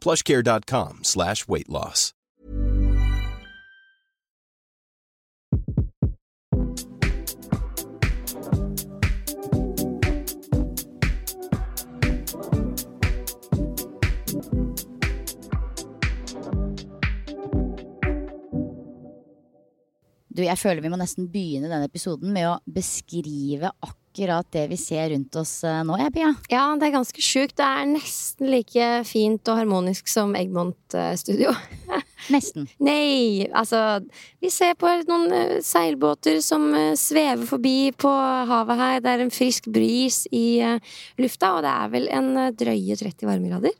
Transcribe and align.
plushcare.com 0.00 1.04
slash 1.04 1.46
weight 1.48 1.68
loss. 1.68 2.12
Du, 20.38 20.44
jeg 20.46 20.58
føler 20.60 20.84
vi 20.84 20.90
må 20.92 20.98
nesten 21.00 21.26
begynne 21.32 21.66
denne 21.66 21.88
episoden 21.88 22.30
med 22.30 22.46
å 22.46 22.58
beskrive 22.70 23.72
akkurat 23.74 24.07
det 24.52 24.64
vi 24.70 24.76
ser 24.76 25.10
rundt 25.10 25.36
oss 25.36 25.62
eh, 25.64 25.82
nå, 25.86 25.96
jeg, 26.00 26.12
Pia. 26.14 26.32
Ja, 26.50 26.64
det 26.78 26.88
er 26.88 26.94
ganske 26.96 27.22
sjukt. 27.22 27.56
Det 27.58 27.64
er 27.64 27.86
nesten 27.86 28.50
like 28.50 28.88
fint 29.06 29.48
og 29.48 29.60
harmonisk 29.60 30.08
som 30.10 30.34
Eggmont 30.38 30.94
eh, 30.94 31.14
studio. 31.16 31.54
Nesten. 32.34 32.66
Nei, 32.82 33.46
altså 33.54 34.00
Vi 34.42 34.50
ser 34.50 34.74
på 34.78 34.90
noen 35.08 35.32
eh, 35.32 35.56
seilbåter 35.64 36.40
som 36.44 36.66
svever 36.98 37.46
forbi 37.46 37.92
på 37.96 38.10
havet 38.10 38.82
her. 38.82 39.00
Det 39.04 39.14
er 39.14 39.24
en 39.24 39.34
frisk 39.34 39.70
bris 39.72 40.24
i 40.34 40.60
lufta, 41.18 41.54
og 41.56 41.64
det 41.66 41.74
er 41.74 41.94
vel 41.94 42.08
en 42.12 42.32
drøye 42.58 42.98
30 42.98 43.28
varmegrader. 43.28 43.76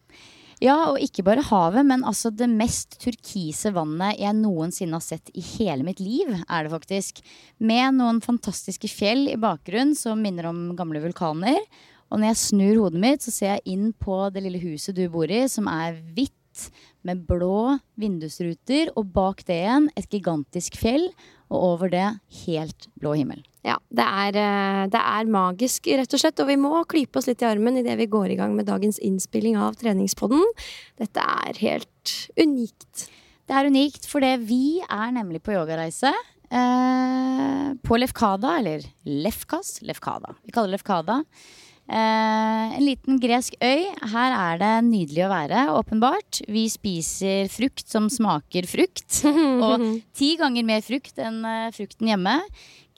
Ja, 0.59 0.91
og 0.91 0.99
ikke 0.99 1.23
bare 1.23 1.45
havet, 1.47 1.87
men 1.87 2.03
altså 2.07 2.33
det 2.35 2.49
mest 2.51 2.97
turkise 2.99 3.71
vannet 3.77 4.19
jeg 4.19 4.35
noensinne 4.41 4.99
har 4.99 5.05
sett 5.05 5.31
i 5.39 5.45
hele 5.55 5.87
mitt 5.87 6.01
liv, 6.03 6.33
er 6.35 6.67
det 6.67 6.73
faktisk. 6.73 7.21
Med 7.63 7.95
noen 8.01 8.19
fantastiske 8.25 8.91
fjell 8.91 9.29
i 9.31 9.39
bakgrunnen 9.39 9.95
som 9.99 10.19
minner 10.23 10.51
om 10.51 10.73
gamle 10.79 11.03
vulkaner. 11.05 11.61
Og 12.11 12.19
når 12.19 12.33
jeg 12.33 12.43
snur 12.43 12.83
hodet 12.83 13.05
mitt, 13.05 13.23
så 13.23 13.35
ser 13.35 13.55
jeg 13.55 13.77
inn 13.77 13.93
på 13.95 14.19
det 14.35 14.43
lille 14.49 14.59
huset 14.65 14.99
du 14.99 15.05
bor 15.13 15.31
i, 15.31 15.45
som 15.53 15.71
er 15.71 16.01
hvitt 16.17 16.35
med 17.07 17.23
blå 17.29 17.79
vindusruter, 18.01 18.91
og 18.99 19.13
bak 19.15 19.45
det 19.47 19.61
igjen 19.63 19.91
et 19.95 20.11
gigantisk 20.11 20.81
fjell, 20.81 21.07
og 21.49 21.65
over 21.73 21.93
det 21.93 22.07
helt 22.45 22.89
blå 23.01 23.15
himmel. 23.19 23.43
Ja, 23.67 23.77
det 23.93 24.05
er, 24.05 24.39
eh, 24.39 24.87
det 24.93 25.01
er 25.01 25.31
magisk, 25.33 25.89
rett 25.99 26.15
og 26.15 26.23
slett. 26.23 26.41
Og 26.41 26.49
vi 26.49 26.57
må 26.61 26.73
klype 26.89 27.21
oss 27.21 27.29
litt 27.29 27.43
i 27.43 27.49
armen 27.49 27.81
idet 27.81 27.99
vi 27.99 28.07
går 28.07 28.33
i 28.33 28.39
gang 28.39 28.55
med 28.57 28.69
dagens 28.69 29.01
innspilling 29.05 29.59
av 29.61 29.77
treningspodden. 29.81 30.45
Dette 31.01 31.21
er 31.21 31.61
helt 31.61 32.15
unikt. 32.39 33.09
Det 33.49 33.57
er 33.57 33.69
unikt, 33.69 34.07
for 34.07 34.21
vi 34.21 34.81
er 34.85 35.13
nemlig 35.13 35.43
på 35.43 35.57
yogareise. 35.57 36.13
Eh, 36.49 37.73
på 37.85 37.99
Lefkada, 38.01 38.59
eller 38.59 38.85
Lefkas. 39.05 39.81
Lefkada. 39.83 40.35
Vi 40.45 40.53
kaller 40.53 40.73
det 40.73 40.79
Lefkada. 40.79 41.25
Eh, 41.89 42.77
en 42.77 42.85
liten 42.85 43.17
gresk 43.17 43.55
øy. 43.65 43.87
Her 44.13 44.35
er 44.37 44.59
det 44.61 44.73
nydelig 44.91 45.23
å 45.25 45.31
være, 45.33 45.63
åpenbart. 45.73 46.43
Vi 46.45 46.67
spiser 46.69 47.49
frukt 47.49 47.89
som 47.89 48.11
smaker 48.13 48.69
frukt. 48.69 49.23
Og 49.65 49.87
ti 50.13 50.35
ganger 50.41 50.67
mer 50.69 50.85
frukt 50.85 51.17
enn 51.23 51.41
eh, 51.49 51.71
frukten 51.73 52.11
hjemme. 52.13 52.37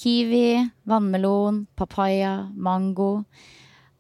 Kiwi, 0.01 0.65
vannmelon, 0.91 1.69
papaya, 1.79 2.49
mango. 2.51 3.23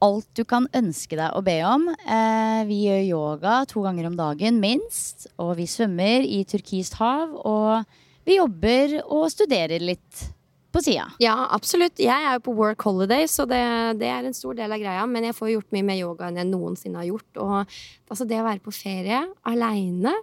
Alt 0.03 0.27
du 0.34 0.43
kan 0.49 0.67
ønske 0.75 1.15
deg 1.21 1.39
å 1.39 1.45
be 1.45 1.59
om. 1.69 1.87
Eh, 1.93 2.67
vi 2.67 2.83
gjør 2.89 3.07
yoga 3.07 3.57
to 3.71 3.84
ganger 3.87 4.11
om 4.11 4.19
dagen, 4.19 4.59
minst. 4.59 5.28
Og 5.39 5.55
vi 5.61 5.69
svømmer 5.71 6.27
i 6.27 6.43
turkist 6.51 6.99
hav. 6.99 7.37
Og 7.47 8.27
vi 8.27 8.41
jobber 8.41 8.99
og 9.05 9.28
studerer 9.31 9.78
litt 9.87 10.27
på 10.72 10.82
sida. 10.84 11.06
Ja, 11.22 11.34
absolutt. 11.54 11.98
Jeg 12.00 12.14
er 12.14 12.36
jo 12.36 12.44
på 12.47 12.54
work 12.58 12.84
holiday, 12.86 13.26
så 13.31 13.47
det, 13.48 13.60
det, 14.00 14.08
er 14.10 14.26
en 14.26 14.36
stor 14.36 14.56
del 14.58 14.72
av 14.72 14.81
greia. 14.82 15.04
Men 15.10 15.26
jeg 15.28 15.36
får 15.36 15.53
gjort 15.54 15.76
mye 15.76 15.86
mer 15.86 16.00
yoga 16.00 16.28
enn 16.28 16.41
jeg 16.41 16.50
noensinne 16.50 17.03
har 17.03 17.08
gjort. 17.10 17.31
Og 17.42 17.56
altså, 17.60 18.26
det 18.28 18.41
å 18.41 18.47
være 18.47 18.64
på 18.64 18.75
ferie 18.75 19.22
aleine, 19.50 20.14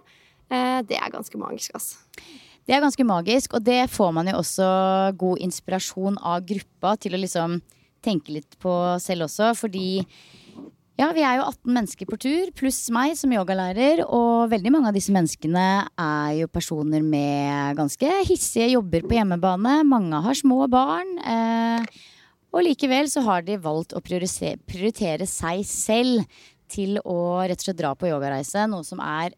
eh, 0.48 0.80
det 0.88 1.00
er 1.00 1.14
ganske 1.14 1.40
magisk, 1.40 1.76
altså. 1.78 2.04
Det 2.68 2.76
er 2.76 2.84
ganske 2.84 3.04
magisk, 3.08 3.54
og 3.56 3.64
det 3.64 3.86
får 3.88 4.10
man 4.12 4.28
jo 4.28 4.40
også 4.42 4.66
god 5.16 5.40
inspirasjon 5.40 6.18
av 6.20 6.44
gruppa 6.48 6.98
til 7.00 7.16
å 7.16 7.20
liksom 7.22 7.62
tenke 8.04 8.34
litt 8.34 8.58
på 8.60 8.72
selv 9.00 9.24
også, 9.24 9.54
fordi 9.56 10.04
ja, 10.98 11.12
vi 11.14 11.22
er 11.22 11.38
jo 11.38 11.44
18 11.46 11.70
mennesker 11.76 12.08
på 12.10 12.16
tur, 12.18 12.48
pluss 12.58 12.80
meg 12.90 13.14
som 13.18 13.30
yogalærer. 13.30 14.02
Og 14.02 14.50
veldig 14.50 14.72
mange 14.74 14.90
av 14.90 14.96
disse 14.96 15.14
menneskene 15.14 15.66
er 15.86 16.32
jo 16.40 16.50
personer 16.50 17.04
med 17.06 17.78
ganske 17.78 18.10
hissige 18.26 18.72
jobber 18.72 19.06
på 19.06 19.14
hjemmebane. 19.14 19.76
Mange 19.86 20.18
har 20.24 20.38
små 20.38 20.66
barn. 20.72 21.14
Eh, 21.22 21.86
og 22.50 22.66
likevel 22.66 23.06
så 23.12 23.22
har 23.28 23.46
de 23.46 23.60
valgt 23.62 23.94
å 23.94 24.02
prioritere, 24.02 25.28
seg 25.30 25.62
selv 25.68 26.40
til 26.68 26.98
å 27.06 27.18
rett 27.46 27.62
og 27.62 27.68
slett 27.68 27.78
dra 27.78 27.94
på 27.94 28.10
yogareise. 28.10 28.66
Noe 28.66 28.82
som 28.86 28.98
er 29.04 29.36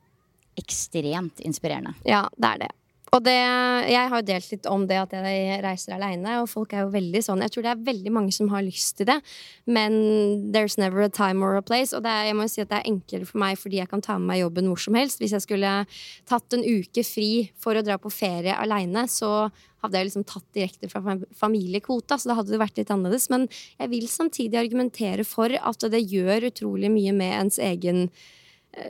ekstremt 0.60 1.44
inspirerende. 1.44 1.92
Ja, 2.08 2.24
det 2.40 2.54
er 2.54 2.64
det. 2.64 2.72
Og 3.10 3.24
det, 3.26 3.34
jeg 3.90 4.10
har 4.12 4.20
jo 4.20 4.26
delt 4.26 4.50
litt 4.52 4.66
om 4.70 4.84
det 4.86 4.98
at 5.00 5.14
jeg 5.16 5.58
reiser 5.64 5.96
aleine, 5.96 6.36
og 6.38 6.50
folk 6.50 6.74
er 6.74 6.84
jo 6.84 6.92
veldig 6.94 7.22
sånn 7.26 7.42
Jeg 7.42 7.54
tror 7.54 7.66
det 7.66 7.72
er 7.72 7.88
veldig 7.88 8.12
mange 8.14 8.34
som 8.34 8.50
har 8.52 8.62
lyst 8.62 9.00
til 9.00 9.08
det, 9.10 9.16
men 9.66 9.96
there's 10.54 10.78
never 10.78 11.02
a 11.02 11.10
time 11.10 11.42
or 11.42 11.58
a 11.58 11.64
place. 11.64 11.90
Og 11.96 12.06
er, 12.06 12.28
jeg 12.28 12.38
må 12.38 12.46
jo 12.46 12.54
si 12.54 12.62
at 12.62 12.70
det 12.70 12.78
er 12.78 12.92
enklere 12.92 13.26
for 13.26 13.42
meg 13.42 13.58
fordi 13.58 13.82
jeg 13.82 13.90
kan 13.90 14.04
ta 14.04 14.18
med 14.18 14.30
meg 14.30 14.44
jobben 14.44 14.70
hvor 14.70 14.84
som 14.86 14.98
helst. 14.98 15.18
Hvis 15.22 15.34
jeg 15.34 15.46
skulle 15.46 15.74
tatt 16.30 16.54
en 16.54 16.62
uke 16.62 17.04
fri 17.06 17.32
for 17.58 17.74
å 17.74 17.84
dra 17.86 17.98
på 17.98 18.14
ferie 18.14 18.54
aleine, 18.54 19.08
så 19.10 19.50
hadde 19.80 19.96
jeg 19.96 20.10
liksom 20.10 20.26
tatt 20.28 20.46
direkte 20.54 20.90
fra 20.92 21.16
familiekvota, 21.40 22.18
så 22.20 22.30
da 22.30 22.36
hadde 22.38 22.54
det 22.54 22.62
vært 22.62 22.78
litt 22.78 22.92
annerledes. 22.94 23.30
Men 23.32 23.48
jeg 23.80 23.90
vil 23.90 24.10
samtidig 24.12 24.60
argumentere 24.60 25.26
for 25.26 25.50
at 25.50 25.90
det 25.90 26.04
gjør 26.04 26.52
utrolig 26.52 26.92
mye 26.92 27.16
med 27.16 27.38
ens 27.40 27.58
egen 27.64 28.06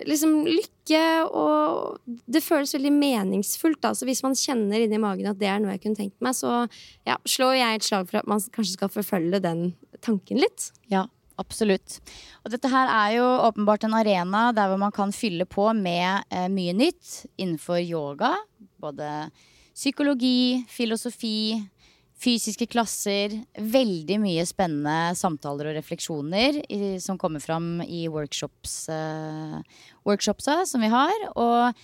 liksom 0.07 0.43
lykke, 0.45 1.05
og 1.33 2.01
det 2.31 2.43
føles 2.45 2.75
veldig 2.77 2.93
meningsfullt. 2.93 3.81
Da. 3.83 3.95
Så 3.97 4.09
hvis 4.09 4.23
man 4.27 4.37
kjenner 4.39 4.83
inni 4.83 5.01
magen 5.01 5.31
at 5.31 5.39
det 5.41 5.49
er 5.51 5.63
noe 5.63 5.75
jeg 5.75 5.85
kunne 5.85 6.01
tenkt 6.01 6.19
meg, 6.25 6.37
så 6.37 6.67
ja, 7.09 7.17
slår 7.29 7.57
jeg 7.59 7.79
et 7.79 7.87
slag 7.89 8.11
for 8.11 8.21
at 8.21 8.29
man 8.31 8.43
kanskje 8.53 8.77
skal 8.77 8.93
forfølge 8.93 9.43
den 9.45 9.65
tanken 10.05 10.41
litt. 10.43 10.71
Ja, 10.93 11.07
absolutt. 11.41 11.99
Og 12.45 12.53
dette 12.53 12.71
her 12.73 12.93
er 12.93 13.17
jo 13.19 13.29
åpenbart 13.49 13.89
en 13.89 13.97
arena 13.97 14.51
der 14.57 14.73
hvor 14.73 14.83
man 14.83 14.95
kan 14.95 15.15
fylle 15.17 15.49
på 15.49 15.71
med 15.77 16.29
eh, 16.29 16.49
mye 16.53 16.77
nytt 16.77 17.25
innenfor 17.41 17.81
yoga. 17.81 18.35
Både 18.81 19.31
psykologi, 19.77 20.67
filosofi, 20.69 21.57
fysiske 22.21 22.69
klasser. 22.71 23.35
Veldig 23.57 24.19
mye 24.23 24.45
spennende 24.49 25.17
samtaler 25.19 25.71
og 25.71 25.79
refleksjoner 25.79 26.61
i, 26.69 26.99
som 27.03 27.19
kommer 27.21 27.43
fram 27.43 27.81
i 27.87 28.07
workshops, 28.13 28.83
uh, 28.93 29.61
workshopsa 30.09 30.61
som 30.69 30.85
vi 30.85 30.93
har. 30.93 31.15
Og 31.35 31.81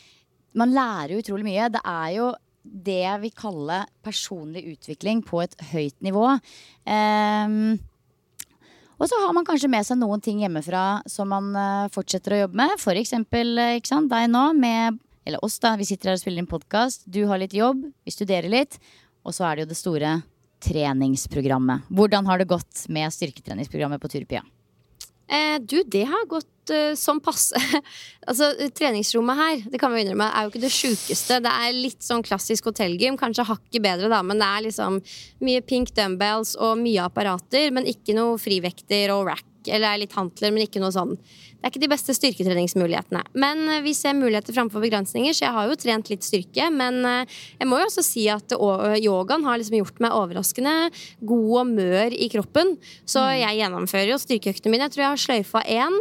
man 0.56 0.74
lærer 0.76 1.18
utrolig 1.20 1.46
mye. 1.48 1.70
Det 1.72 1.82
er 1.82 2.10
jo 2.18 2.30
det 2.66 3.00
jeg 3.04 3.22
vil 3.22 3.36
kalle 3.38 3.82
personlig 4.04 4.64
utvikling 4.74 5.22
på 5.24 5.44
et 5.44 5.54
høyt 5.70 5.96
nivå. 6.04 6.26
Um, 6.84 7.76
og 8.96 9.10
så 9.10 9.18
har 9.20 9.32
man 9.36 9.44
kanskje 9.44 9.70
med 9.70 9.84
seg 9.84 10.00
noen 10.00 10.22
ting 10.24 10.40
hjemmefra 10.40 11.02
som 11.08 11.28
man 11.32 11.50
uh, 11.56 11.88
fortsetter 11.94 12.34
å 12.34 12.44
jobbe 12.44 12.60
med. 12.60 12.76
For 12.82 12.98
eksempel 12.98 13.56
ikke 13.78 13.92
sant, 13.92 14.12
deg 14.12 14.30
nå 14.32 14.50
med 14.58 15.02
Eller 15.26 15.42
oss, 15.42 15.56
da. 15.58 15.72
Vi 15.74 15.82
sitter 15.82 16.12
her 16.12 16.14
og 16.14 16.20
spiller 16.22 16.38
inn 16.38 16.46
podkast. 16.46 17.00
Du 17.10 17.24
har 17.26 17.40
litt 17.42 17.54
jobb, 17.56 17.80
vi 18.06 18.12
studerer 18.14 18.46
litt. 18.46 18.76
Og 19.26 19.34
så 19.34 19.48
er 19.48 19.56
det 19.56 19.66
jo 19.66 19.72
det 19.74 19.78
store 19.80 20.16
treningsprogrammet. 20.62 21.88
Hvordan 21.92 22.28
har 22.30 22.40
det 22.40 22.50
gått 22.50 22.86
med 22.92 23.12
styrketreningsprogrammet 23.12 24.02
på 24.02 24.10
Turpia? 24.12 24.44
Eh, 25.26 25.58
du, 25.60 25.80
det 25.82 26.04
har 26.06 26.26
gått 26.30 26.70
eh, 26.70 26.94
som 26.94 27.18
passe. 27.20 27.58
altså, 28.28 28.52
treningsrommet 28.78 29.40
her 29.40 29.64
det 29.72 29.80
kan 29.82 29.90
vi 29.94 30.04
innrømme, 30.04 30.28
er 30.30 30.46
jo 30.46 30.52
ikke 30.52 30.62
det 30.62 30.72
sjukeste. 30.74 31.40
Det 31.42 31.50
er 31.50 31.74
litt 31.74 32.06
sånn 32.06 32.22
klassisk 32.26 32.70
hotellgym. 32.70 33.18
Kanskje 33.18 33.48
hakket 33.48 33.82
bedre, 33.82 34.10
da, 34.12 34.22
men 34.22 34.38
det 34.42 34.46
er 34.46 34.66
liksom 34.68 35.00
mye 35.42 35.64
pink 35.66 35.90
dumbbells 35.98 36.54
og 36.60 36.78
mye 36.78 37.10
apparater. 37.10 37.74
Men 37.74 37.90
ikke 37.90 38.14
noe 38.16 38.38
frivekter 38.40 39.14
og 39.16 39.26
rack. 39.32 39.46
Eller 39.72 39.90
er 39.90 40.02
litt 40.04 40.16
hantler, 40.16 40.54
men 40.54 40.66
ikke 40.66 40.82
noe 40.82 40.94
sånn 40.94 41.16
det 41.56 41.70
er 41.70 41.72
ikke 41.72 41.82
de 41.82 41.88
beste 41.90 42.14
styrketreningsmulighetene. 42.14 43.22
Men 43.42 43.64
eh, 43.72 43.80
vi 43.82 43.94
ser 43.96 44.14
muligheter 44.14 44.54
framfor 44.54 44.84
begrensninger, 44.84 45.34
så 45.34 45.46
jeg 45.46 45.54
har 45.56 45.66
jo 45.66 45.78
trent 45.80 46.10
litt 46.12 46.22
styrke. 46.22 46.68
Men 46.70 47.00
eh, 47.08 47.38
jeg 47.58 47.66
må 47.66 47.80
jo 47.80 47.88
også 47.88 48.04
si 48.06 48.26
at 48.30 48.54
yogaen 48.54 49.46
har 49.48 49.58
liksom 49.58 49.80
gjort 49.80 49.98
meg 50.04 50.14
overraskende 50.14 50.76
god 51.26 51.50
og 51.62 51.72
mør 51.72 52.14
i 52.14 52.30
kroppen. 52.30 52.76
Så 53.08 53.24
mm. 53.24 53.34
jeg 53.40 53.60
gjennomfører 53.62 54.12
jo 54.12 54.20
styrkeøktene 54.22 54.74
mine. 54.76 54.86
Jeg 54.86 54.94
tror 54.94 55.06
jeg 55.06 55.14
har 55.16 55.24
sløyfa 55.24 55.64
én, 55.66 56.00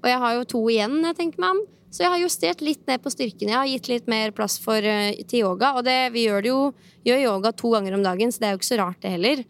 og 0.00 0.08
jeg 0.12 0.22
har 0.22 0.36
jo 0.36 0.48
to 0.54 0.64
igjen, 0.70 0.98
jeg 1.08 1.18
tenker 1.18 1.42
meg 1.42 1.56
om. 1.56 1.66
Så 1.90 2.04
jeg 2.04 2.12
har 2.12 2.22
justert 2.22 2.60
litt 2.62 2.84
ned 2.86 3.02
på 3.02 3.10
styrken. 3.10 3.50
Jeg 3.50 3.58
har 3.58 3.66
gitt 3.66 3.88
litt 3.90 4.10
mer 4.10 4.30
plass 4.36 4.60
for, 4.62 4.78
eh, 4.78 5.18
til 5.26 5.42
yoga. 5.42 5.74
Og 5.74 5.84
det, 5.88 6.12
vi 6.14 6.28
gjør 6.28 6.44
det 6.44 6.52
jo 6.52 6.60
gjør 7.08 7.24
yoga 7.24 7.52
to 7.56 7.72
ganger 7.72 7.96
om 7.96 8.04
dagen, 8.04 8.30
så 8.30 8.42
det 8.42 8.46
er 8.46 8.54
jo 8.54 8.60
ikke 8.60 8.70
så 8.70 8.78
rart, 8.78 9.00
det 9.02 9.14
heller. 9.16 9.42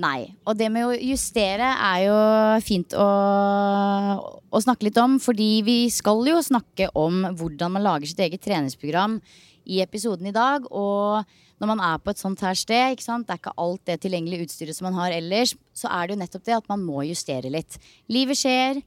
Nei. 0.00 0.30
Og 0.48 0.56
det 0.56 0.70
med 0.72 0.86
å 0.86 0.96
justere 0.96 1.74
er 1.74 2.04
jo 2.06 2.16
fint 2.64 2.94
å, 2.96 3.06
å, 4.48 4.62
snakke 4.62 4.86
litt 4.88 5.00
om. 5.02 5.18
Fordi 5.20 5.50
vi 5.66 5.78
skal 5.92 6.22
jo 6.30 6.40
snakke 6.44 6.88
om 6.96 7.26
hvordan 7.36 7.76
man 7.76 7.84
lager 7.84 8.08
sitt 8.08 8.22
eget 8.24 8.44
treningsprogram 8.46 9.18
i 9.70 9.82
episoden 9.84 10.30
i 10.30 10.34
dag. 10.34 10.64
Og 10.70 11.20
når 11.60 11.72
man 11.74 11.82
er 11.84 11.98
på 12.00 12.14
et 12.14 12.22
sånt 12.22 12.40
her 12.46 12.56
sted, 12.56 12.96
det 12.96 13.34
er 13.34 13.40
ikke 13.42 13.56
alt 13.60 13.82
det 13.90 13.98
tilgjengelige 14.04 14.48
utstyret 14.48 14.78
som 14.78 14.88
man 14.88 14.96
har 15.02 15.18
ellers, 15.18 15.52
så 15.76 15.90
er 15.92 16.08
det 16.08 16.16
jo 16.16 16.22
nettopp 16.22 16.46
det 16.46 16.56
at 16.56 16.72
man 16.72 16.86
må 16.86 17.04
justere 17.04 17.52
litt. 17.52 17.76
Livet 18.08 18.40
skjer, 18.40 18.80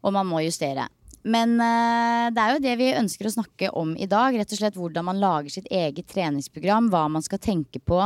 og 0.00 0.16
man 0.16 0.28
må 0.30 0.40
justere. 0.46 0.88
Men 1.20 1.58
uh, 1.60 2.32
det 2.32 2.40
er 2.40 2.54
jo 2.54 2.62
det 2.64 2.74
vi 2.80 2.92
ønsker 2.96 3.28
å 3.28 3.34
snakke 3.34 3.68
om 3.76 3.92
i 4.00 4.08
dag. 4.08 4.32
Rett 4.32 4.54
og 4.54 4.60
slett 4.62 4.78
Hvordan 4.80 5.04
man 5.10 5.20
lager 5.20 5.52
sitt 5.52 5.68
eget 5.68 6.08
treningsprogram. 6.08 6.88
Hva 6.92 7.04
man 7.12 7.24
skal 7.24 7.42
tenke 7.42 7.82
på 7.84 8.00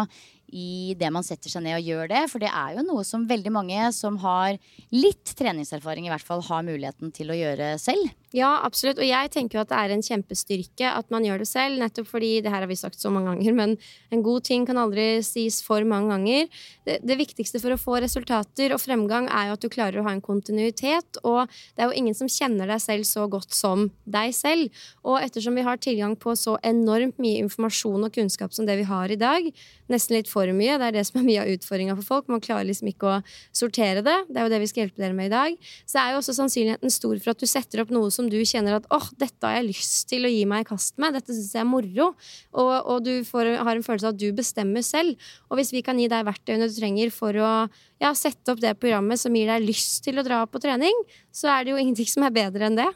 i 0.55 0.95
det 0.99 1.11
man 1.11 1.27
setter 1.27 1.51
seg 1.51 1.65
ned 1.67 1.81
og 1.81 1.89
gjør 1.91 2.11
det. 2.13 2.23
For 2.31 2.43
det 2.43 2.51
er 2.51 2.77
jo 2.79 2.87
noe 2.87 3.05
som 3.07 3.27
veldig 3.29 3.53
mange 3.55 3.89
som 3.97 4.19
har 4.23 4.59
litt 4.95 5.35
treningserfaring, 5.37 6.07
i 6.07 6.15
hvert 6.15 6.27
fall 6.27 6.45
har 6.47 6.67
muligheten 6.67 7.11
til 7.15 7.35
å 7.35 7.39
gjøre 7.39 7.75
selv. 7.83 8.13
Ja, 8.35 8.49
absolutt. 8.67 8.99
Og 8.99 9.07
jeg 9.07 9.31
tenker 9.31 9.61
jo 9.61 9.63
at 9.63 9.71
det 9.71 9.79
er 9.79 9.93
en 9.95 10.03
kjempestyrke 10.03 10.89
at 10.91 11.11
man 11.15 11.23
gjør 11.23 11.45
det 11.45 11.47
selv, 11.47 11.79
nettopp 11.79 12.09
fordi 12.11 12.41
det 12.43 12.51
her 12.51 12.65
har 12.65 12.71
vi 12.71 12.75
sagt 12.75 12.99
så 12.99 13.13
mange 13.15 13.31
ganger, 13.31 13.55
men 13.61 13.77
en 14.11 14.25
god 14.27 14.43
ting 14.49 14.65
kan 14.67 14.81
aldri 14.81 15.23
sies 15.23 15.61
for 15.63 15.87
mange 15.87 16.11
ganger. 16.11 16.49
Det, 16.83 16.99
det, 17.07 17.17
viktigste 17.21 17.61
for 17.63 17.77
å 17.77 17.79
få 17.79 18.01
resultater 18.03 18.75
og 18.75 18.83
fremgang 18.83 19.29
er 19.31 19.49
jo 19.49 19.55
at 19.55 19.63
du 19.63 19.71
klarer 19.71 20.01
å 20.01 20.07
ha 20.09 20.15
en 20.17 20.25
kontinuitet, 20.25 21.21
og 21.23 21.47
det 21.47 21.85
er 21.85 21.93
jo 21.93 22.01
ingen 22.01 22.17
som 22.19 22.31
kjenner 22.31 22.73
deg 22.73 22.83
selv 22.83 23.07
så 23.07 23.29
godt 23.31 23.55
som 23.55 23.87
deg 24.03 24.35
selv. 24.35 24.83
Og 25.07 25.21
ettersom 25.23 25.55
vi 25.55 25.67
har 25.69 25.79
tilgang 25.79 26.19
på 26.19 26.35
så 26.35 26.57
enormt 26.67 27.23
mye 27.23 27.39
informasjon 27.45 28.09
og 28.09 28.19
kunnskap 28.19 28.57
som 28.57 28.67
det 28.67 28.81
vi 28.83 28.89
har 28.91 29.15
i 29.15 29.21
dag, 29.21 29.47
nesten 29.95 30.19
litt 30.19 30.33
for 30.33 30.51
mye, 30.59 30.81
det 30.81 30.91
er 30.91 30.99
det 30.99 31.07
som 31.07 31.21
er 31.23 31.29
mye 31.29 31.45
av 31.45 31.55
utfordringa 31.55 31.95
for 32.01 32.11
folk, 32.11 32.29
man 32.33 32.43
klarer 32.43 32.67
liksom 32.67 32.91
ikke 32.91 33.15
å 33.15 33.23
sortere 33.55 34.03
det, 34.03 34.19
det 34.27 34.43
er 34.43 34.49
jo 34.49 34.55
det 34.57 34.63
vi 34.65 34.71
skal 34.73 34.87
hjelpe 34.87 35.05
dere 35.05 35.15
med 35.15 35.31
i 35.31 35.35
dag, 35.37 35.73
så 35.87 36.03
er 36.03 36.15
jo 36.15 36.21
også 36.25 36.35
sannsynligheten 36.41 36.93
stor 36.99 37.15
for 37.23 37.37
at 37.37 37.43
du 37.45 37.47
setter 37.47 37.85
opp 37.85 37.95
noe 37.95 38.11
som 38.11 38.24
du 38.33 38.39
kjenner 38.47 38.79
at 38.79 38.89
åh, 38.95 39.07
dette 39.21 39.47
har 39.47 39.59
jeg 39.59 39.69
lyst 39.69 40.09
til 40.11 40.27
å 40.27 40.33
gi 40.33 40.43
meg 40.49 40.65
i 40.65 40.69
kast 40.69 40.99
med, 41.03 41.17
dette 41.17 41.35
syns 41.35 41.53
jeg 41.55 41.63
er 41.63 41.69
moro, 41.69 42.11
og, 42.53 42.73
og 42.91 43.05
du 43.07 43.13
får, 43.27 43.55
har 43.61 43.73
en 43.75 43.87
følelse 43.87 44.11
av 44.11 44.15
at 44.17 44.21
du 44.21 44.29
bestemmer 44.37 44.85
selv. 44.87 45.17
Og 45.51 45.61
hvis 45.61 45.73
vi 45.75 45.83
kan 45.87 45.99
gi 46.01 46.11
deg 46.11 46.27
verktøyene 46.29 46.69
du 46.71 46.77
trenger 46.77 47.15
for 47.15 47.37
å 47.39 47.55
ja, 48.03 48.13
sette 48.19 48.55
opp 48.55 48.63
det 48.63 48.77
programmet 48.81 49.21
som 49.21 49.35
gir 49.35 49.51
deg 49.51 49.67
lyst 49.67 50.03
til 50.07 50.21
å 50.21 50.27
dra 50.27 50.43
på 50.49 50.63
trening, 50.63 51.05
så 51.35 51.53
er 51.55 51.65
det 51.65 51.75
jo 51.75 51.81
ingenting 51.81 52.11
som 52.11 52.27
er 52.27 52.35
bedre 52.35 52.71
enn 52.71 52.79
det. 52.79 52.91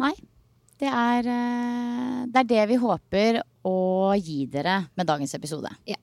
Nei. 0.00 0.14
Det 0.76 0.88
er, 0.92 1.24
eh, 1.24 2.24
det 2.28 2.42
er 2.42 2.48
det 2.50 2.64
vi 2.68 2.76
håper 2.80 3.38
å 3.64 4.12
gi 4.20 4.42
dere 4.52 4.82
med 4.92 5.08
dagens 5.08 5.32
episode. 5.38 5.70
Ja. 5.88 5.96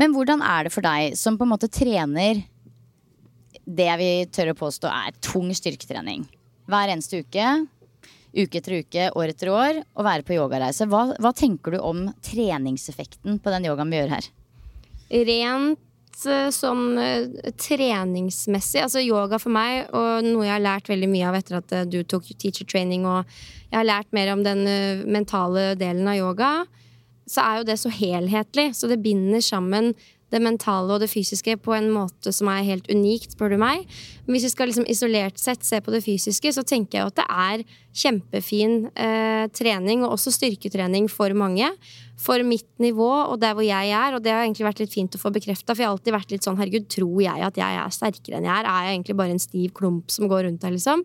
Men 0.00 0.14
hvordan 0.14 0.40
er 0.40 0.66
det 0.66 0.72
for 0.72 0.84
deg 0.84 1.18
som 1.18 1.36
på 1.36 1.44
en 1.44 1.52
måte 1.52 1.68
trener 1.68 2.40
det 3.64 3.92
vi 4.00 4.10
tør 4.32 4.52
å 4.52 4.58
påstå 4.58 4.88
er 4.88 5.20
tung 5.24 5.52
styrketrening? 5.54 6.24
Hver 6.70 6.92
eneste 6.92 7.22
uke, 7.24 7.48
uke 8.34 8.60
etter 8.60 8.78
uke, 8.82 9.08
år 9.14 9.32
etter 9.32 9.50
år, 9.52 9.80
å 9.94 10.04
være 10.06 10.26
på 10.26 10.36
yogareise. 10.36 10.88
Hva, 10.90 11.06
hva 11.22 11.32
tenker 11.36 11.76
du 11.76 11.80
om 11.80 12.06
treningseffekten 12.24 13.40
på 13.42 13.54
den 13.54 13.68
yogaen 13.68 13.92
vi 13.92 14.00
gjør 14.00 14.14
her? 14.16 14.30
Rent 15.28 16.24
uh, 16.26 16.48
sånn 16.54 16.84
uh, 16.98 17.50
treningsmessig, 17.60 18.82
altså 18.82 19.04
yoga 19.04 19.38
for 19.42 19.54
meg, 19.54 19.84
og 19.94 20.26
noe 20.26 20.48
jeg 20.48 20.56
har 20.56 20.64
lært 20.64 20.90
veldig 20.90 21.10
mye 21.12 21.28
av 21.30 21.38
etter 21.38 21.60
at 21.60 21.76
uh, 21.76 21.84
du 21.86 22.00
tok 22.08 22.32
teacher 22.34 22.66
training, 22.66 23.06
og 23.06 23.22
jeg 23.70 23.78
har 23.78 23.90
lært 23.90 24.10
mer 24.16 24.32
om 24.34 24.42
den 24.46 24.64
mentale 25.10 25.72
delen 25.78 26.06
av 26.10 26.18
yoga, 26.18 26.50
så 27.26 27.42
er 27.42 27.58
jo 27.58 27.66
det 27.66 27.78
så 27.80 27.90
helhetlig. 27.90 28.68
Så 28.76 28.86
det 28.90 29.00
binder 29.02 29.42
sammen 29.42 29.92
det 30.34 30.42
mentale 30.42 30.96
og 30.96 31.02
det 31.04 31.10
fysiske 31.12 31.56
på 31.62 31.76
en 31.76 31.88
måte 31.94 32.32
som 32.34 32.50
er 32.50 32.66
helt 32.66 32.90
unikt, 32.90 33.36
spør 33.36 33.54
du 33.54 33.60
meg. 33.62 33.86
Men 34.26 34.36
hvis 34.36 34.48
vi 34.48 34.54
skal 34.56 34.70
liksom 34.70 34.88
isolert 34.90 35.40
sett 35.40 35.64
se 35.66 35.80
på 35.80 35.94
det 35.94 36.02
fysiske, 36.04 36.52
så 36.56 36.66
tenker 36.66 37.00
jeg 37.00 37.12
at 37.12 37.20
det 37.22 37.28
er 37.30 37.64
kjempefin 37.94 38.88
eh, 38.98 39.46
trening, 39.54 40.02
og 40.04 40.16
også 40.16 40.32
styrketrening 40.34 41.06
for 41.12 41.34
mange. 41.38 41.68
For 42.20 42.42
mitt 42.46 42.68
nivå 42.82 43.08
og 43.10 43.40
der 43.42 43.56
hvor 43.56 43.64
jeg 43.66 43.90
er, 43.90 44.14
og 44.14 44.22
det 44.22 44.32
har 44.32 44.44
egentlig 44.44 44.66
vært 44.68 44.82
litt 44.84 44.92
fint 44.92 45.16
å 45.16 45.20
få 45.20 45.32
bekrefta, 45.34 45.74
for 45.74 45.82
jeg 45.82 45.88
har 45.88 45.96
alltid 45.96 46.14
vært 46.14 46.34
litt 46.34 46.46
sånn 46.46 46.58
herregud, 46.60 46.86
tror 46.90 47.22
jeg 47.24 47.46
at 47.48 47.58
jeg 47.58 47.78
er 47.80 47.94
sterkere 47.94 48.38
enn 48.38 48.46
jeg 48.46 48.54
er? 48.54 48.68
Er 48.70 48.86
jeg 48.86 48.98
egentlig 48.98 49.16
bare 49.18 49.34
en 49.34 49.42
stiv 49.42 49.72
klump 49.78 50.14
som 50.14 50.30
går 50.30 50.46
rundt 50.48 50.66
her, 50.66 50.74
liksom? 50.74 51.02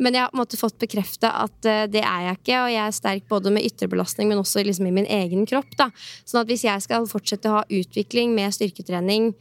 Men 0.00 0.16
jeg 0.16 0.24
har 0.24 0.32
på 0.32 0.38
en 0.38 0.42
måte 0.42 0.60
fått 0.60 0.78
bekrefta 0.80 1.32
at 1.44 1.56
uh, 1.68 1.84
det 1.92 2.04
er 2.04 2.28
jeg 2.28 2.40
ikke, 2.40 2.62
og 2.62 2.70
jeg 2.72 2.82
er 2.84 2.96
sterk 2.96 3.28
både 3.32 3.52
med 3.52 3.68
ytrebelastning, 3.68 4.32
men 4.32 4.40
også 4.40 4.64
liksom 4.64 4.88
i 4.88 4.94
min 4.96 5.10
egen 5.18 5.44
kropp, 5.48 5.76
da. 5.80 5.90
Sånn 6.24 6.42
at 6.44 6.52
hvis 6.52 6.64
jeg 6.68 6.88
skal 6.88 7.08
fortsette 7.10 7.52
å 7.52 7.60
ha 7.60 7.66
utvikling 7.68 8.32
med 8.36 8.56
styrketrening 8.56 9.32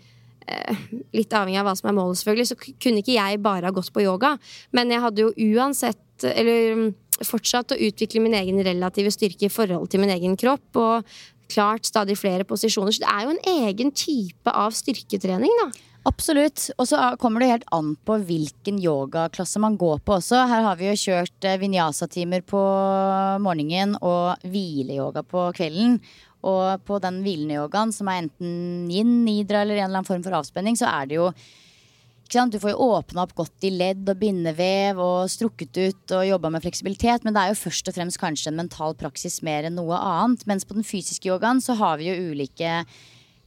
eh, 0.48 0.84
litt 1.16 1.34
avhengig 1.34 1.60
av 1.62 1.70
hva 1.70 1.76
som 1.80 1.90
er 1.90 1.98
målet, 1.98 2.20
selvfølgelig, 2.20 2.50
så 2.52 2.60
kunne 2.60 3.02
ikke 3.02 3.18
jeg 3.18 3.42
bare 3.46 3.70
ha 3.70 3.76
gått 3.76 3.94
på 3.96 4.04
yoga. 4.04 4.36
Men 4.76 4.94
jeg 4.94 5.04
hadde 5.04 5.26
jo 5.26 5.54
uansett 5.56 6.00
Eller 6.24 6.76
mm, 6.78 6.86
fortsatt 7.26 7.76
å 7.76 7.80
utvikle 7.88 8.24
min 8.24 8.38
egen 8.38 8.62
relative 8.64 9.12
styrke 9.12 9.50
i 9.50 9.54
forhold 9.54 9.90
til 9.92 10.04
min 10.04 10.14
egen 10.16 10.38
kropp. 10.40 10.70
Og 10.80 11.18
klart 11.52 11.86
stadig 11.86 12.18
flere 12.18 12.46
posisjoner. 12.48 12.96
Så 12.96 13.04
det 13.04 13.12
er 13.12 13.26
jo 13.26 13.36
en 13.36 13.68
egen 13.68 13.92
type 13.96 14.54
av 14.54 14.74
styrketrening, 14.76 15.52
da. 15.64 15.70
Absolutt. 16.06 16.68
Og 16.78 16.86
så 16.86 17.00
kommer 17.22 17.42
det 17.42 17.50
helt 17.50 17.68
an 17.74 17.96
på 18.06 18.20
hvilken 18.28 18.78
yogaklasse 18.82 19.62
man 19.62 19.78
går 19.82 20.04
på 20.06 20.20
også. 20.20 20.44
Her 20.52 20.68
har 20.68 20.78
vi 20.78 20.92
jo 20.92 21.00
kjørt 21.02 21.48
eh, 21.50 21.58
vinyasa-timer 21.62 22.46
på 22.46 22.62
morgenen 23.42 23.98
og 24.06 24.46
hvileyoga 24.46 25.26
på 25.26 25.50
kvelden. 25.58 25.98
Og 26.46 26.84
på 26.86 27.00
den 27.02 27.24
hvilende 27.26 27.58
yogaen, 27.58 27.94
som 27.94 28.10
er 28.12 28.22
enten 28.22 28.92
yin, 28.94 29.24
nidra 29.26 29.64
eller 29.64 29.80
en 29.80 29.88
eller 29.88 30.04
annen 30.04 30.10
form 30.10 30.22
for 30.26 30.38
avspenning, 30.38 30.78
så 30.78 30.92
er 30.92 31.10
det 31.10 31.18
jo 31.18 31.32
du 32.32 32.60
får 32.60 32.72
jo 32.72 32.88
åpna 32.98 33.24
opp 33.24 33.36
godt 33.36 33.64
i 33.64 33.70
ledd 33.70 34.10
og 34.10 34.18
bindevev 34.18 34.98
og 35.00 35.30
strukket 35.30 35.78
ut 35.78 36.12
og 36.12 36.26
jobba 36.26 36.50
med 36.50 36.64
fleksibilitet, 36.64 37.24
men 37.24 37.34
det 37.36 37.42
er 37.42 37.54
jo 37.54 37.60
først 37.60 37.88
og 37.88 37.96
fremst 37.96 38.20
kanskje 38.20 38.50
en 38.50 38.58
mental 38.58 38.96
praksis 38.96 39.42
mer 39.46 39.64
enn 39.64 39.78
noe 39.78 39.96
annet. 39.96 40.46
Mens 40.50 40.66
på 40.66 40.74
den 40.74 40.84
fysiske 40.84 41.30
yogaen 41.30 41.62
så 41.62 41.78
har 41.78 41.98
vi 41.98 42.10
jo 42.10 42.32
ulike 42.32 42.86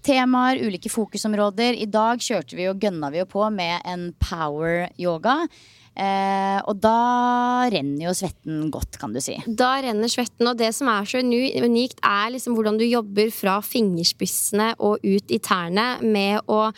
temaer, 0.06 0.62
ulike 0.62 0.90
fokusområder. 0.90 1.74
I 1.74 1.90
dag 1.90 2.22
kjørte 2.22 2.56
vi 2.56 2.68
og 2.70 2.78
gønna 2.80 3.10
vi 3.10 3.20
jo 3.20 3.26
på 3.28 3.44
med 3.50 3.82
en 3.84 4.12
power 4.22 4.88
yoga. 4.96 5.42
Eh, 5.98 6.58
og 6.70 6.78
da 6.78 7.66
renner 7.72 8.04
jo 8.04 8.12
svetten 8.14 8.68
godt, 8.70 9.00
kan 9.00 9.14
du 9.14 9.18
si. 9.22 9.34
Da 9.46 9.72
renner 9.82 10.10
svetten, 10.10 10.46
og 10.46 10.60
det 10.60 10.70
som 10.76 10.90
er 10.92 11.08
så 11.10 11.18
unikt, 11.18 11.98
er 12.06 12.30
liksom 12.34 12.54
hvordan 12.54 12.78
du 12.78 12.84
jobber 12.86 13.32
fra 13.34 13.56
fingerspissene 13.66 14.70
og 14.78 15.02
ut 15.02 15.34
i 15.34 15.40
tærne 15.42 15.88
med 16.04 16.46
å 16.46 16.68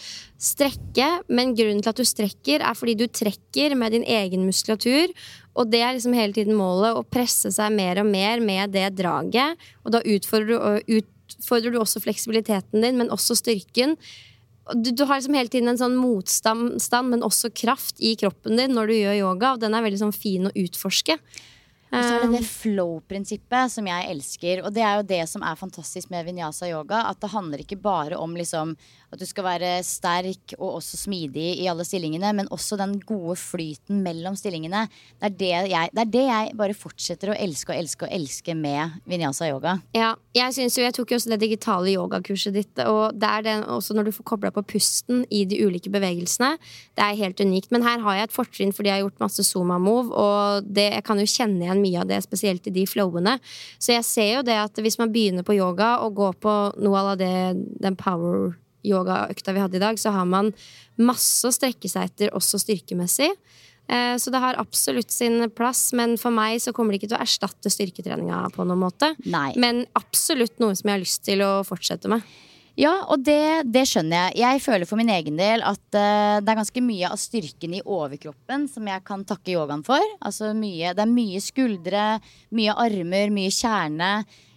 strekke. 0.40 1.10
Men 1.28 1.52
grunnen 1.58 1.84
til 1.84 1.92
at 1.92 2.00
du 2.00 2.08
strekker, 2.08 2.64
er 2.64 2.78
fordi 2.78 2.96
du 3.02 3.06
trekker 3.12 3.76
med 3.76 3.92
din 3.96 4.08
egen 4.08 4.48
muskulatur. 4.48 5.12
Og 5.52 5.68
det 5.68 5.84
er 5.84 5.98
liksom 5.98 6.16
hele 6.16 6.36
tiden 6.36 6.56
målet, 6.56 6.96
å 6.96 7.04
presse 7.04 7.52
seg 7.52 7.76
mer 7.76 8.00
og 8.00 8.08
mer 8.08 8.40
med 8.40 8.72
det 8.72 8.88
draget. 8.96 9.60
Og 9.84 9.92
da 9.98 10.00
utfordrer 10.00 10.80
du, 10.88 11.12
utfordrer 11.36 11.76
du 11.76 11.80
også 11.82 12.00
fleksibiliteten 12.00 12.80
din, 12.80 12.96
men 12.96 13.12
også 13.12 13.36
styrken 13.36 13.98
du, 14.74 14.90
du, 14.90 15.04
har 15.04 15.18
liksom 15.18 15.36
hele 15.38 15.52
tiden 15.52 15.72
en 15.72 15.80
sånn 15.80 15.96
motstand, 15.98 16.80
men 17.10 17.24
også 17.26 17.52
kraft 17.54 18.00
i 18.02 18.14
kroppen 18.20 18.58
din 18.60 18.76
når 18.76 18.90
du 18.90 18.96
gjør 18.96 19.20
yoga, 19.20 19.54
og 19.54 19.62
den 19.62 19.76
er 19.76 19.86
veldig 19.86 20.02
sånn 20.02 20.16
fin 20.16 20.50
å 20.50 20.54
utforske. 20.54 21.18
Og 21.90 21.98
så 21.98 22.10
er 22.14 22.20
det 22.22 22.36
det 22.36 22.44
Um, 22.44 22.46
flow-prinsippet 22.46 23.72
som 23.74 23.86
jeg 23.90 24.10
elsker. 24.12 24.62
Og 24.62 24.74
det 24.74 24.82
er 24.86 25.00
jo 25.00 25.08
det 25.10 25.24
som 25.26 25.42
er 25.42 25.58
fantastisk 25.58 26.12
med 26.12 26.28
vinyasa 26.28 26.68
yoga. 26.70 27.02
At 27.10 27.18
det 27.22 27.32
handler 27.32 27.64
ikke 27.64 27.80
bare 27.82 28.18
om 28.20 28.36
liksom 28.38 28.76
at 29.10 29.20
du 29.20 29.26
skal 29.26 29.46
være 29.46 29.70
sterk 29.86 30.54
og 30.58 30.78
også 30.78 30.98
smidig 31.00 31.56
i 31.60 31.66
alle 31.70 31.84
stillingene, 31.86 32.32
men 32.36 32.50
også 32.54 32.78
den 32.78 32.96
gode 33.06 33.36
flyten 33.40 34.02
mellom 34.04 34.36
stillingene. 34.38 34.84
Det 35.18 35.28
er 35.30 35.36
det 35.40 35.50
jeg, 35.72 35.92
det 35.96 36.04
er 36.04 36.12
det 36.14 36.24
jeg 36.28 36.54
bare 36.60 36.76
fortsetter 36.78 37.32
å 37.32 37.38
elske 37.38 37.74
og 37.74 37.80
elske 37.80 38.06
og 38.06 38.14
elske 38.14 38.54
med 38.58 39.00
vinyasa 39.10 39.50
yoga. 39.50 39.76
Ja, 39.96 40.12
jeg 40.36 40.54
synes 40.56 40.78
jo, 40.78 40.84
jeg 40.86 40.94
tok 40.96 41.10
jo 41.10 41.18
også 41.18 41.32
det 41.34 41.40
digitale 41.42 41.94
yogakurset 41.94 42.54
ditt, 42.54 42.84
og 42.86 43.18
det 43.18 43.30
er 43.30 43.46
det 43.46 43.56
også 43.66 43.98
når 43.98 44.08
du 44.08 44.14
får 44.14 44.28
kobla 44.32 44.54
på 44.54 44.64
pusten 44.76 45.24
i 45.30 45.42
de 45.48 45.58
ulike 45.66 45.90
bevegelsene. 45.92 46.54
Det 46.94 47.04
er 47.04 47.18
helt 47.24 47.42
unikt. 47.42 47.70
Men 47.74 47.86
her 47.86 48.02
har 48.04 48.18
jeg 48.18 48.30
et 48.30 48.36
fortrinn 48.36 48.74
fordi 48.76 48.92
jeg 48.92 49.00
har 49.00 49.08
gjort 49.08 49.24
masse 49.26 49.44
Zuma-move, 49.50 50.14
og 50.14 50.70
det, 50.70 50.86
jeg 50.94 51.06
kan 51.06 51.18
jo 51.20 51.28
kjenne 51.28 51.66
igjen 51.66 51.82
mye 51.82 52.04
av 52.04 52.10
det, 52.10 52.22
spesielt 52.26 52.70
i 52.70 52.74
de 52.74 52.86
flowene. 52.88 53.38
Så 53.82 53.96
jeg 53.96 54.06
ser 54.06 54.32
jo 54.36 54.46
det 54.46 54.58
at 54.62 54.78
hvis 54.80 55.00
man 55.00 55.12
begynner 55.12 55.46
på 55.46 55.58
yoga 55.58 55.96
og 56.04 56.18
går 56.20 56.40
på 56.42 56.56
noe 56.78 57.04
av 57.04 57.16
det, 57.20 57.34
den 57.82 57.98
power 57.98 58.52
yogaøkta 58.86 59.52
vi 59.56 59.60
hadde 59.64 59.76
i 59.76 59.82
dag, 59.82 59.98
så 60.00 60.12
har 60.14 60.24
man 60.28 60.52
masse 61.00 61.46
å 61.48 61.52
strekke 61.54 61.88
seg 61.88 62.10
etter, 62.10 62.34
også 62.36 62.60
styrkemessig. 62.62 63.30
Eh, 63.90 64.16
Så 64.16 64.30
det 64.30 64.38
har 64.42 64.58
absolutt 64.60 65.10
sin 65.10 65.48
plass, 65.50 65.92
men 65.92 66.16
for 66.20 66.30
meg 66.30 66.60
så 66.62 66.72
kommer 66.72 66.92
det 66.92 67.00
ikke 67.02 67.08
til 67.14 67.18
å 67.18 67.24
erstatte 67.24 67.70
styrketreninga 67.72 68.50
på 68.54 68.64
noen 68.68 68.78
måte. 68.84 69.14
Nei. 69.26 69.52
Men 69.56 69.86
absolutt 69.98 70.60
noe 70.62 70.76
som 70.78 70.88
jeg 70.88 70.94
har 70.98 71.02
lyst 71.02 71.24
til 71.26 71.42
å 71.42 71.64
fortsette 71.66 72.08
med. 72.08 72.22
Ja, 72.78 72.92
og 73.10 73.24
det, 73.26 73.66
det 73.66 73.82
skjønner 73.90 74.30
jeg. 74.30 74.38
Jeg 74.40 74.60
føler 74.64 74.86
for 74.88 74.96
min 74.96 75.10
egen 75.12 75.36
del 75.36 75.60
at 75.66 75.82
uh, 75.92 76.38
det 76.40 76.48
er 76.52 76.60
ganske 76.60 76.80
mye 76.80 77.10
av 77.10 77.18
styrken 77.20 77.74
i 77.76 77.82
overkroppen 77.82 78.68
som 78.70 78.86
jeg 78.88 79.02
kan 79.04 79.24
takke 79.26 79.52
yogaen 79.52 79.82
for. 79.84 80.00
Altså 80.24 80.52
mye, 80.56 80.94
det 80.96 81.02
er 81.02 81.10
mye 81.10 81.42
skuldre, 81.44 82.04
mye 82.56 82.76
armer, 82.86 83.34
mye 83.34 83.50
kjerne. 83.52 84.12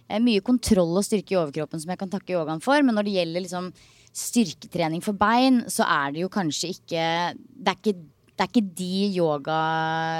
eh, 0.08 0.22
Mye 0.22 0.40
kontroll 0.46 0.94
og 0.96 1.04
styrke 1.04 1.34
i 1.34 1.40
overkroppen 1.42 1.82
som 1.82 1.90
jeg 1.92 2.00
kan 2.00 2.14
takke 2.14 2.32
yogaen 2.38 2.62
for. 2.64 2.80
Men 2.86 2.94
når 2.96 3.10
det 3.10 3.16
gjelder 3.18 3.44
liksom 3.44 3.72
styrketrening 4.14 5.02
for 5.04 5.18
bein, 5.18 5.64
så 5.70 5.86
er 5.90 6.14
det 6.14 6.24
jo 6.24 6.32
kanskje 6.32 6.74
ikke 6.76 7.06
Det 7.34 7.72
er 7.72 7.78
ikke 7.80 7.96
det 8.34 8.42
er 8.42 8.48
ikke 8.50 8.74
de 8.74 8.94
yoga, 9.14 9.56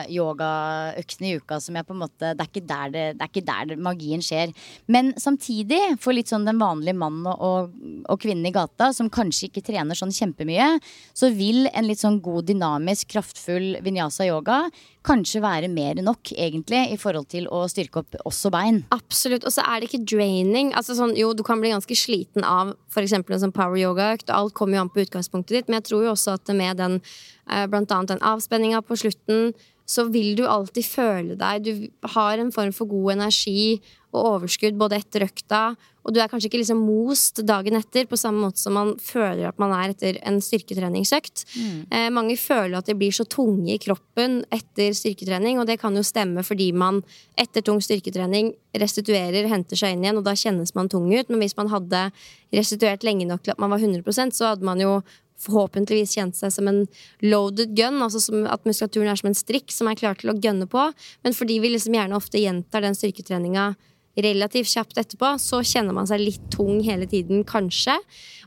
yogaøktene 0.06 1.32
i 1.32 1.38
uka 1.40 1.56
som 1.58 1.74
jeg 1.74 1.86
på 1.88 1.96
en 1.96 2.02
måte 2.04 2.30
Det 2.38 2.44
er 2.62 2.92
det, 2.94 3.06
det 3.18 3.24
er 3.24 3.30
ikke 3.30 3.42
der 3.42 3.72
magien 3.82 4.22
skjer. 4.22 4.52
Men 4.86 5.10
samtidig, 5.18 5.80
for 5.98 6.14
litt 6.14 6.30
sånn 6.30 6.46
den 6.46 6.60
vanlige 6.62 6.94
mannen 6.94 7.26
og, 7.26 7.42
og, 7.42 7.74
og 8.06 8.20
kvinnen 8.22 8.46
i 8.46 8.54
gata, 8.54 8.92
som 8.94 9.10
kanskje 9.10 9.48
ikke 9.48 9.64
trener 9.66 9.98
sånn 9.98 10.14
kjempemye, 10.14 10.76
så 11.10 11.32
vil 11.34 11.66
en 11.72 11.88
litt 11.90 12.04
sånn 12.04 12.20
god, 12.22 12.46
dynamisk, 12.52 13.10
kraftfull 13.16 13.80
vinyasa 13.82 14.28
yoga 14.30 14.62
kanskje 15.04 15.42
være 15.44 15.68
mer 15.68 16.00
nok, 16.04 16.32
egentlig, 16.32 16.80
i 16.94 16.99
forhold 17.00 17.28
til 17.32 17.49
å 17.52 17.64
styrke 17.68 18.00
opp 18.00 18.16
også 18.25 18.50
bein. 18.54 18.82
Absolutt. 18.94 19.44
Og 19.44 19.52
så 19.52 19.64
er 19.68 19.80
det 19.80 19.90
ikke 19.90 20.04
draining. 20.14 20.73
Altså 20.78 20.96
sånn, 20.96 21.12
jo, 21.18 21.32
du 21.37 21.44
kan 21.46 21.61
bli 21.61 21.75
ganske 21.75 21.99
sliten 21.99 22.46
av 22.49 22.73
f.eks. 22.88 23.12
en 23.18 23.44
sånn 23.46 23.54
power 23.54 23.76
yoga-økt. 23.80 24.30
og 24.30 24.37
Alt 24.38 24.56
kommer 24.56 24.78
jo 24.78 24.87
an 24.87 24.92
på 24.94 25.04
utgangspunktet 25.04 25.58
ditt, 25.58 25.68
men 25.68 25.82
jeg 25.82 25.90
tror 25.90 26.06
jo 26.06 26.14
også 26.14 26.38
at 26.38 26.54
med 26.56 26.80
den 26.80 26.99
eh, 27.02 27.66
blant 27.68 27.92
annet 27.92 28.14
den 28.14 28.25
avspenninga 28.25 28.80
på 28.87 28.99
slutten, 29.04 29.52
så 29.84 30.06
vil 30.08 30.32
du 30.38 30.46
alltid 30.49 30.87
føle 30.88 31.34
deg 31.37 31.66
Du 31.66 32.08
har 32.14 32.40
en 32.40 32.52
form 32.54 32.73
for 32.73 32.88
god 32.88 33.18
energi 33.18 33.82
og 34.14 34.30
overskudd 34.37 34.78
både 34.78 35.00
etter 35.02 35.26
økta, 35.26 35.64
og 36.04 36.12
du 36.12 36.21
er 36.21 36.28
kanskje 36.28 36.50
ikke 36.50 36.61
liksom 36.61 36.83
most 36.85 37.40
dagen 37.49 37.78
etter 37.78 38.04
på 38.09 38.18
samme 38.21 38.42
måte 38.44 38.61
som 38.61 38.76
man 38.76 38.92
føler 39.00 39.49
at 39.49 39.61
man 39.62 39.73
er 39.73 39.94
etter 39.94 40.18
en 40.28 40.37
styrketreningsøkt. 40.44 41.47
Eh, 41.88 42.11
mange 42.12 42.37
føler 42.37 42.76
at 42.76 42.90
de 42.90 42.97
blir 42.99 43.14
så 43.16 43.25
tunge 43.25 43.73
i 43.73 43.80
kroppen 43.80 44.42
etter 44.52 44.92
styrketrening, 44.97 45.59
og 45.59 45.66
det 45.71 45.78
kan 45.80 45.97
jo 45.97 46.04
stemme 46.04 46.44
fordi 46.44 46.71
man 46.76 47.00
etter 47.40 47.64
tung 47.64 47.80
styrketrening 47.80 48.52
restituerer, 48.76 49.49
henter 49.49 49.80
seg 49.80 49.94
inn 49.94 50.04
igjen, 50.04 50.21
og 50.21 50.28
da 50.28 50.37
kjennes 50.37 50.75
man 50.76 50.92
tung 50.92 51.09
ut. 51.09 51.30
Men 51.33 51.40
hvis 51.40 51.56
man 51.56 51.73
hadde 51.73 52.11
restituert 52.52 53.06
lenge 53.06 53.26
nok 53.26 53.42
til 53.42 53.56
at 53.56 53.62
man 53.62 53.73
var 53.73 53.80
100% 53.80 54.37
så 54.37 54.52
hadde 54.52 54.68
man 54.68 54.83
jo 54.83 54.99
forhåpentligvis 55.44 56.14
kjent 56.16 56.37
seg 56.38 56.52
som 56.54 56.68
en 56.71 56.85
loaded 57.25 57.75
gun, 57.76 57.99
altså 58.04 58.21
som 58.23 58.44
at 58.50 58.64
muskulaturen 58.68 59.11
er 59.11 59.18
som 59.18 59.30
en 59.30 59.38
strikk 59.38 59.73
som 59.75 59.88
er 59.90 59.99
klar 59.99 60.21
til 60.21 60.33
å 60.33 60.37
gønne 60.38 60.68
på. 60.71 60.87
Men 61.25 61.37
fordi 61.37 61.59
vi 61.64 61.73
liksom 61.75 61.97
gjerne 61.97 62.18
ofte 62.18 62.42
gjentar 62.42 62.85
den 62.85 62.97
styrketreninga 62.99 63.73
relativt 64.16 64.71
kjapt 64.71 64.99
etterpå, 65.00 65.35
så 65.42 65.62
kjenner 65.66 65.97
man 65.97 66.09
seg 66.11 66.23
litt 66.23 66.42
tung 66.54 66.83
hele 66.87 67.09
tiden, 67.11 67.42
kanskje. 67.49 67.97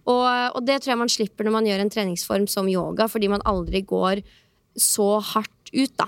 Og, 0.07 0.25
og 0.55 0.61
det 0.67 0.79
tror 0.81 0.93
jeg 0.93 1.01
man 1.03 1.11
slipper 1.11 1.47
når 1.47 1.57
man 1.57 1.67
gjør 1.67 1.83
en 1.83 1.93
treningsform 1.93 2.47
som 2.51 2.69
yoga, 2.71 3.09
fordi 3.11 3.31
man 3.31 3.43
aldri 3.49 3.83
går 3.87 4.23
så 4.77 5.17
hardt 5.33 5.73
ut, 5.73 5.93
da. 5.99 6.07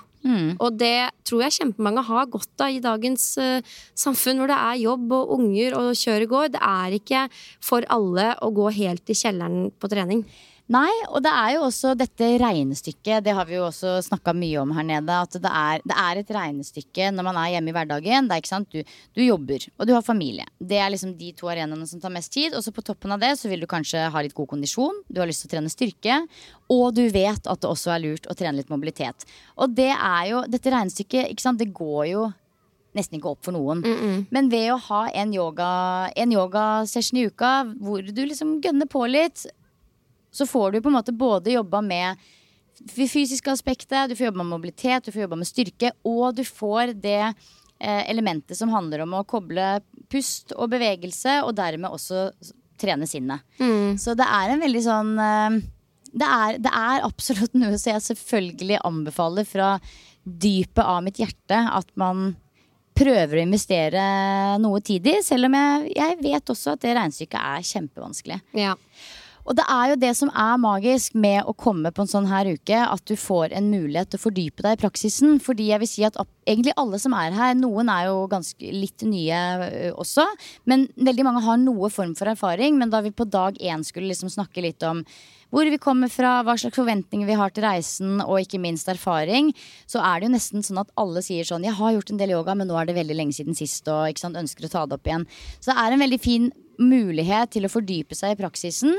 Og 0.60 0.76
det 0.76 1.10
tror 1.28 1.46
jeg 1.46 1.56
kjempemange 1.60 2.04
har 2.10 2.28
godt 2.32 2.64
av 2.64 2.76
i 2.76 2.82
dagens 2.84 3.26
uh, 3.40 3.64
samfunn, 3.98 4.42
hvor 4.42 4.52
det 4.52 4.58
er 4.60 4.82
jobb 4.84 5.14
og 5.16 5.34
unger 5.38 5.78
og 5.80 5.92
kjør 5.96 6.26
og 6.26 6.34
går. 6.34 6.52
Det 6.56 6.62
er 6.70 6.96
ikke 6.98 7.26
for 7.64 7.88
alle 7.92 8.34
å 8.44 8.52
gå 8.56 8.70
helt 8.82 9.10
i 9.10 9.18
kjelleren 9.18 9.70
på 9.80 9.92
trening. 9.92 10.26
Nei, 10.70 10.92
og 11.10 11.24
det 11.26 11.32
er 11.34 11.56
jo 11.56 11.64
også 11.66 11.96
dette 11.98 12.28
regnestykket, 12.38 13.24
det 13.26 13.34
har 13.34 13.48
vi 13.50 13.56
jo 13.56 13.64
også 13.66 13.96
snakka 14.06 14.36
mye 14.38 14.60
om 14.62 14.70
her 14.78 14.86
nede. 14.86 15.16
At 15.26 15.34
det 15.34 15.50
er, 15.50 15.82
det 15.82 15.96
er 15.98 16.20
et 16.22 16.34
regnestykke 16.36 17.08
når 17.16 17.26
man 17.26 17.40
er 17.42 17.56
hjemme 17.56 17.72
i 17.72 17.74
hverdagen. 17.74 18.30
Det 18.30 18.36
er 18.36 18.44
ikke 18.44 18.52
sant, 18.52 18.70
du, 18.76 18.84
du 19.18 19.24
jobber, 19.24 19.66
og 19.80 19.90
du 19.90 19.96
har 19.96 20.06
familie. 20.06 20.46
Det 20.62 20.78
er 20.78 20.92
liksom 20.94 21.16
de 21.18 21.32
to 21.40 21.50
arenaene 21.50 21.90
som 21.90 22.04
tar 22.04 22.14
mest 22.14 22.30
tid. 22.36 22.54
Og 22.54 22.62
så 22.62 22.74
på 22.76 22.86
toppen 22.86 23.16
av 23.16 23.24
det 23.24 23.32
så 23.42 23.50
vil 23.50 23.66
du 23.66 23.70
kanskje 23.72 24.06
ha 24.14 24.22
litt 24.22 24.38
god 24.38 24.52
kondisjon. 24.54 25.02
Du 25.10 25.24
har 25.24 25.32
lyst 25.32 25.42
til 25.42 25.50
å 25.50 25.56
trene 25.56 25.74
styrke. 25.74 26.22
Og 26.70 26.94
du 26.94 27.08
vet 27.10 27.50
at 27.50 27.66
det 27.66 27.72
også 27.74 27.96
er 27.96 28.06
lurt 28.06 28.30
å 28.30 28.38
trene 28.38 28.62
litt 28.62 28.70
mobilitet. 28.70 29.26
Og 29.58 29.74
det 29.74 29.90
er 29.96 30.30
jo, 30.36 30.46
dette 30.54 30.70
regnestykket, 30.70 31.32
ikke 31.34 31.50
sant, 31.50 31.58
det 31.64 31.74
går 31.74 32.12
jo 32.14 32.30
nesten 32.98 33.18
ikke 33.20 33.34
opp 33.34 33.46
for 33.46 33.58
noen. 33.58 33.82
Men 34.34 34.54
ved 34.54 34.72
å 34.74 34.80
ha 34.90 35.04
en 35.14 35.34
yoga 35.34 35.68
En 36.18 36.32
yogasession 36.34 37.20
i 37.22 37.28
uka 37.30 37.52
hvor 37.78 38.02
du 38.02 38.22
liksom 38.26 38.60
gønner 38.66 38.90
på 38.90 39.04
litt, 39.10 39.46
så 40.32 40.48
får 40.48 40.72
du 40.72 40.82
på 40.82 40.92
en 40.92 40.98
måte 41.00 41.16
både 41.16 41.56
jobba 41.56 41.82
med 41.86 42.28
det 42.80 43.10
fysiske 43.12 43.52
aspektet, 43.52 44.10
du 44.10 44.16
får 44.16 44.30
jobba 44.30 44.44
med 44.44 44.54
mobilitet, 44.54 45.06
du 45.06 45.12
får 45.12 45.26
jobba 45.26 45.40
med 45.42 45.50
styrke, 45.50 45.92
og 46.08 46.36
du 46.38 46.46
får 46.48 46.94
det 47.02 47.26
eh, 47.26 48.04
elementet 48.12 48.58
som 48.58 48.72
handler 48.72 49.04
om 49.04 49.18
å 49.18 49.26
koble 49.28 49.80
pust 50.12 50.54
og 50.56 50.72
bevegelse, 50.72 51.42
og 51.44 51.58
dermed 51.60 51.92
også 51.92 52.30
trene 52.80 53.08
sinnet. 53.10 53.44
Så 54.00 54.16
det 54.16 54.28
er 54.28 54.54
en 54.54 54.64
veldig 54.64 54.84
sånn 54.86 55.12
eh, 55.20 55.60
det, 56.10 56.26
er, 56.26 56.60
det 56.64 56.72
er 56.74 57.06
absolutt 57.06 57.58
noe 57.58 57.78
som 57.78 57.94
jeg 57.94 58.06
selvfølgelig 58.08 58.80
anbefaler 58.88 59.48
fra 59.48 59.74
dypet 60.24 60.84
av 60.84 61.04
mitt 61.06 61.20
hjerte 61.22 61.60
at 61.74 61.90
man 62.00 62.34
prøver 63.00 63.40
å 63.40 63.46
investere 63.46 64.02
noe 64.60 64.82
tid 64.84 65.08
i, 65.08 65.20
selv 65.24 65.48
om 65.48 65.56
jeg, 65.56 65.92
jeg 65.96 66.18
vet 66.20 66.52
også 66.52 66.76
at 66.76 66.84
det 66.84 66.96
regnestykket 66.98 67.40
er 67.40 67.68
kjempevanskelig. 67.70 68.40
Ja. 68.60 68.74
Og 69.50 69.56
det 69.58 69.66
er 69.66 69.90
jo 69.90 69.98
det 69.98 70.12
som 70.14 70.30
er 70.30 70.60
magisk 70.62 71.16
med 71.18 71.48
å 71.50 71.56
komme 71.58 71.90
på 71.90 72.04
en 72.04 72.12
sånn 72.12 72.28
her 72.30 72.46
uke, 72.54 72.78
at 72.78 73.02
du 73.10 73.16
får 73.18 73.56
en 73.58 73.72
mulighet 73.72 74.12
til 74.14 74.20
å 74.20 74.26
fordype 74.28 74.62
deg 74.62 74.76
i 74.76 74.82
praksisen. 74.84 75.40
Fordi 75.42 75.72
jeg 75.72 75.82
vil 75.82 75.90
si 75.90 76.06
at 76.06 76.20
egentlig 76.46 76.76
alle 76.78 77.00
som 77.02 77.16
er 77.18 77.34
her, 77.34 77.56
noen 77.58 77.90
er 77.90 78.12
jo 78.12 78.28
ganske 78.30 78.70
litt 78.76 79.02
nye 79.10 79.42
også, 79.98 80.28
men 80.70 80.86
veldig 80.94 81.26
mange 81.26 81.44
har 81.48 81.58
noe 81.64 81.90
form 81.90 82.14
for 82.20 82.30
erfaring. 82.30 82.78
Men 82.78 82.94
da 82.94 83.02
vi 83.02 83.10
på 83.10 83.26
dag 83.26 83.58
én 83.58 83.82
skulle 83.88 84.12
liksom 84.14 84.30
snakke 84.30 84.62
litt 84.68 84.86
om 84.86 85.02
hvor 85.50 85.66
vi 85.66 85.82
kommer 85.82 86.14
fra, 86.14 86.44
hva 86.46 86.54
slags 86.62 86.78
forventninger 86.78 87.26
vi 87.26 87.38
har 87.40 87.50
til 87.50 87.66
reisen, 87.66 88.20
og 88.22 88.44
ikke 88.44 88.62
minst 88.62 88.86
erfaring, 88.92 89.50
så 89.90 89.98
er 90.06 90.22
det 90.22 90.30
jo 90.30 90.36
nesten 90.36 90.62
sånn 90.62 90.84
at 90.84 90.94
alle 91.02 91.24
sier 91.26 91.48
sånn 91.48 91.66
Jeg 91.66 91.74
har 91.80 91.96
gjort 91.96 92.14
en 92.14 92.22
del 92.22 92.38
yoga, 92.38 92.54
men 92.54 92.70
nå 92.70 92.78
er 92.78 92.86
det 92.86 93.00
veldig 93.00 93.18
lenge 93.18 93.40
siden 93.40 93.58
sist, 93.58 93.90
og 93.90 94.22
sant, 94.22 94.38
ønsker 94.38 94.70
å 94.70 94.76
ta 94.76 94.86
det 94.86 95.00
opp 95.00 95.10
igjen. 95.10 95.26
Så 95.58 95.72
det 95.72 95.80
er 95.82 95.96
en 95.96 96.06
veldig 96.06 96.22
fin 96.22 96.52
mulighet 96.80 97.52
til 97.54 97.68
å 97.68 97.72
fordype 97.72 98.16
seg 98.18 98.34
i 98.34 98.40
praksisen. 98.40 98.96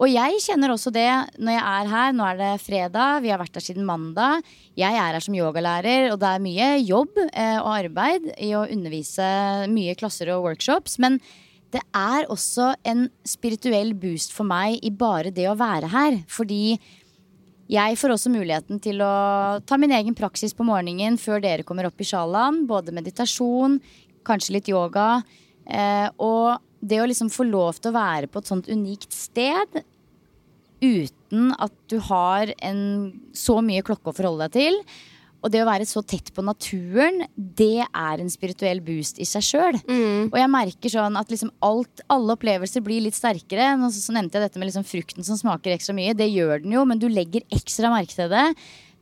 Og 0.00 0.10
jeg 0.10 0.40
kjenner 0.44 0.72
også 0.72 0.92
det 0.94 1.08
når 1.36 1.54
jeg 1.54 1.64
er 1.64 1.90
her. 1.92 2.14
Nå 2.16 2.28
er 2.28 2.38
det 2.40 2.52
fredag, 2.64 3.22
vi 3.24 3.32
har 3.32 3.40
vært 3.40 3.58
her 3.58 3.64
siden 3.64 3.88
mandag. 3.88 4.46
Jeg 4.78 4.94
er 4.94 5.12
her 5.14 5.24
som 5.24 5.36
yogalærer, 5.36 6.08
og 6.12 6.20
det 6.22 6.30
er 6.30 6.44
mye 6.44 6.70
jobb 6.82 7.20
eh, 7.28 7.58
og 7.58 7.74
arbeid 7.74 8.30
i 8.36 8.54
å 8.56 8.64
undervise 8.66 9.28
mye 9.72 9.96
klasser 9.98 10.32
og 10.34 10.46
workshops. 10.48 10.98
Men 11.02 11.20
det 11.74 11.82
er 11.96 12.28
også 12.32 12.72
en 12.88 13.08
spirituell 13.28 13.92
boost 13.98 14.32
for 14.32 14.48
meg 14.48 14.78
i 14.80 14.92
bare 14.94 15.34
det 15.34 15.50
å 15.50 15.58
være 15.58 15.92
her. 15.92 16.22
Fordi 16.32 16.78
jeg 17.68 17.98
får 18.00 18.14
også 18.14 18.32
muligheten 18.32 18.80
til 18.80 19.02
å 19.04 19.60
ta 19.68 19.76
min 19.76 19.92
egen 19.92 20.16
praksis 20.16 20.56
på 20.56 20.64
morgenen 20.64 21.18
før 21.20 21.42
dere 21.44 21.66
kommer 21.68 21.90
opp 21.90 22.00
i 22.00 22.08
sjalaen. 22.08 22.62
Både 22.68 22.94
meditasjon, 22.96 23.76
kanskje 24.24 24.56
litt 24.56 24.70
yoga. 24.72 25.18
Eh, 25.68 26.08
og 26.24 26.56
det 26.80 27.00
å 27.02 27.06
liksom 27.08 27.30
få 27.32 27.46
lov 27.48 27.78
til 27.78 27.92
å 27.92 27.98
være 27.98 28.30
på 28.30 28.42
et 28.42 28.50
sånt 28.50 28.68
unikt 28.70 29.14
sted 29.14 29.80
uten 30.78 31.52
at 31.58 31.74
du 31.90 31.98
har 32.06 32.52
en, 32.64 32.82
så 33.34 33.58
mye 33.64 33.84
klokke 33.86 34.12
å 34.12 34.16
forholde 34.16 34.46
deg 34.46 34.60
til. 34.60 34.82
Og 35.38 35.52
det 35.54 35.60
å 35.62 35.68
være 35.68 35.86
så 35.86 36.02
tett 36.02 36.32
på 36.34 36.42
naturen, 36.42 37.20
det 37.36 37.84
er 37.86 38.22
en 38.22 38.30
spirituell 38.30 38.80
boost 38.82 39.20
i 39.22 39.26
seg 39.28 39.44
sjøl. 39.46 39.78
Og 40.32 40.38
jeg 40.40 40.50
merker 40.50 40.90
sånn 40.90 41.18
at 41.18 41.30
liksom 41.30 41.52
alt, 41.62 42.02
alle 42.10 42.34
opplevelser 42.34 42.82
blir 42.82 43.04
litt 43.04 43.18
sterkere. 43.18 43.70
Så, 43.86 44.08
så 44.08 44.16
nevnte 44.16 44.38
jeg 44.38 44.48
dette 44.48 44.58
med 44.58 44.70
liksom 44.70 44.86
frukten 44.86 45.26
som 45.26 45.38
smaker 45.38 45.76
ekstra 45.76 45.94
mye. 45.94 46.16
Det 46.18 46.26
gjør 46.26 46.64
den 46.64 46.74
jo, 46.74 46.82
men 46.88 46.98
du 46.98 47.06
legger 47.10 47.46
ekstra 47.54 47.92
merke 47.94 48.18
til 48.18 48.30
det 48.34 48.48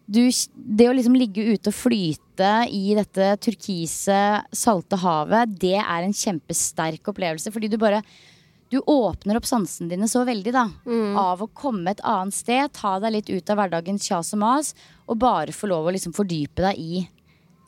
du, 0.07 0.23
det 0.55 0.87
å 0.89 0.95
liksom 0.95 1.17
ligge 1.19 1.43
ute 1.53 1.73
og 1.73 1.75
flyte 1.75 2.51
i 2.71 2.95
dette 2.95 3.33
turkise, 3.43 4.19
salte 4.55 4.99
havet, 5.03 5.57
det 5.59 5.77
er 5.81 6.05
en 6.07 6.15
kjempesterk 6.15 7.11
opplevelse. 7.11 7.51
Fordi 7.55 7.69
du 7.73 7.79
bare 7.83 8.03
Du 8.69 8.81
åpner 8.83 9.37
opp 9.39 9.47
sansene 9.47 9.93
dine 9.93 10.09
så 10.11 10.25
veldig, 10.27 10.53
da. 10.53 10.65
Av 11.19 11.39
å 11.39 11.47
komme 11.55 11.93
et 11.93 12.01
annet 12.03 12.35
sted, 12.35 12.73
ta 12.75 12.97
deg 12.99 13.13
litt 13.15 13.29
ut 13.31 13.51
av 13.51 13.61
hverdagens 13.61 14.03
kjas 14.09 14.33
og 14.35 14.41
mas, 14.43 14.73
og 15.07 15.21
bare 15.23 15.55
få 15.55 15.69
lov 15.71 15.87
å 15.87 15.93
liksom 15.95 16.13
fordype 16.17 16.65
deg 16.65 16.75
i 16.83 17.05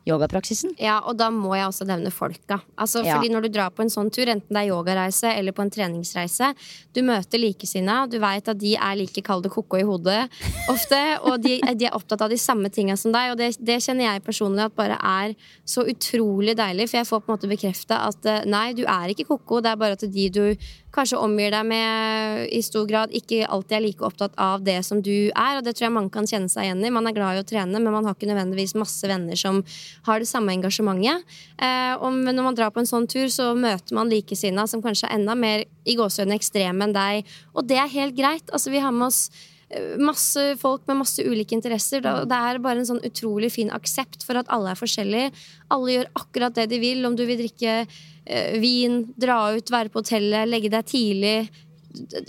yogapraksisen. 0.09 0.73
Ja, 0.81 0.99
og 1.05 1.17
da 1.21 1.29
må 1.35 1.53
jeg 1.57 1.67
også 1.69 1.87
nevne 1.89 2.11
folka. 2.15 2.61
Altså, 2.79 3.05
Ja. 3.05 3.17
fordi 3.17 3.31
når 3.33 3.43
du 3.47 3.49
drar 3.55 3.71
på 3.71 3.83
en 3.85 3.91
sånn 3.93 4.11
tur, 4.13 4.27
enten 4.27 4.49
det 4.49 4.63
er 4.65 4.71
yogareise 4.73 5.31
eller 5.37 5.53
på 5.53 5.63
en 5.63 5.71
treningsreise, 5.71 6.55
du 6.95 7.03
møter 7.03 7.39
likesinna, 7.39 8.09
du 8.11 8.19
veit 8.19 8.49
at 8.49 8.59
de 8.59 8.75
er 8.77 8.97
like 8.97 9.23
kalde 9.23 9.49
koko 9.53 9.77
i 9.79 9.83
hodet 9.87 10.29
ofte, 10.69 10.99
og 11.23 11.41
de, 11.43 11.61
de 11.75 11.87
er 11.87 11.95
opptatt 11.97 12.23
av 12.23 12.31
de 12.31 12.37
samme 12.41 12.71
tinga 12.71 12.97
som 12.97 13.13
deg, 13.13 13.33
og 13.33 13.39
det, 13.39 13.53
det 13.61 13.79
kjenner 13.85 14.09
jeg 14.15 14.25
personlig 14.25 14.65
at 14.67 14.75
bare 14.79 14.99
er 14.99 15.35
så 15.69 15.85
utrolig 15.89 16.57
deilig, 16.59 16.89
for 16.91 16.99
jeg 16.99 17.07
får 17.09 17.21
på 17.23 17.29
en 17.33 17.37
måte 17.37 17.51
bekrefta 17.51 18.01
at 18.09 18.27
eh, 18.27 18.45
nei, 18.49 18.73
du 18.73 18.85
er 18.89 19.13
ikke 19.15 19.29
koko, 19.29 19.61
det 19.61 19.73
er 19.73 19.77
bare 19.81 19.93
at 19.99 20.05
de 20.09 20.29
du 20.29 20.57
kanskje 20.95 21.19
omgir 21.21 21.53
deg 21.53 21.67
med 21.69 22.49
i 22.55 22.61
stor 22.65 22.87
grad, 22.89 23.13
ikke 23.15 23.45
alltid 23.47 23.77
er 23.77 23.83
like 23.85 24.05
opptatt 24.07 24.33
av 24.41 24.63
det 24.65 24.79
som 24.87 25.03
du 25.05 25.29
er, 25.31 25.59
og 25.59 25.63
det 25.65 25.77
tror 25.77 25.87
jeg 25.89 25.95
mange 25.95 26.11
kan 26.15 26.27
kjenne 26.27 26.49
seg 26.51 26.65
igjen 26.65 26.81
i. 26.85 26.91
Man 26.91 27.07
er 27.07 27.13
glad 27.17 27.37
i 27.37 27.43
å 27.43 27.47
trene, 27.47 27.79
men 27.79 27.93
man 27.93 28.05
har 28.09 28.17
ikke 28.17 28.31
nødvendigvis 28.31 28.75
masse 28.81 29.07
venner 29.07 29.37
som 29.39 29.61
har 30.07 30.23
det 30.23 30.29
samme 30.31 30.55
engasjementet. 30.55 31.37
Eh, 31.59 31.95
og 31.99 32.15
når 32.15 32.43
man 32.45 32.57
drar 32.59 32.73
på 32.75 32.83
en 32.83 32.91
sånn 32.91 33.09
tur, 33.11 33.29
så 33.33 33.51
møter 33.59 33.97
man 33.97 34.11
likesinna 34.13 34.67
som 34.71 34.83
kanskje 34.85 35.09
er 35.09 35.19
enda 35.19 35.37
mer 35.39 35.65
i 35.89 35.97
gåsehudene 35.99 36.39
ekstreme 36.39 36.89
enn 36.89 36.97
deg, 36.97 37.31
og 37.55 37.69
det 37.69 37.79
er 37.81 37.95
helt 37.95 38.19
greit. 38.19 38.51
Altså, 38.53 38.73
vi 38.75 38.83
har 38.85 38.95
med 38.95 39.09
oss 39.09 39.29
eh, 39.71 39.97
masse 40.01 40.45
folk 40.61 40.87
med 40.89 41.03
masse 41.03 41.25
ulike 41.25 41.57
interesser. 41.57 42.05
Det 42.05 42.43
er 42.51 42.63
bare 42.65 42.83
en 42.83 42.91
sånn 42.93 43.05
utrolig 43.07 43.53
fin 43.55 43.73
aksept 43.75 44.27
for 44.27 44.41
at 44.41 44.51
alle 44.55 44.75
er 44.75 44.81
forskjellige. 44.81 45.33
Alle 45.75 45.99
gjør 45.99 46.13
akkurat 46.23 46.59
det 46.59 46.69
de 46.73 46.83
vil. 46.83 47.05
Om 47.09 47.17
du 47.19 47.25
vil 47.29 47.41
drikke 47.43 47.81
eh, 47.85 48.59
vin, 48.63 49.03
dra 49.17 49.41
ut, 49.57 49.73
være 49.73 49.93
på 49.93 50.05
hotellet, 50.05 50.51
legge 50.51 50.73
deg 50.73 50.93
tidlig. 50.93 51.39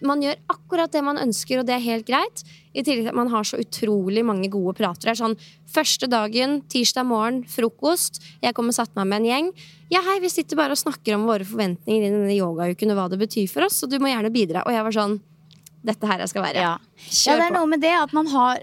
Man 0.05 0.21
gjør 0.23 0.37
akkurat 0.49 0.91
det 0.93 1.01
man 1.03 1.19
ønsker, 1.19 1.59
og 1.59 1.67
det 1.67 1.75
er 1.75 1.83
helt 1.83 2.07
greit. 2.07 2.43
I 2.71 2.83
tillegg 2.83 3.07
til 3.07 3.11
at 3.11 3.17
man 3.17 3.31
har 3.33 3.47
så 3.47 3.59
utrolig 3.59 4.23
mange 4.25 4.47
gode 4.51 4.75
prater. 4.77 5.11
Er 5.11 5.19
sånn, 5.19 5.35
Første 5.69 6.07
dagen, 6.09 6.63
tirsdag 6.65 7.05
morgen, 7.05 7.43
frokost. 7.45 8.23
Jeg 8.41 8.55
kommer 8.57 8.73
satt 8.73 8.95
meg 8.97 9.05
med 9.09 9.21
en 9.21 9.27
gjeng. 9.29 9.49
Ja, 9.93 10.01
hei, 10.05 10.19
Vi 10.23 10.29
sitter 10.29 10.57
bare 10.57 10.73
og 10.73 10.81
snakker 10.81 11.13
om 11.13 11.27
våre 11.29 11.45
forventninger 11.45 12.07
i 12.07 12.09
denne 12.09 12.33
yogauken 12.33 12.89
og 12.93 12.97
hva 12.97 13.09
det 13.09 13.19
betyr 13.21 13.49
for 13.51 13.67
oss, 13.67 13.83
og 13.83 13.91
du 13.91 13.99
må 14.01 14.09
gjerne 14.09 14.33
bidra. 14.33 14.63
Og 14.65 14.73
jeg 14.73 14.85
var 14.87 14.95
sånn 14.95 15.19
Dette 15.85 16.07
her 16.09 16.19
jeg 16.19 16.31
skal 16.33 16.43
være. 16.43 16.63
Ja. 16.63 16.73
ja, 17.29 17.35
det 17.39 17.45
er 17.45 17.53
noe 17.55 17.67
med 17.71 17.79
det 17.79 17.93
at 17.95 18.11
man 18.15 18.27
har 18.27 18.59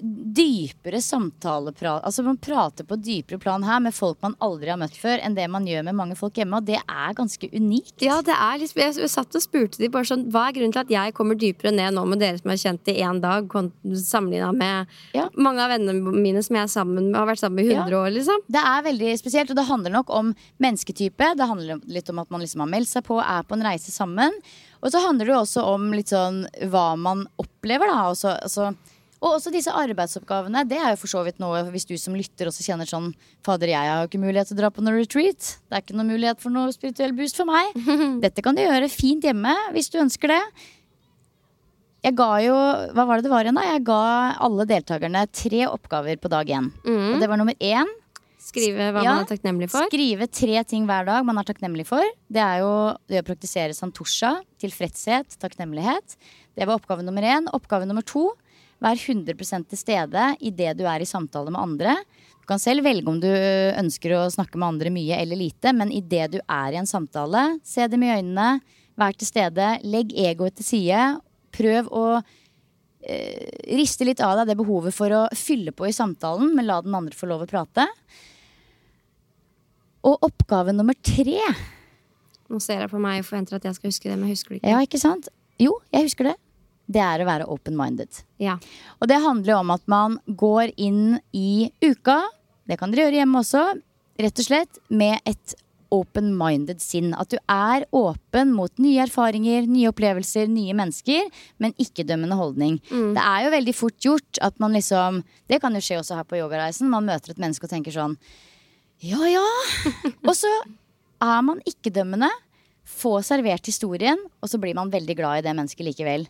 dypere 0.00 1.00
samtaleprat 1.02 2.04
Altså 2.06 2.22
man 2.24 2.36
prater 2.40 2.86
på 2.86 2.96
dypere 3.00 3.40
plan 3.42 3.64
her 3.66 3.80
med 3.82 3.94
folk 3.96 4.20
man 4.22 4.36
aldri 4.44 4.70
har 4.70 4.78
møtt 4.80 4.96
før, 4.96 5.18
enn 5.24 5.34
det 5.36 5.46
man 5.50 5.66
gjør 5.68 5.86
med 5.88 5.96
mange 5.98 6.16
folk 6.18 6.36
hjemme, 6.38 6.60
og 6.60 6.68
det 6.68 6.78
er 6.80 7.16
ganske 7.16 7.48
unikt. 7.52 7.96
Ja, 8.04 8.20
det 8.24 8.36
er 8.36 8.60
litt, 8.60 8.74
jeg, 8.76 9.08
satt 9.10 9.36
og 9.36 9.44
spurte 9.44 9.80
de 9.80 9.90
bare 9.92 10.08
sånn 10.08 10.26
Hva 10.32 10.46
er 10.48 10.56
grunnen 10.58 10.74
til 10.76 10.84
at 10.84 10.92
jeg 10.94 11.16
kommer 11.16 11.38
dypere 11.40 11.72
ned 11.74 11.96
nå 11.96 12.04
med 12.12 12.22
dere 12.22 12.40
som 12.40 12.52
har 12.52 12.60
kjent 12.62 12.92
i 12.92 12.98
én 13.00 13.20
dag, 13.24 13.50
sammenligna 14.04 14.52
med 14.56 14.96
Ja. 15.16 15.28
mange 15.36 15.64
av 15.64 15.72
vennene 15.74 16.14
mine 16.20 16.42
som 16.44 16.56
jeg 16.56 16.72
sammen 16.72 17.10
med, 17.10 17.18
har 17.18 17.28
vært 17.32 17.42
sammen 17.42 17.62
med 17.64 17.70
i 17.72 17.74
100 17.74 17.96
år, 17.98 18.10
liksom? 18.14 18.44
Det 18.48 18.62
er 18.62 18.86
veldig 18.86 19.12
spesielt, 19.18 19.50
og 19.50 19.56
det 19.56 19.68
handler 19.68 19.96
nok 19.96 20.10
om 20.14 20.34
mennesketype. 20.60 21.34
Det 21.36 21.48
handler 21.50 21.80
litt 21.88 22.10
om 22.10 22.18
at 22.22 22.30
man 22.30 22.44
liksom 22.44 22.60
har 22.64 22.70
meldt 22.70 22.92
seg 22.92 23.04
på, 23.08 23.18
er 23.20 23.42
på 23.48 23.56
en 23.56 23.66
reise 23.66 23.90
sammen. 23.94 24.36
Og 24.80 24.92
så 24.92 25.02
handler 25.04 25.28
det 25.28 25.34
jo 25.34 25.42
også 25.42 25.66
om 25.74 25.90
litt 25.92 26.12
sånn 26.12 26.44
hva 26.72 26.94
man 26.96 27.26
opplever, 27.40 27.90
da. 27.90 28.06
Også, 28.08 28.32
altså, 28.32 28.70
og 29.20 29.34
også 29.36 29.52
disse 29.52 29.72
arbeidsoppgavene. 29.76 30.64
Det 30.68 30.78
er 30.80 30.94
jo 30.94 31.00
for 31.02 31.12
så 31.12 31.22
vidt 31.26 31.40
noe 31.42 31.60
hvis 31.68 31.84
du 31.88 31.94
som 32.00 32.16
lytter 32.16 32.48
også 32.48 32.64
kjenner 32.64 32.88
sånn 32.88 33.10
Fader, 33.44 33.72
jeg 33.72 33.90
har 33.90 34.02
jo 34.02 34.08
ikke 34.08 34.22
mulighet 34.22 34.48
til 34.50 34.56
å 34.56 34.60
dra 34.62 34.72
på 34.72 34.84
noe 34.84 34.96
retreat. 34.96 35.54
Det 35.68 35.76
er 35.76 35.84
ikke 35.84 35.98
noe 35.98 36.08
mulighet 36.08 36.40
for 36.40 36.54
noe 36.54 36.72
spirituell 36.72 37.12
boost 37.16 37.36
for 37.40 37.48
meg. 37.48 37.76
Dette 38.24 38.44
kan 38.44 38.56
du 38.56 38.64
gjøre 38.64 38.88
fint 38.92 39.24
hjemme 39.28 39.52
hvis 39.76 39.92
du 39.92 40.00
ønsker 40.00 40.32
det. 40.32 40.42
Jeg 42.00 42.16
ga 42.16 42.30
jo 42.40 42.54
Hva 42.96 43.04
var 43.04 43.20
det 43.20 43.26
det 43.26 43.32
var 43.34 43.44
igjen, 43.44 43.58
da? 43.60 43.66
Jeg 43.74 43.84
ga 43.84 44.02
alle 44.40 44.64
deltakerne 44.70 45.26
tre 45.36 45.66
oppgaver 45.68 46.16
på 46.22 46.30
dag 46.32 46.48
én. 46.48 46.70
Og 46.88 47.20
det 47.20 47.28
var 47.28 47.36
nummer 47.36 47.56
én 47.60 47.90
Skrive 48.40 48.86
hva 48.94 49.02
Ja. 49.04 49.14
man 49.14 49.24
er 49.26 49.28
takknemlig 49.36 49.68
for. 49.70 49.84
Skrive 49.90 50.26
tre 50.32 50.64
ting 50.64 50.86
hver 50.88 51.04
dag 51.04 51.24
man 51.28 51.36
er 51.38 51.44
takknemlig 51.44 51.84
for. 51.86 52.02
Det 52.32 52.40
er 52.40 52.60
jo 52.62 52.96
det 53.06 53.20
å 53.20 53.26
praktisere 53.26 53.74
santosha, 53.76 54.40
tilfredshet, 54.58 55.36
takknemlighet. 55.38 56.16
Det 56.56 56.66
var 56.66 56.78
oppgave 56.80 57.04
nummer 57.04 57.22
én. 57.22 57.46
Oppgave 57.52 57.86
nummer 57.86 58.02
to. 58.02 58.30
Vær 58.80 58.96
100% 58.96 59.68
til 59.68 59.76
stede 59.78 60.36
i 60.40 60.50
det 60.50 60.72
du 60.78 60.84
er 60.88 61.00
i 61.04 61.08
samtale 61.08 61.52
med 61.52 61.60
andre. 61.60 61.96
Du 62.40 62.46
kan 62.48 62.58
selv 62.58 62.82
velge 62.82 63.06
om 63.12 63.20
du 63.20 63.28
ønsker 63.28 64.16
å 64.16 64.30
snakke 64.32 64.56
med 64.56 64.68
andre 64.80 64.90
mye 64.90 65.20
eller 65.20 65.36
lite, 65.36 65.74
men 65.76 65.92
i 65.92 66.00
det 66.00 66.30
du 66.32 66.38
er 66.48 66.72
i 66.72 66.80
en 66.80 66.88
samtale, 66.88 67.60
se 67.62 67.86
dem 67.86 68.02
i 68.02 68.08
øynene, 68.16 68.62
vær 68.98 69.12
til 69.12 69.28
stede, 69.28 69.84
legg 69.84 70.16
egoet 70.16 70.56
til 70.56 70.64
side. 70.64 71.20
Prøv 71.52 71.88
å 71.92 72.22
riste 73.00 74.04
litt 74.04 74.20
av 74.24 74.36
deg 74.40 74.50
det 74.50 74.58
behovet 74.60 74.94
for 74.94 75.12
å 75.16 75.22
fylle 75.36 75.72
på 75.72 75.88
i 75.88 75.94
samtalen, 75.96 76.52
men 76.56 76.68
la 76.68 76.80
den 76.84 76.94
andre 76.96 77.16
få 77.16 77.30
lov 77.30 77.46
å 77.46 77.50
prate. 77.50 77.86
Og 80.06 80.24
oppgave 80.24 80.72
nummer 80.72 80.96
tre 81.04 81.40
Nå 82.50 82.58
ser 82.58 82.80
jeg 82.82 82.90
på 82.90 82.98
meg 82.98 83.20
og 83.20 83.26
forventer 83.28 83.58
at 83.60 83.66
jeg 83.68 83.76
skal 83.76 83.92
huske 83.92 84.08
det, 84.08 84.14
men 84.18 84.26
jeg 84.26 84.40
husker 84.40 84.52
det 84.52 84.56
ikke. 84.58 84.70
Ja, 84.72 84.78
ikke 84.82 84.98
sant? 84.98 85.28
Jo, 85.62 85.76
jeg 85.94 86.08
husker 86.08 86.26
det. 86.32 86.32
Det 86.90 87.02
er 87.04 87.22
å 87.22 87.26
være 87.28 87.46
open-minded. 87.46 88.24
Ja. 88.42 88.56
Og 88.98 89.06
det 89.06 89.20
handler 89.22 89.60
om 89.60 89.70
at 89.70 89.84
man 89.86 90.16
går 90.26 90.72
inn 90.74 91.20
i 91.30 91.70
uka, 91.84 92.16
det 92.66 92.80
kan 92.80 92.90
dere 92.90 93.06
gjøre 93.06 93.20
hjemme 93.20 93.44
også, 93.44 93.62
rett 94.18 94.42
og 94.42 94.48
slett 94.48 94.80
med 94.90 95.22
et 95.30 95.54
open-minded 95.94 96.80
sinn. 96.82 97.12
At 97.18 97.32
du 97.32 97.38
er 97.50 97.86
åpen 97.96 98.52
mot 98.56 98.72
nye 98.82 99.02
erfaringer, 99.04 99.66
nye 99.70 99.90
opplevelser, 99.90 100.48
nye 100.50 100.74
mennesker, 100.78 101.30
men 101.62 101.74
ikke-dømmende 101.82 102.38
holdning. 102.38 102.78
Det 103.16 103.24
er 103.24 103.46
jo 103.46 103.54
veldig 103.56 103.74
fort 103.76 103.98
gjort 104.04 104.40
at 104.42 104.58
man 104.62 104.76
liksom 104.76 105.22
Det 105.50 105.60
kan 105.60 105.74
jo 105.74 105.82
skje 105.82 105.98
også 106.00 106.16
her 106.20 106.24
på 106.28 106.38
yogareisen. 106.38 106.90
Man 106.90 107.08
møter 107.08 107.32
et 107.34 107.42
menneske 107.42 107.66
og 107.66 107.72
tenker 107.72 107.94
sånn 107.94 108.16
Ja 109.02 109.20
ja. 109.26 109.46
og 110.28 110.34
så 110.36 110.50
er 111.20 111.42
man 111.44 111.60
ikke-dømmende, 111.68 112.30
Få 112.90 113.20
servert 113.22 113.68
historien, 113.68 114.18
og 114.42 114.50
så 114.50 114.58
blir 114.58 114.74
man 114.74 114.90
veldig 114.90 115.14
glad 115.14 115.38
i 115.38 115.44
det 115.46 115.52
mennesket 115.54 115.86
likevel. 115.86 116.24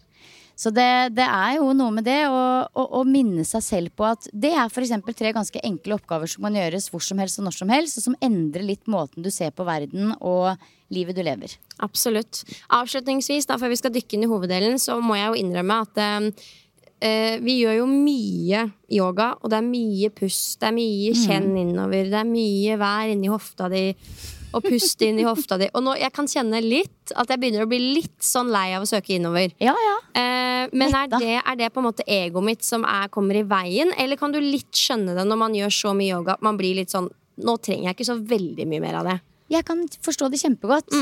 Så 0.61 0.69
det, 0.77 1.15
det 1.17 1.25
er 1.25 1.55
jo 1.57 1.71
noe 1.73 1.93
med 1.95 2.05
det 2.05 2.19
å, 2.29 3.01
minne 3.09 3.47
seg 3.49 3.63
selv 3.65 3.95
på 3.97 4.05
at 4.11 4.27
det 4.37 4.51
er 4.53 4.69
f.eks. 4.69 4.93
tre 5.17 5.33
ganske 5.33 5.63
enkle 5.65 5.97
oppgaver 5.97 6.29
som 6.29 6.45
kan 6.45 6.59
gjøres 6.59 6.91
hvor 6.93 7.05
som 7.05 7.23
helst 7.23 7.41
og 7.41 7.47
når 7.47 7.57
som 7.57 7.73
helst, 7.73 7.97
og 7.97 8.05
som 8.11 8.19
endrer 8.21 8.67
litt 8.69 8.91
måten 8.91 9.25
du 9.25 9.31
ser 9.33 9.55
på 9.57 9.65
verden 9.65 10.13
og 10.21 10.61
livet 10.93 11.17
du 11.17 11.23
lever. 11.25 11.55
Absolutt. 11.81 12.43
Avslutningsvis, 12.77 13.49
da, 13.49 13.57
før 13.61 13.73
vi 13.73 13.79
skal 13.81 13.95
dykke 13.95 14.19
inn 14.19 14.27
i 14.27 14.31
hoveddelen, 14.31 14.77
så 14.83 14.99
må 15.01 15.17
jeg 15.17 15.31
jo 15.31 15.39
innrømme 15.41 15.79
at 15.87 16.03
eh, 16.03 16.51
eh, 17.09 17.37
vi 17.41 17.61
gjør 17.63 17.79
jo 17.79 17.87
mye 17.89 18.67
yoga, 18.93 19.31
og 19.41 19.53
det 19.53 19.63
er 19.63 19.71
mye 19.71 20.13
pust. 20.13 20.59
Det 20.61 20.69
er 20.69 20.77
mye 20.77 21.15
kjenn 21.23 21.55
innover. 21.63 22.11
Det 22.11 22.21
er 22.21 22.29
mye 22.29 22.77
vær 22.81 23.15
inni 23.15 23.33
hofta 23.33 23.71
di. 23.73 23.87
Og 24.57 24.65
pust 24.65 25.03
inn 25.07 25.21
i 25.23 25.27
hofta 25.27 25.59
di. 25.61 25.69
Og 25.77 25.85
nå, 25.85 25.95
jeg 26.01 26.13
kan 26.15 26.29
kjenne 26.31 26.61
litt 26.65 27.13
at 27.15 27.31
jeg 27.31 27.41
begynner 27.41 27.65
å 27.67 27.71
bli 27.71 27.79
litt 28.01 28.19
sånn 28.25 28.51
lei 28.53 28.73
av 28.77 28.85
å 28.85 28.89
søke 28.89 29.15
innover. 29.17 29.55
Ja, 29.63 29.75
ja. 29.75 29.97
Eh, 30.21 30.73
men 30.77 30.95
er 30.97 31.11
det, 31.13 31.37
er 31.39 31.59
det 31.59 31.71
på 31.75 31.83
en 31.83 31.89
måte 31.89 32.07
egoet 32.07 32.47
mitt 32.47 32.67
som 32.67 32.85
er, 32.89 33.09
kommer 33.15 33.39
i 33.39 33.45
veien, 33.47 33.95
eller 33.99 34.19
kan 34.21 34.35
du 34.35 34.41
litt 34.43 34.75
skjønne 34.77 35.15
det 35.17 35.25
når 35.29 35.41
man 35.41 35.57
gjør 35.57 35.75
så 35.75 35.95
mye 35.97 36.15
yoga 36.17 36.37
at 36.37 36.45
man 36.47 36.59
blir 36.61 36.79
litt 36.83 36.93
sånn 36.93 37.11
Nå 37.41 37.55
trenger 37.65 37.87
jeg 37.87 37.95
ikke 37.95 38.05
så 38.05 38.15
veldig 38.29 38.65
mye 38.69 38.83
mer 38.83 38.97
av 38.99 39.07
det. 39.09 39.15
Jeg 39.49 39.65
kan 39.65 39.79
forstå 40.05 40.27
det 40.29 40.43
kjempegodt. 40.43 40.93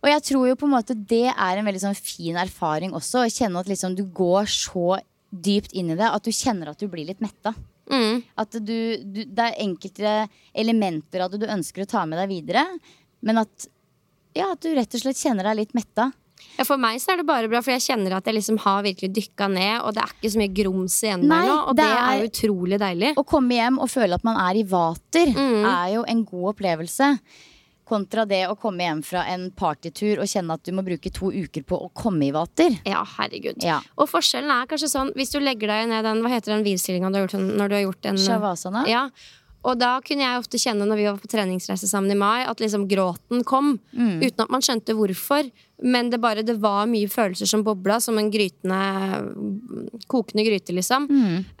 Og 0.00 0.08
jeg 0.08 0.22
tror 0.24 0.46
jo 0.48 0.54
på 0.56 0.64
en 0.64 0.72
måte 0.72 0.96
det 0.96 1.26
er 1.30 1.58
en 1.60 1.66
veldig 1.68 1.82
sånn 1.82 1.98
fin 1.98 2.38
erfaring 2.40 2.94
også. 2.96 3.26
Å 3.26 3.28
kjenne 3.28 3.60
at 3.60 3.68
liksom 3.68 3.98
du 3.98 4.06
går 4.08 4.48
så 4.48 4.96
dypt 5.28 5.74
inn 5.76 5.92
i 5.92 5.98
det 5.98 6.08
at 6.08 6.24
du 6.24 6.32
kjenner 6.32 6.72
at 6.72 6.80
du 6.80 6.88
blir 6.88 7.04
litt 7.10 7.20
metta. 7.20 7.52
Mm. 7.92 8.22
At 8.40 8.56
du, 8.58 8.76
du, 9.04 9.20
det 9.28 9.44
er 9.50 9.60
enkelte 9.62 10.14
elementer 10.56 11.24
av 11.26 11.30
det 11.34 11.42
du 11.44 11.46
ønsker 11.52 11.84
å 11.84 11.90
ta 11.92 12.06
med 12.08 12.18
deg 12.22 12.32
videre. 12.32 12.64
Men 13.22 13.42
at, 13.44 13.68
ja, 14.34 14.48
at 14.54 14.60
du 14.64 14.72
rett 14.74 14.96
og 14.96 15.04
slett 15.04 15.20
kjenner 15.20 15.44
deg 15.50 15.60
litt 15.62 15.74
metta. 15.76 16.08
Ja, 16.58 16.64
For 16.66 16.76
meg 16.80 16.98
så 17.00 17.12
er 17.14 17.20
det 17.20 17.26
bare 17.28 17.48
bra, 17.48 17.60
for 17.62 17.70
jeg 17.72 17.84
kjenner 17.84 18.16
at 18.16 18.26
jeg 18.26 18.34
liksom 18.34 18.58
har 18.64 18.82
virkelig 18.84 19.12
dykka 19.14 19.46
ned, 19.52 19.76
og 19.86 19.94
det 19.94 20.02
er 20.02 20.10
ikke 20.16 20.30
så 20.34 20.40
mye 20.40 20.54
grums 20.56 20.96
igjen 21.04 21.22
Nei, 21.30 21.38
der 21.44 21.52
nå, 21.52 21.58
og 21.70 21.76
det 21.78 21.84
det, 21.86 21.92
er- 22.00 22.10
er 22.16 22.26
utrolig 22.26 22.78
deilig. 22.82 23.12
Å 23.16 23.24
komme 23.30 23.54
hjem 23.60 23.78
og 23.78 23.88
føle 23.92 24.18
at 24.18 24.24
man 24.26 24.40
er 24.42 24.58
i 24.58 24.64
vater, 24.66 25.30
Mm. 25.36 25.62
er 25.70 25.94
jo 25.94 26.02
en 26.08 26.24
god 26.28 26.48
opplevelse. 26.56 27.12
Kontra 27.92 28.24
det 28.28 28.42
å 28.48 28.56
komme 28.56 28.86
hjem 28.86 29.02
fra 29.04 29.26
en 29.28 29.50
partytur 29.52 30.22
og 30.22 30.30
kjenne 30.30 30.56
at 30.56 30.64
du 30.64 30.72
må 30.76 30.84
bruke 30.86 31.12
to 31.12 31.28
uker 31.32 31.66
på 31.68 31.76
å 31.76 31.90
komme 31.96 32.28
i 32.28 32.32
vater. 32.34 32.78
Ja, 32.88 33.02
herregud. 33.18 33.60
Ja. 33.64 33.82
Og 34.00 34.08
forskjellen 34.08 34.52
er 34.54 34.70
kanskje 34.70 34.88
sånn, 34.94 35.12
hvis 35.18 35.34
du 35.34 35.40
legger 35.42 35.68
deg 35.74 35.90
ned 35.92 36.06
den, 36.08 36.24
hva 36.24 36.32
heter 36.32 36.54
den 36.54 36.64
hvilestillinga 36.66 37.12
du 37.12 37.20
har 37.20 37.26
gjort 37.26 37.38
når 37.42 37.68
du 37.68 37.76
har 37.76 37.84
gjort 37.86 38.10
en 38.12 38.20
Shavasana. 38.22 38.86
Ja. 38.88 39.06
Og 39.62 39.76
da 39.78 39.92
kunne 40.02 40.24
jeg 40.24 40.40
ofte 40.40 40.58
kjenne 40.58 40.86
når 40.88 40.98
vi 40.98 41.04
var 41.06 41.18
på 41.22 41.28
treningsreise 41.30 41.86
sammen 41.86 42.10
i 42.10 42.18
mai, 42.18 42.42
at 42.50 42.58
liksom 42.58 42.88
gråten 42.90 43.44
kom. 43.46 43.76
Uten 44.22 44.42
at 44.42 44.50
man 44.50 44.64
skjønte 44.64 44.96
hvorfor. 44.98 45.46
Men 45.82 46.10
det 46.10 46.18
bare, 46.22 46.42
det 46.46 46.56
var 46.62 46.86
mye 46.90 47.08
følelser 47.10 47.46
som 47.46 47.62
bobla, 47.66 48.00
som 48.02 48.18
en 48.18 48.30
grytende 48.30 48.80
kokende 50.10 50.44
gryte, 50.46 50.74
liksom. 50.74 51.06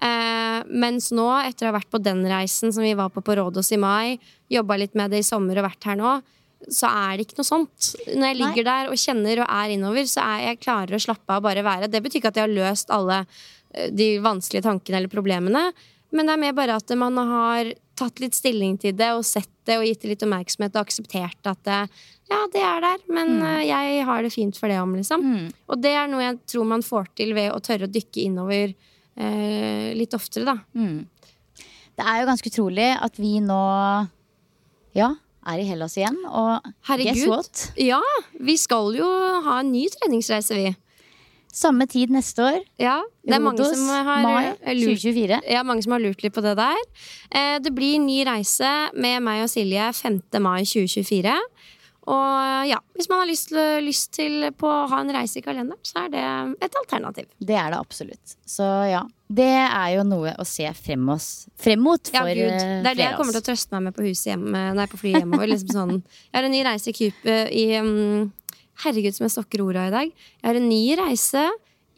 Eh, 0.02 0.58
mens 0.82 1.10
nå, 1.14 1.28
etter 1.46 1.66
å 1.66 1.72
ha 1.72 1.78
vært 1.78 1.90
på 1.90 2.02
den 2.02 2.24
reisen 2.30 2.72
som 2.74 2.82
vi 2.82 2.94
var 2.98 3.10
på 3.10 3.22
på 3.22 3.36
Rådås 3.38 3.72
i 3.72 3.78
mai, 3.82 4.18
jobba 4.50 4.76
litt 4.82 4.94
med 4.98 5.10
det 5.14 5.22
i 5.22 5.26
sommer 5.26 5.58
og 5.58 5.66
vært 5.70 5.84
her 5.90 5.98
nå, 5.98 6.18
så 6.70 6.86
er 6.86 7.16
det 7.18 7.26
ikke 7.26 7.40
noe 7.40 7.48
sånt. 7.48 7.88
Når 8.06 8.26
jeg 8.28 8.38
ligger 8.38 8.64
der 8.68 8.90
og 8.90 8.98
kjenner 8.98 9.42
og 9.42 9.48
er 9.50 9.72
innover, 9.74 10.06
så 10.06 10.22
er 10.22 10.44
jeg 10.48 10.60
klarer 10.62 10.94
å 10.94 11.02
slappe 11.02 11.26
av 11.26 11.40
og 11.42 11.48
bare 11.48 11.64
være. 11.66 11.90
Det 11.90 12.02
betyr 12.02 12.20
ikke 12.20 12.30
at 12.30 12.38
jeg 12.38 12.46
har 12.46 12.54
løst 12.54 12.92
alle 12.94 13.24
eh, 13.74 13.90
de 13.90 14.12
vanskelige 14.22 14.66
tankene 14.68 15.00
eller 15.00 15.10
problemene, 15.10 15.72
men 16.12 16.28
det 16.28 16.34
er 16.34 16.42
mer 16.42 16.52
bare 16.54 16.76
at 16.76 16.92
man 16.98 17.16
har 17.16 17.72
tatt 17.98 18.22
litt 18.22 18.36
stilling 18.36 18.78
til 18.80 18.94
det 18.96 19.10
og 19.16 19.24
sett 19.26 19.50
det 19.68 19.78
og 19.78 19.86
gitt 19.86 20.02
det 20.02 20.12
litt 20.12 20.24
oppmerksomhet 20.26 20.76
og 20.76 20.86
akseptert 20.86 21.50
at 21.50 21.60
det, 21.66 21.80
ja, 22.32 22.38
det 22.54 22.62
er 22.64 22.84
der, 22.84 23.02
men 23.12 23.34
eh, 23.44 23.64
jeg 23.68 24.06
har 24.08 24.24
det 24.24 24.32
fint 24.34 24.58
for 24.58 24.72
det 24.72 24.80
om, 24.80 24.94
liksom. 24.96 25.26
Og 25.68 25.82
det 25.82 25.92
er 25.98 26.08
noe 26.10 26.24
jeg 26.24 26.40
tror 26.54 26.70
man 26.70 26.84
får 26.86 27.12
til 27.20 27.34
ved 27.36 27.52
å 27.52 27.60
tørre 27.64 27.88
å 27.88 27.92
dykke 27.92 28.24
innover 28.24 28.72
eh, 28.72 29.90
litt 29.98 30.16
oftere, 30.16 30.54
da. 30.54 30.56
Det 31.92 32.06
er 32.08 32.22
jo 32.22 32.30
ganske 32.30 32.48
utrolig 32.48 32.88
at 32.96 33.18
vi 33.20 33.36
nå 33.44 33.62
ja, 34.96 35.10
er 35.48 35.60
i 35.60 35.66
Hellas 35.68 35.96
igjen. 35.98 36.16
Og 36.28 36.62
guess 36.64 36.88
Herregud. 36.88 37.28
what? 37.28 37.64
Ja, 37.80 38.00
vi 38.40 38.56
skal 38.60 38.94
jo 38.96 39.08
ha 39.46 39.58
en 39.60 39.72
ny 39.74 39.84
treningsreise, 39.92 40.56
vi. 40.56 40.72
Samme 41.52 41.84
tid 41.90 42.08
neste 42.14 42.40
år. 42.46 42.60
Ja, 42.80 42.96
det 43.28 43.36
er 43.36 43.42
mange 43.44 43.66
som 43.68 43.84
har 43.92 44.22
mai 44.24 44.46
eh, 44.54 44.72
lurt 44.78 45.02
2024. 45.02 45.42
Ja, 45.52 45.62
mange 45.68 45.84
som 45.84 45.92
har 45.92 46.00
lurt 46.00 46.24
litt 46.24 46.32
på 46.32 46.40
det 46.44 46.54
der. 46.56 46.80
Eh, 47.28 47.58
det 47.60 47.74
blir 47.76 48.00
ny 48.00 48.22
reise 48.24 48.72
med 48.96 49.20
meg 49.26 49.44
og 49.44 49.52
Silje 49.52 49.90
5. 50.00 50.22
mai 50.40 50.62
2024. 50.64 51.36
Og 52.02 52.66
ja, 52.66 52.80
hvis 52.96 53.06
man 53.06 53.20
har 53.20 53.28
lyst, 53.30 53.52
lyst 53.84 54.08
til 54.16 54.48
på 54.58 54.66
å 54.66 54.88
ha 54.90 55.02
en 55.04 55.12
reise 55.14 55.38
i 55.38 55.44
kalenderen, 55.44 55.78
så 55.86 56.06
er 56.06 56.08
det 56.10 56.24
et 56.66 56.78
alternativ. 56.80 57.28
Det 57.38 57.54
er 57.54 57.70
det 57.70 57.78
absolutt. 57.78 58.34
Så 58.48 58.66
ja. 58.90 59.04
Det 59.32 59.46
er 59.46 59.92
jo 59.94 60.02
noe 60.04 60.32
å 60.40 60.44
se 60.44 60.66
frem, 60.76 61.04
oss, 61.14 61.46
frem 61.56 61.80
mot 61.80 62.10
Ja, 62.12 62.24
flere 62.26 62.34
Gud. 62.40 62.56
oss. 62.56 62.64
Det 62.84 62.90
er 62.90 62.98
det 62.98 63.06
jeg 63.06 63.16
kommer 63.20 63.36
til 63.36 63.40
å 63.44 63.46
trøste 63.46 63.76
meg 63.76 63.86
med 63.86 63.94
på 63.96 64.04
huset 64.08 64.32
hjemme, 64.32 64.64
nei, 64.76 64.88
på 64.90 64.98
flyet 65.00 65.22
hjemover. 65.22 65.48
Liksom 65.52 65.72
sånn. 65.76 65.94
Jeg 66.02 66.36
har 66.36 66.48
en 66.48 66.52
ny 66.56 66.64
reise 66.66 66.90
i 66.90 66.96
Kyp 66.98 67.30
i 67.32 67.64
um, 67.80 68.26
Herregud, 68.82 69.14
som 69.14 69.26
jeg 69.28 69.34
stokker 69.36 69.62
orda 69.64 69.86
i 69.88 69.92
dag. 69.94 70.12
Jeg 70.40 70.48
har 70.48 70.58
en 70.58 70.68
ny 70.68 70.96
reise 70.98 71.44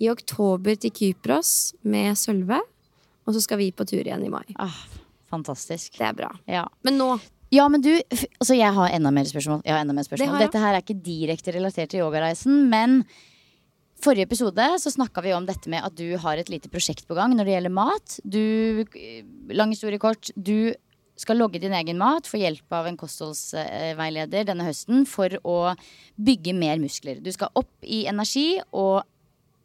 i 0.03 0.09
oktober 0.11 0.75
til 0.83 0.91
Kypros 0.91 1.75
med 1.87 2.19
Sølve. 2.19 2.59
Og 3.25 3.33
så 3.37 3.41
skal 3.45 3.61
vi 3.63 3.71
på 3.73 3.87
tur 3.89 4.03
igjen 4.03 4.25
i 4.27 4.33
mai. 4.33 4.45
Ah, 4.61 4.75
fantastisk. 5.33 5.95
Det 5.97 6.05
er 6.11 6.19
bra. 6.19 6.33
Ja. 6.51 6.67
Men 6.85 6.99
nå 7.01 7.15
Ja, 7.55 7.69
men 7.71 7.81
du, 7.85 7.93
altså 8.41 8.57
jeg 8.59 8.73
har 8.75 8.91
enda 8.91 9.13
mer 9.15 9.25
spørsmål. 9.31 9.61
Jeg 9.65 9.73
har 9.77 9.85
enda 9.85 9.95
mer 9.95 10.03
Det 10.03 10.11
spørsmål. 10.11 10.41
jeg. 10.41 10.49
Dette 10.49 10.59
her 10.65 10.75
er 10.75 10.83
ikke 10.83 10.97
direkte 11.07 11.53
relatert 11.55 11.91
til 11.93 12.01
yogareisen, 12.03 12.65
men 12.69 13.05
forrige 14.03 14.27
episode 14.27 14.65
så 14.83 14.91
snakka 14.91 15.23
vi 15.23 15.33
om 15.33 15.47
dette 15.47 15.71
med 15.71 15.85
at 15.87 15.95
du 15.97 16.17
har 16.19 16.37
et 16.37 16.51
lite 16.51 16.69
prosjekt 16.69 17.07
på 17.07 17.15
gang 17.15 17.33
når 17.37 17.47
det 17.47 17.55
gjelder 17.55 17.73
mat. 17.73 18.17
Du, 18.27 18.85
lang 19.55 19.71
historie 19.71 20.03
kort, 20.03 20.33
du 20.37 20.75
skal 21.17 21.39
logge 21.39 21.61
din 21.63 21.75
egen 21.77 21.99
mat 22.01 22.27
for 22.27 22.43
hjelp 22.43 22.75
av 22.75 22.89
en 22.91 22.99
kostholdsveileder 22.99 24.49
denne 24.49 24.67
høsten 24.67 25.05
for 25.07 25.37
å 25.47 25.59
bygge 26.17 26.55
mer 26.59 26.81
muskler. 26.83 27.21
Du 27.23 27.31
skal 27.35 27.53
opp 27.55 27.87
i 27.87 28.05
energi 28.11 28.59
og 28.75 29.05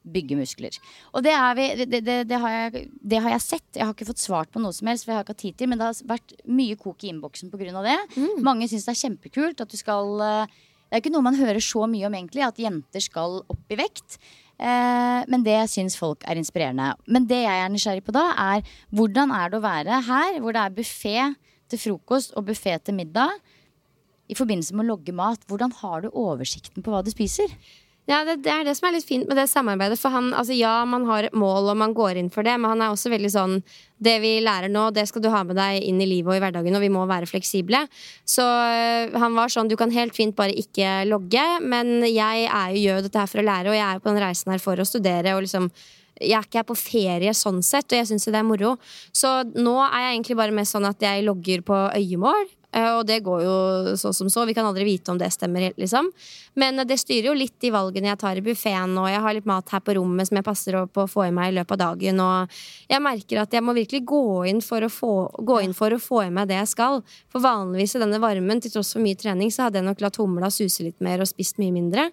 bygge 0.09 0.37
muskler. 0.39 0.77
Og 1.13 1.23
det, 1.25 1.33
er 1.35 1.57
vi, 1.57 1.67
det, 1.81 2.01
det, 2.05 2.17
det, 2.29 2.39
har 2.41 2.55
jeg, 2.55 2.85
det 3.11 3.21
har 3.23 3.35
jeg 3.35 3.45
sett. 3.45 3.67
Jeg 3.75 3.85
har 3.85 3.93
ikke 3.93 4.09
fått 4.09 4.23
svart 4.23 4.51
på 4.53 4.61
noe 4.63 4.75
som 4.75 4.89
helst, 4.89 5.05
for 5.05 5.13
jeg 5.13 5.19
har 5.19 5.27
ikke 5.27 5.35
hatt 5.35 5.43
tid 5.43 5.59
til, 5.59 5.71
men 5.71 5.81
det 5.81 5.89
har 5.89 6.11
vært 6.13 6.35
mye 6.49 6.77
kok 6.79 7.03
i 7.03 7.11
innboksen 7.13 7.51
pga. 7.51 7.83
det. 7.85 7.97
Mange 8.45 8.69
syns 8.71 8.87
det 8.87 8.95
er 8.95 9.01
kjempekult 9.03 9.65
at 9.65 9.71
du 9.73 9.77
skal 9.79 10.23
eh, 10.25 10.59
Det 10.89 10.97
er 10.97 11.03
ikke 11.03 11.13
noe 11.13 11.27
man 11.27 11.37
hører 11.37 11.61
så 11.61 11.85
mye 11.85 12.07
om, 12.07 12.15
egentlig, 12.17 12.45
at 12.45 12.61
jenter 12.61 13.03
skal 13.03 13.41
opp 13.45 13.73
i 13.75 13.77
vekt. 13.77 14.17
Eh, 14.59 15.21
men 15.31 15.43
det 15.45 15.59
syns 15.71 15.95
folk 15.99 16.25
er 16.27 16.39
inspirerende. 16.39 16.91
Men 17.07 17.27
det 17.29 17.43
jeg 17.45 17.63
er 17.63 17.71
nysgjerrig 17.71 18.03
på 18.03 18.15
da, 18.15 18.25
er 18.55 18.65
hvordan 18.91 19.31
er 19.35 19.51
det 19.51 19.59
å 19.59 19.63
være 19.63 20.01
her, 20.09 20.39
hvor 20.43 20.55
det 20.55 20.65
er 20.65 20.75
buffé 20.75 21.15
til 21.71 21.81
frokost 21.85 22.35
og 22.35 22.49
buffé 22.49 22.75
til 22.83 22.97
middag, 22.97 23.37
i 24.29 24.37
forbindelse 24.37 24.75
med 24.75 24.85
å 24.85 24.91
logge 24.91 25.15
mat. 25.15 25.41
Hvordan 25.49 25.71
har 25.79 26.03
du 26.03 26.11
oversikten 26.11 26.83
på 26.85 26.91
hva 26.93 27.01
du 27.01 27.09
spiser? 27.09 27.49
Ja, 28.09 28.23
det, 28.25 28.39
det 28.41 28.49
er 28.49 28.63
det 28.65 28.73
som 28.73 28.87
er 28.89 28.95
litt 28.95 29.05
fint 29.05 29.27
med 29.29 29.37
det 29.37 29.45
samarbeidet. 29.51 29.99
For 30.01 30.09
han, 30.09 30.31
altså 30.33 30.55
ja, 30.57 30.79
man 30.89 31.05
har 31.05 31.27
et 31.27 31.35
mål 31.37 31.69
og 31.69 31.77
man 31.77 31.93
går 31.93 32.17
inn 32.17 32.31
for 32.33 32.47
det, 32.47 32.55
men 32.57 32.71
han 32.71 32.81
er 32.81 32.95
også 32.95 33.11
veldig 33.13 33.29
sånn 33.35 33.59
Det 34.01 34.15
vi 34.23 34.31
lærer 34.41 34.71
nå, 34.71 34.87
det 34.95 35.03
skal 35.09 35.21
du 35.21 35.27
ha 35.29 35.43
med 35.45 35.59
deg 35.59 35.83
inn 35.85 35.99
i 36.01 36.07
livet 36.09 36.31
og 36.31 36.39
i 36.39 36.41
hverdagen, 36.41 36.73
og 36.73 36.81
vi 36.81 36.89
må 36.89 37.03
være 37.05 37.29
fleksible. 37.29 37.83
Så 38.25 38.41
øh, 38.45 39.19
han 39.19 39.37
var 39.37 39.53
sånn 39.53 39.69
Du 39.69 39.77
kan 39.77 39.93
helt 39.93 40.17
fint 40.17 40.33
bare 40.37 40.57
ikke 40.57 41.03
logge, 41.11 41.45
men 41.61 41.99
jeg 42.07 42.47
er 42.47 42.73
jo, 42.73 42.83
gjør 42.87 43.05
dette 43.05 43.21
her 43.21 43.29
for 43.29 43.43
å 43.43 43.47
lære, 43.51 43.69
og 43.69 43.77
jeg 43.77 43.85
er 43.85 43.99
jo 43.99 44.05
på 44.05 44.13
den 44.13 44.23
reisen 44.25 44.53
her 44.55 44.63
for 44.63 44.81
å 44.81 44.89
studere 44.89 45.37
og 45.37 45.45
liksom 45.45 45.69
jeg 46.19 46.35
er 46.35 46.43
ikke 46.43 46.59
her 46.59 46.67
på 46.67 46.75
ferie 46.75 47.31
sånn 47.37 47.61
sett, 47.63 47.87
og 47.93 47.95
jeg 47.95 48.09
syns 48.09 48.25
det 48.27 48.35
er 48.35 48.43
moro. 48.43 48.73
Så 49.15 49.29
nå 49.55 49.77
er 49.85 50.01
jeg 50.01 50.15
egentlig 50.17 50.35
bare 50.41 50.55
mest 50.57 50.75
sånn 50.75 50.87
at 50.89 50.99
jeg 51.05 51.23
logger 51.23 51.63
på 51.63 51.77
øyemål. 51.95 52.49
Eh, 52.73 52.91
Og 52.97 53.05
det 53.07 53.19
går 53.25 53.43
jo 53.43 53.55
så 53.97 54.11
som 54.13 54.29
så. 54.29 54.45
Vi 54.45 54.53
kan 54.57 54.65
aldri 54.65 54.85
vite 54.87 55.11
om 55.11 55.17
det 55.17 55.31
stemmer 55.33 55.67
helt, 55.67 55.77
liksom. 55.77 56.11
Men 56.55 56.79
eh, 56.79 56.87
det 56.89 56.99
styrer 56.99 57.29
jo 57.29 57.37
litt 57.37 57.55
de 57.61 57.71
valgene 57.73 58.11
jeg 58.11 58.19
tar 58.21 58.39
i 58.39 58.43
buffeen, 58.45 58.97
og 58.97 59.09
jeg 59.11 59.21
har 59.25 59.37
litt 59.37 59.49
mat 59.49 59.69
her 59.73 59.83
på 59.85 59.95
rommet 59.99 60.29
som 60.29 60.39
jeg 60.39 60.47
passer 60.47 60.79
på 60.87 61.05
å 61.05 61.09
få 61.09 61.27
i 61.27 61.31
meg 61.35 61.53
i 61.53 61.57
løpet 61.59 61.75
av 61.77 61.81
dagen. 61.93 62.19
Og 62.25 62.59
jeg 62.89 63.05
merker 63.05 63.43
at 63.43 63.55
jeg 63.55 63.65
må 63.65 63.77
virkelig 63.77 64.03
gå 64.09 64.23
inn 64.51 64.61
for 64.65 64.85
å 64.85 64.91
få, 64.93 65.13
gå 65.39 65.61
inn 65.65 65.77
for 65.77 65.95
å 65.95 66.01
få 66.01 66.25
i 66.27 66.33
meg 66.33 66.51
det 66.51 66.59
jeg 66.61 66.73
skal. 66.75 67.01
For 67.31 67.43
vanligvis 67.45 67.95
i 67.97 68.03
denne 68.03 68.21
varmen, 68.21 68.61
til 68.61 68.73
tross 68.75 68.93
for 68.95 69.05
mye 69.05 69.17
trening, 69.19 69.53
så 69.53 69.67
hadde 69.67 69.81
jeg 69.81 69.89
nok 69.89 70.03
latt 70.05 70.19
humla 70.21 70.51
suse 70.53 70.85
litt 70.85 70.99
mer 71.03 71.23
og 71.23 71.29
spist 71.31 71.61
mye 71.61 71.75
mindre. 71.75 72.09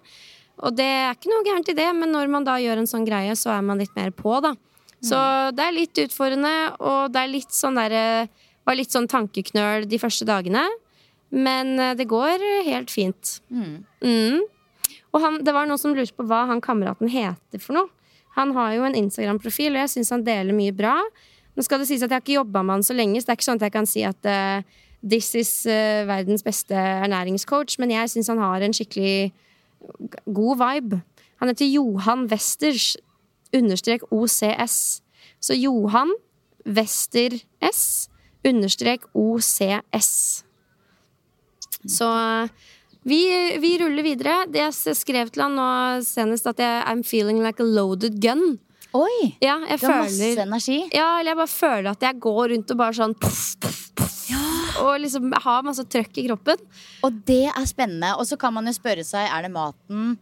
Og 0.65 0.73
det 0.73 0.87
er 0.87 1.13
ikke 1.13 1.29
noe 1.29 1.45
gærent 1.45 1.69
i 1.69 1.77
det, 1.77 1.91
men 1.93 2.09
når 2.13 2.31
man 2.33 2.47
da 2.47 2.55
gjør 2.57 2.81
en 2.81 2.89
sånn 2.89 3.05
greie, 3.05 3.35
så 3.37 3.51
er 3.53 3.61
man 3.65 3.77
litt 3.77 3.93
mer 3.97 4.09
på, 4.15 4.39
da. 4.41 4.55
Så 5.05 5.17
det 5.53 5.61
er 5.61 5.75
litt 5.75 5.99
utfordrende, 6.01 6.53
og 6.81 7.11
det 7.13 7.21
er 7.21 7.29
litt 7.29 7.53
sånn 7.53 7.77
derre 7.77 8.25
Var 8.67 8.77
litt 8.77 8.93
sånn 8.93 9.07
tankeknøl 9.09 9.87
de 9.89 9.99
første 10.01 10.27
dagene. 10.27 10.65
Men 11.33 11.75
eh, 11.79 11.95
det 11.99 12.07
går 12.11 12.43
helt 12.67 12.91
fint. 12.93 13.37
Mm. 13.51 14.43
Og 15.15 15.23
han, 15.23 15.39
det 15.43 15.53
var 15.55 15.67
noen 15.67 15.81
som 15.81 15.95
lurte 15.95 16.15
på 16.15 16.27
hva 16.27 16.45
han 16.51 16.63
kameraten 16.63 17.11
heter 17.11 17.63
for 17.63 17.79
noe. 17.79 17.91
Han 18.37 18.53
har 18.53 18.75
jo 18.75 18.85
en 18.85 18.97
Instagram-profil, 18.97 19.73
og 19.73 19.81
jeg 19.81 19.93
syns 19.95 20.13
han 20.13 20.25
deler 20.25 20.53
mye 20.53 20.75
bra. 20.75 20.99
Nå 21.57 21.63
skal 21.65 21.81
det 21.81 21.87
sies 21.89 22.03
at 22.05 22.11
Jeg 22.11 22.19
har 22.19 22.25
ikke 22.25 22.37
jobba 22.37 22.61
med 22.61 22.77
han 22.77 22.85
så 22.85 22.93
lenge, 22.93 23.17
så 23.19 23.25
det 23.25 23.33
er 23.33 23.39
ikke 23.39 23.47
sånn 23.47 23.57
at 23.57 23.65
jeg 23.65 23.73
kan 23.73 23.89
si 23.89 24.03
at 24.05 24.29
uh, 24.29 24.75
this 25.01 25.31
is 25.39 25.49
uh, 25.65 26.05
verdens 26.05 26.45
beste 26.45 26.77
ernæringscoach, 26.77 27.79
men 27.81 27.95
jeg 27.95 28.11
syns 28.13 28.29
han 28.29 28.43
har 28.43 28.61
en 28.61 28.77
skikkelig 28.77 29.31
god 30.37 30.61
vibe. 30.61 31.01
Han 31.41 31.49
heter 31.49 31.65
Johan 31.65 32.27
Westers 32.29 32.91
understrek 33.57 34.05
OCS. 34.13 35.01
Så 35.41 35.57
Johan 35.57 36.13
Wester 36.65 37.39
S 37.63 38.09
understrek 38.49 39.05
OCS. 39.17 40.43
Så 41.87 42.07
eh, 42.19 42.49
vi, 43.07 43.21
vi 43.63 43.73
ruller 43.81 44.03
videre. 44.05 44.37
Det 44.51 44.63
jeg 44.65 44.95
skrev 44.97 45.29
til 45.31 45.45
han 45.45 45.55
nå 45.57 45.67
senest, 46.05 46.47
at 46.49 46.59
jeg 46.63 46.85
I'm 46.89 47.03
feeling 47.07 47.41
like 47.43 47.63
a 47.63 47.67
loaded 47.67 48.19
gun. 48.23 48.57
Oi! 48.97 49.35
Ja, 49.43 49.57
Du 49.59 49.85
har 49.85 49.99
masse 50.05 50.31
energi. 50.41 50.77
ja, 50.95 51.19
eller 51.19 51.33
jeg 51.33 51.39
bare 51.41 51.51
føler 51.51 51.89
at 51.91 52.05
jeg 52.07 52.19
går 52.23 52.53
rundt 52.53 52.71
og 52.73 52.79
bare 52.79 52.95
sånn 52.97 53.13
puff, 53.19 53.43
puff, 53.61 53.81
puff, 53.99 54.15
Og 54.81 54.93
liksom 55.03 55.31
har 55.43 55.65
masse 55.67 55.83
trøkk 55.91 56.17
i 56.21 56.25
kroppen. 56.29 56.61
Og 57.05 57.21
det 57.27 57.45
er 57.51 57.67
spennende. 57.69 58.13
Og 58.17 58.25
så 58.29 58.37
kan 58.39 58.53
man 58.55 58.65
jo 58.69 58.73
spørre 58.75 59.03
seg, 59.05 59.27
er 59.27 59.45
det 59.45 59.51
maten? 59.53 60.15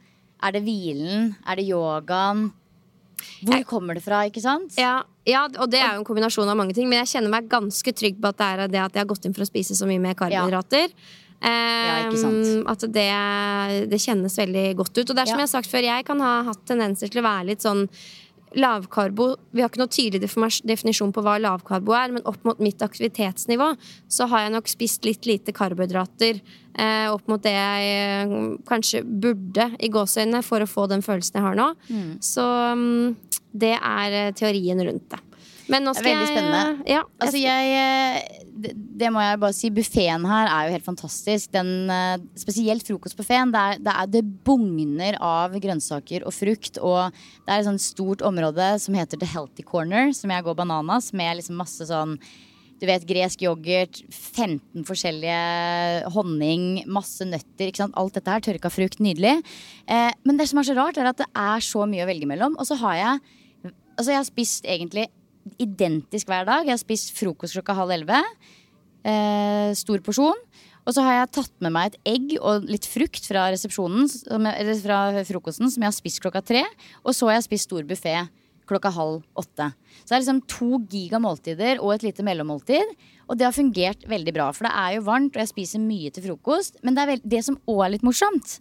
Er 0.44 0.52
det 0.56 0.64
hvilen? 0.66 1.34
Er 1.48 1.60
det 1.60 1.68
yogaen? 1.70 2.50
Hvor 3.46 3.64
kommer 3.70 3.96
det 3.98 4.04
fra, 4.06 4.24
ikke 4.28 4.44
sant? 4.44 4.76
Ja, 4.78 5.04
ja, 5.26 5.46
og 5.60 5.70
det 5.74 5.82
er 5.82 5.96
jo 5.96 6.04
en 6.04 6.08
kombinasjon 6.08 6.50
av 6.52 6.58
mange 6.60 6.76
ting, 6.78 6.90
men 6.90 7.02
jeg 7.04 7.16
kjenner 7.16 7.34
meg 7.34 7.48
ganske 7.50 7.94
trygg 7.98 8.18
på 8.22 8.32
at 8.32 8.42
det 8.42 8.50
er 8.50 8.68
det 8.68 8.82
at 8.84 8.98
jeg 8.98 9.02
har 9.04 9.10
gått 9.10 9.26
inn 9.26 9.34
for 9.34 9.46
å 9.46 9.50
spise 9.50 9.78
så 9.78 9.88
mye 9.90 10.02
mer 10.02 10.18
karbohydrater. 10.20 10.92
Ja, 11.46 12.06
ikke 12.06 12.20
sant. 12.22 12.46
Eh, 12.48 12.62
at 12.72 12.86
det, 12.96 13.10
det 13.92 14.00
kjennes 14.02 14.38
veldig 14.40 14.68
godt 14.80 14.94
ut. 14.98 15.10
Og 15.10 15.16
det 15.16 15.26
er 15.26 15.32
som 15.32 15.36
Ja. 15.36 15.44
jeg 15.44 15.50
har 15.50 15.56
sagt 15.58 15.70
før, 15.72 15.84
jeg 15.84 16.06
kan 16.08 16.22
ha 16.24 16.36
hatt 16.48 16.64
tendenser 16.66 17.12
til 17.12 17.22
å 17.22 17.28
være 17.28 17.50
litt 17.52 17.66
sånn 17.66 17.90
lavkarbo 18.56 19.36
Vi 19.52 19.60
har 19.60 19.70
ikke 19.70 19.82
noe 19.82 19.92
tydelig 19.92 20.30
definisjon 20.64 21.12
på 21.12 21.24
hva 21.26 21.36
lavkarbo 21.44 21.96
er, 21.98 22.14
men 22.16 22.24
opp 22.30 22.40
mot 22.48 22.62
mitt 22.64 22.80
aktivitetsnivå 22.86 23.74
så 24.08 24.30
har 24.32 24.46
jeg 24.46 24.54
nok 24.56 24.72
spist 24.72 25.04
litt 25.08 25.28
lite 25.28 25.52
karbohydrater 25.56 26.40
eh, 26.40 27.08
opp 27.12 27.28
mot 27.28 27.44
det 27.44 27.52
jeg 27.52 27.90
eh, 27.92 28.36
kanskje 28.70 29.04
burde 29.04 29.70
i 29.84 29.92
gåseøynene 29.92 30.44
for 30.46 30.64
å 30.64 30.70
få 30.70 30.88
den 30.88 31.04
følelsen 31.06 31.40
jeg 31.40 31.48
har 31.50 31.60
nå. 31.60 31.68
Mm. 31.90 32.12
Så 32.24 32.46
mm, 32.80 33.16
det 33.56 33.76
er 33.80 34.18
eh, 34.28 34.32
teorien 34.38 34.82
rundt 34.88 35.08
det. 35.16 35.22
Men 35.66 35.82
nå 35.88 35.96
skal 35.98 36.06
veldig 36.06 36.26
jeg 36.28 36.30
spennende. 36.36 36.84
jeg, 36.86 37.04
Altså 37.26 37.40
jeg, 37.42 37.70
eh, 37.74 38.42
det, 38.62 38.72
det 39.02 39.10
må 39.12 39.24
jeg 39.24 39.40
bare 39.42 39.56
si. 39.58 39.72
Buffeen 39.74 40.28
her 40.30 40.46
er 40.52 40.68
jo 40.68 40.76
helt 40.76 40.86
fantastisk. 40.86 41.50
Den, 41.56 41.72
eh, 41.90 42.18
spesielt 42.38 42.86
frokostbuffeen. 42.86 43.50
Det, 43.56 43.64
er- 43.72 43.80
det, 43.82 43.96
er- 43.96 44.12
det 44.14 44.22
bugner 44.46 45.18
av 45.26 45.56
grønnsaker 45.58 46.22
og 46.30 46.36
frukt. 46.38 46.78
Og 46.86 47.10
det 47.48 47.50
er 47.56 47.64
et 47.64 47.70
sånt 47.72 47.82
stort 47.82 48.22
område 48.22 48.76
som 48.84 48.94
heter 49.00 49.18
The 49.18 49.32
Healthy 49.34 49.66
Corner, 49.66 50.14
som 50.14 50.30
jeg 50.36 50.46
går 50.46 50.60
bananas 50.62 51.10
med 51.18 51.40
liksom 51.42 51.58
masse 51.58 51.88
sånn 51.90 52.20
du 52.76 52.84
vet, 52.90 53.06
gresk 53.08 53.40
yoghurt, 53.42 54.02
15 54.12 54.84
forskjellige 54.84 56.10
honning, 56.14 56.84
masse 56.92 57.24
nøtter. 57.26 57.70
ikke 57.72 57.80
sant? 57.86 57.96
Alt 57.98 58.18
dette 58.18 58.34
her, 58.34 58.44
tørka 58.44 58.70
frukt, 58.70 59.00
nydelig. 59.02 59.38
Eh, 59.88 60.12
men 60.28 60.38
det 60.38 60.50
som 60.52 60.60
er 60.60 60.68
så 60.68 60.76
rart, 60.78 61.00
er 61.00 61.08
at 61.10 61.22
det 61.24 61.28
er 61.32 61.64
så 61.64 61.86
mye 61.90 62.04
å 62.06 62.10
velge 62.10 62.28
mellom. 62.30 62.58
Og 62.60 62.68
så 62.68 62.78
har 62.84 62.98
jeg 63.00 63.22
Altså, 63.96 64.12
jeg 64.12 64.20
har 64.20 64.28
spist 64.28 64.68
egentlig 64.68 65.08
identisk 65.62 66.30
hver 66.30 66.48
dag. 66.48 66.66
Jeg 66.66 66.76
har 66.76 66.82
spist 66.82 67.14
frokost 67.16 67.56
klokka 67.58 67.76
halv 67.78 67.96
elleve. 67.96 68.22
Eh, 69.06 69.72
stor 69.78 70.02
porsjon. 70.06 70.40
Og 70.86 70.94
så 70.94 71.02
har 71.02 71.20
jeg 71.20 71.34
tatt 71.40 71.54
med 71.66 71.74
meg 71.74 71.92
et 71.94 72.12
egg 72.14 72.34
og 72.38 72.68
litt 72.70 72.86
frukt 72.86 73.26
fra 73.26 73.48
Eller 73.50 74.82
fra 74.82 75.00
frokosten 75.26 75.72
som 75.72 75.82
jeg 75.82 75.90
har 75.90 75.98
spist 75.98 76.22
klokka 76.22 76.44
tre. 76.46 76.64
Og 77.04 77.14
så 77.14 77.30
har 77.30 77.40
jeg 77.40 77.48
spist 77.50 77.70
stor 77.70 77.84
buffé 77.84 78.28
klokka 78.66 78.90
halv 78.94 79.22
åtte. 79.38 79.72
Så 80.02 80.10
det 80.10 80.16
er 80.16 80.24
liksom 80.24 80.42
to 80.50 80.80
giga 80.90 81.20
måltider 81.22 81.82
og 81.82 81.96
et 81.96 82.06
lite 82.08 82.26
mellommåltid. 82.26 82.96
Og 83.30 83.38
det 83.38 83.46
har 83.48 83.54
fungert 83.54 84.06
veldig 84.10 84.34
bra, 84.34 84.52
for 84.54 84.68
det 84.68 84.74
er 84.74 84.96
jo 84.98 85.06
varmt, 85.06 85.36
og 85.36 85.42
jeg 85.42 85.52
spiser 85.52 85.82
mye 85.82 86.12
til 86.14 86.26
frokost. 86.28 86.80
Men 86.86 86.98
det, 86.98 87.20
det 87.26 87.44
som 87.46 87.60
òg 87.70 87.86
er 87.86 87.94
litt 87.96 88.06
morsomt, 88.06 88.60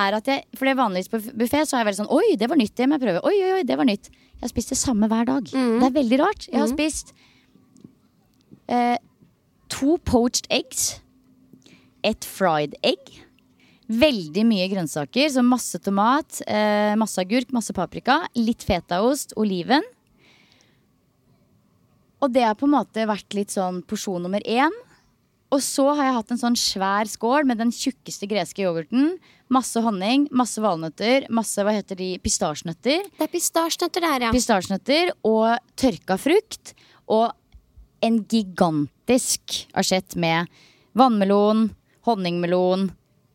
er 0.00 0.16
at 0.16 0.28
jeg 0.28 0.44
For 0.56 0.64
det 0.64 0.72
er 0.72 0.80
vanligvis 0.80 1.10
på 1.12 1.20
buffé 1.36 1.64
så 1.68 1.76
er 1.76 1.82
jeg 1.82 1.88
veldig 1.90 2.00
sånn 2.00 2.14
Oi, 2.16 2.36
det 2.40 2.48
var 2.48 2.56
nytt, 2.56 2.76
det 2.76 2.88
må 2.88 2.96
jeg 2.96 3.04
prøve. 3.04 3.24
Oi, 3.28 3.36
oi, 3.36 3.50
oi, 3.58 3.64
det 3.68 3.76
var 3.76 3.88
nytt. 3.88 4.08
Jeg 4.42 4.48
har 4.48 4.50
spist 4.56 4.72
det 4.74 4.80
samme 4.80 5.06
hver 5.06 5.28
dag. 5.28 5.44
Det 5.46 5.86
er 5.86 5.94
veldig 5.94 6.16
rart. 6.18 6.48
Jeg 6.50 6.58
har 6.58 6.66
spist 6.72 7.12
eh, 8.66 8.96
to 9.70 9.94
poached 10.02 10.48
eggs. 10.50 10.96
Et 12.02 12.26
fried 12.26 12.74
egg. 12.82 13.12
Veldig 13.86 14.42
mye 14.48 14.66
grønnsaker, 14.72 15.28
så 15.30 15.44
masse 15.46 15.78
tomat, 15.84 16.40
eh, 16.50 16.96
masse 16.98 17.22
agurk, 17.22 17.52
masse 17.54 17.70
paprika. 17.76 18.24
Litt 18.34 18.66
fetaost, 18.66 19.36
oliven. 19.38 19.86
Og 22.18 22.34
det 22.34 22.42
har 22.42 22.58
på 22.58 22.66
en 22.66 22.74
måte 22.74 23.06
vært 23.06 23.38
litt 23.38 23.54
sånn 23.54 23.78
porsjon 23.86 24.26
nummer 24.26 24.42
én. 24.42 24.74
Og 25.52 25.60
så 25.60 25.84
har 25.92 26.06
jeg 26.06 26.16
hatt 26.16 26.32
en 26.32 26.40
sånn 26.40 26.56
svær 26.56 27.08
skål 27.10 27.44
med 27.48 27.60
den 27.60 27.72
tjukkeste 27.74 28.28
greske 28.30 28.64
yoghurten. 28.64 29.18
Masse 29.52 29.82
honning, 29.84 30.24
masse 30.32 30.62
valnøtter, 30.64 31.26
masse 31.28 31.60
hva 31.60 31.74
heter 31.76 31.98
de, 31.98 32.14
pistasjenøtter. 32.24 33.04
Det 33.18 33.26
er 33.26 33.32
pistasjenøtter 33.34 34.06
der, 34.06 34.26
ja. 34.26 34.32
Pistasjenøtter 34.32 35.12
og 35.28 35.60
tørka 35.76 36.16
frukt. 36.20 36.72
Og 37.12 37.28
en 38.02 38.22
gigantisk 38.32 39.60
asjett 39.76 40.16
med 40.16 40.48
vannmelon, 40.96 41.68
honningmelon 42.08 42.88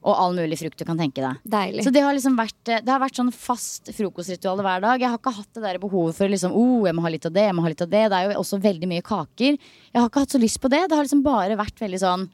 og 0.08 0.16
all 0.16 0.36
mulig 0.38 0.56
frukt 0.62 0.80
du 0.80 0.86
kan 0.88 1.00
tenke 1.00 1.20
deg. 1.20 1.42
Deilig. 1.44 1.84
Så 1.84 1.92
det 1.92 2.04
har 2.06 2.16
liksom 2.16 2.38
vært, 2.40 2.56
det 2.64 2.88
har 2.88 3.02
vært 3.04 3.20
sånn 3.20 3.34
fast 3.36 3.92
frokostritual 3.98 4.62
hver 4.64 4.86
dag. 4.86 5.04
Jeg 5.04 5.12
har 5.12 5.20
ikke 5.20 5.36
hatt 5.36 5.58
det 5.58 5.66
der 5.66 5.82
behovet 5.84 6.16
for 6.16 6.32
liksom, 6.32 6.56
oh, 6.56 6.86
jeg 6.88 6.96
må 6.96 7.04
ha 7.04 7.12
litt 7.12 7.28
av 7.28 7.36
det, 7.36 7.44
jeg 7.50 7.58
må 7.58 7.66
ha 7.66 7.74
litt 7.74 7.84
av 7.84 7.92
det. 7.92 8.06
Det 8.08 8.22
er 8.22 8.30
jo 8.32 8.40
også 8.40 8.62
veldig 8.64 8.90
mye 8.94 9.06
kaker. 9.06 9.58
Jeg 9.60 10.00
har 10.00 10.08
ikke 10.08 10.24
hatt 10.24 10.38
så 10.38 10.42
lyst 10.42 10.62
på 10.64 10.72
det. 10.72 10.86
Det 10.88 10.96
har 10.96 11.08
liksom 11.08 11.26
bare 11.28 11.60
vært 11.60 11.84
veldig 11.84 12.02
sånn 12.06 12.26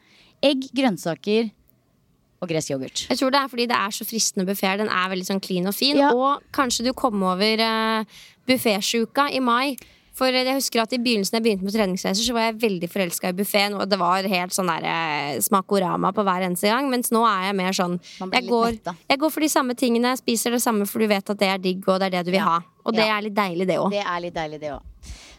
egg, 0.44 0.70
grønnsaker 0.76 1.50
og 2.44 2.52
gresk 2.52 2.74
yoghurt. 2.74 3.06
Jeg 3.10 3.20
tror 3.20 3.34
det 3.34 3.42
er 3.42 3.52
fordi 3.56 3.68
det 3.72 3.80
er 3.80 3.96
så 3.96 4.08
fristende 4.08 4.46
buffeer. 4.50 4.78
Den 4.84 4.92
er 4.92 5.10
veldig 5.14 5.30
sånn 5.32 5.42
clean 5.44 5.70
og 5.72 5.78
fin. 5.78 5.98
Ja. 5.98 6.12
Og 6.14 6.46
kanskje 6.56 6.86
du 6.90 6.94
kom 6.98 7.24
over 7.26 7.64
uh, 7.64 8.22
buffésjuka 8.50 9.30
i 9.34 9.42
mai. 9.44 9.76
For 10.14 10.30
jeg 10.30 10.54
husker 10.54 10.84
at 10.84 10.92
I 10.94 11.00
begynnelsen 11.02 11.40
jeg 11.40 11.44
begynte 11.46 11.66
med 11.66 11.74
treningsreiser, 11.74 12.22
så 12.22 12.36
var 12.36 12.44
jeg 12.52 12.60
veldig 12.62 12.90
forelska 12.92 13.32
i 13.32 13.38
buffeen. 13.38 13.74
Og 13.80 13.88
det 13.90 13.98
var 13.98 14.28
helt 14.30 14.54
sånn 14.54 14.70
der 14.70 14.86
eh, 14.86 15.40
smakorama 15.42 16.12
på 16.14 16.22
hver 16.28 16.46
eneste 16.46 16.70
gang. 16.70 16.90
Mens 16.92 17.10
nå 17.14 17.24
er 17.26 17.48
jeg 17.50 17.56
mer 17.58 17.74
sånn 17.74 17.96
jeg 18.22 18.46
går, 18.48 18.78
jeg 19.10 19.20
går 19.24 19.34
for 19.34 19.42
de 19.42 19.50
samme 19.50 19.74
tingene, 19.80 20.14
spiser 20.20 20.54
det 20.54 20.62
samme 20.62 20.86
for 20.90 21.02
du 21.02 21.08
vet 21.10 21.34
at 21.34 21.40
det 21.42 21.50
er 21.50 21.58
digg, 21.64 21.82
og 21.90 21.98
det 22.04 22.12
er 22.12 22.18
det 22.20 22.26
du 22.30 22.32
vil 22.36 22.46
ha. 22.46 22.60
Og 22.86 22.94
det 22.94 23.08
Ja. 23.08 23.18
er 23.18 23.26
litt 23.26 23.34
deilig, 23.36 23.68
det 23.68 23.80
òg. 23.82 23.90
Det 23.92 24.04
er 24.06 24.20
litt 24.22 24.36
deilig, 24.38 24.60
det 24.62 24.72
òg. 24.76 24.82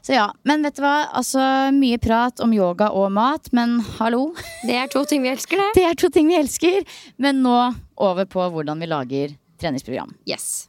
Så 0.04 0.12
ja, 0.12 0.26
men 0.44 0.62
vet 0.66 0.74
du 0.76 0.82
hva? 0.82 1.08
Altså, 1.16 1.40
mye 1.72 1.96
prat 2.02 2.40
om 2.44 2.52
yoga 2.52 2.90
og 2.92 3.12
mat, 3.12 3.48
men 3.56 3.78
hallo. 4.00 4.34
Det 4.66 4.74
er 4.74 4.90
to 4.92 5.04
ting 5.08 5.22
vi 5.22 5.30
elsker, 5.32 5.56
det. 5.56 5.70
Det 5.80 5.84
er 5.86 5.94
to 5.94 6.10
ting 6.12 6.28
vi 6.28 6.36
elsker. 6.36 6.82
Men 7.16 7.40
nå 7.46 7.56
over 7.96 8.26
på 8.26 8.50
hvordan 8.52 8.80
vi 8.82 8.90
lager 8.90 9.38
treningsprogram. 9.62 10.12
Yes. 10.28 10.68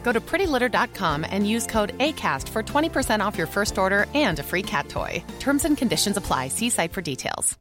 Go 0.03 0.11
to 0.11 0.19
prettylitter.com 0.19 1.25
and 1.29 1.47
use 1.47 1.65
code 1.65 1.97
ACAST 1.99 2.49
for 2.49 2.63
20% 2.63 3.23
off 3.23 3.37
your 3.37 3.47
first 3.47 3.77
order 3.77 4.07
and 4.13 4.39
a 4.39 4.43
free 4.43 4.63
cat 4.63 4.89
toy. 4.89 5.23
Terms 5.39 5.63
and 5.63 5.77
conditions 5.77 6.17
apply. 6.17 6.49
See 6.49 6.69
site 6.69 6.91
for 6.91 7.01
details. 7.01 7.57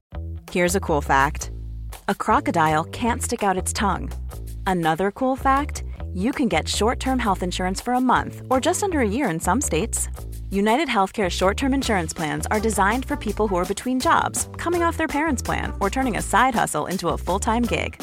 Here's 0.50 0.74
a 0.74 0.81
cool 0.81 1.00
fact 1.00 1.53
a 2.09 2.14
crocodile 2.14 2.85
can't 2.85 3.22
stick 3.22 3.44
out 3.44 3.57
its 3.57 3.72
tongue. 3.72 4.11
Another 4.66 5.12
cool 5.12 5.37
fact 5.37 5.85
you 6.12 6.33
can 6.33 6.48
get 6.48 6.66
short 6.66 6.98
term 6.98 7.18
health 7.20 7.42
insurance 7.42 7.81
for 7.81 7.94
a 7.94 8.00
month 8.00 8.42
or 8.50 8.61
just 8.61 8.83
under 8.83 9.00
a 9.00 9.09
year 9.09 9.31
in 9.31 9.38
some 9.38 9.61
states. 9.61 10.09
United 10.50 10.88
Healthcare 10.88 11.31
short 11.31 11.57
term 11.57 11.72
insurance 11.72 12.12
plans 12.12 12.46
are 12.50 12.59
designed 12.59 13.05
for 13.05 13.16
people 13.16 13.46
who 13.46 13.57
are 13.57 13.64
between 13.64 14.00
jobs, 14.00 14.48
coming 14.57 14.83
off 14.83 14.96
their 14.96 15.07
parents' 15.07 15.42
plan, 15.42 15.72
or 15.81 15.88
turning 15.90 16.16
a 16.16 16.22
side 16.22 16.55
hustle 16.55 16.87
into 16.87 17.09
a 17.11 17.18
full 17.18 17.38
time 17.38 17.62
gig. 17.62 18.03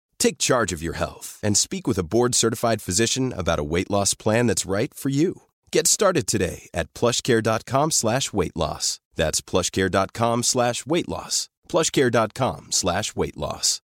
Take 0.21 0.37
charge 0.37 0.71
of 0.71 0.83
your 0.83 0.93
health 0.93 1.39
and 1.41 1.57
speak 1.57 1.87
with 1.87 1.97
a 1.97 2.03
board-certified 2.13 2.79
physician 2.79 3.33
about 3.35 3.57
a 3.59 3.63
weight 3.73 3.89
loss 3.89 4.13
plan 4.13 4.45
that's 4.45 4.69
right 4.69 4.93
for 4.93 5.09
you. 5.09 5.41
Get 5.71 5.87
started 5.87 6.27
today 6.27 6.69
at 6.75 6.93
plushcare.com 6.93 7.89
slash 7.89 8.31
weight 8.31 8.55
loss. 8.55 8.99
That's 9.15 9.41
plushcare.com 9.41 10.43
slash 10.43 10.85
weight 10.85 11.09
loss. 11.09 11.49
plushcare.com 11.67 12.67
slash 12.69 13.15
weight 13.15 13.37
loss. 13.37 13.81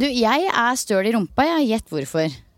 Du, 0.00 0.06
jeg 0.06 0.46
er 0.48 1.04
i 1.04 1.12
rumpa. 1.12 1.44
Jeg 1.44 1.66
Gjett 1.68 1.88
hvorfor. 1.92 2.49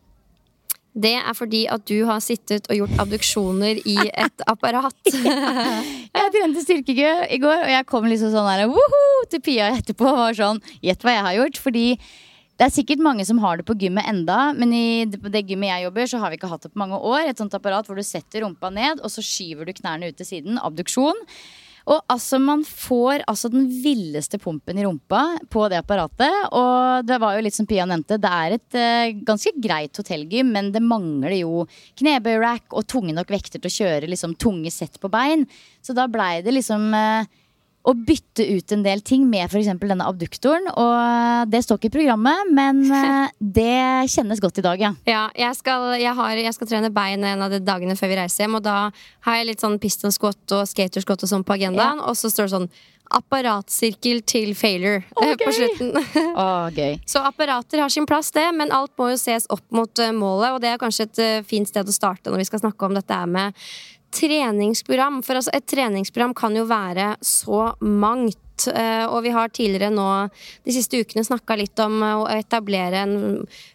Det 0.92 1.14
er 1.16 1.32
fordi 1.32 1.62
at 1.72 1.86
du 1.88 2.02
har 2.04 2.20
sittet 2.20 2.66
og 2.68 2.76
gjort 2.76 2.98
abduksjoner 3.00 3.80
i 3.88 3.96
et 4.10 4.44
apparat. 4.52 4.98
Jeg 5.08 6.34
trente 6.34 6.64
styrkegø 6.64 7.12
i 7.32 7.38
går, 7.40 7.62
og 7.64 7.72
jeg 7.72 7.86
kom 7.88 8.08
liksom 8.10 8.34
sånn 8.34 8.50
der 8.50 8.68
woho, 8.68 9.00
til 9.32 9.40
Pia 9.44 9.70
etterpå 9.72 10.10
og 10.10 10.20
var 10.20 10.36
sånn 10.36 10.60
Gjett 10.84 11.06
hva 11.06 11.16
jeg 11.16 11.26
har 11.28 11.38
gjort. 11.38 11.62
Fordi 11.64 11.86
det 12.60 12.66
er 12.66 12.74
sikkert 12.74 13.00
mange 13.02 13.24
som 13.26 13.40
har 13.42 13.58
det 13.58 13.66
på 13.66 13.78
gymmet 13.80 14.06
enda, 14.10 14.52
men 14.52 14.74
i 14.76 14.84
det 15.08 15.18
det 15.32 15.46
gymmet 15.48 15.72
jeg 15.72 15.86
jobber, 15.88 16.10
så 16.12 16.20
har 16.20 16.30
vi 16.30 16.36
ikke 16.38 16.52
hatt 16.52 16.68
det 16.68 16.74
på 16.74 16.82
mange 16.84 17.00
år. 17.00 17.24
Et 17.24 17.40
sånt 17.40 17.56
apparat 17.56 17.88
hvor 17.88 17.96
du 17.96 18.04
setter 18.04 18.44
rumpa 18.44 18.68
ned, 18.70 19.00
og 19.00 19.10
så 19.10 19.24
skyver 19.24 19.66
du 19.66 19.72
knærne 19.80 20.12
ut 20.12 20.20
til 20.20 20.28
siden. 20.28 20.60
Abduksjon. 20.60 21.24
Og 21.90 21.98
altså, 22.12 22.38
man 22.42 22.62
får 22.66 23.24
altså 23.30 23.50
den 23.52 23.66
villeste 23.82 24.38
pumpen 24.42 24.78
i 24.78 24.84
rumpa 24.86 25.22
på 25.50 25.66
det 25.72 25.80
apparatet. 25.82 26.30
Og 26.54 27.08
det 27.08 27.18
var 27.22 27.36
jo 27.36 27.44
litt 27.46 27.56
som 27.56 27.68
Pia 27.68 27.86
nevnte, 27.88 28.20
det 28.22 28.32
er 28.32 28.56
et 28.56 28.78
uh, 28.78 29.22
ganske 29.26 29.54
greit 29.62 29.98
hotellgym, 29.98 30.52
men 30.54 30.70
det 30.74 30.84
mangler 30.84 31.34
jo 31.40 31.66
knebøyrack 31.98 32.76
og 32.76 32.86
tunge 32.90 33.14
nok 33.16 33.32
vekter 33.32 33.62
til 33.62 33.70
å 33.70 33.76
kjøre 33.80 34.10
liksom 34.10 34.36
tunge 34.40 34.70
sett 34.74 35.00
på 35.02 35.10
bein. 35.12 35.46
Så 35.82 35.96
da 35.96 36.06
blei 36.10 36.42
det 36.44 36.54
liksom 36.54 36.92
eh, 36.94 37.30
å 37.82 37.94
bytte 37.98 38.44
ut 38.46 38.72
en 38.74 38.84
del 38.84 39.02
ting 39.02 39.24
med 39.30 39.48
f.eks. 39.48 39.72
denne 39.80 40.06
abduktoren. 40.06 40.68
Og 40.78 41.50
det 41.50 41.64
står 41.64 41.80
ikke 41.80 41.90
i 41.90 41.96
programmet, 41.96 42.52
men 42.54 42.84
eh, 42.98 43.34
det 43.42 44.12
kjennes 44.12 44.42
godt 44.42 44.62
i 44.62 44.66
dag, 44.66 44.82
ja. 44.82 44.92
Ja, 45.08 45.24
jeg 45.38 45.58
skal, 45.58 45.90
jeg, 45.98 46.14
har, 46.18 46.38
jeg 46.38 46.54
skal 46.56 46.70
trene 46.70 46.92
bein 46.94 47.26
en 47.26 47.42
av 47.42 47.52
de 47.52 47.62
dagene 47.62 47.98
før 47.98 48.12
vi 48.12 48.20
reiser 48.22 48.46
hjem, 48.46 48.60
og 48.60 48.64
da 48.66 48.78
har 49.26 49.38
jeg 49.38 49.50
litt 49.50 49.64
sånn 49.64 49.80
piston 49.82 50.14
squat 50.14 50.54
og 50.54 50.66
skater 50.70 51.02
squat 51.02 51.26
og 51.26 51.32
sånn 51.34 51.46
på 51.46 51.58
agendaen, 51.58 52.02
og 52.02 52.18
så 52.18 52.30
står 52.30 52.48
det 52.48 52.56
sånn 52.56 52.72
apparatsirkel 53.12 54.22
til 54.24 54.54
failure 54.56 55.02
okay. 55.18 55.36
på 55.42 55.54
slutten. 55.56 55.90
Å, 56.42 56.46
gøy. 56.72 57.00
Så 57.08 57.22
apparater 57.26 57.82
har 57.82 57.92
sin 57.92 58.06
plass, 58.08 58.30
det, 58.36 58.46
men 58.56 58.72
alt 58.74 58.94
må 59.00 59.10
jo 59.12 59.18
ses 59.20 59.48
opp 59.52 59.64
mot 59.74 60.02
eh, 60.02 60.14
målet, 60.16 60.54
og 60.54 60.62
det 60.64 60.72
er 60.72 60.80
kanskje 60.80 61.08
et 61.10 61.24
eh, 61.24 61.40
fint 61.46 61.68
sted 61.68 61.88
å 61.88 61.94
starte 61.94 62.32
når 62.32 62.44
vi 62.44 62.48
skal 62.52 62.62
snakke 62.64 62.88
om 62.88 62.96
dette 62.96 63.18
med 63.28 63.58
treningsprogram. 64.14 65.20
For 65.26 65.40
altså, 65.40 65.52
et 65.56 65.66
treningsprogram 65.70 66.34
kan 66.38 66.56
jo 66.56 66.64
være 66.70 67.14
så 67.24 67.72
mangt. 67.80 68.38
eh, 68.68 69.06
Og 69.08 69.22
vi 69.24 69.32
har 69.34 69.48
tidligere 69.48 69.90
nå 69.90 70.08
de 70.64 70.72
siste 70.76 71.00
ukene 71.00 71.24
snakka 71.24 71.56
litt 71.58 71.78
om 71.82 72.02
eh, 72.02 72.20
å 72.20 72.28
etablere 72.36 73.02
en 73.02 73.16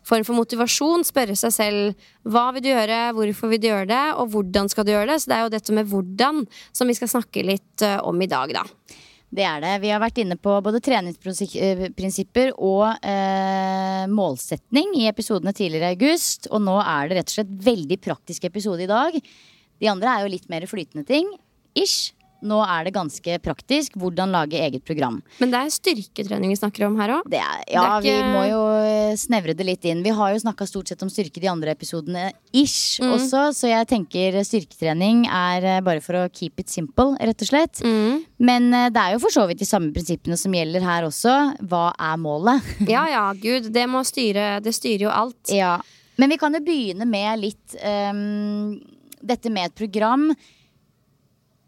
form 0.06 0.24
for 0.24 0.38
motivasjon. 0.38 1.04
Spørre 1.04 1.36
seg 1.36 1.52
selv 1.52 2.08
hva 2.24 2.52
vil 2.54 2.64
du 2.64 2.70
gjøre, 2.70 3.02
hvorfor 3.18 3.52
vil 3.52 3.62
du 3.64 3.68
gjøre 3.72 3.90
det, 3.90 4.06
og 4.16 4.32
hvordan 4.32 4.70
skal 4.70 4.86
du 4.86 4.94
gjøre 4.94 5.12
det. 5.12 5.20
Så 5.24 5.32
det 5.32 5.38
er 5.40 5.44
jo 5.48 5.56
dette 5.58 5.76
med 5.76 5.90
hvordan 5.92 6.46
som 6.72 6.88
vi 6.88 6.96
skal 6.96 7.12
snakke 7.18 7.44
litt 7.44 7.84
eh, 7.84 8.00
om 8.06 8.22
i 8.22 8.30
dag, 8.32 8.54
da. 8.62 8.64
Det 9.28 9.44
er 9.44 9.60
det. 9.60 9.74
Vi 9.84 9.90
har 9.92 10.00
vært 10.00 10.22
inne 10.24 10.38
på 10.40 10.54
både 10.64 10.80
treningsprinsipper 10.80 12.54
og 12.64 12.86
eh, 13.04 14.06
målsetning 14.08 14.94
i 15.02 15.10
episodene 15.10 15.52
tidligere 15.52 15.92
i 15.92 15.98
august. 15.98 16.48
Og 16.48 16.64
nå 16.64 16.78
er 16.80 17.10
det 17.10 17.18
rett 17.18 17.34
og 17.34 17.36
slett 17.42 17.52
veldig 17.66 17.98
praktisk 18.06 18.48
episode 18.48 18.86
i 18.86 18.88
dag. 18.88 19.18
De 19.82 19.88
andre 19.92 20.08
er 20.18 20.26
jo 20.28 20.34
litt 20.36 20.50
mer 20.50 20.62
flytende 20.70 21.06
ting. 21.08 21.30
Ish. 21.78 22.14
Nå 22.46 22.60
er 22.62 22.84
det 22.86 22.92
ganske 22.94 23.40
praktisk 23.42 23.96
hvordan 23.98 24.30
lage 24.30 24.60
eget 24.62 24.84
program. 24.86 25.16
Men 25.42 25.50
det 25.50 25.58
er 25.58 25.72
styrketrening 25.74 26.52
vi 26.54 26.58
snakker 26.60 26.84
om 26.86 26.94
her 27.00 27.10
òg. 27.16 27.32
Ja, 27.34 27.48
ikke- 27.98 28.04
vi 28.04 28.12
må 28.30 28.44
jo 28.46 28.60
eh, 28.78 29.16
snevre 29.18 29.56
det 29.58 29.66
litt 29.66 29.84
inn. 29.90 30.04
Vi 30.06 30.12
har 30.14 30.36
jo 30.36 30.44
snakka 30.44 30.68
stort 30.70 30.88
sett 30.88 31.02
om 31.02 31.10
styrke 31.10 31.42
de 31.42 31.48
andre 31.50 31.74
episodene 31.74 32.28
ish 32.54 33.00
Mm. 33.02 33.14
også, 33.16 33.42
så 33.58 33.68
jeg 33.74 33.88
tenker 33.90 34.38
styrketrening 34.46 35.26
er 35.26 35.66
eh, 35.66 35.82
bare 35.82 36.00
for 36.00 36.14
å 36.14 36.30
keep 36.32 36.60
it 36.60 36.70
simple, 36.70 37.18
rett 37.20 37.42
og 37.42 37.48
slett. 37.50 37.82
Mm. 37.82 38.24
Men 38.40 38.72
eh, 38.72 38.90
det 38.94 39.02
er 39.02 39.14
jo 39.14 39.20
for 39.26 39.30
så 39.34 39.48
vidt 39.50 39.58
de 39.58 39.66
samme 39.66 39.92
prinsippene 39.92 40.38
som 40.38 40.52
gjelder 40.54 40.82
her 40.86 41.04
også. 41.10 41.58
Hva 41.68 41.92
er 41.98 42.18
målet? 42.22 42.62
Ja 42.88 43.08
ja, 43.10 43.34
gud. 43.34 43.72
Det 43.74 43.88
må 43.90 44.06
styre 44.06 44.62
Det 44.62 44.76
styrer 44.78 45.08
jo 45.08 45.10
alt. 45.10 45.42
Ja. 45.50 45.80
Men 46.20 46.30
vi 46.30 46.38
kan 46.38 46.54
jo 46.54 46.60
begynne 46.62 47.06
med 47.10 47.40
litt 47.42 47.76
ehm, 47.82 48.80
dette 49.22 49.50
med 49.50 49.70
et 49.70 49.76
program. 49.76 50.30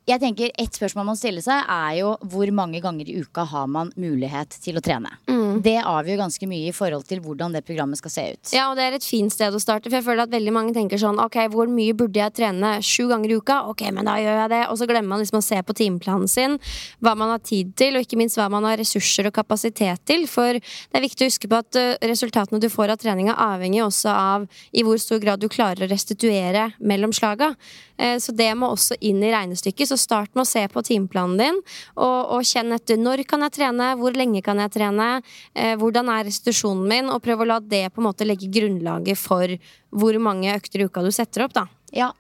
Jeg 0.10 0.22
tenker 0.24 0.50
Et 0.58 0.74
spørsmål 0.74 1.06
man 1.12 1.18
stiller 1.20 1.44
seg, 1.46 1.68
er 1.70 2.00
jo 2.00 2.16
hvor 2.32 2.50
mange 2.56 2.80
ganger 2.82 3.10
i 3.12 3.20
uka 3.22 3.44
har 3.46 3.68
man 3.70 3.92
mulighet 4.00 4.56
til 4.64 4.80
å 4.80 4.82
trene. 4.82 5.12
Det 5.60 5.76
avgjør 5.82 6.22
ganske 6.22 6.48
mye 6.50 6.70
i 6.70 6.74
forhold 6.76 7.06
til 7.10 7.20
hvordan 7.24 7.54
det 7.56 7.62
programmet 7.68 8.00
skal 8.00 8.12
se 8.14 8.24
ut. 8.34 8.52
Ja, 8.56 8.68
og 8.72 8.78
det 8.80 8.86
er 8.86 8.96
et 8.98 9.06
fint 9.06 9.34
sted 9.34 9.54
å 9.54 9.60
starte. 9.62 9.90
For 9.90 9.98
jeg 10.00 10.06
føler 10.06 10.24
at 10.24 10.34
veldig 10.34 10.54
mange 10.56 10.74
tenker 10.76 11.02
sånn 11.02 11.20
Ok, 11.22 11.36
hvor 11.54 11.70
mye 11.70 11.96
burde 11.98 12.22
jeg 12.22 12.34
trene? 12.38 12.72
Sju 12.86 13.08
ganger 13.10 13.34
i 13.34 13.38
uka? 13.42 13.58
Ok, 13.72 13.84
men 13.96 14.08
da 14.08 14.16
gjør 14.22 14.38
jeg 14.44 14.52
det. 14.54 14.62
Og 14.72 14.80
så 14.80 14.88
glemmer 14.90 15.14
man 15.14 15.22
liksom 15.24 15.42
å 15.42 15.44
se 15.46 15.60
på 15.66 15.76
timeplanen 15.78 16.30
sin. 16.32 16.58
Hva 17.04 17.16
man 17.20 17.34
har 17.34 17.44
tid 17.44 17.74
til, 17.80 17.98
og 17.98 18.06
ikke 18.06 18.20
minst 18.22 18.40
hva 18.40 18.48
man 18.54 18.66
har 18.70 18.80
ressurser 18.80 19.30
og 19.30 19.36
kapasitet 19.36 20.06
til. 20.10 20.26
For 20.32 20.58
det 20.62 20.98
er 21.02 21.06
viktig 21.06 21.28
å 21.28 21.30
huske 21.32 21.52
på 21.52 21.60
at 21.60 21.80
eh, 21.82 21.92
resultatene 22.10 22.62
du 22.64 22.70
får 22.72 22.96
av 22.96 23.02
treninga, 23.04 23.36
avhenger 23.50 23.86
også 23.90 24.14
av 24.16 24.48
i 24.72 24.86
hvor 24.88 25.02
stor 25.02 25.22
grad 25.24 25.44
du 25.44 25.50
klarer 25.52 25.86
å 25.86 25.92
restituere 25.92 26.70
mellom 26.80 27.14
slaga. 27.16 27.52
Eh, 28.00 28.16
Så 28.22 28.32
det 28.36 28.52
må 28.56 28.72
også 28.72 28.96
inn 29.02 29.22
i 29.26 29.34
regnestykket. 29.34 29.92
Så 29.92 29.99
start 30.02 30.34
med 30.36 30.46
å 30.46 30.50
se 30.50 30.64
på 30.72 30.84
timeplanen 30.86 31.40
din, 31.40 31.60
og, 31.98 32.36
og 32.36 32.48
kjenn 32.48 32.76
etter 32.76 33.00
når 33.00 33.26
kan 33.30 33.44
jeg 33.48 33.58
trene, 33.60 33.92
hvor 34.00 34.16
lenge 34.18 34.44
kan 34.46 34.62
jeg 34.64 34.74
trene, 34.78 35.10
eh, 35.56 35.76
hvordan 35.80 36.12
er 36.14 36.26
restitusjonen 36.30 36.88
min, 36.90 37.12
og 37.14 37.22
prøv 37.26 37.44
å 37.44 37.50
la 37.54 37.60
det 37.60 37.86
på 37.94 38.04
en 38.04 38.10
måte 38.10 38.28
legge 38.28 38.50
grunnlaget 38.54 39.20
for 39.20 39.60
hvor 39.90 40.18
mange 40.22 40.56
økter 40.56 40.84
i 40.84 40.90
uka 40.90 41.04
du 41.06 41.12
setter 41.16 41.46
opp, 41.48 41.56
da. 41.58 41.68
Ja. 41.96 42.12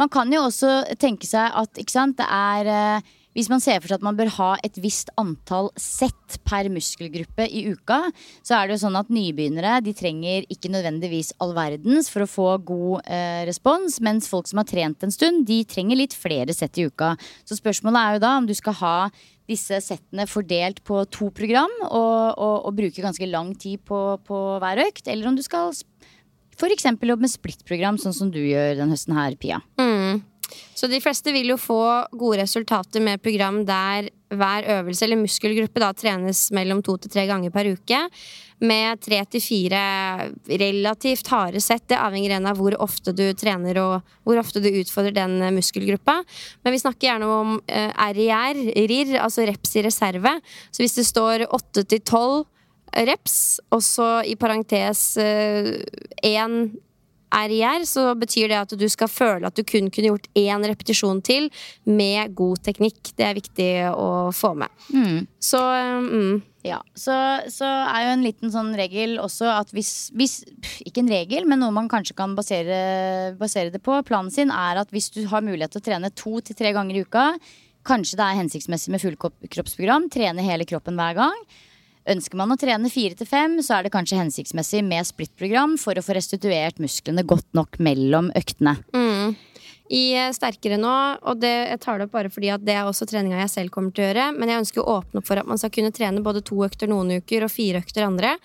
Man 0.00 0.10
kan 0.10 0.32
jo 0.34 0.42
også 0.48 0.80
tenke 0.98 1.28
seg 1.28 1.52
at 1.54 1.78
sant, 1.92 2.18
det 2.18 2.26
er 2.26 2.70
eh, 2.74 3.10
Hvis 3.36 3.50
man 3.50 3.62
ser 3.62 3.78
for 3.78 3.90
seg 3.90 4.00
at 4.00 4.04
man 4.06 4.18
bør 4.18 4.32
ha 4.38 4.50
et 4.66 4.78
visst 4.82 5.12
antall 5.20 5.70
sett 5.78 6.38
per 6.46 6.66
muskelgruppe 6.72 7.46
i 7.46 7.62
uka, 7.70 8.00
så 8.42 8.56
er 8.56 8.66
det 8.66 8.76
jo 8.76 8.82
sånn 8.84 8.98
at 8.98 9.12
nybegynnere 9.14 9.76
de 9.86 9.94
trenger 9.96 10.48
ikke 10.50 10.72
nødvendigvis 10.72 11.32
all 11.42 11.54
verdens 11.54 12.10
for 12.10 12.26
å 12.26 12.30
få 12.30 12.48
god 12.66 13.06
eh, 13.06 13.42
respons, 13.48 14.00
mens 14.02 14.30
folk 14.30 14.50
som 14.50 14.62
har 14.62 14.70
trent 14.70 15.06
en 15.06 15.14
stund, 15.14 15.46
de 15.46 15.62
trenger 15.68 16.00
litt 16.00 16.16
flere 16.16 16.54
sett 16.56 16.80
i 16.80 16.88
uka. 16.90 17.14
Så 17.46 17.58
spørsmålet 17.60 18.00
er 18.00 18.16
jo 18.16 18.24
da 18.26 18.32
om 18.40 18.50
du 18.50 18.56
skal 18.58 18.78
ha 18.82 18.96
disse 19.50 19.80
settene 19.82 20.26
fordelt 20.30 20.82
på 20.86 21.02
to 21.10 21.30
program 21.34 21.72
og, 21.88 22.38
og, 22.38 22.56
og 22.68 22.76
bruke 22.78 23.02
ganske 23.02 23.26
lang 23.30 23.54
tid 23.58 23.82
på, 23.86 24.00
på 24.26 24.42
hver 24.62 24.82
økt, 24.86 25.06
eller 25.10 25.30
om 25.30 25.38
du 25.38 25.42
skal 25.46 25.74
f.eks. 26.60 26.84
jobbe 26.84 27.24
med 27.24 27.32
splittprogram, 27.32 27.98
sånn 28.00 28.16
som 28.16 28.30
du 28.32 28.40
gjør 28.42 28.76
den 28.82 28.92
høsten 28.92 29.16
her, 29.16 29.36
Pia. 29.40 29.60
Mm. 29.80 29.89
Så 30.74 30.88
de 30.90 31.00
fleste 31.02 31.32
vil 31.34 31.52
jo 31.52 31.58
få 31.60 31.82
gode 32.16 32.40
resultater 32.42 33.02
med 33.04 33.22
program 33.22 33.62
der 33.68 34.08
hver 34.30 34.66
øvelse 34.76 35.04
eller 35.04 35.18
muskelgruppe 35.18 35.82
da 35.82 35.90
trenes 35.96 36.46
mellom 36.54 36.82
to 36.86 36.94
til 37.00 37.10
tre 37.10 37.26
ganger 37.28 37.52
per 37.54 37.72
uke. 37.72 38.02
Med 38.60 39.00
tre 39.02 39.18
til 39.32 39.42
fire 39.42 39.80
relativt 40.48 41.30
harde 41.32 41.62
sett. 41.64 41.88
Det 41.90 41.98
avhenger 41.98 42.36
av 42.38 42.60
hvor 42.60 42.76
ofte 42.82 43.14
du 43.16 43.24
trener 43.34 43.80
og 43.82 44.14
hvor 44.28 44.38
ofte 44.40 44.62
du 44.62 44.68
utfordrer 44.70 45.16
den 45.16 45.40
eh, 45.42 45.54
muskelgruppa. 45.56 46.20
Men 46.62 46.76
vi 46.76 46.82
snakker 46.82 47.08
gjerne 47.08 47.32
om 47.40 47.56
eh, 47.66 47.90
RIR, 48.14 48.62
RIR, 48.76 49.16
altså 49.24 49.48
reps 49.48 49.74
i 49.76 49.84
reserve. 49.88 50.36
Så 50.70 50.84
hvis 50.84 50.98
det 51.00 51.08
står 51.08 51.48
åtte 51.50 51.86
til 51.88 52.04
tolv 52.04 52.44
reps, 52.90 53.60
og 53.70 53.82
så 53.86 54.12
i 54.26 54.34
parentes 54.34 55.14
én 55.16 56.54
RIR, 57.30 57.86
så 57.86 58.10
betyr 58.18 58.50
det 58.50 58.58
at 58.58 58.74
du 58.78 58.86
skal 58.90 59.10
føle 59.10 59.46
at 59.46 59.56
du 59.56 59.62
kun 59.66 59.90
kunne 59.92 60.12
gjort 60.12 60.28
én 60.38 60.66
repetisjon 60.66 61.22
til 61.24 61.48
med 61.86 62.34
god 62.38 62.62
teknikk. 62.66 63.12
Det 63.16 63.26
er 63.26 63.38
viktig 63.38 63.70
å 63.94 64.30
få 64.34 64.54
med. 64.58 64.72
Så 65.42 65.60
mm, 65.62 66.42
Ja, 66.66 66.82
så, 66.92 67.14
så 67.48 67.64
er 67.64 68.04
jo 68.04 68.10
en 68.16 68.26
liten 68.26 68.52
sånn 68.52 68.74
regel 68.76 69.16
også 69.22 69.48
at 69.48 69.70
hvis, 69.72 70.10
hvis 70.12 70.42
Ikke 70.84 71.00
en 71.00 71.08
regel, 71.08 71.46
men 71.48 71.62
noe 71.62 71.72
man 71.72 71.88
kanskje 71.88 72.18
kan 72.18 72.34
basere, 72.36 73.32
basere 73.40 73.72
det 73.72 73.80
på. 73.86 73.96
Planen 74.04 74.34
sin 74.34 74.52
er 74.52 74.82
at 74.82 74.92
hvis 74.92 75.08
du 75.14 75.22
har 75.30 75.46
mulighet 75.46 75.72
til 75.76 75.80
å 75.84 75.88
trene 75.88 76.12
to 76.12 76.36
til 76.44 76.58
tre 76.58 76.74
ganger 76.76 76.98
i 76.98 77.06
uka, 77.06 77.30
kanskje 77.88 78.18
det 78.20 78.26
er 78.26 78.40
hensiktsmessig 78.42 78.92
med 78.92 79.00
fullkroppsprogram, 79.02 80.10
trene 80.12 80.44
hele 80.44 80.66
kroppen 80.68 80.98
hver 81.00 81.16
gang. 81.22 81.42
Ønsker 82.08 82.38
man 82.40 82.54
å 82.54 82.56
trene 82.60 82.88
fire 82.92 83.18
til 83.18 83.28
fem, 83.28 83.58
så 83.64 83.76
er 83.76 83.84
det 83.86 83.92
kanskje 83.92 84.20
hensiktsmessig 84.20 84.80
med 84.86 85.04
splittprogram 85.08 85.76
for 85.80 85.98
å 85.98 86.04
få 86.04 86.16
restituert 86.16 86.80
musklene 86.80 87.26
godt 87.28 87.48
nok 87.56 87.76
mellom 87.82 88.32
øktene. 88.38 88.78
i 89.90 90.14
eh, 90.14 90.30
Sterkere 90.34 90.78
nå, 90.78 90.94
og 91.26 91.40
det, 91.42 91.50
jeg 91.72 91.80
tar 91.82 91.98
det 91.98 92.06
opp 92.06 92.14
bare 92.14 92.30
fordi 92.32 92.52
det 92.62 92.76
er 92.76 92.86
også 92.86 93.08
treninga 93.10 93.40
jeg 93.42 93.54
selv 93.56 93.74
kommer 93.74 93.94
til 93.94 94.04
å 94.04 94.10
gjøre, 94.10 94.26
men 94.36 94.52
jeg 94.52 94.62
ønsker 94.62 94.82
å 94.82 94.98
åpne 95.00 95.20
opp 95.20 95.26
for 95.26 95.42
at 95.42 95.48
man 95.50 95.60
skal 95.60 95.72
kunne 95.74 95.94
trene 95.94 96.22
både 96.24 96.44
to 96.46 96.60
økter 96.66 96.90
noen 96.90 97.18
uker 97.18 97.46
og 97.46 97.52
fire 97.52 97.82
økter 97.82 98.06
andre. 98.06 98.36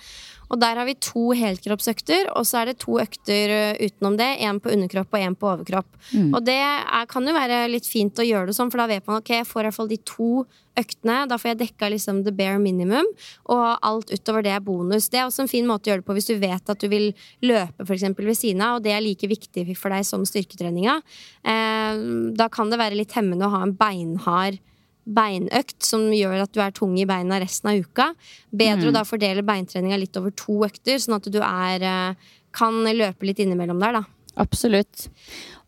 Og 0.50 0.60
der 0.62 0.78
har 0.80 0.88
vi 0.88 0.98
to 1.02 1.32
helkroppsøkter, 1.38 2.30
og 2.36 2.46
så 2.48 2.62
er 2.62 2.72
det 2.72 2.80
to 2.84 3.00
økter 3.02 3.78
utenom 3.82 4.18
det. 4.20 4.30
Én 4.46 4.60
på 4.62 4.74
underkropp 4.74 5.16
og 5.16 5.24
én 5.24 5.38
på 5.38 5.50
overkropp. 5.54 5.88
Og 6.36 6.44
det 6.46 6.58
er, 6.62 7.08
kan 7.10 7.26
jo 7.26 7.34
være 7.36 7.66
litt 7.72 7.88
fint 7.90 8.20
å 8.22 8.26
gjøre 8.26 8.52
det 8.52 8.58
sånn, 8.58 8.72
for 8.74 8.84
da 8.84 8.90
vet 8.92 9.08
man 9.08 9.22
ok, 9.22 9.34
jeg 9.40 9.50
får 9.50 9.62
i 9.64 9.68
hvert 9.70 9.78
fall 9.80 9.92
de 9.92 10.00
to 10.06 10.30
øktene. 10.76 11.18
Da 11.32 11.38
får 11.40 11.54
jeg 11.54 11.60
dekka 11.64 11.90
liksom 11.94 12.22
the 12.26 12.34
bare 12.36 12.60
minimum, 12.62 13.08
og 13.52 13.66
alt 13.86 14.12
utover 14.14 14.46
det 14.46 14.54
er 14.56 14.64
bonus. 14.64 15.10
Det 15.10 15.22
er 15.22 15.26
også 15.30 15.46
en 15.46 15.52
fin 15.52 15.68
måte 15.68 15.90
å 15.90 15.94
gjøre 15.94 16.04
det 16.04 16.10
på 16.10 16.18
hvis 16.18 16.30
du 16.30 16.36
vet 16.42 16.72
at 16.76 16.84
du 16.84 16.88
vil 16.92 17.12
løpe 17.46 17.86
for 17.86 17.96
eksempel, 17.96 18.28
ved 18.30 18.40
siden 18.40 18.64
av, 18.66 18.78
og 18.78 18.86
det 18.86 18.94
er 18.96 19.04
like 19.06 19.30
viktig 19.30 19.68
for 19.80 19.94
deg 19.94 20.06
som 20.08 20.26
styrketreninga. 20.28 21.00
Eh, 21.46 22.06
da 22.36 22.50
kan 22.52 22.72
det 22.72 22.82
være 22.82 23.00
litt 23.00 23.16
hemmende 23.18 23.48
å 23.48 23.56
ha 23.56 23.66
en 23.66 23.76
beinhard 23.78 24.60
beinøkt 25.06 25.86
som 25.86 26.08
gjør 26.14 26.44
at 26.46 26.54
du 26.56 26.62
er 26.64 26.74
tung 26.76 26.96
i 27.00 27.06
beina 27.10 27.40
resten 27.42 27.72
av 27.72 27.80
uka. 27.82 28.10
Bedre 28.50 28.90
å 28.90 28.96
da 28.96 29.06
fordele 29.08 29.46
beintreninga 29.46 30.00
litt 30.02 30.18
over 30.18 30.34
to 30.36 30.64
økter, 30.66 30.98
sånn 31.02 31.18
at 31.20 31.30
du 31.32 31.40
er, 31.42 31.84
eh, 31.84 32.36
kan 32.56 32.84
løpe 32.84 33.28
litt 33.28 33.40
innimellom 33.40 33.80
der, 33.80 34.00
da. 34.00 34.04
Absolutt. 34.38 35.08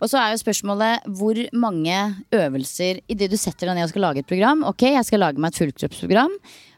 Og 0.02 0.10
så 0.12 0.20
er 0.20 0.34
jo 0.34 0.42
spørsmålet 0.44 1.06
hvor 1.18 1.38
mange 1.56 1.96
øvelser 2.36 3.00
Idet 3.08 3.32
du 3.32 3.38
setter 3.40 3.70
deg 3.70 3.78
ned 3.78 3.88
og 3.88 3.94
skal 3.94 4.04
lage 4.04 4.20
et 4.20 4.28
program 4.28 4.66
Ok, 4.68 4.84
jeg 4.92 5.06
skal 5.08 5.24
lage 5.24 5.40
meg 5.40 5.54
et 5.54 5.62
fullkroppsprogram. 5.62 6.34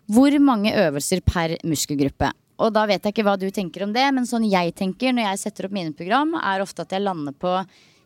Hvor 0.09 0.37
mange 0.39 0.73
øvelser 0.73 1.23
per 1.25 1.57
muskelgruppe? 1.65 2.29
Og 2.59 2.73
da 2.75 2.85
vet 2.89 3.03
jeg 3.03 3.15
ikke 3.15 3.25
hva 3.25 3.37
du 3.39 3.47
tenker 3.55 3.85
om 3.85 3.93
det, 3.95 4.03
men 4.13 4.27
sånn 4.27 4.47
jeg 4.49 4.73
tenker 4.77 5.15
når 5.15 5.31
jeg 5.31 5.41
setter 5.45 5.67
opp 5.67 5.75
mine 5.75 5.95
program, 5.95 6.35
er 6.37 6.61
ofte 6.61 6.83
at 6.83 6.91
jeg 6.91 7.05
lander 7.05 7.33
på 7.33 7.53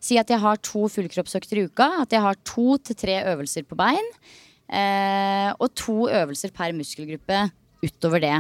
Si 0.04 0.18
at 0.20 0.32
jeg 0.32 0.42
har 0.44 0.60
to 0.60 0.88
fullkroppsøkter 0.92 1.62
i 1.62 1.68
uka. 1.70 1.88
At 2.04 2.16
jeg 2.16 2.24
har 2.26 2.40
to 2.48 2.76
til 2.84 2.98
tre 3.00 3.22
øvelser 3.32 3.64
på 3.68 3.78
bein. 3.80 4.10
Eh, 4.68 5.50
og 5.60 5.72
to 5.80 6.10
øvelser 6.10 6.52
per 6.56 6.76
muskelgruppe 6.76 7.46
utover 7.84 8.24
det. 8.24 8.38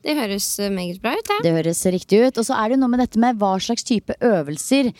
Det 0.00 0.16
høres 0.16 0.46
eh, 0.58 0.72
meget 0.72 1.00
bra 1.02 1.14
ut, 1.14 1.28
Ja. 1.28 1.40
Det 1.44 1.56
høres 1.58 1.82
riktig 1.86 2.22
ut. 2.26 2.38
Og 2.38 2.46
så 2.46 2.56
er 2.56 2.72
det 2.72 2.80
noe 2.80 2.90
med 2.90 3.02
dette 3.04 3.20
med 3.20 3.38
hva 3.38 3.56
slags 3.60 3.84
type 3.86 4.16
øvelser. 4.20 4.92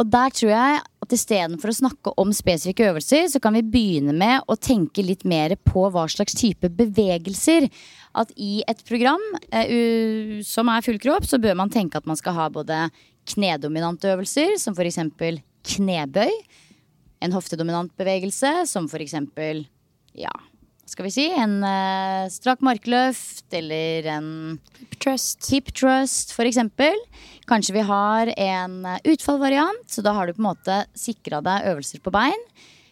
Og 0.00 0.08
der 0.08 0.32
tror 0.32 0.50
jeg 0.50 0.80
at 1.04 1.12
istedenfor 1.12 1.70
å 1.70 1.76
snakke 1.76 2.12
om 2.20 2.30
spesifikke 2.32 2.86
øvelser, 2.88 3.26
så 3.28 3.40
kan 3.42 3.56
vi 3.56 3.66
begynne 3.66 4.14
med 4.16 4.46
å 4.48 4.56
tenke 4.56 5.04
litt 5.04 5.26
mer 5.28 5.56
på 5.68 5.88
hva 5.92 6.06
slags 6.08 6.36
type 6.38 6.70
bevegelser. 6.72 7.68
At 8.16 8.32
i 8.40 8.62
et 8.70 8.80
program 8.88 9.22
eh, 9.52 10.40
som 10.46 10.70
er 10.72 10.86
full 10.86 10.98
kropp, 11.02 11.28
så 11.28 11.38
bør 11.42 11.58
man 11.60 11.70
tenke 11.70 12.00
at 12.00 12.08
man 12.08 12.18
skal 12.18 12.36
ha 12.38 12.48
både 12.50 12.86
knedominante 13.28 14.14
øvelser, 14.14 14.56
som 14.58 14.74
eksempel 14.88 15.40
knebøy. 15.66 16.32
En 17.20 17.34
hoftedominant 17.36 17.92
bevegelse, 18.00 18.64
som 18.66 18.88
eksempel 19.04 19.66
ja, 20.16 20.32
skal 20.90 21.06
vi 21.06 21.12
si, 21.14 21.26
en 21.30 21.60
uh, 21.62 22.26
strak 22.32 22.62
markløft 22.66 23.52
eller 23.54 24.08
en 24.16 24.30
Trust. 25.00 25.46
hip 25.52 25.70
trust 25.76 26.34
for 26.36 26.48
eksempel. 26.48 26.96
Kanskje 27.48 27.76
vi 27.78 27.84
har 27.86 28.30
en 28.36 28.74
eh, 28.86 29.00
utfallvariant, 29.12 29.86
så 29.88 30.04
da 30.04 30.12
har 30.14 30.28
du 30.28 30.34
på 30.36 30.42
en 30.42 30.50
måte 30.50 30.76
sikra 30.98 31.40
deg 31.42 31.70
øvelser 31.70 32.02
på 32.04 32.12
bein. 32.14 32.44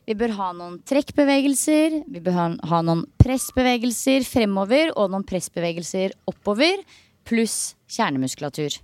Vi 0.08 0.16
bør 0.16 0.32
ha 0.38 0.48
noen 0.56 0.78
trekkbevegelser, 0.88 1.98
vi 2.08 2.22
bør 2.24 2.38
ha, 2.38 2.46
ha 2.70 2.80
noen 2.80 3.04
pressbevegelser 3.20 4.24
fremover 4.24 4.94
og 4.96 5.12
noen 5.12 5.26
pressbevegelser 5.28 6.16
oppover, 6.32 6.80
pluss 7.28 7.76
kjernemuskulatur. 7.92 8.78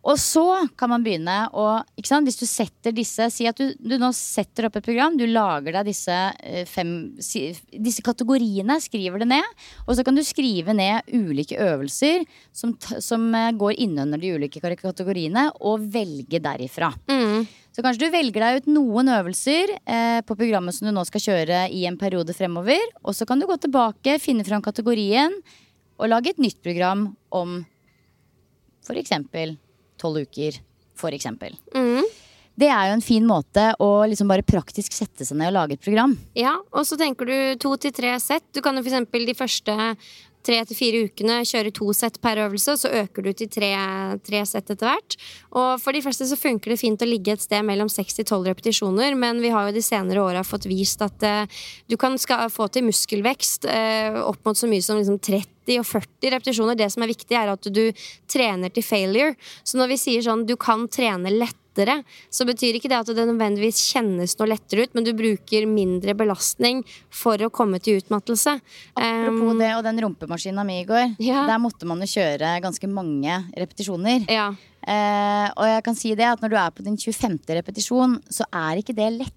Og 0.00 0.16
så 0.16 0.44
kan 0.80 0.88
man 0.88 1.02
begynne 1.04 1.34
å? 1.52 1.66
Hvis 2.00 2.40
du 2.40 2.46
setter 2.48 2.94
disse 2.96 3.26
Si 3.32 3.44
at 3.48 3.58
du, 3.60 3.74
du 3.76 3.98
nå 4.00 4.08
setter 4.16 4.66
opp 4.66 4.78
et 4.78 4.86
program. 4.86 5.18
Du 5.18 5.26
lager 5.28 5.76
deg 5.76 5.90
disse 5.90 6.16
eh, 6.40 6.64
fem 6.68 7.12
Disse 7.20 8.04
kategoriene. 8.04 8.78
Skriver 8.80 9.20
det 9.20 9.28
ned. 9.34 9.56
Og 9.86 9.98
så 9.98 10.04
kan 10.06 10.16
du 10.16 10.24
skrive 10.24 10.72
ned 10.76 11.08
ulike 11.12 11.58
øvelser 11.60 12.24
som, 12.56 12.74
som 13.02 13.28
eh, 13.36 13.52
går 13.60 13.76
innunder 13.84 14.20
de 14.20 14.34
ulike 14.38 14.62
kategoriene, 14.80 15.50
og 15.60 15.84
velge 15.92 16.40
derifra. 16.42 16.90
Mm. 17.10 17.44
Så 17.70 17.84
kanskje 17.84 18.08
du 18.08 18.14
velger 18.14 18.42
deg 18.42 18.60
ut 18.60 18.70
noen 18.72 19.12
øvelser 19.12 19.76
eh, 19.84 20.20
på 20.26 20.36
programmet 20.38 20.74
som 20.76 20.88
du 20.88 20.94
nå 20.96 21.04
skal 21.08 21.26
kjøre 21.28 21.66
i 21.76 21.84
en 21.88 22.00
periode 22.00 22.34
fremover. 22.36 22.80
Og 23.04 23.16
så 23.16 23.28
kan 23.28 23.40
du 23.40 23.48
gå 23.50 23.58
tilbake, 23.60 24.16
finne 24.22 24.46
fram 24.48 24.64
kategorien 24.64 25.36
og 26.00 26.08
lage 26.08 26.32
et 26.32 26.40
nytt 26.40 26.62
program 26.64 27.10
om 27.36 27.60
eksempel 28.90 29.58
tolv 30.00 30.24
uker. 30.26 30.58
For 31.00 31.16
eksempel. 31.16 31.54
Mm. 31.72 32.04
Det 32.60 32.68
er 32.68 32.90
jo 32.90 32.96
en 32.98 33.04
fin 33.04 33.24
måte 33.24 33.70
å 33.80 33.90
liksom 34.04 34.28
bare 34.28 34.44
praktisk 34.44 34.92
sette 34.92 35.24
seg 35.24 35.38
ned 35.40 35.48
og 35.48 35.56
lage 35.56 35.78
et 35.78 35.84
program. 35.84 36.16
Ja, 36.36 36.58
og 36.74 36.84
så 36.84 36.98
tenker 37.00 37.28
du 37.28 37.36
to 37.62 37.76
til 37.80 37.94
tre 37.96 38.12
sett. 38.20 38.44
Du 38.52 38.60
kan 38.60 38.76
jo 38.76 38.82
for 38.84 38.92
eksempel 38.92 39.24
de 39.24 39.36
første 39.38 39.76
tre 40.46 40.58
til 40.64 40.76
fire 40.76 41.02
ukene 41.08 41.40
kjøre 41.48 41.72
to 41.76 41.90
sett 41.96 42.16
per 42.22 42.40
øvelse, 42.46 42.74
og 42.74 42.80
så 42.80 42.90
øker 43.02 43.26
du 43.26 43.30
til 43.36 43.50
tre, 43.52 43.70
tre 44.24 44.40
sett 44.48 44.72
etter 44.72 44.88
hvert. 44.88 45.16
Og 45.52 45.74
for 45.82 45.96
de 45.96 46.02
fleste 46.04 46.28
så 46.30 46.38
funker 46.40 46.72
det 46.72 46.80
fint 46.80 47.04
å 47.04 47.08
ligge 47.08 47.34
et 47.34 47.44
sted 47.44 47.64
mellom 47.66 47.90
seks 47.92 48.16
til 48.16 48.28
tolv 48.28 48.48
repetisjoner, 48.48 49.16
men 49.20 49.42
vi 49.44 49.52
har 49.52 49.68
jo 49.68 49.76
de 49.76 49.84
senere 49.84 50.24
åra 50.24 50.44
fått 50.46 50.68
vist 50.70 51.04
at 51.04 51.26
uh, 51.28 51.62
du 51.90 51.98
kan 52.00 52.16
få 52.20 52.70
til 52.72 52.88
muskelvekst 52.88 53.68
uh, 53.68 54.22
opp 54.26 54.40
mot 54.48 54.58
så 54.58 54.70
mye 54.70 54.84
som 54.84 55.00
liksom 55.00 55.20
30 55.20 55.59
og 55.78 55.86
40 55.88 56.34
repetisjoner. 56.34 56.78
Det 56.78 56.90
som 56.92 57.04
er 57.04 57.12
viktig, 57.12 57.36
er 57.36 57.52
at 57.52 57.70
du 57.70 57.84
trener 58.30 58.72
til 58.74 58.86
failure. 58.86 59.34
Så 59.62 59.78
når 59.80 59.94
vi 59.94 60.00
sier 60.00 60.24
sånn 60.26 60.46
du 60.48 60.56
kan 60.60 60.86
trene 60.90 61.32
lettere, 61.32 62.00
så 62.34 62.44
betyr 62.48 62.76
ikke 62.76 62.90
det 62.90 62.98
at 62.98 63.12
det 63.14 63.26
nødvendigvis 63.28 63.78
kjennes 63.92 64.34
noe 64.40 64.50
lettere 64.50 64.84
ut, 64.84 64.96
men 64.96 65.06
du 65.06 65.12
bruker 65.16 65.68
mindre 65.70 66.16
belastning 66.18 66.82
for 67.14 67.40
å 67.40 67.52
komme 67.54 67.78
til 67.78 68.00
utmattelse. 68.02 68.56
Apropos 68.96 69.54
Um, 69.54 69.60
det 69.62 69.70
og 69.76 69.84
den 69.86 70.02
rumpemaskina 70.02 70.66
mi 70.66 70.80
i 70.82 70.88
går. 70.88 71.14
Ja. 71.22 71.46
Der 71.48 71.62
måtte 71.62 71.86
man 71.88 72.02
jo 72.02 72.10
kjøre 72.10 72.58
ganske 72.64 72.90
mange 72.90 73.38
repetisjoner. 73.54 74.26
ja. 74.28 74.50
Eh, 74.86 75.48
og 75.56 75.66
jeg 75.68 75.82
kan 75.84 75.98
si 75.98 76.14
det 76.16 76.24
at 76.24 76.40
når 76.40 76.52
du 76.54 76.56
er 76.56 76.70
på 76.72 76.84
din 76.86 76.96
25. 76.96 77.38
repetisjon, 77.60 78.16
så 78.32 78.46
er 78.52 78.80
ikke 78.80 78.96
det 78.96 79.10
lett. 79.18 79.36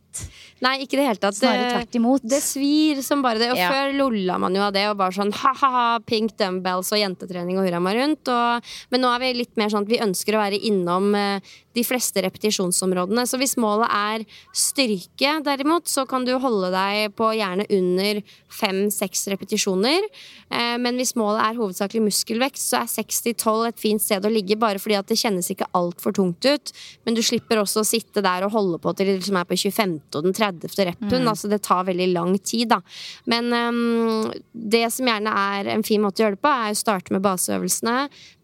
Nei, 0.61 0.75
ikke 0.85 0.99
det 0.99 1.07
hele 1.07 1.17
tatt. 1.19 1.35
Snarere 1.35 1.71
tvert 1.73 1.95
imot. 1.97 2.21
Det 2.29 2.37
svir 2.45 2.99
som 3.03 3.23
bare 3.25 3.39
det. 3.41 3.49
Og 3.51 3.57
Ja. 3.57 3.71
før 3.73 3.95
lolla 3.97 4.37
man 4.39 4.53
jo 4.53 4.61
av 4.61 4.71
det 4.75 4.85
og 4.87 4.97
bare 4.99 5.11
sånn 5.11 5.33
ha-ha-ha, 5.33 5.99
pink 6.05 6.37
dumbbells 6.37 6.91
og 6.93 6.99
jentetrening 7.01 7.57
og 7.57 7.65
hurra 7.65 7.81
meg 7.81 7.97
rundt. 7.97 8.29
Og, 8.29 8.61
men 8.93 9.01
nå 9.01 9.09
er 9.09 9.19
vi 9.19 9.33
litt 9.41 9.57
mer 9.57 9.69
sånn 9.73 9.87
at 9.87 9.89
vi 9.89 9.97
ønsker 10.05 10.37
å 10.37 10.43
være 10.43 10.61
innom 10.69 11.15
eh, 11.17 11.39
de 11.73 11.81
fleste 11.83 12.21
repetisjonsområdene. 12.21 13.25
Så 13.25 13.39
hvis 13.41 13.57
målet 13.57 13.89
er 13.89 14.23
styrke, 14.53 15.33
derimot, 15.43 15.89
så 15.89 16.05
kan 16.07 16.23
du 16.23 16.37
holde 16.37 16.69
deg 16.69 17.15
på 17.17 17.33
gjerne 17.33 17.65
under 17.73 18.21
fem-seks 18.53 19.25
repetisjoner. 19.33 20.05
Eh, 20.53 20.77
men 20.77 20.93
hvis 21.01 21.15
målet 21.17 21.41
er 21.41 21.57
hovedsakelig 21.57 22.05
muskelvekst, 22.05 22.69
så 22.69 22.83
er 22.83 22.93
6-12 23.01 23.67
et 23.71 23.81
fint 23.81 23.99
sted 24.05 24.21
å 24.21 24.29
ligge, 24.31 24.59
bare 24.61 24.77
fordi 24.77 24.99
at 25.01 25.09
det 25.09 25.17
kjennes 25.17 25.32
ikke 25.41 25.69
altfor 25.77 26.13
tungt 26.15 26.45
ut. 26.45 26.73
Men 27.05 27.17
du 27.17 27.23
slipper 27.25 27.61
også 27.61 27.81
å 27.81 27.87
sitte 27.87 28.23
der 28.25 28.45
og 28.45 28.53
holde 28.53 28.79
på 28.83 28.93
til 28.93 29.09
det 29.09 29.17
liksom 29.19 29.39
er 29.39 29.47
på 29.49 29.57
25. 29.57 29.95
og 30.13 30.27
den 30.27 30.37
30. 30.37 30.75
repen. 30.89 31.29
Altså 31.29 31.49
det 31.51 31.63
tar 31.65 31.87
veldig 31.89 32.09
lang 32.13 32.35
tid, 32.39 32.73
da. 32.73 32.81
Men 33.29 33.49
um, 33.53 34.29
det 34.53 34.85
som 34.93 35.09
gjerne 35.09 35.33
er 35.55 35.71
en 35.73 35.85
fin 35.87 36.03
måte 36.03 36.21
å 36.21 36.27
gjøre 36.27 36.37
det 36.37 36.43
på, 36.43 36.53
er 36.53 36.75
å 36.75 36.81
starte 36.83 37.15
med 37.15 37.25
baseøvelsene. 37.25 37.97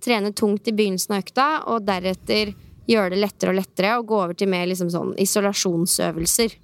Trene 0.03 0.33
tungt 0.33 0.67
i 0.71 0.75
begynnelsen 0.75 1.17
av 1.17 1.23
økta, 1.25 1.49
og 1.69 1.85
deretter 1.87 2.55
gjøre 2.89 3.13
det 3.13 3.21
lettere 3.21 3.53
og 3.53 3.59
lettere, 3.59 3.95
og 3.99 4.09
gå 4.09 4.19
over 4.23 4.37
til 4.37 4.49
mer 4.51 4.65
liksom 4.69 4.89
sånn 4.93 5.13
isolasjonsøvelser. 5.21 6.57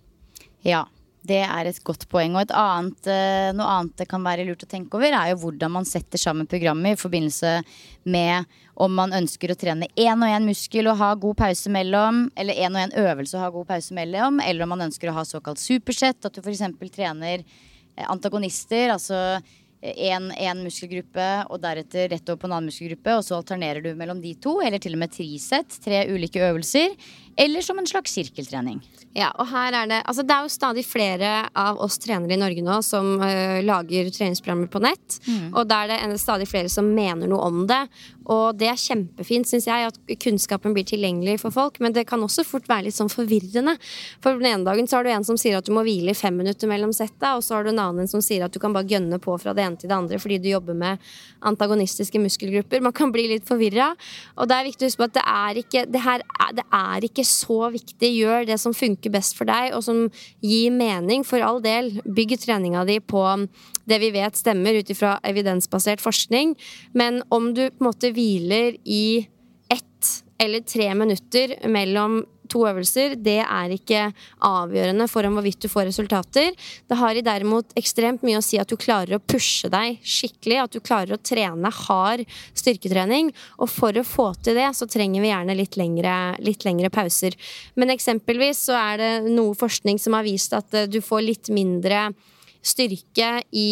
Ja, 0.66 0.86
det 1.28 1.42
er 1.44 1.70
et 1.70 1.80
godt 1.86 2.06
poeng. 2.12 2.36
Og 2.36 2.46
et 2.46 2.54
annet, 2.56 3.10
eh, 3.12 3.50
noe 3.56 3.68
annet 3.72 3.98
det 4.02 4.08
kan 4.12 4.24
være 4.26 4.46
lurt 4.48 4.64
å 4.66 4.70
tenke 4.70 4.98
over, 4.98 5.12
er 5.12 5.32
jo 5.32 5.42
hvordan 5.44 5.74
man 5.78 5.88
setter 5.90 6.22
sammen 6.22 6.50
programmet 6.50 6.96
i 6.96 7.02
forbindelse 7.02 7.58
med 8.06 8.46
om 8.76 8.96
man 8.96 9.16
ønsker 9.16 9.52
å 9.52 9.58
trene 9.60 9.88
én 9.96 10.20
og 10.20 10.32
én 10.32 10.48
muskel 10.48 10.90
og 10.92 11.00
ha 11.00 11.14
god 11.16 11.38
pause 11.40 11.72
mellom, 11.72 12.26
eller 12.36 12.54
én 12.54 12.76
og 12.76 12.84
én 12.84 12.98
øvelse 13.06 13.38
og 13.38 13.46
ha 13.46 13.52
god 13.56 13.70
pause 13.74 13.96
mellom, 13.96 14.42
eller 14.44 14.64
om 14.64 14.74
man 14.76 14.88
ønsker 14.88 15.12
å 15.12 15.18
ha 15.20 15.26
såkalt 15.28 15.62
supersett, 15.62 16.26
at 16.26 16.36
du 16.36 16.42
f.eks. 16.42 16.66
trener 16.96 17.44
eh, 17.44 18.06
antagonister, 18.10 18.92
altså 18.98 19.40
én 19.94 20.64
muskelgruppe 20.64 21.28
og 21.50 21.62
deretter 21.64 22.10
rett 22.12 22.30
over 22.30 22.42
på 22.42 22.50
en 22.50 22.58
annen 22.58 22.72
muskelgruppe, 22.72 23.18
og 23.18 23.26
så 23.28 23.38
alternerer 23.40 23.86
du 23.86 23.92
mellom 23.98 24.22
de 24.24 24.34
to, 24.42 24.58
eller 24.66 24.82
til 24.82 24.98
og 24.98 25.04
med 25.04 25.14
trisett, 25.14 25.78
tre 25.84 26.06
ulike 26.10 26.42
øvelser, 26.42 26.96
eller 27.38 27.62
som 27.62 27.80
en 27.80 27.88
slags 27.88 28.16
sirkeltrening. 28.16 28.80
Ja, 29.16 29.30
og 29.40 29.48
her 29.48 29.76
er 29.76 29.88
det 29.88 30.02
Altså, 30.06 30.24
det 30.28 30.36
er 30.36 30.44
jo 30.44 30.52
stadig 30.52 30.84
flere 30.88 31.30
av 31.56 31.80
oss 31.84 31.98
trenere 32.04 32.36
i 32.36 32.40
Norge 32.40 32.64
nå 32.64 32.82
som 32.84 33.16
uh, 33.22 33.62
lager 33.64 34.10
treningsprogrammer 34.12 34.68
på 34.72 34.82
nett. 34.84 35.20
Og 35.56 35.64
da 35.68 35.84
er 35.86 36.12
det 36.12 36.20
stadig 36.22 36.48
flere 36.52 36.72
som 36.72 36.92
mener 36.96 37.28
noe 37.32 37.44
om 37.48 37.64
det. 37.68 37.82
Og 38.32 38.58
det 38.58 38.68
er 38.72 38.80
kjempefint, 38.80 39.48
syns 39.48 39.68
jeg, 39.70 39.90
at 39.92 40.16
kunnskapen 40.22 40.74
blir 40.76 40.86
tilgjengelig 40.88 41.40
for 41.44 41.54
folk. 41.54 41.80
Men 41.84 41.94
det 41.96 42.08
kan 42.10 42.24
også 42.26 42.46
fort 42.48 42.68
være 42.70 42.88
litt 42.88 42.98
sånn 42.98 43.12
forvirrende. 43.12 43.76
For 44.24 44.40
den 44.40 44.50
ene 44.52 44.68
dagen 44.68 44.90
så 44.90 45.00
har 45.00 45.08
du 45.08 45.12
en 45.14 45.28
som 45.28 45.40
sier 45.40 45.60
at 45.60 45.68
du 45.68 45.74
må 45.76 45.86
hvile 45.86 46.16
i 46.16 46.18
fem 46.18 46.36
minutter 46.36 46.70
mellom 46.72 46.94
setta, 46.96 47.36
og 47.38 47.46
så 47.46 47.58
har 47.58 47.66
du 47.66 47.74
en 47.74 47.84
annen 47.84 48.10
som 48.12 48.24
sier 48.26 48.46
at 48.46 48.56
du 48.56 48.60
kan 48.64 48.76
bare 48.76 48.90
gønne 48.90 49.20
på 49.22 49.38
fra 49.42 49.54
det 49.56 49.66
ene 49.66 49.75
til 49.80 49.90
det 49.92 49.96
andre 49.98 50.20
fordi 50.22 50.38
du 50.42 50.50
jobber 50.50 50.74
med 50.78 50.98
antagonistiske 51.46 52.20
muskelgrupper. 52.22 52.82
Man 52.82 52.94
kan 52.96 53.12
bli 53.14 53.28
litt 53.34 53.46
forvirra. 53.48 53.92
Og 54.38 54.50
det 54.50 54.58
er 54.58 54.68
viktig 54.70 54.86
å 54.86 54.90
huske 54.90 55.04
på 55.04 55.10
at 55.10 55.16
det 55.20 55.26
er 55.36 55.60
ikke, 55.62 55.86
det 55.92 56.02
her, 56.06 56.24
er- 56.40 56.54
det 56.60 56.66
er 56.74 57.08
ikke 57.10 57.26
så 57.28 57.60
viktig. 57.74 58.12
Gjør 58.16 58.46
det 58.48 58.60
som 58.62 58.74
funker 58.74 59.12
best 59.14 59.36
for 59.38 59.46
deg, 59.46 59.74
og 59.76 59.84
som 59.84 60.10
gir 60.42 60.72
mening. 60.72 61.24
For 61.28 61.40
all 61.46 61.62
del, 61.62 61.92
bygg 62.06 62.38
treninga 62.46 62.86
di 62.88 63.00
på 63.00 63.24
det 63.86 64.00
vi 64.02 64.12
vet 64.16 64.36
stemmer 64.36 64.80
ut 64.80 64.90
ifra 64.90 65.20
evidensbasert 65.24 66.02
forskning. 66.02 66.56
Men 66.94 67.22
om 67.30 67.54
du 67.54 67.68
på 67.70 67.82
en 67.84 67.90
måte 67.92 68.12
hviler 68.16 68.78
i 68.86 69.28
ett 69.70 70.24
eller 70.38 70.64
tre 70.68 70.90
minutter 70.98 71.56
mellom 71.72 72.24
to 72.52 72.62
øvelser, 72.68 73.16
det 73.18 73.40
er 73.42 73.74
ikke 73.74 74.02
avgjørende 74.46 75.08
for 75.10 75.26
om 75.28 75.38
hvorvidt 75.38 75.64
du 75.66 75.70
får 75.72 75.88
resultater. 75.90 76.54
Det 76.86 76.98
har 77.00 77.18
i 77.18 77.24
derimot 77.26 77.74
ekstremt 77.80 78.26
mye 78.26 78.40
å 78.40 78.46
si 78.46 78.60
at 78.62 78.70
du 78.70 78.78
klarer 78.80 79.18
å 79.18 79.24
pushe 79.24 79.70
deg 79.74 79.98
skikkelig, 80.06 80.60
at 80.62 80.76
du 80.76 80.84
klarer 80.84 81.16
å 81.16 81.22
trene 81.22 81.72
hard 81.88 82.26
styrketrening. 82.58 83.32
Og 83.58 83.72
for 83.72 83.98
å 83.98 84.06
få 84.06 84.30
til 84.46 84.60
det, 84.60 84.68
så 84.78 84.88
trenger 84.90 85.24
vi 85.24 85.32
gjerne 85.32 85.58
litt 85.58 85.80
lengre, 85.80 86.16
litt 86.46 86.68
lengre 86.68 86.92
pauser. 86.94 87.38
Men 87.76 87.94
eksempelvis 87.96 88.68
så 88.70 88.78
er 88.78 89.02
det 89.02 89.12
noe 89.32 89.58
forskning 89.58 90.02
som 90.02 90.18
har 90.18 90.28
vist 90.28 90.54
at 90.58 90.74
eh, 90.78 90.90
du 90.90 91.02
får 91.02 91.26
litt 91.26 91.54
mindre 91.54 92.10
styrke 92.66 93.40
i 93.54 93.70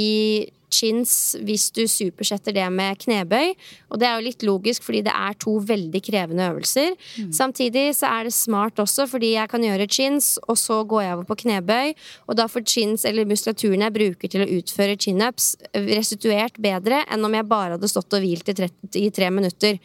chins 0.74 1.14
hvis 1.46 1.70
du 1.76 1.84
supersetter 1.90 2.56
det 2.56 2.66
med 2.74 3.00
knebøy. 3.04 3.54
Og 3.94 4.02
det 4.02 4.08
er 4.10 4.18
jo 4.18 4.28
litt 4.28 4.46
logisk, 4.48 4.86
fordi 4.88 5.04
det 5.06 5.14
er 5.14 5.38
to 5.42 5.56
veldig 5.64 6.02
krevende 6.04 6.50
øvelser. 6.52 6.96
Samtidig 7.34 7.86
så 7.98 8.10
er 8.10 8.28
det 8.28 8.36
smart 8.36 8.82
også, 8.82 9.06
fordi 9.12 9.34
jeg 9.36 9.52
kan 9.52 9.64
gjøre 9.64 9.90
chins, 9.90 10.34
og 10.48 10.58
så 10.60 10.82
går 10.90 11.06
jeg 11.06 11.18
over 11.18 11.28
på 11.30 11.40
knebøy. 11.44 11.94
Og 12.28 12.40
da 12.40 12.48
får 12.52 12.66
chins, 12.74 13.06
eller 13.10 13.30
muskulaturen 13.30 13.86
jeg 13.86 13.98
bruker 14.00 14.34
til 14.34 14.46
å 14.46 14.50
utføre 14.60 14.98
chin-ups, 14.98 15.54
restituert 15.74 16.58
bedre 16.64 17.04
enn 17.12 17.26
om 17.26 17.38
jeg 17.38 17.50
bare 17.50 17.78
hadde 17.78 17.92
stått 17.92 18.18
og 18.18 18.26
hvilt 18.26 18.50
i 18.50 18.58
tre, 18.58 18.72
i 19.00 19.10
tre 19.14 19.30
minutter. 19.34 19.80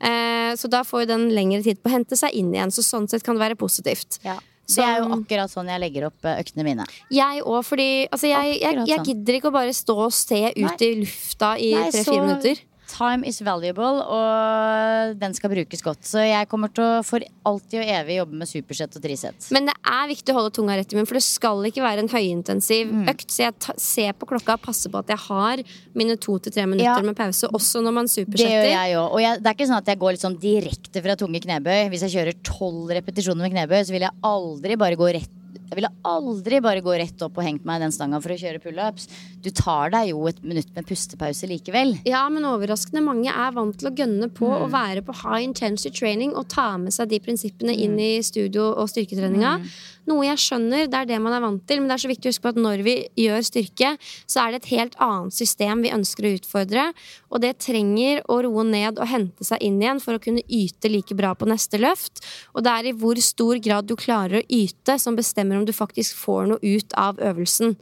Eh, 0.00 0.52
så 0.60 0.68
da 0.68 0.82
får 0.84 1.04
jo 1.04 1.12
den 1.14 1.30
lengre 1.36 1.62
tid 1.64 1.80
på 1.80 1.90
å 1.90 1.96
hente 1.96 2.18
seg 2.18 2.34
inn 2.36 2.52
igjen. 2.54 2.74
Så 2.74 2.84
sånn 2.84 3.08
sett 3.10 3.24
kan 3.26 3.38
det 3.38 3.44
være 3.46 3.58
positivt. 3.60 4.20
Det 4.66 4.82
er 4.82 4.96
jo 4.98 5.10
akkurat 5.20 5.52
sånn 5.52 5.68
jeg 5.70 5.82
legger 5.82 6.08
opp 6.08 6.26
eh, 6.26 6.40
øktene 6.42 6.64
mine. 6.66 6.86
Jeg 7.14 7.42
òg, 7.44 7.60
fordi 7.66 7.88
altså, 8.10 8.30
jeg, 8.32 8.56
jeg, 8.58 8.80
jeg 8.82 8.98
sånn. 8.98 9.06
gidder 9.10 9.38
ikke 9.38 9.52
å 9.52 9.54
bare 9.54 9.74
stå 9.76 9.98
og 10.08 10.14
se 10.14 10.40
ut 10.56 10.82
i 10.82 10.90
lufta 11.02 11.52
i 11.62 11.70
Nei, 11.76 11.84
tre-fire 11.94 12.24
minutter. 12.24 12.64
Time 12.86 13.26
is 13.26 13.40
valuable, 13.42 13.98
og 14.06 15.16
den 15.20 15.34
skal 15.34 15.50
brukes 15.50 15.82
godt. 15.82 16.04
Så 16.06 16.22
jeg 16.22 16.46
kommer 16.50 16.70
til 16.72 16.84
å 16.84 17.02
for 17.06 17.24
alltid 17.46 17.80
og 17.82 17.90
evig 17.96 18.18
jobbe 18.20 18.38
med 18.40 18.48
supersett 18.50 18.94
og 18.98 19.02
trisett. 19.04 19.48
Men 19.54 19.66
det 19.70 19.74
er 19.90 20.06
viktig 20.12 20.32
å 20.32 20.36
holde 20.38 20.52
tunga 20.56 20.76
rett 20.78 20.92
i 20.92 20.96
munnen, 20.96 21.08
for 21.10 21.18
det 21.18 21.24
skal 21.26 21.66
ikke 21.68 21.82
være 21.84 22.04
en 22.04 22.12
høyintensiv 22.12 22.92
Mm. 22.92 23.08
økt. 23.10 23.26
Så 23.30 23.42
jeg 23.46 23.54
ser 23.82 24.12
på 24.14 24.26
klokka 24.30 24.54
og 24.54 24.62
passer 24.62 24.90
på 24.90 24.98
at 25.02 25.08
jeg 25.08 25.18
har 25.18 25.62
mine 25.94 26.16
to 26.16 26.38
til 26.38 26.52
tre 26.52 26.66
minutter 26.66 26.84
Ja. 26.84 27.02
med 27.02 27.16
pause, 27.16 27.48
også 27.50 27.82
når 27.82 27.92
man 27.92 28.06
supersetter. 28.06 28.36
Det 28.36 28.70
gjør 28.70 28.70
jeg 28.70 28.96
òg. 28.96 29.12
Og 29.12 29.20
jeg, 29.20 29.42
det 29.42 29.46
er 29.46 29.54
ikke 29.54 29.68
sånn 29.70 29.82
at 29.82 29.86
jeg 29.86 29.98
går 29.98 30.12
liksom 30.16 30.38
direkte 30.40 31.02
fra 31.02 31.16
tunge 31.16 31.40
knebøy. 31.42 31.90
Hvis 31.90 32.06
jeg 32.06 32.14
kjører 32.14 32.42
tolv 32.42 32.88
repetisjoner 32.90 33.42
med 33.42 33.52
knebøy, 33.52 33.80
så 33.84 33.90
vil 33.92 34.06
jeg 34.06 34.14
aldri 34.22 34.76
bare 34.76 34.96
gå 34.96 35.12
rett 35.14 35.30
Jeg 35.68 35.76
ville 35.80 35.90
aldri 36.06 36.60
bare 36.62 36.80
gå 36.80 36.92
rett 36.98 37.22
opp 37.26 37.38
og 37.38 37.44
hengt 37.44 37.64
meg 37.66 37.80
i 37.80 37.84
den 37.84 37.92
stanga 37.94 38.20
for 38.22 38.30
å 38.30 38.38
kjøre 38.38 38.60
pullups. 38.62 39.08
Du 39.42 39.50
tar 39.50 39.90
deg 39.90 40.10
jo 40.12 40.20
et 40.30 40.38
minutt 40.46 40.68
med 40.76 40.86
pustepause 40.86 41.48
likevel. 41.50 41.96
Ja, 42.06 42.28
men 42.30 42.46
overraskende 42.46 43.02
mange 43.02 43.28
er 43.32 43.50
vant 43.56 43.76
til 43.80 43.90
å 43.90 43.94
gønne 43.96 44.28
på 44.30 44.46
Mm. 44.46 44.62
å 44.62 44.70
være 44.70 45.02
på 45.02 45.14
high 45.22 45.42
intensity 45.42 45.90
training 45.90 46.34
og 46.36 46.48
ta 46.48 46.76
med 46.78 46.92
seg 46.92 47.08
de 47.08 47.18
prinsippene 47.18 47.74
inn 47.76 47.96
Mm. 47.96 48.00
i 48.00 48.22
studio 48.22 48.72
og 48.76 48.88
styrketreninga. 48.88 49.60
Noe 50.06 50.26
jeg 50.28 50.38
skjønner, 50.38 50.86
det 50.86 50.98
er 50.98 51.08
det 51.10 51.18
man 51.22 51.34
er 51.34 51.42
vant 51.42 51.62
til, 51.66 51.80
men 51.80 51.90
det 51.90 51.96
er 51.96 52.02
så 52.04 52.10
viktig 52.10 52.28
å 52.28 52.32
huske 52.34 52.44
på 52.44 52.52
at 52.54 52.60
når 52.62 52.82
vi 52.86 52.94
gjør 53.18 53.46
styrke, 53.46 53.92
så 54.30 54.44
er 54.44 54.52
det 54.52 54.60
et 54.60 54.72
helt 54.76 54.98
annet 55.02 55.34
system 55.34 55.82
vi 55.82 55.92
ønsker 55.94 56.28
å 56.28 56.32
utfordre, 56.36 56.84
og 57.30 57.42
det 57.42 57.56
trenger 57.64 58.22
å 58.30 58.38
roe 58.46 58.66
ned 58.68 59.00
og 59.02 59.10
hente 59.10 59.46
seg 59.46 59.64
inn 59.66 59.80
igjen 59.82 60.02
for 60.02 60.14
å 60.14 60.22
kunne 60.22 60.44
yte 60.46 60.92
like 60.92 61.16
bra 61.18 61.34
på 61.34 61.48
neste 61.50 61.80
løft. 61.82 62.22
Og 62.54 62.62
det 62.66 62.74
er 62.74 62.90
i 62.90 62.96
hvor 62.96 63.18
stor 63.22 63.58
grad 63.62 63.90
du 63.90 63.96
klarer 63.98 64.40
å 64.40 64.46
yte 64.46 64.98
som 65.02 65.18
bestemmer 65.18 65.58
om 65.58 65.66
du 65.66 65.74
faktisk 65.74 66.18
får 66.22 66.52
noe 66.52 66.62
ut 66.62 66.94
av 66.98 67.18
øvelsen. 67.18 67.74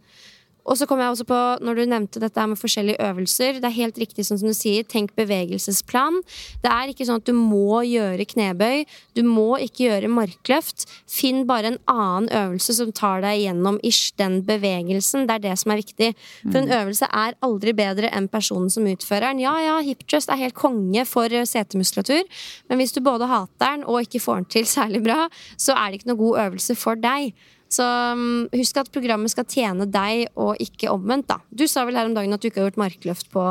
Og 0.64 0.78
så 0.80 0.86
kom 0.88 1.00
jeg 1.02 1.12
også 1.12 1.26
på, 1.28 1.38
når 1.64 1.76
du 1.76 1.82
nevnte 1.90 2.20
dette 2.22 2.44
med 2.48 2.58
forskjellige 2.60 3.00
øvelser, 3.04 3.58
det 3.60 3.68
er 3.68 3.76
helt 3.76 3.98
riktig 4.00 4.24
sånn 4.24 4.40
som 4.40 4.48
du 4.48 4.56
sier, 4.56 4.86
tenk 4.88 5.12
bevegelsesplan. 5.18 6.20
Det 6.64 6.70
er 6.72 6.92
ikke 6.92 7.06
sånn 7.08 7.20
at 7.20 7.28
du 7.28 7.34
må 7.36 7.82
gjøre 7.84 8.24
knebøy, 8.30 8.84
du 9.18 9.22
må 9.28 9.58
ikke 9.60 9.88
gjøre 9.88 10.10
markløft. 10.12 10.86
Finn 11.10 11.44
bare 11.48 11.74
en 11.74 11.80
annen 11.90 12.30
øvelse 12.32 12.78
som 12.78 12.92
tar 12.96 13.20
deg 13.24 13.42
gjennom 13.42 13.78
ish 13.84 14.14
den 14.20 14.40
bevegelsen. 14.48 15.28
Det 15.28 15.36
er 15.36 15.44
det 15.50 15.56
som 15.60 15.74
er 15.74 15.82
viktig. 15.82 16.10
For 16.46 16.60
en 16.62 16.72
øvelse 16.80 17.10
er 17.12 17.36
aldri 17.44 17.74
bedre 17.76 18.12
enn 18.16 18.30
personen 18.32 18.72
som 18.72 18.88
utfører 18.88 19.30
den. 19.32 19.44
Ja, 19.44 19.54
ja, 19.60 19.78
hip 19.84 20.06
thrust 20.08 20.32
er 20.32 20.40
helt 20.40 20.56
konge 20.56 21.04
for 21.08 21.32
eh, 21.32 21.46
setemuskulatur, 21.48 22.24
men 22.70 22.80
hvis 22.80 22.94
du 22.96 23.02
både 23.04 23.28
hater 23.28 23.52
den 23.64 23.84
og 23.84 24.04
ikke 24.04 24.22
får 24.22 24.40
den 24.40 24.48
til 24.56 24.68
særlig 24.68 25.02
bra, 25.04 25.26
så 25.60 25.76
er 25.76 25.90
det 25.90 26.00
ikke 26.00 26.12
noe 26.12 26.22
god 26.24 26.40
øvelse 26.46 26.76
for 26.78 27.00
deg. 27.00 27.34
Så 27.74 27.84
um, 28.14 28.44
husk 28.54 28.78
at 28.78 28.90
programmet 28.94 29.32
skal 29.32 29.46
tjene 29.50 29.86
deg, 29.90 30.28
og 30.38 30.60
ikke 30.62 30.92
omvendt. 30.92 31.30
da 31.32 31.40
Du 31.50 31.66
sa 31.70 31.84
vel 31.88 31.98
her 31.98 32.10
om 32.10 32.14
dagen 32.16 32.36
at 32.36 32.42
du 32.42 32.48
ikke 32.50 32.62
har 32.62 32.70
gjort 32.70 32.80
markløft 32.84 33.30
på 33.34 33.42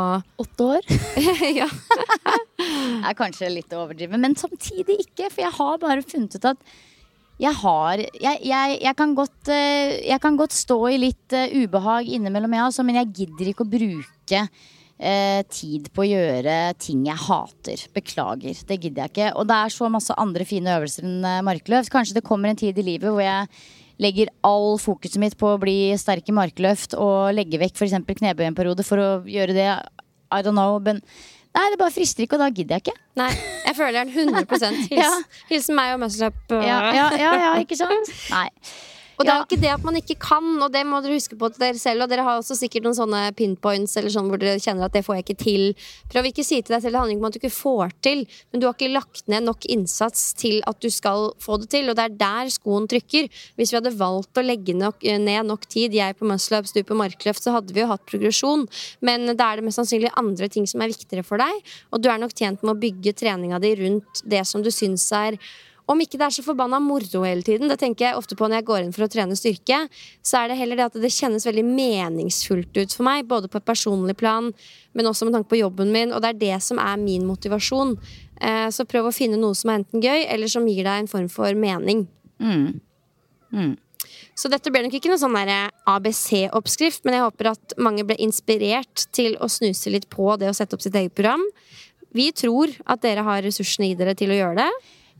Åtte 0.43 0.69
år. 0.77 0.87
ja. 1.61 1.67
det 1.67 3.09
er 3.09 3.17
kanskje 3.19 3.51
litt 3.51 3.73
å 3.75 3.83
overdrive, 3.83 4.19
men 4.21 4.37
samtidig 4.39 5.01
ikke. 5.07 5.29
For 5.29 5.43
jeg 5.45 5.55
har 5.57 5.81
bare 5.81 6.05
funnet 6.05 6.37
ut 6.37 6.51
at 6.53 6.73
jeg 7.41 7.57
har 7.63 7.97
Jeg, 7.97 8.37
jeg, 8.45 8.75
jeg, 8.77 8.93
kan, 8.95 9.15
godt, 9.17 9.49
eh, 9.51 9.97
jeg 10.05 10.21
kan 10.21 10.37
godt 10.39 10.53
stå 10.55 10.77
i 10.93 10.99
litt 11.01 11.33
uh, 11.35 11.49
ubehag 11.49 12.11
innimellom, 12.13 12.53
jeg 12.55 12.67
også, 12.69 12.85
men 12.85 13.01
jeg 13.01 13.11
gidder 13.17 13.49
ikke 13.49 13.65
å 13.65 13.71
bruke 13.73 14.41
eh, 14.43 15.41
tid 15.49 15.89
på 15.91 16.05
å 16.05 16.07
gjøre 16.07 16.57
ting 16.79 17.07
jeg 17.09 17.19
hater. 17.25 17.87
Beklager. 17.97 18.61
Det 18.69 18.77
gidder 18.77 19.07
jeg 19.07 19.15
ikke. 19.15 19.31
Og 19.41 19.49
det 19.49 19.57
er 19.59 19.73
så 19.73 19.89
masse 19.91 20.15
andre 20.21 20.47
fine 20.47 20.77
øvelser 20.77 21.09
enn 21.09 21.47
markløft. 21.49 21.91
Kanskje 21.91 22.21
det 22.21 22.27
kommer 22.27 22.53
en 22.53 22.61
tid 22.61 22.77
i 22.79 22.85
livet 22.93 23.09
hvor 23.09 23.25
jeg 23.25 23.49
legger 24.03 24.31
all 24.45 24.75
fokuset 24.81 25.19
mitt 25.21 25.37
på 25.39 25.53
å 25.53 25.59
bli 25.61 25.93
sterk 25.99 26.27
i 26.29 26.35
markløft 26.35 26.97
og 26.99 27.31
legge 27.37 27.59
vekk 27.61 27.79
f.eks. 27.79 27.95
knebøy 28.19 28.45
en 28.49 28.57
periode 28.57 28.85
for 28.87 29.01
å 29.01 29.09
gjøre 29.29 29.55
det. 29.55 29.69
I 30.33 30.41
don't 30.45 30.57
know. 30.57 30.79
Men 30.83 30.99
nei, 31.53 31.67
det 31.71 31.79
bare 31.81 31.93
frister 31.95 32.25
ikke, 32.25 32.37
og 32.39 32.43
da 32.45 32.49
gidder 32.53 32.79
jeg 32.79 32.87
ikke. 32.87 32.97
Nei, 33.21 33.29
jeg 33.67 33.77
føler 33.77 33.99
den 34.01 34.13
100 34.33 34.47
Hils, 34.89 34.89
Ja. 34.97 35.11
Hilsen 35.51 35.77
meg 35.77 35.93
og 35.95 36.01
Muscle 36.05 36.31
Up. 36.33 36.57
Ja, 36.57 36.79
ja, 36.95 37.07
ja, 37.19 37.35
ja 37.47 37.53
ikke 37.61 37.77
sant? 37.79 38.11
Nei. 38.35 38.47
Og 39.23 39.27
det 39.29 39.31
er 39.31 39.39
jo 39.39 39.45
ikke 39.47 39.61
det 39.61 39.71
at 39.71 39.83
man 39.87 39.95
ikke 39.95 40.15
kan, 40.19 40.47
og 40.59 40.71
det 40.73 40.81
må 40.83 40.99
dere 41.03 41.15
huske 41.15 41.37
på 41.39 41.47
til 41.53 41.63
dere 41.63 41.79
selv. 41.79 42.03
Og 42.03 42.11
dere 42.11 42.25
har 42.27 42.39
også 42.41 42.57
sikkert 42.59 42.83
noen 42.83 42.97
sånne 42.97 43.21
pinpoints 43.39 43.95
eller 43.99 44.11
sånn 44.11 44.27
hvor 44.27 44.41
dere 44.41 44.59
kjenner 44.59 44.89
at 44.89 44.97
det 44.97 45.03
får 45.07 45.15
jeg 45.15 45.25
ikke 45.25 45.37
til. 45.39 45.63
Prøv 46.11 46.27
ikke 46.27 46.43
å 46.43 46.47
si 46.49 46.59
til 46.59 46.75
deg 46.75 46.83
selv 46.83 46.97
det 46.97 46.99
handler 46.99 47.15
ikke 47.15 47.23
om 47.23 47.29
at 47.29 47.37
du 47.37 47.39
ikke 47.39 47.53
får 47.55 47.95
til, 48.03 48.25
men 48.51 48.61
du 48.61 48.67
har 48.67 48.75
ikke 48.75 48.91
lagt 48.91 49.23
ned 49.31 49.47
nok 49.47 49.67
innsats 49.71 50.25
til 50.39 50.59
at 50.67 50.83
du 50.83 50.89
skal 50.91 51.31
få 51.43 51.57
det 51.63 51.71
til. 51.71 51.87
Og 51.87 51.97
det 51.97 52.07
er 52.09 52.19
der 52.19 52.51
skoen 52.53 52.89
trykker. 52.91 53.31
Hvis 53.55 53.71
vi 53.71 53.79
hadde 53.79 53.95
valgt 54.03 54.41
å 54.41 54.45
legge 54.45 54.75
nok, 54.75 55.07
ned 55.23 55.49
nok 55.49 55.67
tid, 55.71 55.95
jeg 55.95 56.19
på 56.19 56.27
muscle 56.27 56.59
ups, 56.59 56.75
du 56.75 56.83
på 56.83 56.99
markløft, 56.99 57.47
så 57.47 57.55
hadde 57.55 57.75
vi 57.75 57.85
jo 57.85 57.89
hatt 57.93 58.03
progresjon. 58.11 58.67
Men 58.99 59.31
da 59.31 59.53
er 59.53 59.61
det 59.61 59.69
mest 59.69 59.79
sannsynlig 59.79 60.11
andre 60.19 60.51
ting 60.51 60.67
som 60.67 60.83
er 60.83 60.91
viktigere 60.91 61.23
for 61.23 61.39
deg, 61.39 61.75
og 61.95 62.03
du 62.03 62.11
er 62.11 62.19
nok 62.19 62.35
tjent 62.35 62.59
med 62.59 62.75
å 62.75 62.81
bygge 62.81 63.15
treninga 63.23 63.63
di 63.63 63.77
rundt 63.79 64.25
det 64.27 64.43
som 64.49 64.63
du 64.65 64.71
syns 64.73 65.07
er 65.15 65.39
om 65.89 65.99
ikke 65.99 66.19
det 66.19 66.27
er 66.27 66.35
så 66.37 66.43
forbanna 66.45 66.79
moro 66.79 67.23
hele 67.25 67.43
tiden, 67.43 67.67
det 67.71 67.79
tenker 67.81 68.07
jeg 68.07 68.19
ofte 68.19 68.37
på 68.39 68.47
når 68.47 68.61
jeg 68.61 68.67
går 68.69 68.81
inn 68.85 68.93
for 68.95 69.05
å 69.05 69.11
trene 69.11 69.35
styrke, 69.35 69.81
så 70.23 70.39
er 70.39 70.51
det 70.51 70.59
heller 70.61 70.79
det 70.79 70.85
at 70.87 70.99
det 71.03 71.11
kjennes 71.11 71.45
veldig 71.47 71.65
meningsfullt 71.67 72.79
ut 72.79 72.95
for 72.95 73.07
meg, 73.07 73.27
både 73.27 73.51
på 73.51 73.59
et 73.59 73.67
personlig 73.67 74.15
plan, 74.19 74.51
men 74.95 75.09
også 75.09 75.27
med 75.27 75.35
tanke 75.35 75.51
på 75.51 75.59
jobben 75.59 75.91
min, 75.91 76.15
og 76.15 76.23
det 76.23 76.33
er 76.33 76.41
det 76.45 76.61
som 76.63 76.79
er 76.79 76.99
min 77.01 77.27
motivasjon. 77.27 77.97
Eh, 78.39 78.69
Så 78.71 78.87
prøv 78.87 79.09
å 79.09 79.15
finne 79.15 79.39
noe 79.39 79.55
som 79.55 79.71
er 79.73 79.81
enten 79.81 80.03
gøy, 80.03 80.25
eller 80.31 80.47
som 80.47 80.67
gir 80.67 80.87
deg 80.87 81.03
en 81.03 81.11
form 81.11 81.29
for 81.31 81.51
mening. 81.53 82.07
Mm. 82.39 82.79
Mm. 83.51 83.73
Så 84.35 84.49
dette 84.49 84.71
ble 84.73 84.81
nok 84.85 84.95
ikke 84.97 85.11
noe 85.11 85.21
sånn 85.21 85.35
der 85.35 85.69
ABC-oppskrift, 85.89 87.03
men 87.05 87.17
jeg 87.17 87.25
håper 87.27 87.51
at 87.53 87.75
mange 87.77 88.05
ble 88.07 88.17
inspirert 88.23 89.05
til 89.13 89.37
å 89.43 89.49
snuse 89.51 89.91
litt 89.93 90.09
på 90.11 90.31
det 90.41 90.49
å 90.49 90.55
sette 90.57 90.75
opp 90.77 90.83
sitt 90.85 90.95
eget 90.97 91.15
program. 91.15 91.43
Vi 92.13 92.31
tror 92.35 92.73
at 92.85 93.01
dere 93.05 93.25
har 93.25 93.45
ressursene 93.45 93.91
i 93.91 93.97
dere 93.97 94.15
til 94.17 94.33
å 94.33 94.37
gjøre 94.37 94.65
det. 94.65 94.71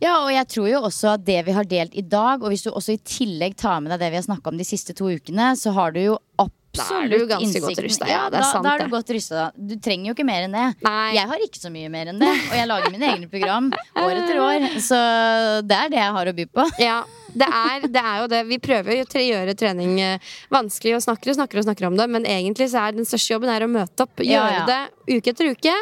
Ja, 0.04 0.18
og 0.26 0.32
jeg 0.36 0.47
tror 0.51 0.68
jo 0.68 0.82
også 0.89 1.14
at 1.16 1.24
det 1.28 1.39
vi 1.47 1.54
har 1.56 1.68
delt 1.70 1.93
i 1.95 2.04
dag, 2.04 2.41
og 2.43 2.51
hvis 2.51 2.66
du 2.66 2.74
også 2.74 2.97
i 2.97 2.99
tillegg 3.08 3.56
tar 3.60 3.80
med 3.84 3.93
deg 3.93 4.01
det 4.04 4.12
vi 4.12 4.20
har 4.20 4.26
snakka 4.28 4.51
om 4.51 4.60
de 4.60 4.68
siste 4.68 4.95
to 4.97 5.08
ukene, 5.14 5.54
så 5.60 5.72
har 5.78 5.95
du 5.95 6.01
jo 6.04 6.18
absolutt 6.36 6.60
Da 6.74 6.99
er 7.06 7.10
du 7.12 7.28
ganske 7.30 7.38
godt 7.38 7.45
innsikten. 7.45 7.86
rustet, 7.86 8.10
ja, 8.10 8.22
det 8.34 8.39
er 8.39 8.43
da, 8.43 8.49
sant, 8.49 8.66
da 8.66 8.72
er 8.74 8.84
du 8.84 8.93
godt 8.95 9.12
rusta. 9.14 9.43
Du 9.56 9.76
trenger 9.78 10.10
jo 10.10 10.16
ikke 10.18 10.26
mer 10.28 10.47
enn 10.47 10.56
det. 10.58 10.64
Nei. 10.84 11.10
Jeg 11.16 11.30
har 11.30 11.43
ikke 11.45 11.62
så 11.62 11.72
mye 11.72 11.91
mer 11.93 12.10
enn 12.12 12.20
det, 12.20 12.32
og 12.49 12.56
jeg 12.58 12.70
lager 12.72 12.95
mine 12.95 13.12
egne 13.14 13.30
program 13.32 13.68
år 14.04 14.14
etter 14.18 14.39
år. 14.43 14.66
Så 14.82 15.01
det 15.70 15.78
er 15.78 15.93
det 15.93 16.01
jeg 16.01 16.16
har 16.18 16.32
å 16.32 16.34
by 16.39 16.47
på. 16.60 16.66
Ja, 16.82 16.97
det 17.34 17.49
er, 17.60 17.86
det 17.93 18.01
er 18.01 18.18
jo 18.24 18.32
det. 18.34 18.41
Vi 18.49 18.58
prøver 18.62 18.97
jo 18.97 19.06
å 19.06 19.22
gjøre 19.28 19.56
trening 19.58 19.93
eh, 20.01 20.34
vanskelig 20.54 20.97
og 20.97 21.06
snakker 21.06 21.32
og 21.32 21.38
snakker 21.39 21.62
og 21.62 21.68
snakker 21.70 21.88
om 21.91 21.95
det, 22.01 22.10
men 22.18 22.28
egentlig 22.30 22.68
så 22.74 22.88
er 22.88 22.97
den 22.97 23.08
største 23.10 23.36
jobben 23.38 23.54
er 23.54 23.66
å 23.66 23.70
møte 23.72 24.06
opp, 24.06 24.22
Ja, 24.26 24.41
gjøre 24.41 24.58
ja. 24.60 24.66
det 24.74 25.16
uke 25.18 25.34
etter 25.34 25.54
uke. 25.54 25.78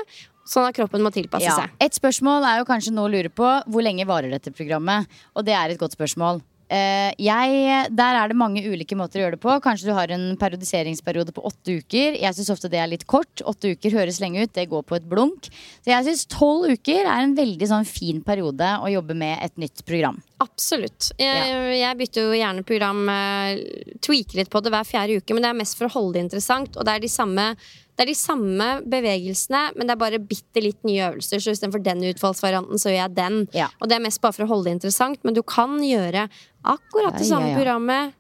Sånn 0.52 0.68
at 0.68 0.76
kroppen 0.76 1.04
må 1.04 1.12
tilpasse 1.16 1.48
Ja. 1.48 1.56
seg. 1.56 1.76
Et 1.80 1.96
spørsmål 1.96 2.44
er 2.44 2.60
jo 2.60 2.68
kanskje 2.68 2.92
nå 2.92 3.08
å 3.08 3.12
lure 3.12 3.32
på 3.32 3.50
hvor 3.72 3.84
lenge 3.86 4.06
varer 4.06 4.34
dette 4.34 4.52
programmet? 4.52 5.08
Og 5.36 5.46
det 5.48 5.56
er 5.56 5.72
et 5.72 5.80
godt 5.80 5.96
spørsmål. 5.96 6.42
Uh, 6.72 7.12
jeg, 7.20 7.88
der 7.92 8.16
er 8.16 8.30
det 8.32 8.38
mange 8.40 8.62
ulike 8.64 8.96
måter 8.96 9.20
å 9.20 9.24
gjøre 9.26 9.36
det 9.36 9.42
på. 9.44 9.52
Kanskje 9.60 9.90
du 9.90 9.94
har 9.96 10.08
en 10.16 10.38
periodiseringsperiode 10.40 11.34
på 11.36 11.44
åtte 11.44 11.76
uker. 11.82 12.16
Jeg 12.16 12.38
syns 12.38 12.52
ofte 12.54 12.70
det 12.72 12.80
er 12.80 12.88
litt 12.88 13.04
kort. 13.12 13.44
Åtte 13.44 13.74
uker 13.76 13.92
høres 13.92 14.22
lenge 14.24 14.40
ut, 14.46 14.54
det 14.56 14.70
går 14.72 14.86
på 14.88 14.96
et 14.96 15.08
blunk. 15.12 15.50
Så 15.84 15.92
jeg 15.92 16.08
syns 16.08 16.24
tolv 16.32 16.72
uker 16.72 17.04
er 17.04 17.26
en 17.26 17.36
veldig 17.36 17.68
sånn 17.68 17.88
fin 17.88 18.22
periode 18.24 18.64
å 18.80 18.88
jobbe 18.88 19.18
med 19.20 19.44
et 19.44 19.60
nytt 19.60 19.84
program. 19.84 20.22
Absolutt. 20.42 21.12
Jeg, 21.22 21.54
jeg 21.78 21.98
bytter 22.00 22.26
jo 22.26 22.38
gjerne 22.40 22.64
program, 22.66 23.02
eh, 23.14 23.62
tweaker 24.02 24.40
litt 24.40 24.50
på 24.52 24.62
det 24.64 24.72
hver 24.74 24.88
fjerde 24.88 25.20
uke, 25.22 25.36
men 25.36 25.46
det 25.46 25.52
er 25.52 25.60
mest 25.60 25.78
for 25.78 25.88
å 25.88 25.94
holde 25.94 26.18
det 26.18 26.26
interessant. 26.26 26.80
Og 26.80 26.88
det 26.88 26.96
er 26.96 27.04
de 27.04 27.12
samme, 27.12 27.46
det 27.94 28.06
er 28.06 28.10
de 28.10 28.18
samme 28.18 28.70
bevegelsene, 28.90 29.62
men 29.76 29.86
det 29.86 29.96
er 29.96 30.02
bare 30.02 30.22
bitte 30.32 30.64
litt 30.64 30.82
nye 30.88 31.12
øvelser. 31.12 31.44
Så 31.44 31.54
istedenfor 31.54 31.84
den 31.86 32.02
utfallsvarianten, 32.10 32.82
så 32.82 32.90
gjør 32.90 33.04
jeg 33.04 33.18
den. 33.20 33.40
Ja. 33.58 33.70
Og 33.80 33.92
det 33.92 34.00
er 34.00 34.06
mest 34.08 34.24
bare 34.24 34.38
for 34.40 34.48
å 34.48 34.52
holde 34.56 34.72
det 34.72 34.80
interessant, 34.80 35.22
men 35.28 35.38
du 35.38 35.44
kan 35.46 35.78
gjøre 35.86 36.26
akkurat 36.62 37.20
det 37.20 37.30
samme 37.30 37.52
ja, 37.52 37.54
ja. 37.54 37.62
programmet 37.62 38.18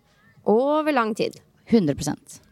over 0.51 0.93
lang 0.93 1.15
tid. 1.17 1.41
100 1.71 2.50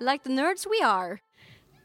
Like 0.00 0.22
the 0.24 0.30
nerds 0.32 0.66
we 0.70 0.80
are. 0.86 1.18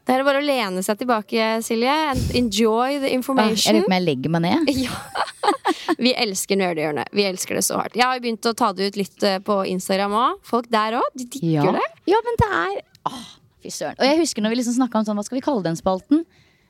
Det 0.06 0.14
er 0.14 0.22
bare 0.22 0.38
å 0.38 0.44
lene 0.46 0.82
seg 0.86 1.00
tilbake, 1.00 1.46
Silje. 1.66 1.90
and 1.90 2.20
Enjoy 2.38 3.00
the 3.02 3.10
information. 3.12 3.74
Jeg 3.74 3.82
vet 3.82 3.82
lurer 3.82 3.88
på 3.88 3.90
om 3.90 3.96
jeg 3.96 4.04
legger 4.06 4.30
meg 4.36 4.42
ned. 4.46 4.70
Ja. 4.86 5.94
Vi 6.02 6.12
elsker 6.18 6.58
Nerdehjørnet. 6.58 7.10
Vi 7.14 7.22
elsker 7.26 7.54
det 7.58 7.62
så 7.66 7.76
hardt. 7.80 7.94
Jeg 7.98 8.04
har 8.06 8.18
begynt 8.22 8.46
å 8.46 8.52
ta 8.58 8.72
det 8.74 8.88
ut 8.90 8.96
litt 8.98 9.22
eh, 9.26 9.38
på 9.42 9.60
Instagram 9.70 10.14
òg. 10.18 10.38
Folk 10.46 10.68
der 10.72 10.96
òg. 10.98 11.06
De 11.18 11.26
digger 11.26 11.66
Ja. 11.68 11.74
det. 11.76 11.84
ja, 12.10 12.20
men 12.26 12.38
det 12.42 12.48
er 12.60 12.80
Åh, 13.10 13.26
fy 13.62 13.70
søren. 13.74 13.98
Og 13.98 14.06
jeg 14.08 14.18
husker 14.22 14.42
når 14.42 14.54
vi 14.54 14.58
liksom 14.60 14.76
snakka 14.78 14.98
om 15.02 15.06
sånn, 15.06 15.18
hva 15.18 15.24
skal 15.26 15.38
vi 15.38 15.44
kalle 15.46 15.62
den 15.66 15.78
spalten? 15.78 16.24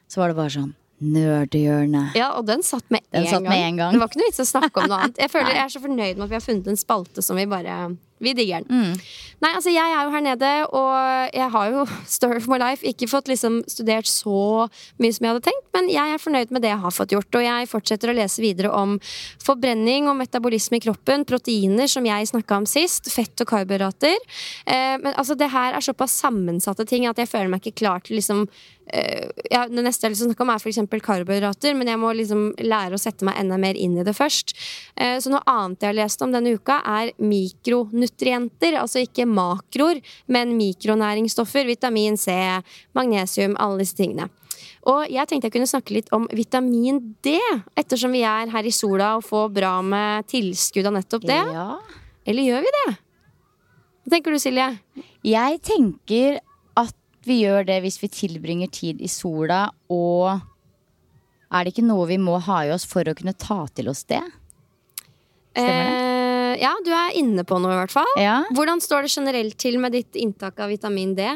Så 0.08 0.20
var 0.20 0.28
det 0.32 0.36
bare 0.40 0.52
sånn 0.56 0.72
Nerdehjørnet. 1.02 2.14
Ja, 2.16 2.30
og 2.38 2.46
den 2.48 2.62
satt 2.64 2.84
med 2.92 3.04
Den 3.12 3.24
en 3.24 3.28
satt 3.30 3.42
gang. 3.44 3.52
med 3.52 3.64
en 3.68 3.76
gang. 3.82 3.92
Det 3.96 4.00
var 4.00 4.08
ikke 4.12 4.20
noe 4.22 4.30
vits 4.30 4.40
å 4.44 4.48
snakke 4.48 4.80
om 4.82 4.88
noe 4.88 4.98
annet. 5.04 5.18
Jeg 5.20 5.30
føler 5.34 5.52
jeg 5.52 5.64
er 5.64 5.72
så 5.76 5.82
fornøyd 5.84 6.16
med 6.16 6.24
at 6.24 6.32
vi 6.32 6.38
har 6.38 6.44
funnet 6.46 6.70
en 6.72 6.80
spalte 6.80 7.24
som 7.24 7.36
vi 7.40 7.44
bare 7.52 7.78
Vi 8.22 8.32
digger 8.32 8.64
den. 8.64 8.72
Mm. 8.72 9.00
Nei, 9.44 9.50
altså 9.52 9.72
jeg 9.72 9.92
er 9.92 10.06
jo 10.06 10.12
her 10.14 10.22
nede, 10.24 10.50
og 10.72 11.34
jeg 11.36 11.48
har 11.52 11.72
jo 11.74 11.82
Story 12.16 12.40
for 12.40 12.54
my 12.54 12.60
life 12.62 12.86
ikke 12.88 13.08
fått 13.10 13.28
liksom 13.28 13.58
studert 13.68 14.08
så 14.08 14.66
mye 15.02 15.12
som 15.12 15.26
jeg 15.26 15.34
hadde 15.34 15.44
tenkt, 15.44 15.66
men 15.76 15.90
jeg 15.92 16.14
er 16.14 16.22
fornøyd 16.22 16.54
med 16.54 16.64
det 16.64 16.72
jeg 16.72 16.82
har 16.86 16.94
fått 16.96 17.12
gjort. 17.12 17.36
Og 17.36 17.44
jeg 17.44 17.70
fortsetter 17.70 18.12
å 18.12 18.16
lese 18.16 18.44
videre 18.44 18.72
om 18.72 18.96
forbrenning 19.44 20.08
og 20.10 20.16
metabolisme 20.20 20.80
i 20.80 20.84
kroppen, 20.86 21.26
proteiner, 21.28 21.90
som 21.90 22.06
jeg 22.08 22.30
snakka 22.32 22.62
om 22.62 22.68
sist, 22.70 23.10
fett 23.12 23.44
og 23.44 23.50
karbohydrater. 23.52 24.16
Eh, 24.64 24.96
men 25.02 25.12
altså 25.12 25.36
det 25.36 25.50
her 25.52 25.76
er 25.76 25.84
såpass 25.84 26.16
sammensatte 26.24 26.88
ting 26.88 27.04
at 27.10 27.20
jeg 27.20 27.30
føler 27.30 27.52
meg 27.52 27.64
ikke 27.64 27.82
klar 27.84 28.04
til 28.06 28.16
liksom 28.20 28.46
ja, 29.50 29.64
Det 29.66 29.82
neste 29.82 30.06
jeg 30.06 30.14
å 30.14 30.20
snakke 30.28 30.44
om, 30.44 30.52
er 30.52 30.62
f.eks. 30.62 30.78
karbohydrater, 31.02 31.74
men 31.74 31.90
jeg 31.90 31.98
må 32.00 32.12
liksom 32.14 32.48
lære 32.62 32.94
å 32.94 33.00
sette 33.00 33.26
meg 33.26 33.38
enda 33.40 33.58
mer 33.58 33.74
inn 33.74 33.96
i 33.98 34.04
det 34.06 34.14
først. 34.16 34.54
Eh, 34.94 35.16
så 35.22 35.32
noe 35.32 35.42
annet 35.50 35.82
jeg 35.82 35.90
har 35.90 35.98
lest 35.98 36.22
om 36.22 36.34
denne 36.34 36.54
uka, 36.54 36.78
er 36.86 37.12
mikronutrienter. 37.18 38.78
Altså 38.78 39.02
ikke 39.02 39.26
makroer, 39.26 40.02
men 40.30 40.54
mikronæringsstoffer. 40.58 41.66
Vitamin 41.66 42.18
C, 42.20 42.34
magnesium, 42.96 43.58
alle 43.58 43.82
disse 43.82 43.98
tingene. 43.98 44.30
Og 44.86 45.10
jeg 45.10 45.26
tenkte 45.26 45.48
jeg 45.48 45.56
kunne 45.56 45.70
snakke 45.70 45.96
litt 45.96 46.12
om 46.14 46.28
vitamin 46.30 47.00
D, 47.26 47.34
ettersom 47.78 48.14
vi 48.14 48.22
er 48.26 48.52
her 48.52 48.66
i 48.66 48.74
sola 48.74 49.16
og 49.18 49.26
får 49.26 49.50
bra 49.56 49.72
med 49.82 50.28
tilskudd 50.30 50.86
av 50.86 50.94
nettopp 51.00 51.26
det. 51.26 51.42
Ja. 51.56 51.72
Eller 52.26 52.46
gjør 52.46 52.62
vi 52.62 52.72
det? 52.78 52.86
Hva 54.06 54.14
tenker 54.14 54.34
du, 54.34 54.38
Silje? 54.38 54.68
Jeg 55.26 55.58
tenker 55.66 56.38
vi 57.28 57.40
gjør 57.44 57.66
det 57.68 57.80
hvis 57.84 58.00
vi 58.02 58.12
tilbringer 58.12 58.70
tid 58.72 59.02
i 59.04 59.10
sola, 59.10 59.66
og 59.92 60.40
er 61.50 61.64
det 61.64 61.74
ikke 61.74 61.86
noe 61.86 62.08
vi 62.10 62.18
må 62.20 62.38
ha 62.42 62.64
i 62.66 62.72
oss 62.74 62.86
for 62.88 63.06
å 63.06 63.14
kunne 63.16 63.36
ta 63.38 63.64
til 63.76 63.90
oss 63.92 64.04
det? 64.08 64.22
Stemmer 65.56 65.90
det? 65.90 66.02
Eh, 66.02 66.52
ja, 66.62 66.72
du 66.84 66.92
er 66.94 67.16
inne 67.18 67.44
på 67.46 67.58
noe, 67.60 67.74
i 67.74 67.80
hvert 67.82 67.94
fall. 67.94 68.14
Ja. 68.20 68.38
Hvordan 68.56 68.82
står 68.84 69.06
det 69.06 69.12
generelt 69.14 69.58
til 69.60 69.78
med 69.82 69.96
ditt 69.96 70.16
inntak 70.18 70.60
av 70.62 70.72
vitamin 70.72 71.14
D? 71.16 71.28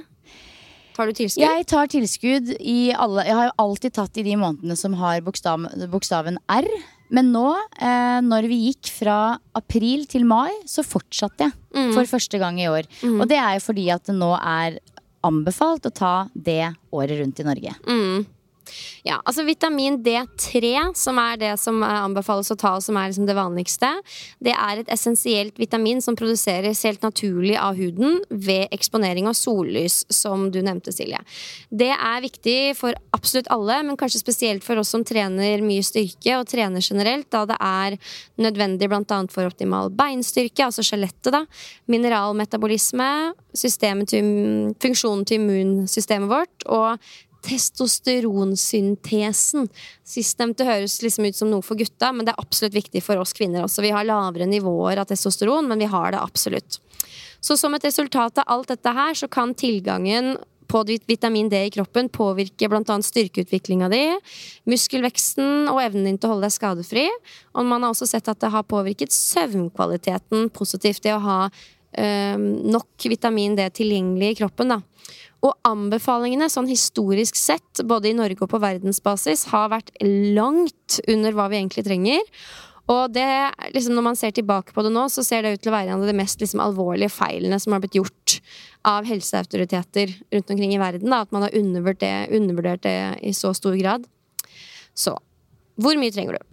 Tar 0.96 1.08
du 1.08 1.16
tilskudd? 1.16 1.44
Jeg 1.44 1.66
tar 1.70 1.90
tilskudd 1.90 2.54
i 2.58 2.90
alle 2.92 3.24
Jeg 3.28 3.36
har 3.38 3.52
alltid 3.62 3.94
tatt 3.96 4.18
i 4.20 4.24
de 4.26 4.34
månedene 4.36 4.76
som 4.76 4.96
har 5.00 5.22
bokstav, 5.24 5.68
bokstaven 5.92 6.40
R. 6.50 6.68
Men 7.10 7.32
nå, 7.34 7.46
eh, 7.82 8.20
når 8.22 8.46
vi 8.50 8.58
gikk 8.68 8.90
fra 9.00 9.38
april 9.58 10.04
til 10.10 10.26
mai, 10.28 10.50
så 10.68 10.84
fortsatte 10.86 11.48
jeg. 11.48 11.56
Mm. 11.74 11.92
For 11.94 12.06
første 12.10 12.38
gang 12.42 12.58
i 12.58 12.68
år. 12.70 12.86
Og 13.06 13.24
det 13.30 13.38
er 13.38 13.56
jo 13.56 13.64
fordi 13.64 13.88
at 13.94 14.06
det 14.06 14.14
nå 14.18 14.30
er 14.36 14.78
anbefalt 15.26 15.86
å 15.86 15.92
ta 15.94 16.14
det 16.34 16.74
året 16.90 17.18
rundt 17.20 17.40
i 17.40 17.46
Norge. 17.46 17.74
Mm. 17.86 18.26
Ja, 19.06 19.20
altså 19.24 19.44
Vitamin 19.46 19.98
D3, 20.04 20.92
som 20.98 21.18
er 21.22 21.38
det 21.40 21.52
som 21.60 21.82
eh, 21.82 21.96
anbefales 22.04 22.50
å 22.52 22.56
ta, 22.58 22.74
og 22.76 22.84
som 22.84 22.98
er 23.00 23.10
liksom 23.10 23.28
det 23.28 23.36
vanligste, 23.38 23.90
det 24.44 24.54
er 24.54 24.82
et 24.82 24.92
essensielt 24.92 25.58
vitamin 25.60 26.02
som 26.04 26.16
produseres 26.18 26.82
helt 26.86 27.04
naturlig 27.04 27.56
av 27.60 27.78
huden 27.80 28.20
ved 28.30 28.68
eksponering 28.74 29.28
av 29.30 29.36
sollys, 29.38 30.02
som 30.12 30.48
du 30.52 30.60
nevnte, 30.64 30.92
Silje. 30.94 31.20
Det 31.70 31.90
er 31.94 32.24
viktig 32.24 32.58
for 32.78 32.96
absolutt 33.16 33.50
alle, 33.52 33.80
men 33.86 33.98
kanskje 34.00 34.22
spesielt 34.22 34.66
for 34.66 34.80
oss 34.80 34.92
som 34.92 35.04
trener 35.06 35.64
mye 35.64 35.84
styrke, 35.86 36.36
og 36.38 36.48
trener 36.50 36.84
generelt, 36.84 37.30
da 37.32 37.44
det 37.48 37.58
er 37.60 37.96
nødvendig 38.40 38.90
bl.a. 38.90 39.20
for 39.32 39.48
optimal 39.48 39.92
beinstyrke, 39.96 40.66
altså 40.66 40.84
skjelettet, 40.86 41.32
da, 41.34 41.44
mineralmetabolisme, 41.90 43.10
til, 44.10 44.30
funksjonen 44.82 45.26
til 45.26 45.40
immunsystemet 45.40 46.30
vårt, 46.30 46.68
og 46.70 46.98
testosteronsyntesen. 47.46 49.68
Sistnevnte 50.06 50.64
høres 50.68 51.02
liksom 51.04 51.24
ut 51.28 51.38
som 51.38 51.50
noe 51.52 51.62
for 51.64 51.76
gutta, 51.80 52.08
men 52.12 52.24
det 52.26 52.32
er 52.34 52.42
absolutt 52.42 52.76
viktig 52.76 53.00
for 53.04 53.16
oss 53.22 53.32
kvinner 53.36 53.60
også. 53.64 53.84
Vi 53.84 53.94
har 53.94 54.08
lavere 54.08 54.46
nivåer 54.50 54.96
av 55.00 55.06
testosteron, 55.10 55.68
men 55.70 55.78
vi 55.80 55.88
har 55.90 56.08
det 56.14 56.20
absolutt. 56.20 56.72
Så 57.40 57.56
som 57.56 57.74
et 57.74 57.84
resultat 57.84 58.38
av 58.42 58.44
alt 58.52 58.68
dette 58.68 58.90
her, 58.92 59.14
så 59.16 59.28
kan 59.28 59.54
tilgangen 59.56 60.36
på 60.70 60.84
vitamin 61.06 61.48
D 61.48 61.66
i 61.66 61.70
kroppen 61.70 62.08
påvirke 62.08 62.68
bl.a. 62.70 62.96
styrkeutviklinga 63.02 63.88
di, 63.90 64.04
muskelveksten 64.70 65.66
og 65.72 65.80
evnen 65.82 66.06
din 66.06 66.18
til 66.20 66.28
å 66.28 66.36
holde 66.36 66.46
deg 66.46 66.54
skadefri. 66.54 67.06
Og 67.56 67.66
man 67.66 67.82
har 67.82 67.94
også 67.94 68.06
sett 68.12 68.30
at 68.30 68.40
det 68.42 68.52
har 68.54 68.68
påvirket 68.70 69.14
søvnkvaliteten 69.14 70.46
positivt, 70.54 71.02
det 71.02 71.16
å 71.16 71.24
ha 71.24 71.40
øh, 71.48 72.36
nok 72.76 73.08
vitamin 73.10 73.58
D 73.58 73.66
tilgjengelig 73.80 74.30
i 74.30 74.38
kroppen. 74.44 74.76
da. 74.76 74.80
Og 75.46 75.54
anbefalingene, 75.64 76.50
sånn 76.52 76.68
historisk 76.68 77.38
sett, 77.38 77.80
både 77.88 78.10
i 78.10 78.16
Norge 78.16 78.44
og 78.44 78.50
på 78.52 78.60
verdensbasis, 78.60 79.46
har 79.54 79.70
vært 79.72 79.92
langt 80.02 81.00
under 81.08 81.36
hva 81.36 81.48
vi 81.48 81.60
egentlig 81.62 81.86
trenger. 81.86 82.26
Og 82.90 83.12
det, 83.14 83.24
liksom, 83.74 83.94
når 83.94 84.04
man 84.04 84.18
ser 84.18 84.34
tilbake 84.34 84.74
på 84.74 84.82
det 84.84 84.90
nå, 84.92 85.06
så 85.12 85.22
ser 85.24 85.44
det 85.44 85.54
ut 85.54 85.62
til 85.64 85.70
å 85.70 85.76
være 85.76 85.94
en 85.94 86.02
av 86.02 86.10
de 86.10 86.16
mest 86.16 86.42
liksom, 86.42 86.62
alvorlige 86.64 87.12
feilene 87.14 87.60
som 87.62 87.76
har 87.76 87.82
blitt 87.84 87.96
gjort 88.00 88.40
av 88.88 89.06
helseautoriteter 89.06 90.12
rundt 90.34 90.52
omkring 90.52 90.74
i 90.74 90.80
verden. 90.82 91.12
Da, 91.12 91.22
at 91.22 91.34
man 91.34 91.46
har 91.46 91.56
undervurdert 91.56 92.02
det, 92.02 92.36
undervurdert 92.36 92.84
det 92.86 92.96
i 93.30 93.34
så 93.36 93.54
stor 93.56 93.76
grad. 93.78 94.08
Så 94.96 95.14
hvor 95.80 95.96
mye 96.00 96.12
trenger 96.12 96.36
du? 96.36 96.46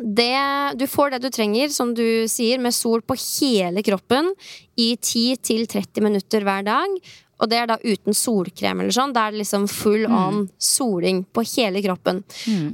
Det, 0.00 0.32
du 0.80 0.86
får 0.88 1.12
det 1.12 1.24
du 1.26 1.28
trenger, 1.34 1.68
som 1.74 1.92
du 1.94 2.24
sier, 2.30 2.60
med 2.62 2.72
sol 2.72 3.02
på 3.04 3.18
hele 3.20 3.82
kroppen 3.84 4.32
i 4.80 4.94
10-30 4.96 6.00
minutter 6.06 6.46
hver 6.46 6.64
dag. 6.64 6.94
Og 7.40 7.50
det 7.50 7.56
er 7.56 7.68
da 7.70 7.78
uten 7.80 8.16
solkrem 8.16 8.82
eller 8.82 8.94
sånn. 8.94 9.14
Da 9.16 9.26
er 9.26 9.34
det 9.34 9.42
liksom 9.42 9.66
full 9.70 10.04
on 10.06 10.44
soling 10.60 11.22
på 11.32 11.44
hele 11.56 11.82
kroppen. 11.84 12.22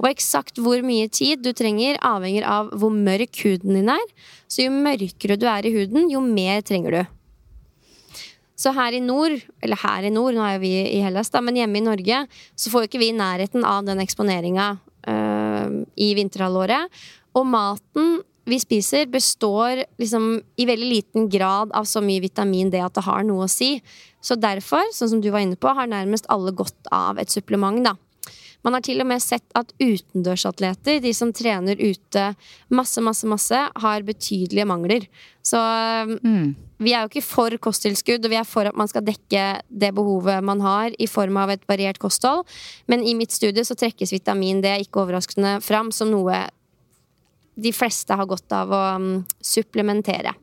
Og 0.01 0.09
eksakt 0.11 0.59
hvor 0.63 0.83
mye 0.87 1.09
tid 1.09 1.45
du 1.45 1.53
trenger, 1.57 2.01
avhenger 2.03 2.47
av 2.51 2.73
hvor 2.75 2.91
mørk 2.91 3.45
huden 3.45 3.79
din 3.79 3.93
er. 3.95 4.09
Så 4.51 4.67
jo 4.67 4.75
mørkere 4.75 5.39
du 5.39 5.47
er 5.51 5.67
i 5.67 5.75
huden, 5.75 6.11
jo 6.11 6.21
mer 6.25 6.65
trenger 6.67 6.99
du. 6.99 7.03
Så 8.57 8.73
her 8.73 8.95
i 8.97 9.03
nord, 9.05 9.37
eller 9.61 9.77
her 9.83 10.07
i 10.09 10.11
nord, 10.11 10.35
nå 10.35 10.45
er 10.49 10.61
vi 10.63 10.73
i 10.97 11.03
Hellas, 11.05 11.29
da, 11.31 11.43
men 11.45 11.59
hjemme 11.59 11.77
i 11.77 11.85
Norge, 11.85 12.23
så 12.57 12.73
får 12.73 12.87
jo 12.87 12.89
ikke 12.89 13.03
vi 13.03 13.11
nærheten 13.13 13.67
av 13.69 13.85
den 13.85 14.01
eksponeringa 14.01 14.71
øh, 15.13 15.75
i 16.01 16.15
vinterhalvåret. 16.17 16.89
Og 17.37 17.45
maten 17.47 18.23
vi 18.47 18.59
spiser, 18.63 19.09
består 19.11 19.83
liksom 19.99 20.41
i 20.57 20.67
veldig 20.69 20.89
liten 20.89 21.29
grad 21.29 21.73
av 21.75 21.87
så 21.89 22.03
mye 22.05 22.23
vitamin 22.23 22.71
D 22.71 22.79
at 22.83 22.95
det 22.95 23.07
har 23.07 23.27
noe 23.27 23.47
å 23.47 23.51
si. 23.51 23.77
Så 24.23 24.39
derfor, 24.39 24.87
sånn 24.95 25.17
som 25.17 25.23
du 25.23 25.33
var 25.35 25.43
inne 25.43 25.59
på, 25.59 25.73
har 25.75 25.91
nærmest 25.91 26.29
alle 26.33 26.55
godt 26.55 26.91
av 26.95 27.19
et 27.19 27.33
supplement, 27.33 27.83
da. 27.85 27.97
Man 28.67 28.75
har 28.75 28.83
til 28.83 28.99
og 28.99 29.07
med 29.07 29.23
sett 29.23 29.45
at 29.55 29.69
utendørsatleter, 29.79 30.99
de 31.03 31.13
som 31.15 31.31
trener 31.35 31.79
ute 31.79 32.23
masse, 32.75 33.03
masse, 33.05 33.27
masse, 33.31 33.61
har 33.83 34.07
betydelige 34.07 34.67
mangler. 34.67 35.07
Så 35.47 35.61
vi 36.83 36.91
er 36.91 37.05
jo 37.05 37.11
ikke 37.13 37.23
for 37.23 37.55
kosttilskudd, 37.63 38.27
og 38.27 38.33
vi 38.33 38.41
er 38.41 38.49
for 38.49 38.67
at 38.67 38.79
man 38.79 38.91
skal 38.91 39.07
dekke 39.07 39.45
det 39.71 39.93
behovet 39.95 40.43
man 40.43 40.65
har 40.65 40.97
i 40.99 41.07
form 41.07 41.39
av 41.39 41.55
et 41.55 41.63
variert 41.71 42.01
kosthold. 42.03 42.43
Men 42.91 43.07
i 43.07 43.15
mitt 43.15 43.35
studie 43.35 43.63
så 43.67 43.79
trekkes 43.79 44.15
vitamin 44.17 44.65
D 44.65 44.75
ikke 44.83 45.05
overraskende 45.05 45.61
fram 45.63 45.95
som 45.95 46.11
noe 46.11 46.47
de 47.57 47.73
fleste 47.73 48.17
har 48.17 48.29
godt 48.29 48.53
av 48.53 48.73
å 48.75 48.81
mm, 49.01 49.13
supplementere. 49.41 50.35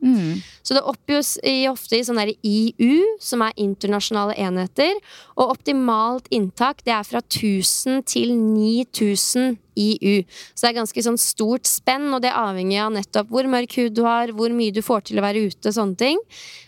Så 0.66 0.74
det 0.74 0.82
oppgis 0.82 1.36
ofte 1.70 1.98
i 1.98 2.06
sånne 2.06 2.26
IU, 2.42 3.04
som 3.22 3.44
er 3.46 3.54
internasjonale 3.60 4.34
enheter. 4.42 4.98
Og 5.38 5.54
optimalt 5.54 6.26
inntak 6.34 6.82
det 6.86 6.94
er 6.96 7.06
fra 7.06 7.22
1000 7.22 8.02
til 8.10 8.34
9000 8.34 9.60
IU. 9.78 10.22
Så 10.54 10.64
det 10.64 10.70
er 10.72 10.78
ganske 10.80 11.04
sånn 11.06 11.20
stort 11.20 11.70
spenn, 11.70 12.08
og 12.14 12.22
det 12.24 12.34
avhenger 12.34 12.86
av 12.86 12.94
nettopp 12.94 13.30
hvor 13.30 13.48
mørk 13.50 13.78
hud 13.78 13.96
du 13.98 14.04
har, 14.06 14.34
hvor 14.34 14.54
mye 14.54 14.74
du 14.74 14.82
får 14.84 15.08
til 15.08 15.20
å 15.20 15.26
være 15.26 15.46
ute, 15.50 15.74
sånne 15.74 15.98
ting. 16.00 16.20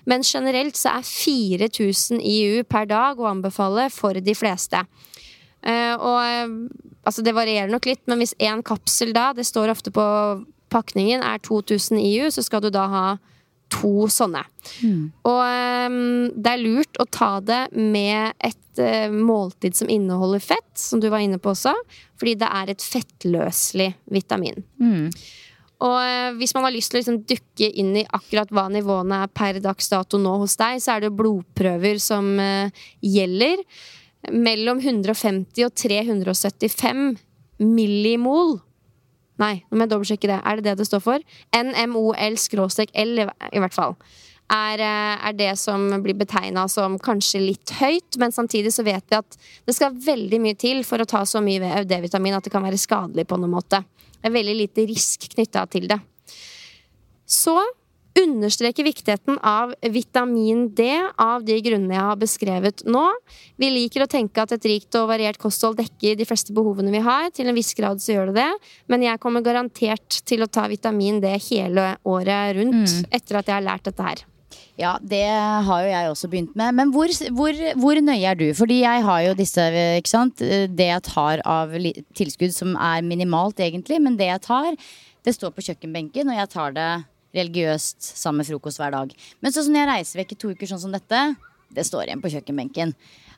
Men 0.07 0.27
generelt 0.27 0.79
så 0.79 0.97
er 0.99 1.07
4000 1.07 2.23
IU 2.23 2.63
per 2.67 2.89
dag 2.91 3.19
å 3.19 3.31
anbefale 3.31 3.89
for 3.95 4.19
de 4.19 4.35
fleste. 4.39 4.83
Eh, 5.67 5.95
og 5.99 7.07
altså 7.07 7.25
det 7.27 7.35
varierer 7.37 7.71
nok 7.73 7.89
litt, 7.89 8.05
men 8.07 8.23
hvis 8.23 8.37
én 8.43 8.63
kapsel 8.67 9.15
da, 9.17 9.33
det 9.37 9.47
står 9.49 9.73
ofte 9.75 9.93
på 9.95 10.05
pakningen, 10.73 11.23
er 11.23 11.43
2000 11.43 11.99
IU, 12.01 12.29
så 12.35 12.45
skal 12.45 12.65
du 12.65 12.71
da 12.75 12.87
ha 12.91 13.07
to 13.73 14.07
sånne. 14.11 14.43
Og 15.27 15.41
um, 15.43 16.29
det 16.35 16.53
er 16.53 16.63
lurt 16.63 17.01
å 17.03 17.07
ta 17.11 17.37
det 17.43 17.65
med 17.75 18.37
et 18.45 18.83
uh, 18.83 19.11
måltid 19.11 19.79
som 19.79 19.91
inneholder 19.91 20.43
fett, 20.43 20.71
som 20.79 21.03
du 21.03 21.09
var 21.13 21.25
inne 21.25 21.41
på 21.43 21.51
også, 21.55 21.75
fordi 22.19 22.37
det 22.43 22.53
er 22.61 22.73
et 22.73 22.87
fettløselig 22.95 23.91
vitamin. 24.15 24.63
Og 25.77 25.99
eh, 26.01 26.31
hvis 26.39 26.55
man 26.57 26.65
har 26.65 26.73
lyst 26.73 26.89
til 26.89 26.97
å 26.97 27.01
liksom 27.03 27.19
dykke 27.29 27.67
inn 27.83 27.91
i 28.01 28.07
akkurat 28.17 28.49
hva 28.49 28.63
nivåene 28.73 29.19
er 29.27 29.33
per 29.37 29.59
dags 29.61 29.91
dato 29.93 30.17
nå 30.17 30.39
hos 30.41 30.55
deg, 30.57 30.79
så 30.81 30.95
er 30.95 31.05
det 31.05 31.11
blodprøver 31.19 32.01
som 32.01 32.31
gjelder. 33.05 33.61
Mellom 34.33 34.81
150 34.83 35.67
og 35.67 35.75
375 35.77 37.03
millimol. 37.63 38.57
Nei, 39.41 39.59
nå 39.69 39.77
må 39.77 39.85
jeg 39.85 39.93
dobbeltsjekke 39.93 40.31
det. 40.31 40.39
Er 40.41 40.59
det 40.59 40.65
det 40.71 40.79
det 40.81 40.87
står 40.89 41.03
for? 41.05 41.25
NMOL-L, 41.53 42.39
i 42.41 43.61
hvert 43.61 43.77
fall. 43.77 43.97
Er, 44.47 44.79
eh, 44.79 45.27
er 45.29 45.35
det 45.35 45.51
som 45.59 45.89
blir 46.05 46.15
betegna 46.15 46.69
som 46.71 46.99
kanskje 47.03 47.43
litt 47.43 47.73
høyt, 47.81 48.17
men 48.23 48.33
samtidig 48.33 48.71
så 48.73 48.85
vet 48.87 49.05
vi 49.11 49.19
at 49.19 49.39
det 49.67 49.75
skal 49.75 49.97
veldig 49.99 50.39
mye 50.41 50.59
til 50.59 50.85
for 50.87 51.03
å 51.03 51.09
ta 51.09 51.25
så 51.27 51.43
mye 51.43 51.83
D-vitamin 51.85 52.39
at 52.39 52.47
det 52.47 52.53
kan 52.55 52.65
være 52.65 52.79
skadelig 52.79 53.27
på 53.27 53.39
noen 53.41 53.57
måte. 53.57 53.83
Det 54.15 54.31
er 54.31 54.37
veldig 54.39 54.55
lite 54.57 54.87
risk 54.87 55.27
knytta 55.35 55.67
til 55.71 55.89
det. 55.91 55.99
Så 57.27 57.59
understreker 58.17 58.87
viktigheten 58.87 59.39
av 59.45 59.75
vitamin 59.93 60.67
D 60.75 60.89
av 61.21 61.45
de 61.45 61.57
grunnene 61.65 61.97
jeg 61.97 62.07
har 62.09 62.21
beskrevet 62.21 62.85
nå. 62.89 63.05
Vi 63.61 63.71
liker 63.73 64.05
å 64.05 64.11
tenke 64.11 64.43
at 64.43 64.55
et 64.57 64.69
rikt 64.69 64.97
og 64.99 65.11
variert 65.11 65.41
kosthold 65.43 65.79
dekker 65.81 66.17
de 66.19 66.29
fleste 66.29 66.55
behovene 66.57 66.95
vi 66.95 67.03
har. 67.05 67.29
Til 67.35 67.51
en 67.51 67.57
viss 67.57 67.75
grad 67.77 68.01
så 68.03 68.15
gjør 68.15 68.33
det 68.33 68.39
det, 68.43 68.71
men 68.93 69.05
jeg 69.05 69.21
kommer 69.23 69.45
garantert 69.45 70.23
til 70.29 70.45
å 70.45 70.51
ta 70.51 70.67
vitamin 70.71 71.21
D 71.23 71.35
hele 71.51 71.93
året 72.09 72.57
rundt 72.59 72.97
etter 73.11 73.41
at 73.41 73.53
jeg 73.53 73.59
har 73.59 73.69
lært 73.69 73.87
dette 73.91 74.09
her. 74.09 74.25
Ja, 74.77 74.99
det 75.01 75.25
har 75.67 75.85
jo 75.85 75.89
jeg 75.89 76.11
også 76.11 76.29
begynt 76.29 76.57
med. 76.59 76.75
Men 76.77 76.93
hvor, 76.93 77.09
hvor, 77.37 77.61
hvor 77.81 78.01
nøye 78.05 78.29
er 78.29 78.37
du? 78.37 78.47
Fordi 78.57 78.83
jeg 78.83 79.05
har 79.07 79.23
jo 79.25 79.35
disse, 79.37 79.65
ikke 79.97 80.13
sant. 80.13 80.41
Det 80.41 80.89
jeg 80.91 81.05
tar 81.09 81.41
av 81.49 81.73
tilskudd 82.17 82.53
som 82.53 82.77
er 82.77 83.05
minimalt 83.05 83.61
egentlig, 83.65 84.01
men 84.05 84.19
det 84.21 84.29
jeg 84.29 84.45
tar, 84.45 84.77
det 85.25 85.35
står 85.35 85.55
på 85.57 85.65
kjøkkenbenken, 85.71 86.29
og 86.29 86.39
jeg 86.39 86.53
tar 86.53 86.77
det 86.77 86.91
religiøst 87.37 88.11
sammen 88.17 88.43
med 88.43 88.51
frokost 88.51 88.81
hver 88.83 88.95
dag. 88.97 89.13
Men 89.41 89.55
sånn 89.55 89.69
som 89.69 89.77
når 89.77 89.85
jeg 89.85 89.93
reiser 89.93 90.23
vekk 90.23 90.35
i 90.35 90.41
to 90.43 90.55
uker 90.55 90.73
sånn 90.73 90.83
som 90.87 90.97
dette, 90.97 91.23
det 91.77 91.85
står 91.87 92.09
igjen 92.09 92.25
på 92.25 92.33
kjøkkenbenken. 92.33 92.95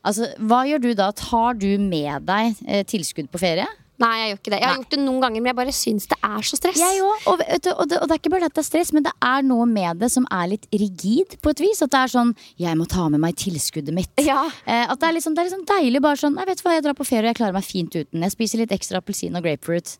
Altså, 0.06 0.30
hva 0.38 0.62
gjør 0.68 0.82
du 0.84 0.90
da? 0.98 1.10
Tar 1.16 1.58
du 1.58 1.70
med 1.82 2.26
deg 2.28 2.58
eh, 2.68 2.84
tilskudd 2.86 3.30
på 3.32 3.40
ferie? 3.42 3.66
Nei, 3.98 4.12
jeg 4.20 4.28
gjør 4.30 4.38
ikke 4.38 4.50
det. 4.52 4.58
Jeg 4.60 4.68
har 4.68 4.76
Nei. 4.76 4.82
gjort 4.84 4.92
det 4.94 4.98
noen 5.02 5.22
ganger, 5.24 5.42
men 5.42 5.50
jeg 5.50 5.58
bare 5.58 5.72
syns 5.74 6.04
det 6.06 6.18
er 6.22 6.44
så 6.46 6.58
stress. 6.58 6.78
Jeg 6.78 7.00
òg. 7.02 7.24
Og, 7.32 7.40
og, 7.42 7.62
det, 7.64 7.72
og 7.74 7.88
det 7.90 8.14
er 8.14 8.20
ikke 8.20 8.30
bare 8.30 8.46
at 8.46 8.54
det 8.54 8.62
er 8.62 8.68
stress, 8.68 8.92
men 8.94 9.06
det 9.08 9.12
er 9.26 9.46
noe 9.46 9.66
med 9.66 9.98
det 9.98 10.10
som 10.14 10.28
er 10.34 10.52
litt 10.52 10.68
rigid 10.70 11.34
på 11.42 11.50
et 11.50 11.62
vis. 11.64 11.82
At 11.82 11.90
det 11.96 12.04
er 12.04 12.12
sånn 12.12 12.30
Jeg 12.62 12.78
må 12.78 12.86
ta 12.90 13.08
med 13.10 13.22
meg 13.24 13.34
tilskuddet 13.42 13.96
mitt. 13.96 14.12
Ja. 14.22 14.44
Eh, 14.70 14.84
at 14.86 15.02
det 15.02 15.08
er, 15.10 15.16
liksom, 15.18 15.34
det 15.34 15.42
er 15.42 15.50
liksom 15.50 15.66
deilig 15.66 16.02
bare 16.04 16.20
sånn 16.20 16.38
Jeg 16.38 16.50
vet 16.52 16.62
hva, 16.62 16.76
jeg 16.76 16.86
drar 16.86 16.98
på 16.98 17.08
ferie 17.08 17.26
og 17.26 17.32
jeg 17.32 17.40
klarer 17.40 17.58
meg 17.58 17.66
fint 17.66 17.98
uten. 17.98 18.22
Jeg 18.22 18.36
spiser 18.36 18.62
litt 18.62 18.74
ekstra 18.78 19.02
appelsin 19.02 19.34
og 19.34 19.42
grapefruit. 19.48 19.96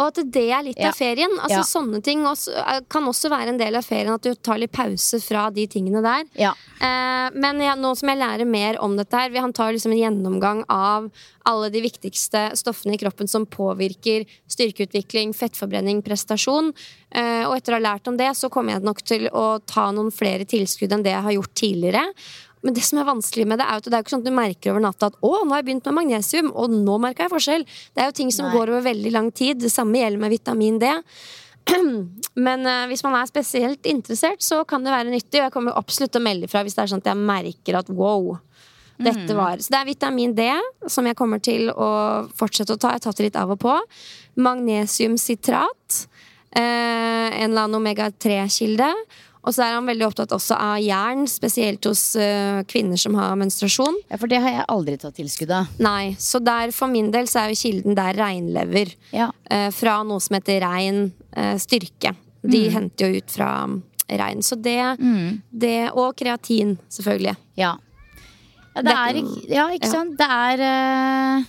Og 0.00 0.08
at 0.08 0.18
det 0.34 0.50
er 0.50 0.62
litt 0.66 0.78
Ja. 0.80 0.88
av 0.88 0.94
ferien. 0.98 1.30
Altså 1.38 1.60
Ja. 1.60 1.62
Sånne 1.62 2.02
ting 2.02 2.24
også, 2.24 2.50
eh, 2.56 2.80
kan 2.90 3.04
også 3.04 3.30
være 3.30 3.48
en 3.50 3.58
del 3.58 3.76
av 3.76 3.84
ferien. 3.86 4.12
At 4.12 4.22
du 4.22 4.34
tar 4.34 4.58
litt 4.58 4.72
pause 4.72 5.20
fra 5.22 5.50
de 5.50 5.66
tingene 5.68 6.02
der. 6.02 6.24
Ja. 6.34 6.50
Eh, 6.80 7.30
men 7.32 7.60
jeg, 7.60 7.78
nå 7.78 7.96
som 7.96 8.08
jeg 8.08 8.18
lærer 8.18 8.44
mer 8.46 8.76
om 8.82 8.96
dette 8.96 9.12
her, 9.14 9.28
vi- 9.30 9.38
han 9.38 9.52
tar 9.52 9.72
liksom 9.72 9.92
en 9.92 9.98
gjennomgang 10.24 10.64
av 10.68 11.10
alle 11.46 11.70
de 11.70 11.80
viktigste 11.80 12.50
stoffene 12.56 12.94
i 12.94 12.96
kroppen 12.98 13.28
som 13.28 13.46
påvirker 13.46 14.26
styrkeutvikling, 14.48 15.32
fettforbrenning, 15.32 16.02
prestasjon. 16.02 16.72
Eh, 17.12 17.44
og 17.46 17.56
etter 17.56 17.74
å 17.74 17.80
ha 17.82 17.92
lært 17.94 18.08
om 18.08 18.16
det, 18.16 18.32
så 18.34 18.50
kommer 18.50 18.72
jeg 18.72 18.82
nok 18.82 19.00
til 19.02 19.28
å 19.30 19.60
ta 19.64 19.92
noen 19.92 20.10
flere 20.12 20.44
tilskudd 20.44 20.90
enn 20.90 21.04
det 21.04 21.12
jeg 21.12 21.22
har 21.22 21.32
gjort 21.32 21.54
tidligere. 21.54 22.04
Men 22.64 22.76
det 22.76 22.84
som 22.86 22.98
er 23.00 23.08
vanskelig 23.08 23.44
med 23.50 23.60
det, 23.60 23.66
er 23.68 23.76
jo 23.76 23.82
at 23.82 23.88
det 23.90 23.98
er 23.98 24.04
ikke 24.04 24.14
sånn 24.14 24.24
at 24.24 24.28
du 24.30 24.36
merker 24.36 24.72
over 24.72 24.84
natta 24.86 25.10
at 25.12 25.16
å, 25.20 25.32
nå 25.44 25.52
har 25.52 25.60
jeg 25.60 25.68
begynt 25.68 25.88
med 25.90 25.98
magnesium, 25.98 26.50
og 26.56 26.72
nå 26.72 26.96
merker 27.02 27.26
jeg 27.26 27.34
forskjell. 27.34 27.66
Det 27.92 28.02
er 28.02 28.08
jo 28.08 28.16
ting 28.16 28.32
som 28.32 28.48
Nei. 28.48 28.54
går 28.56 28.72
over 28.72 28.86
veldig 28.86 29.12
lang 29.12 29.28
tid. 29.36 29.60
Det 29.60 29.72
samme 29.72 30.00
gjelder 30.00 30.22
med 30.22 30.32
vitamin 30.32 30.80
D. 30.80 30.92
Men 32.46 32.64
uh, 32.68 32.86
hvis 32.88 33.04
man 33.04 33.18
er 33.18 33.28
spesielt 33.28 33.88
interessert, 33.88 34.40
så 34.44 34.62
kan 34.68 34.84
det 34.84 34.94
være 34.94 35.12
nyttig. 35.12 35.42
Og 35.42 35.46
jeg 35.46 35.54
kommer 35.54 35.76
absolutt 35.76 36.14
til 36.16 36.24
å 36.24 36.26
melde 36.28 36.48
ifra 36.48 36.64
hvis 36.64 36.76
det 36.78 36.84
er 36.86 36.92
sånn 36.94 37.04
at 37.04 37.12
jeg 37.12 37.20
merker 37.20 37.80
at 37.80 37.92
wow. 37.92 38.34
Dette 38.94 39.34
var 39.34 39.58
Så 39.58 39.72
det 39.74 39.78
er 39.80 39.88
vitamin 39.88 40.34
D 40.38 40.44
som 40.86 41.06
jeg 41.08 41.16
kommer 41.18 41.40
til 41.42 41.66
å 41.70 41.90
fortsette 42.38 42.76
å 42.76 42.78
ta. 42.78 42.92
Jeg 42.92 43.02
har 43.02 43.04
tatt 43.08 43.20
det 43.20 43.26
litt 43.26 43.38
av 43.40 43.50
og 43.50 43.58
på. 43.64 43.74
Magnesiumsitrat. 44.38 46.04
Eh, 46.54 46.62
en 46.62 47.50
eller 47.50 47.64
annen 47.64 47.80
omega-3-kilde. 47.80 48.92
Og 49.44 49.52
så 49.52 49.60
er 49.66 49.74
han 49.76 49.84
veldig 49.84 50.06
opptatt 50.06 50.32
også 50.32 50.56
av 50.56 50.78
jern, 50.80 51.26
spesielt 51.28 51.84
hos 51.84 52.02
uh, 52.16 52.62
kvinner 52.70 52.96
som 53.00 53.14
har 53.18 53.34
menstruasjon. 53.36 53.98
ja, 54.08 54.16
for 54.16 54.30
det 54.30 54.38
har 54.40 54.54
jeg 54.54 54.64
aldri 54.72 54.94
tatt 55.02 55.16
tilskudd 55.18 55.52
av. 55.52 55.66
Nei, 55.84 56.14
Så 56.18 56.40
der 56.40 56.72
for 56.72 56.88
min 56.88 57.10
del 57.12 57.28
så 57.28 57.42
er 57.42 57.52
jo 57.52 57.60
kilden 57.60 57.96
der 57.98 58.16
reinlever. 58.16 58.94
Ja. 59.12 59.28
Uh, 59.52 59.68
fra 59.74 59.98
noe 60.08 60.20
som 60.24 60.38
heter 60.38 60.62
rein 60.64 61.10
uh, 61.36 61.56
styrke. 61.60 62.14
De 62.44 62.62
henter 62.72 63.08
jo 63.08 63.20
ut 63.20 63.30
fra 63.32 63.50
mm, 63.68 63.76
rein. 64.20 64.42
Så 64.44 64.56
det, 64.60 64.80
det 65.48 65.90
Og 65.96 66.16
kreatin, 66.16 66.74
selvfølgelig. 66.92 67.36
Ja. 67.56 67.74
Ja, 68.74 68.82
det 68.82 68.84
Det 68.84 68.96
er 68.96 69.20
Ja, 69.54 69.68
ikke- 69.72 69.88
sant? 69.92 70.16
Ja? 70.18 70.56
Det 70.56 70.66
er 70.66 71.46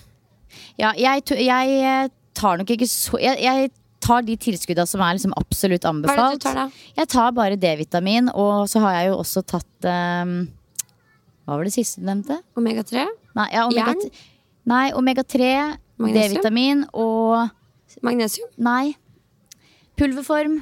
Ja, 0.79 0.91
jeg, 0.95 1.23
jeg 1.47 2.11
tar 2.35 2.57
nok 2.57 2.69
ikke 2.69 2.87
så 2.87 3.19
Jeg, 3.19 3.39
jeg 3.43 3.71
tar 4.05 4.25
de 4.27 4.35
tilskudda 4.37 4.85
som 4.89 5.01
er 5.05 5.17
liksom 5.17 5.33
absolutt 5.39 5.85
Hva 5.87 6.13
er 6.13 6.19
det 6.19 6.37
du 6.37 6.45
tar 6.45 6.59
da? 6.59 6.67
Jeg 6.99 7.11
tar 7.11 7.33
bare 7.37 7.57
D-vitamin, 7.59 8.29
og 8.33 8.69
så 8.71 8.83
har 8.85 8.99
jeg 8.99 9.09
jo 9.11 9.17
også 9.23 9.43
tatt 9.55 9.89
um, 9.89 10.37
Hva 11.45 11.57
var 11.57 11.65
det 11.67 11.73
siste 11.75 12.03
du 12.03 12.07
nevnte? 12.09 12.39
Omega-3? 12.59 13.07
Nei, 13.35 13.49
ja, 13.51 13.65
omega, 13.67 13.91
Jern? 13.91 14.21
nei 14.65 14.85
omega-3, 14.95 15.49
D-vitamin 16.15 16.85
og 16.93 17.49
Magnesium? 18.05 18.49
Nei. 18.59 18.95
Pulverform. 19.95 20.59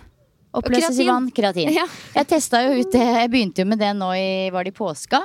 Oppløses 0.54 1.00
i 1.02 1.08
vann. 1.10 1.30
Kreatin. 1.34 1.72
Ja. 1.80 1.88
Jeg 2.14 2.30
testa 2.30 2.62
jo 2.68 2.76
ut 2.82 2.92
det. 2.94 3.02
Jeg 3.02 3.32
begynte 3.34 3.64
jo 3.64 3.70
med 3.70 3.82
det 3.82 3.94
nå 3.98 4.12
i 4.14 4.52
Var 4.54 4.68
det 4.68 4.74
i 4.74 4.78
påska? 4.78 5.22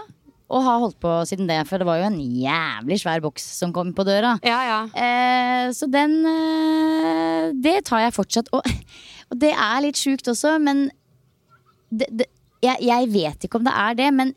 Og 0.49 0.65
har 0.65 0.81
holdt 0.81 0.97
på 1.03 1.13
siden 1.29 1.49
det, 1.51 1.59
for 1.69 1.81
det 1.81 1.89
var 1.89 2.01
jo 2.01 2.09
en 2.09 2.21
jævlig 2.21 2.97
svær 3.03 3.21
boks 3.25 3.45
som 3.59 3.73
kom 3.77 3.93
på 3.97 4.07
døra. 4.09 4.39
Ja, 4.47 4.61
ja. 4.65 4.81
Eh, 4.97 5.69
så 5.77 5.91
den 5.93 6.23
eh, 6.25 7.51
Det 7.53 7.83
tar 7.91 8.07
jeg 8.07 8.17
fortsatt. 8.17 8.49
Og, 8.57 8.65
og 9.29 9.41
det 9.45 9.53
er 9.53 9.85
litt 9.85 10.01
sjukt 10.01 10.31
også, 10.33 10.57
men 10.63 10.87
det, 11.93 12.09
det, 12.09 12.31
jeg, 12.65 12.81
jeg 12.89 13.11
vet 13.13 13.45
ikke 13.45 13.61
om 13.61 13.69
det 13.69 13.77
er 13.77 13.99
det, 13.99 14.09
men 14.17 14.33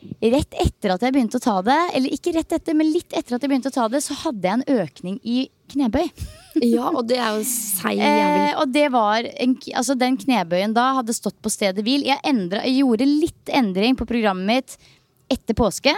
rett 0.00 0.54
etter 0.62 0.94
at 0.94 1.02
jeg 1.04 1.12
begynte 1.14 1.38
å 1.40 1.44
ta 1.44 1.56
det, 1.64 1.78
eller 1.96 2.14
ikke 2.14 2.32
rett 2.36 2.54
etter, 2.56 2.76
men 2.76 2.88
litt 2.92 3.12
etter 3.12 3.36
at 3.36 3.42
jeg 3.42 3.50
begynte 3.50 3.72
å 3.72 3.74
ta 3.74 3.88
det, 3.92 4.00
så 4.04 4.16
hadde 4.22 4.46
jeg 4.46 4.60
en 4.60 4.84
økning 4.84 5.18
i 5.26 5.42
knebøy. 5.74 6.06
ja, 6.74 6.86
og 6.88 7.02
det 7.10 7.18
er 7.20 7.36
jo 7.36 7.44
seig 7.46 7.98
jævel. 7.98 8.46
Eh, 8.46 8.54
og 8.62 8.72
det 8.74 8.86
var 8.94 9.26
en, 9.34 9.58
altså 9.76 9.98
Den 9.98 10.16
knebøyen 10.20 10.74
da 10.76 10.86
hadde 11.00 11.16
stått 11.16 11.36
på 11.42 11.52
stedet 11.52 11.84
hvil. 11.86 12.06
Jeg, 12.08 12.22
endret, 12.26 12.66
jeg 12.66 12.80
gjorde 12.80 13.10
litt 13.10 13.52
endring 13.60 13.98
på 13.98 14.08
programmet 14.08 14.48
mitt 14.50 14.96
etter 15.32 15.56
påske, 15.58 15.96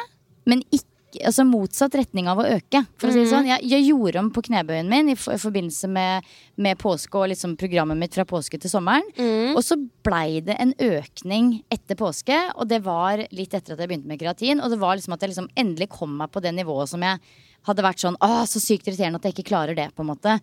men 0.49 0.65
ikke 0.71 0.89
Altså 1.13 1.43
motsatt 1.45 1.93
retning 1.93 2.25
av 2.25 2.39
å 2.41 2.45
øke. 2.49 2.81
For 2.97 3.11
å 3.11 3.13
si 3.13 3.19
det 3.21 3.29
sånn 3.29 3.45
jeg, 3.45 3.61
jeg 3.69 3.85
gjorde 3.85 4.17
om 4.23 4.31
på 4.33 4.41
knebøyen 4.47 4.89
min 4.89 5.11
i, 5.13 5.15
for, 5.21 5.37
i 5.37 5.43
forbindelse 5.43 5.91
med, 5.93 6.25
med 6.57 6.79
påske 6.81 7.19
og 7.21 7.27
liksom 7.29 7.53
programmet 7.61 8.01
mitt 8.01 8.17
fra 8.17 8.25
påske 8.25 8.57
til 8.57 8.73
sommeren. 8.73 9.05
Og 9.53 9.61
så 9.61 9.77
blei 9.77 10.41
det 10.41 10.57
en 10.57 10.73
økning 10.81 11.51
etter 11.69 11.99
påske, 12.01 12.39
og 12.57 12.65
det 12.71 12.79
var 12.87 13.21
litt 13.29 13.53
etter 13.53 13.75
at 13.77 13.83
jeg 13.85 13.91
begynte 13.93 14.09
med 14.09 14.23
kreatin. 14.23 14.63
Og 14.65 14.73
det 14.73 14.79
var 14.81 14.97
liksom 14.97 15.13
at 15.13 15.21
jeg 15.27 15.35
liksom 15.35 15.51
endelig 15.61 15.91
kom 15.93 16.17
meg 16.17 16.33
på 16.33 16.41
det 16.47 16.55
nivået 16.57 16.89
som 16.95 17.05
jeg 17.05 17.21
hadde 17.69 17.85
vært 17.85 18.07
sånn 18.07 18.17
Å, 18.25 18.31
så 18.49 18.65
sykt 18.65 18.89
irriterende 18.89 19.21
at 19.21 19.29
jeg 19.29 19.37
ikke 19.37 19.51
klarer 19.53 19.77
det, 19.77 19.91
på 19.93 20.07
en 20.07 20.15
måte. 20.15 20.39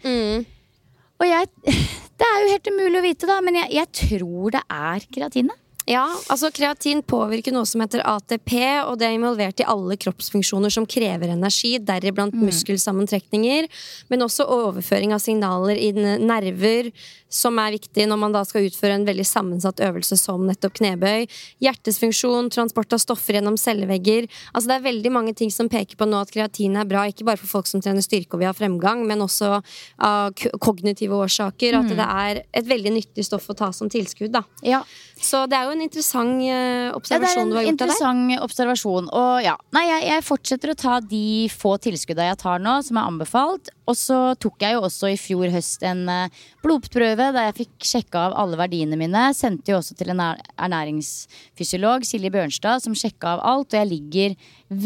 Og 1.17 1.25
jeg 1.31 1.49
Det 2.19 2.27
er 2.29 2.41
jo 2.43 2.53
helt 2.53 2.69
umulig 2.69 2.99
å 3.01 3.07
vite, 3.09 3.27
da, 3.29 3.41
men 3.41 3.57
jeg, 3.63 3.73
jeg 3.79 3.89
tror 4.03 4.53
det 4.59 4.61
er 4.69 5.09
kreatinet. 5.17 5.55
Ja, 5.89 6.03
altså 6.29 6.51
Kreatin 6.53 6.99
påvirker 7.01 7.53
noe 7.55 7.65
som 7.65 7.81
heter 7.81 8.03
ATP, 8.05 8.51
og 8.85 8.99
det 9.01 9.07
er 9.07 9.15
involvert 9.15 9.63
i 9.63 9.65
alle 9.65 9.95
kroppsfunksjoner 9.97 10.69
som 10.69 10.85
krever 10.85 11.31
energi, 11.33 11.79
deriblant 11.81 12.35
muskelsammentrekninger, 12.37 13.65
men 14.13 14.25
også 14.25 14.45
overføring 14.53 15.15
av 15.15 15.23
signaler 15.23 15.79
i 15.81 15.89
nerver, 15.97 16.91
som 17.30 17.59
er 17.61 17.75
viktig 17.77 18.07
når 18.09 18.19
man 18.19 18.34
da 18.34 18.41
skal 18.47 18.65
utføre 18.67 18.97
en 18.97 19.05
veldig 19.07 19.25
sammensatt 19.27 19.82
øvelse 19.86 20.17
som 20.19 20.45
nettopp 20.49 20.80
knebøy. 20.80 21.27
Hjertets 21.63 21.99
funksjon, 22.01 22.49
transport 22.53 22.93
av 22.97 23.01
stoffer 23.03 23.38
gjennom 23.38 23.57
cellevegger. 23.61 24.27
Altså 24.53 24.71
Det 24.71 24.77
er 24.80 24.86
veldig 24.88 25.11
mange 25.13 25.36
ting 25.38 25.51
som 25.53 25.69
peker 25.69 25.99
på 25.99 26.07
nå 26.09 26.19
at 26.23 26.34
kreatin 26.34 26.75
er 26.80 26.89
bra, 26.89 27.05
ikke 27.09 27.27
bare 27.27 27.38
for 27.41 27.59
folk 27.59 27.69
som 27.69 27.84
trener 27.86 28.01
styrke 28.05 28.34
og 28.36 28.41
vil 28.43 28.49
ha 28.49 28.55
fremgang, 28.57 29.05
men 29.07 29.21
også 29.25 29.59
av 30.05 30.34
kognitive 30.59 31.15
årsaker. 31.17 31.77
At 31.80 31.93
det 31.93 32.05
er 32.09 32.41
et 32.53 32.67
veldig 32.69 32.95
nyttig 32.97 33.25
stoff 33.27 33.47
å 33.49 33.57
ta 33.57 33.71
som 33.75 33.89
tilskudd. 33.89 34.34
da 34.34 34.43
Ja, 34.65 34.84
så 35.21 35.45
det 35.49 35.57
er 35.57 35.69
jo 35.69 35.77
en 35.77 35.86
interessant 35.86 36.41
observasjon 36.41 36.49
Ja, 36.49 36.89
er 36.89 36.97
observasjon 36.97 37.41
en 37.43 37.49
du 37.49 37.55
har 37.57 37.63
gjort 37.63 37.69
av 37.69 37.77
deg. 37.77 37.95
interessant 37.95 38.43
observasjon. 38.45 39.09
Og 39.13 39.43
ja, 39.45 39.55
nei, 39.75 39.86
jeg, 39.89 40.07
jeg 40.09 40.25
fortsetter 40.27 40.73
å 40.73 40.77
ta 40.80 40.99
de 40.99 41.49
få 41.53 41.75
tilskuddene 41.82 42.32
jeg 42.32 42.41
tar 42.41 42.59
nå, 42.63 42.80
som 42.86 42.97
er 42.99 43.09
anbefalt. 43.09 43.69
Og 43.89 43.97
så 43.97 44.17
tok 44.41 44.61
jeg 44.61 44.77
jo 44.77 44.85
også 44.85 45.09
i 45.09 45.17
fjor 45.19 45.49
høst 45.53 45.83
en 45.87 46.05
eh, 46.11 46.39
blodprøve 46.63 47.31
der 47.33 47.49
jeg 47.49 47.57
fikk 47.63 47.89
sjekka 47.91 48.27
av 48.29 48.37
alle 48.43 48.59
verdiene 48.59 48.99
mine. 48.99 49.29
Sendte 49.37 49.73
jo 49.73 49.79
også 49.79 49.97
til 49.97 50.13
en 50.13 50.21
ernæringsfysiolog, 50.21 52.05
Silje 52.07 52.31
Bjørnstad, 52.33 52.85
som 52.85 52.97
sjekka 52.97 53.37
av 53.37 53.45
alt. 53.53 53.73
Og 53.73 53.79
jeg 53.81 53.91
ligger 53.93 54.37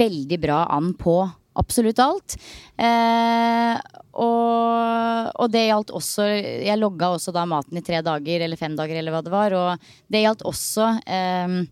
veldig 0.03 0.39
bra 0.43 0.63
an 0.71 0.93
på 0.99 1.17
absolutt 1.59 1.99
alt. 2.01 2.37
Eh, 2.79 3.75
og, 4.13 5.29
og 5.41 5.47
det 5.53 5.63
gjaldt 5.67 5.93
også 5.97 6.25
Jeg 6.29 6.77
logga 6.77 7.09
også 7.15 7.33
da 7.33 7.47
maten 7.49 7.79
i 7.79 7.83
tre 7.85 8.01
dager 8.05 8.43
eller 8.45 8.59
fem 8.59 8.75
dager 8.77 8.99
eller 8.99 9.15
hva 9.15 9.23
det 9.25 9.33
var. 9.33 9.57
Og 9.57 9.87
det 10.13 10.23
gjaldt 10.23 10.45
også 10.49 10.89
eh, 11.05 11.63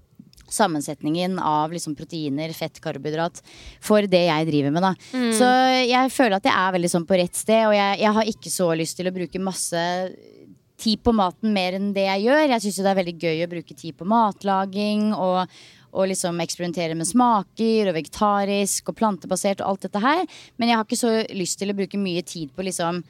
sammensetningen 0.53 1.39
av 1.39 1.73
liksom 1.73 1.95
proteiner, 1.97 2.53
fett, 2.55 2.81
karbohydrat 2.83 3.41
for 3.83 4.07
det 4.09 4.25
jeg 4.27 4.49
driver 4.49 4.75
med. 4.75 4.85
da 4.85 4.93
Så 5.37 5.49
jeg 5.87 6.13
føler 6.13 6.37
at 6.37 6.49
jeg 6.49 6.55
er 6.55 6.75
veldig 6.77 6.91
sånn 6.95 7.07
på 7.09 7.19
rett 7.19 7.37
sted, 7.37 7.65
og 7.69 7.75
jeg, 7.77 7.99
jeg 8.03 8.15
har 8.17 8.31
ikke 8.35 8.53
så 8.53 8.69
lyst 8.77 8.99
til 8.99 9.09
å 9.09 9.15
bruke 9.15 9.43
masse 9.43 9.85
tid 10.81 11.03
på 11.03 11.13
maten 11.13 11.53
mer 11.53 11.77
enn 11.77 11.91
det 11.95 12.07
jeg 12.07 12.25
gjør. 12.27 12.47
Jeg 12.55 12.63
syns 12.65 12.81
det 12.81 12.91
er 12.91 12.99
veldig 13.01 13.17
gøy 13.21 13.45
å 13.45 13.51
bruke 13.51 13.77
tid 13.77 13.97
på 13.99 14.07
matlaging 14.09 15.11
og, 15.13 15.45
og 15.91 16.09
liksom 16.11 16.41
eksperimentere 16.43 16.97
med 16.97 17.09
smaker 17.09 17.91
og 17.91 17.97
vegetarisk 17.99 18.89
og 18.91 18.97
plantebasert 18.97 19.61
og 19.61 19.73
alt 19.73 19.87
dette 19.87 20.03
her. 20.03 20.23
Men 20.57 20.71
jeg 20.71 20.79
har 20.79 20.87
ikke 20.87 21.01
så 21.03 21.13
lyst 21.37 21.61
til 21.61 21.73
å 21.73 21.77
bruke 21.77 22.01
mye 22.01 22.25
tid 22.25 22.53
på 22.55 22.65
liksom 22.65 23.03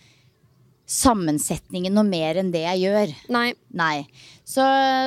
sammensetningen 0.92 1.94
noe 1.96 2.08
mer 2.08 2.42
enn 2.42 2.52
det 2.52 2.66
jeg 2.66 2.86
gjør. 2.86 3.14
Nei. 3.32 3.50
Nei. 3.72 3.98
Så, 4.44 4.66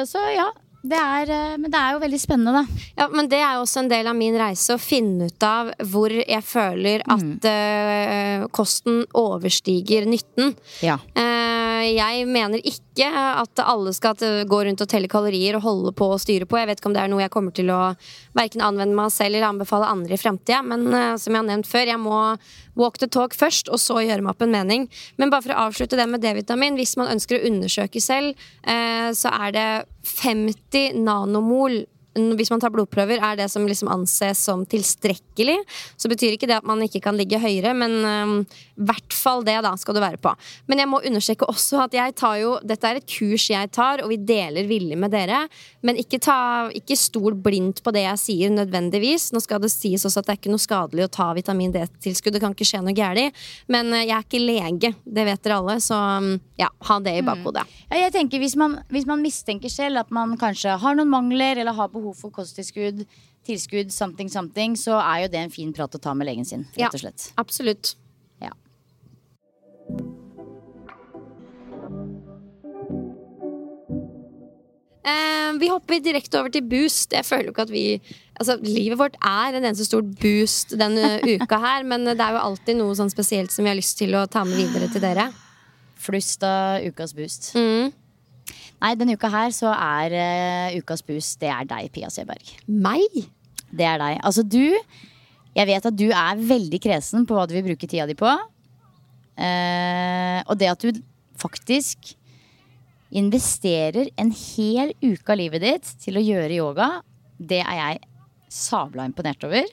så 0.08 0.22
ja. 0.32 0.48
Det 0.84 0.98
er, 1.00 1.30
eh, 1.32 1.56
men 1.56 1.70
det 1.72 1.80
er 1.80 1.94
jo 1.94 2.00
veldig 2.02 2.20
spennende, 2.20 2.60
da. 2.60 2.82
Ja, 2.98 3.08
men 3.08 3.28
det 3.32 3.38
er 3.40 3.56
jo 3.56 3.62
også 3.64 3.80
en 3.80 3.88
del 3.88 4.08
av 4.10 4.16
min 4.18 4.36
reise 4.36 4.76
å 4.76 4.82
finne 4.82 5.30
ut 5.30 5.46
av 5.48 5.70
hvor 5.90 6.12
jeg 6.12 6.44
føler 6.44 7.04
at 7.08 7.48
eh, 7.48 8.44
kosten 8.52 9.04
overstiger 9.16 10.04
nytten. 10.10 10.52
Ja. 10.84 10.98
Eh, 11.16 11.63
jeg 11.82 12.26
mener 12.30 12.62
ikke 12.64 13.08
at 13.10 13.60
alle 13.62 13.92
skal 13.96 14.46
gå 14.48 14.58
rundt 14.66 14.82
og 14.84 14.90
telle 14.90 15.10
kalorier 15.10 15.58
og 15.58 15.64
holde 15.64 15.92
på 15.96 16.08
og 16.14 16.20
styre 16.22 16.46
på. 16.48 16.58
Jeg 16.60 16.70
vet 16.70 16.80
ikke 16.80 16.90
om 16.90 16.96
det 16.96 17.02
er 17.02 17.10
noe 17.12 17.22
jeg 17.24 17.32
kommer 17.34 17.54
til 17.54 17.72
å 17.74 17.80
verken 18.36 18.64
anvende 18.64 18.96
meg 18.96 19.12
selv 19.14 19.34
eller 19.34 19.48
anbefale 19.48 19.88
andre 19.90 20.16
i 20.16 20.20
framtida. 20.20 20.60
Men 20.66 20.86
eh, 20.90 21.14
som 21.20 21.34
jeg 21.34 21.42
har 21.42 21.48
nevnt 21.48 21.70
før, 21.70 21.90
jeg 21.90 22.02
må 22.02 22.18
walk 22.78 22.98
the 23.02 23.08
talk 23.10 23.36
først, 23.36 23.70
og 23.70 23.80
så 23.82 24.00
gjøre 24.02 24.24
meg 24.24 24.34
opp 24.34 24.44
en 24.46 24.54
mening. 24.54 24.86
Men 25.20 25.32
bare 25.32 25.46
for 25.46 25.54
å 25.54 25.66
avslutte 25.68 25.98
det 25.98 26.08
med 26.10 26.24
D-vitamin, 26.24 26.78
hvis 26.78 26.96
man 27.00 27.12
ønsker 27.14 27.38
å 27.38 27.48
undersøke 27.50 28.02
selv, 28.02 28.38
eh, 28.62 29.10
så 29.14 29.32
er 29.34 29.54
det 29.54 29.68
50 30.14 31.00
nanomol 31.04 31.84
hvis 32.14 32.52
man 32.52 32.62
tar 32.62 32.72
blodprøver, 32.74 33.22
er 33.22 33.38
det 33.38 33.48
som 33.52 33.66
liksom 33.68 33.90
anses 33.92 34.42
som 34.46 34.64
tilstrekkelig. 34.68 35.56
Så 35.96 36.10
betyr 36.10 36.36
ikke 36.36 36.48
det 36.50 36.58
at 36.60 36.68
man 36.68 36.82
ikke 36.84 37.02
kan 37.04 37.18
ligge 37.18 37.40
høyere, 37.42 37.74
men 37.76 37.94
i 38.44 38.86
hvert 38.86 39.14
fall 39.14 39.44
det 39.46 39.56
da 39.64 39.74
skal 39.78 39.96
du 39.96 40.02
være 40.02 40.20
på. 40.22 40.32
Men 40.70 40.82
jeg 40.82 40.90
må 40.90 41.00
understreke 41.06 41.48
også 41.50 41.84
at 41.84 41.96
jeg 41.96 42.14
tar 42.18 42.38
jo 42.40 42.54
Dette 42.64 42.88
er 42.88 42.98
et 43.00 43.08
kurs 43.08 43.46
jeg 43.50 43.70
tar, 43.74 44.02
og 44.04 44.10
vi 44.12 44.18
deler 44.18 44.68
villig 44.68 44.96
med 45.00 45.12
dere. 45.14 45.44
Men 45.84 45.98
ikke, 46.00 46.20
ta, 46.22 46.36
ikke 46.74 46.96
stol 46.98 47.36
blindt 47.38 47.82
på 47.84 47.92
det 47.94 48.04
jeg 48.06 48.22
sier, 48.22 48.54
nødvendigvis. 48.54 49.30
Nå 49.34 49.42
skal 49.44 49.62
det 49.62 49.72
sies 49.72 50.04
også 50.06 50.22
at 50.22 50.28
det 50.28 50.34
er 50.34 50.40
ikke 50.40 50.54
noe 50.54 50.62
skadelig 50.62 51.06
å 51.06 51.12
ta 51.12 51.30
vitamin 51.36 51.74
D-tilskudd. 51.74 52.36
Det 52.36 52.42
kan 52.44 52.54
ikke 52.56 52.68
skje 52.68 52.82
noe 52.84 52.96
galt. 52.96 53.44
Men 53.72 53.92
eh, 53.92 54.06
jeg 54.08 54.16
er 54.16 54.26
ikke 54.26 54.42
lege, 54.42 54.92
det 55.04 55.26
vet 55.28 55.42
dere 55.44 55.58
alle, 55.60 55.76
så 55.82 55.98
mm, 56.24 56.32
ja, 56.60 56.70
ha 56.88 56.98
det 57.04 57.16
i 57.18 57.24
bakhodet. 57.26 57.66
Ja, 57.90 58.00
jeg 58.04 58.14
tenker 58.16 58.42
hvis 58.42 58.56
man, 58.60 58.78
hvis 58.92 59.06
man 59.08 59.22
mistenker 59.24 59.72
selv 59.72 60.02
at 60.02 60.14
man 60.14 60.34
kanskje 60.40 60.76
har 60.80 60.98
noen 60.98 61.12
mangler 61.12 61.60
eller 61.60 61.76
har 61.76 61.92
behov 61.92 62.03
for 62.12 62.30
kosttilskudd, 62.30 63.06
tilskudd, 63.46 63.90
something, 63.92 64.28
something, 64.28 64.76
så 64.76 64.98
er 65.00 65.24
jo 65.24 65.28
det 65.32 65.40
en 65.40 65.50
fin 65.50 65.72
prat 65.72 65.94
å 65.94 66.00
ta 66.00 66.12
med 66.14 66.26
legen 66.26 66.44
sin, 66.44 66.66
Ja. 66.76 66.86
rett 66.88 66.94
og 66.94 67.00
slett. 67.00 67.32
Absolutt. 67.40 67.94
Ja. 68.42 68.50
Uh, 75.04 75.58
vi 75.60 75.68
hopper 75.68 76.00
direkte 76.00 76.38
over 76.40 76.52
til 76.52 76.64
boost. 76.64 77.12
Jeg 77.12 77.26
føler 77.28 77.50
jo 77.50 77.54
ikke 77.54 77.66
at 77.68 77.72
vi 77.74 77.86
Altså, 78.34 78.56
Livet 78.66 78.98
vårt 78.98 79.14
er 79.22 79.54
en 79.54 79.62
eneste 79.62 79.84
stor 79.86 80.02
boost 80.02 80.72
denne 80.74 81.20
uka 81.36 81.58
her, 81.62 81.84
men 81.86 82.02
det 82.08 82.18
er 82.18 82.34
jo 82.34 82.40
alltid 82.42 82.80
noe 82.80 82.96
sånn 82.98 83.12
spesielt 83.12 83.52
som 83.54 83.62
vi 83.62 83.70
har 83.70 83.78
lyst 83.78 83.94
til 84.00 84.16
å 84.18 84.24
ta 84.26 84.42
med 84.42 84.58
videre 84.58 84.88
til 84.90 85.04
dere. 85.04 85.28
Flust 86.02 86.42
av 86.42 86.82
ukas 86.82 87.12
boost. 87.14 87.52
Mm. 87.54 87.92
Nei, 88.84 88.92
denne 89.00 89.16
uka 89.16 89.30
her 89.32 89.52
så 89.56 89.70
er 89.72 90.12
uh, 90.12 90.74
ukas 90.76 91.00
bus, 91.06 91.30
det 91.40 91.48
er 91.48 91.64
deg, 91.68 91.88
Pia 91.94 92.10
Seberg. 92.12 92.50
Meg? 92.68 93.22
Det 93.72 93.86
er 93.88 93.96
deg. 94.02 94.18
Altså 94.20 94.44
du 94.44 94.76
Jeg 95.54 95.68
vet 95.70 95.86
at 95.86 95.96
du 95.96 96.08
er 96.10 96.42
veldig 96.42 96.80
kresen 96.82 97.24
på 97.24 97.36
hva 97.36 97.46
du 97.48 97.54
vil 97.54 97.64
bruke 97.70 97.88
tida 97.88 98.08
di 98.10 98.16
på. 98.18 98.28
Uh, 99.38 100.40
og 100.44 100.58
det 100.60 100.68
at 100.74 100.84
du 100.84 101.00
faktisk 101.40 102.12
investerer 103.14 104.10
en 104.20 104.34
hel 104.34 104.92
uke 105.00 105.32
av 105.32 105.38
livet 105.38 105.62
ditt 105.62 105.90
til 106.02 106.18
å 106.18 106.24
gjøre 106.24 106.58
yoga, 106.58 106.88
det 107.38 107.62
er 107.62 107.78
jeg 107.78 108.00
sabla 108.50 109.06
imponert 109.08 109.46
over. 109.46 109.70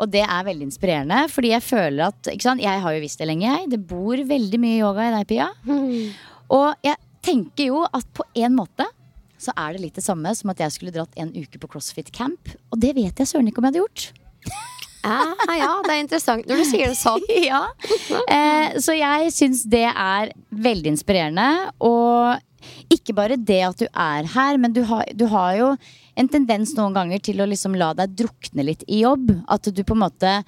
Og 0.00 0.08
det 0.12 0.22
er 0.22 0.46
veldig 0.46 0.68
inspirerende, 0.68 1.24
fordi 1.32 1.54
jeg 1.54 1.64
føler 1.64 2.06
at 2.06 2.30
ikke 2.30 2.46
sant? 2.46 2.62
Jeg 2.62 2.84
har 2.84 2.94
jo 2.94 3.02
visst 3.02 3.20
det 3.20 3.28
lenge, 3.28 3.48
jeg. 3.48 3.70
Det 3.72 3.80
bor 3.90 4.20
veldig 4.30 4.60
mye 4.60 4.78
yoga 4.78 5.08
i 5.08 5.14
deg, 5.16 5.26
Pia. 5.32 5.48
Og 6.60 6.86
jeg 6.86 6.96
tenker 7.24 7.70
jo 7.70 7.84
at 7.86 8.06
på 8.16 8.26
en 8.38 8.56
måte 8.56 8.86
så 9.40 9.54
er 9.56 9.74
det 9.74 9.84
litt 9.84 9.96
det 9.96 10.04
samme 10.04 10.32
som 10.36 10.52
at 10.52 10.60
jeg 10.60 10.74
skulle 10.74 10.92
dratt 10.94 11.16
en 11.20 11.32
uke 11.32 11.60
på 11.60 11.70
CrossFit 11.70 12.10
Camp. 12.12 12.52
Og 12.68 12.80
det 12.82 12.92
vet 12.98 13.22
jeg 13.22 13.28
søren 13.28 13.48
ikke 13.48 13.62
om 13.62 13.68
jeg 13.68 13.72
hadde 13.72 13.84
gjort. 13.84 14.10
Ja, 15.00 15.32
ja, 15.56 15.70
det 15.86 15.94
er 15.94 16.02
interessant 16.02 16.48
når 16.48 16.60
du 16.60 16.66
sier 16.68 16.92
det 16.92 16.98
sånn. 17.00 17.24
ja. 17.50 17.62
eh, 18.28 18.76
så 18.84 18.96
jeg 18.98 19.32
syns 19.32 19.64
det 19.72 19.86
er 19.88 20.34
veldig 20.52 20.92
inspirerende. 20.92 21.48
Og 21.88 22.36
ikke 22.92 23.16
bare 23.16 23.38
det 23.40 23.62
at 23.64 23.80
du 23.80 23.86
er 23.88 24.28
her, 24.34 24.60
men 24.60 24.74
du 24.76 24.82
har, 24.90 25.08
du 25.16 25.24
har 25.32 25.54
jo 25.56 25.70
en 26.20 26.28
tendens 26.28 26.74
noen 26.76 26.96
ganger 26.96 27.22
til 27.24 27.40
å 27.40 27.48
liksom 27.48 27.78
la 27.80 27.94
deg 27.96 28.12
drukne 28.18 28.66
litt 28.66 28.84
i 28.88 29.00
jobb. 29.06 29.32
At 29.48 29.70
du 29.72 29.80
på 29.84 29.96
en 29.96 30.06
måte 30.08 30.40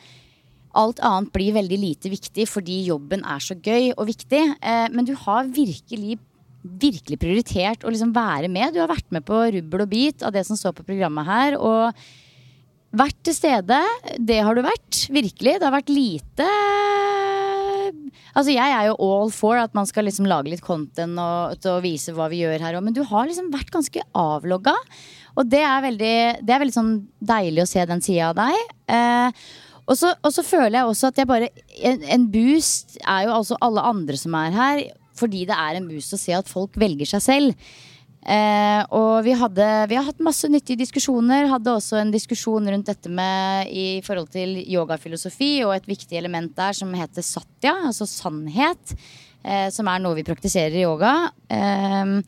Alt 0.72 1.02
annet 1.04 1.28
blir 1.34 1.52
veldig 1.52 1.76
lite 1.76 2.08
viktig 2.08 2.46
fordi 2.48 2.78
jobben 2.86 3.26
er 3.28 3.42
så 3.44 3.52
gøy 3.52 3.90
og 3.90 4.06
viktig. 4.08 4.40
Eh, 4.56 4.86
men 4.88 5.04
du 5.04 5.12
har 5.20 5.50
virkelig 5.52 6.14
virkelig 6.62 7.18
prioritert 7.22 7.84
å 7.84 7.92
liksom 7.92 8.12
være 8.14 8.50
med. 8.52 8.74
Du 8.74 8.80
har 8.82 8.90
vært 8.90 9.08
med 9.14 9.24
på 9.26 9.38
rubbel 9.56 9.84
og 9.84 9.90
bit 9.90 10.22
av 10.22 10.34
det 10.34 10.44
som 10.48 10.58
står 10.58 10.76
på 10.78 10.86
programmet 10.86 11.26
her. 11.26 11.56
Og 11.58 11.92
vært 12.92 13.18
til 13.26 13.36
stede. 13.36 13.80
Det 14.18 14.40
har 14.44 14.54
du 14.54 14.62
vært. 14.64 15.06
Virkelig. 15.12 15.58
Det 15.58 15.66
har 15.68 15.74
vært 15.74 15.92
lite 15.92 16.48
Altså 18.32 18.54
Jeg 18.54 18.72
er 18.72 18.86
jo 18.88 18.94
all 19.04 19.32
for 19.34 19.58
at 19.60 19.74
man 19.76 19.84
skal 19.88 20.06
liksom 20.08 20.24
lage 20.30 20.48
litt 20.48 20.62
content 20.64 21.18
og, 21.20 21.58
og 21.68 21.82
vise 21.84 22.14
hva 22.16 22.30
vi 22.32 22.40
gjør 22.40 22.62
her 22.64 22.78
òg, 22.78 22.86
men 22.86 22.94
du 22.96 23.02
har 23.04 23.26
liksom 23.28 23.50
vært 23.52 23.72
ganske 23.74 24.04
avlogga. 24.16 24.72
Og 25.36 25.50
det 25.52 25.60
er 25.60 25.84
veldig, 25.84 26.14
det 26.40 26.54
er 26.54 26.62
veldig 26.62 26.76
sånn 26.76 26.94
deilig 27.20 27.64
å 27.64 27.68
se 27.68 27.84
den 27.88 28.00
sida 28.04 28.30
av 28.30 28.38
deg. 28.40 28.72
Eh, 28.96 29.44
og 29.82 29.98
så, 29.98 30.44
føler 30.46 30.78
jeg 30.78 30.88
også 30.88 31.10
at 31.10 31.20
jeg 31.20 31.28
bare 31.28 31.50
en, 31.82 32.02
en 32.16 32.26
boost 32.32 32.96
er 33.02 33.26
jo 33.26 33.36
altså 33.36 33.58
alle 33.64 33.84
andre 33.92 34.18
som 34.20 34.36
er 34.38 34.56
her, 34.56 34.82
fordi 35.22 35.46
det 35.48 35.56
er 35.56 35.78
en 35.78 35.88
boost 35.88 36.14
å 36.14 36.20
se 36.20 36.36
at 36.36 36.50
folk 36.50 36.76
velger 36.80 37.14
seg 37.14 37.24
selv. 37.24 37.72
Eh, 38.22 38.82
og 38.94 39.24
vi, 39.26 39.32
hadde, 39.34 39.66
vi 39.90 39.96
har 39.98 40.06
hatt 40.06 40.22
masse 40.22 40.46
nyttige 40.50 40.78
diskusjoner. 40.84 41.48
Hadde 41.50 41.74
også 41.74 41.98
en 41.98 42.12
diskusjon 42.14 42.70
rundt 42.70 42.90
dette 42.90 43.10
med 43.10 43.72
i 43.74 43.98
forhold 44.06 44.30
til 44.34 44.60
yogafilosofi 44.62 45.56
og 45.66 45.74
et 45.74 45.90
viktig 45.90 46.18
element 46.20 46.54
der 46.58 46.76
som 46.78 46.92
heter 46.94 47.26
satya, 47.26 47.74
altså 47.90 48.06
sannhet. 48.06 48.96
Eh, 49.42 49.68
som 49.74 49.90
er 49.90 50.02
noe 50.02 50.18
vi 50.18 50.26
praktiserer 50.26 50.78
i 50.78 50.84
yoga. 50.84 51.16
Eh, 51.50 52.18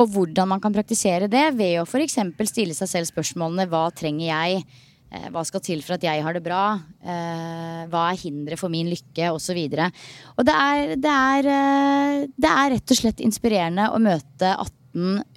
og 0.00 0.14
hvordan 0.14 0.48
man 0.54 0.62
kan 0.62 0.72
praktisere 0.72 1.28
det 1.28 1.50
ved 1.58 1.80
å 1.82 1.84
f.eks. 1.84 2.16
stille 2.48 2.76
seg 2.76 2.88
selv 2.88 3.10
spørsmålene 3.10 3.68
hva 3.68 3.88
trenger 3.92 4.30
jeg? 4.30 4.64
Eh, 5.10 5.28
hva 5.34 5.42
skal 5.46 5.62
til 5.64 5.80
for 5.82 5.96
at 5.96 6.04
jeg 6.06 6.22
har 6.22 6.36
det 6.36 6.42
bra? 6.44 6.64
Eh, 7.02 7.86
hva 7.90 8.08
er 8.10 8.20
hinderet 8.20 8.60
for 8.60 8.70
min 8.72 8.90
lykke? 8.92 9.32
Osv. 9.34 9.58
Og 10.38 10.44
det 10.46 10.54
er, 10.54 10.92
det, 10.94 11.14
er, 11.14 11.48
eh, 11.54 12.28
det 12.38 12.52
er 12.52 12.76
rett 12.76 12.94
og 12.94 13.00
slett 13.00 13.24
inspirerende 13.24 13.90
å 13.90 13.98
møte 14.02 14.54
18 14.54 14.78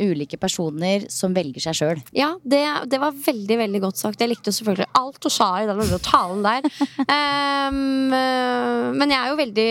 ulike 0.02 0.38
personer 0.42 1.04
som 1.14 1.34
velger 1.34 1.62
seg 1.62 1.78
sjøl. 1.78 2.00
Ja, 2.18 2.32
det, 2.42 2.62
det 2.90 3.00
var 3.02 3.14
veldig 3.14 3.58
veldig 3.60 3.82
godt 3.84 4.02
sagt. 4.02 4.22
Jeg 4.22 4.32
likte 4.32 4.54
selvfølgelig 4.54 4.90
alt 4.98 5.20
du 5.22 5.30
sa 5.34 5.50
i 5.62 5.68
den 5.70 5.98
talen 6.06 6.46
der. 6.46 6.70
Eh, 7.04 7.74
men 7.74 9.12
jeg 9.12 9.18
er 9.18 9.30
jo 9.32 9.38
veldig 9.40 9.66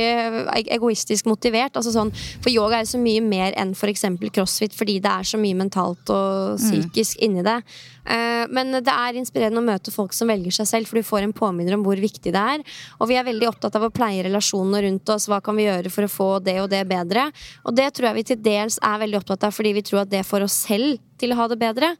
e- 0.56 0.70
egoistisk 0.76 1.26
motivert. 1.30 1.76
Altså 1.78 1.92
sånn, 1.94 2.10
for 2.42 2.50
yoga 2.52 2.78
er 2.78 2.86
jo 2.86 2.92
så 2.94 3.00
mye 3.02 3.22
mer 3.24 3.56
enn 3.60 3.72
f.eks. 3.76 4.04
crossfit, 4.34 4.74
fordi 4.76 4.98
det 5.02 5.10
er 5.12 5.28
så 5.28 5.40
mye 5.40 5.58
mentalt 5.58 6.10
og 6.12 6.58
psykisk 6.60 7.22
inni 7.24 7.44
det. 7.46 7.58
Eh, 8.04 8.44
men 8.50 8.72
det 8.82 8.92
er 8.92 9.18
inspirerende 9.18 9.62
å 9.62 9.66
møte 9.66 9.94
folk 9.94 10.14
som 10.16 10.30
velger 10.32 10.54
seg 10.58 10.68
selv, 10.70 10.90
for 10.90 10.98
du 10.98 11.06
får 11.06 11.26
en 11.26 11.36
påminner 11.36 11.76
om 11.76 11.84
hvor 11.86 12.00
viktig 12.00 12.34
det 12.34 12.42
er. 12.56 12.64
Og 12.98 13.10
vi 13.10 13.18
er 13.18 13.28
veldig 13.28 13.50
opptatt 13.50 13.78
av 13.78 13.86
å 13.86 13.92
pleie 13.94 14.24
relasjonene 14.26 14.82
rundt 14.86 15.14
oss. 15.14 15.28
Hva 15.30 15.42
kan 15.44 15.58
vi 15.58 15.68
gjøre 15.68 15.92
for 15.92 16.06
å 16.06 16.12
få 16.12 16.30
det 16.44 16.58
og 16.64 16.70
det 16.72 16.82
bedre? 16.90 17.28
Og 17.66 17.76
det 17.78 17.92
tror 17.94 18.10
jeg 18.10 18.20
vi 18.20 18.28
til 18.32 18.42
dels 18.42 18.80
er 18.82 19.00
veldig 19.04 19.22
opptatt 19.22 19.48
av, 19.48 19.54
fordi 19.54 19.76
vi 19.78 19.86
tror 19.86 20.04
at 20.04 20.12
det 20.12 20.26
for 20.28 20.44
oss 20.44 20.62
selv 20.66 21.00
til 21.22 21.32
å 21.34 21.38
ha 21.38 21.46
det 21.50 21.58
bedre. 21.62 21.92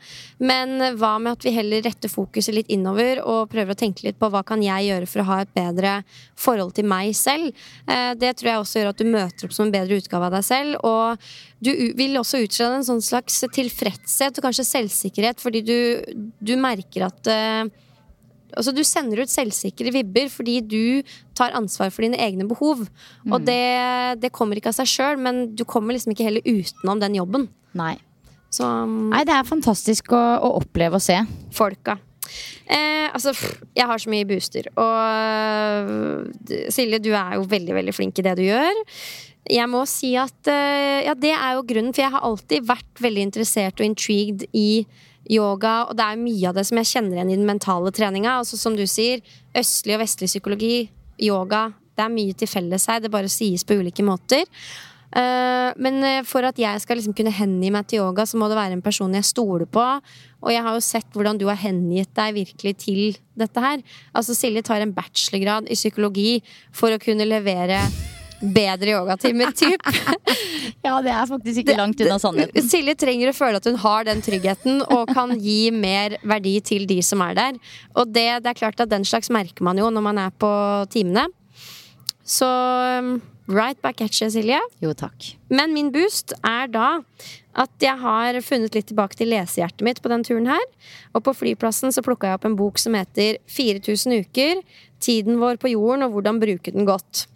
Men 0.43 0.77
hva 0.99 1.15
med 1.23 1.37
at 1.37 1.47
vi 1.47 1.55
heller 1.55 1.85
retter 1.87 2.11
fokuset 2.13 2.57
litt 2.57 2.73
innover 2.75 3.23
og 3.23 3.51
prøver 3.53 3.77
å 3.77 3.79
tenke 3.79 4.05
litt 4.07 4.19
på 4.21 4.31
hva 4.33 4.43
kan 4.47 4.63
jeg 4.65 4.91
gjøre 4.91 5.09
for 5.11 5.23
å 5.23 5.29
ha 5.31 5.41
et 5.45 5.55
bedre 5.57 5.97
forhold 6.39 6.75
til 6.77 6.89
meg 6.91 7.15
selv? 7.19 7.53
Eh, 7.87 8.13
Det 8.19 8.35
tror 8.39 8.51
jeg 8.51 8.63
også 8.63 8.83
gjør 8.83 8.91
at 8.93 9.01
du 9.01 9.09
møter 9.09 9.47
opp 9.47 9.55
som 9.57 9.69
en 9.69 9.75
bedre 9.75 9.99
utgave 10.03 10.29
av 10.29 10.37
deg 10.37 10.45
selv. 10.47 10.77
Og 10.83 11.31
du 11.63 11.71
vil 11.99 12.19
også 12.19 12.43
utstråle 12.43 12.81
en 12.81 12.89
sånn 12.91 13.05
slags 13.05 13.41
tilfredshet 13.55 14.39
og 14.39 14.49
kanskje 14.49 14.67
selvsikkerhet, 14.69 15.41
fordi 15.43 15.63
du, 15.63 15.79
du 16.43 16.57
merker 16.61 17.07
at 17.09 17.31
eh, 17.31 17.71
Altså 18.53 18.75
Du 18.77 18.83
sender 18.85 19.23
ut 19.25 19.31
selvsikre 19.33 19.89
vibber 19.95 20.27
fordi 20.29 20.59
du 20.61 21.03
tar 21.33 21.55
ansvar 21.57 21.89
for 21.89 22.05
dine 22.05 22.19
egne 22.21 22.45
behov. 22.45 22.83
Og 23.31 23.47
det, 23.47 24.21
det 24.21 24.29
kommer 24.37 24.61
ikke 24.61 24.69
av 24.69 24.77
seg 24.77 24.91
sjøl, 24.93 25.17
men 25.25 25.55
du 25.57 25.65
kommer 25.65 25.97
liksom 25.97 26.13
ikke 26.13 26.27
heller 26.27 26.45
utenom 26.45 27.01
den 27.01 27.17
jobben. 27.17 27.47
Nei. 27.73 27.95
Så 28.53 28.69
um, 28.69 29.11
Nei, 29.13 29.25
det 29.29 29.35
er 29.35 29.49
fantastisk 29.49 30.13
å, 30.13 30.23
å 30.45 30.57
oppleve 30.61 31.01
og 31.01 31.05
se. 31.05 31.19
folka. 31.57 31.97
Eh, 32.67 33.09
altså, 33.13 33.33
jeg 33.77 33.89
har 33.89 34.01
så 34.01 34.11
mye 34.13 34.29
booster. 34.29 34.69
Og 34.81 34.97
øh, 35.91 36.67
Silje, 36.73 37.01
du 37.03 37.13
er 37.13 37.37
jo 37.39 37.47
veldig, 37.49 37.75
veldig 37.81 37.95
flink 37.97 38.21
i 38.21 38.27
det 38.27 38.37
du 38.39 38.45
gjør. 38.47 38.83
Jeg 39.51 39.69
må 39.69 39.83
si 39.91 40.13
at 40.21 40.49
øh, 40.49 41.01
Ja, 41.09 41.17
det 41.19 41.33
er 41.35 41.57
jo 41.57 41.67
grunnen, 41.67 41.93
for 41.95 42.05
jeg 42.05 42.15
har 42.15 42.29
alltid 42.29 42.69
vært 42.69 43.03
veldig 43.03 43.27
interessert 43.29 43.83
og 43.83 43.89
intrigued 43.89 44.47
i 44.55 44.85
yoga, 45.31 45.89
og 45.89 45.97
det 45.99 46.07
er 46.07 46.19
mye 46.23 46.49
av 46.51 46.57
det 46.59 46.65
som 46.69 46.81
jeg 46.81 46.91
kjenner 46.91 47.19
igjen 47.19 47.33
i 47.33 47.39
den 47.39 47.49
mentale 47.49 47.93
treninga. 47.95 48.39
Altså, 48.43 48.59
som 48.61 48.77
du 48.79 48.85
sier, 48.91 49.23
østlig 49.59 49.97
og 49.97 50.03
vestlig 50.05 50.31
psykologi, 50.31 50.77
yoga. 51.23 51.69
Det 51.93 52.07
er 52.07 52.15
mye 52.15 52.39
til 52.39 52.49
felles 52.51 52.89
her, 52.89 53.03
det 53.05 53.13
bare 53.13 53.31
sies 53.31 53.67
på 53.67 53.77
ulike 53.79 54.05
måter. 54.07 54.47
Eh, 55.13 55.71
men 55.77 55.99
eh, 56.09 56.21
for 56.25 56.47
at 56.49 56.59
jeg 56.61 56.81
skal 56.81 56.97
liksom 56.99 57.15
kunne 57.17 57.35
hengi 57.35 57.73
meg 57.75 57.89
til 57.89 58.01
yoga, 58.01 58.25
så 58.29 58.39
må 58.41 58.49
det 58.49 58.57
være 58.57 58.79
en 58.79 58.85
person 58.85 59.13
jeg 59.17 59.29
stoler 59.29 59.69
på. 59.69 59.85
Og 60.43 60.55
jeg 60.55 60.65
har 60.65 60.77
jo 60.77 60.85
sett 60.85 61.13
hvordan 61.17 61.41
du 61.41 61.47
har 61.51 61.61
hengitt 61.61 62.15
deg 62.17 62.39
virkelig 62.39 62.75
til 62.87 63.03
dette 63.39 63.63
her. 63.63 63.85
Altså 64.17 64.37
Silje 64.37 64.65
tar 64.67 64.85
en 64.85 64.95
bachelorgrad 64.97 65.69
i 65.69 65.79
psykologi 65.79 66.41
for 66.75 66.95
å 66.95 67.03
kunne 67.03 67.29
levere 67.29 67.83
bedre 68.43 68.97
yogatimer, 68.97 69.53
typ. 69.55 69.85
Ja, 70.83 70.97
det 70.99 71.13
er 71.15 71.29
faktisk 71.31 71.61
ikke 71.61 71.77
langt 71.79 72.01
unna 72.03 72.17
sannheten. 72.19 72.65
Silje 72.67 72.97
trenger 72.99 73.31
å 73.31 73.35
føle 73.37 73.61
at 73.61 73.67
hun 73.69 73.77
har 73.79 74.07
den 74.09 74.23
tryggheten 74.25 74.81
og 74.83 75.13
kan 75.15 75.37
gi 75.39 75.71
mer 75.71 76.17
verdi 76.27 76.57
til 76.65 76.89
de 76.91 76.97
som 77.07 77.23
er 77.23 77.37
der. 77.39 77.61
Og 77.95 78.11
det, 78.11 78.25
det 78.43 78.51
er 78.51 78.59
klart 78.59 78.83
at 78.83 78.91
den 78.91 79.07
slags 79.07 79.31
merker 79.31 79.63
man 79.63 79.79
jo 79.79 79.93
når 79.95 80.05
man 80.09 80.19
er 80.25 80.35
på 80.35 80.51
timene. 80.91 81.29
Så 82.27 82.49
um, 82.99 83.15
right 83.49 83.81
back 83.83 84.01
at 84.01 84.19
you, 84.21 84.29
Silje. 84.31 84.61
Jo, 84.83 84.93
takk. 84.95 85.33
Men 85.51 85.75
min 85.75 85.91
boost 85.95 86.35
er 86.47 86.71
da 86.73 87.03
at 87.53 87.85
jeg 87.85 87.99
har 88.01 88.39
funnet 88.45 88.77
litt 88.77 88.89
tilbake 88.89 89.19
til 89.19 89.33
lesehjertet 89.33 89.85
mitt 89.85 90.01
på 90.03 90.13
den 90.13 90.25
turen 90.25 90.49
her. 90.49 90.63
Og 91.13 91.25
på 91.27 91.35
flyplassen 91.37 91.93
så 91.93 92.05
plukka 92.05 92.31
jeg 92.31 92.41
opp 92.41 92.49
en 92.49 92.57
bok 92.59 92.81
som 92.81 92.97
heter 92.97 93.41
4000 93.53 94.25
uker. 94.25 94.63
Tiden 95.03 95.41
vår 95.43 95.61
på 95.61 95.75
jorden 95.75 96.07
og 96.07 96.17
hvordan 96.17 96.41
bruke 96.43 96.73
den 96.73 96.89
godt. 96.89 97.27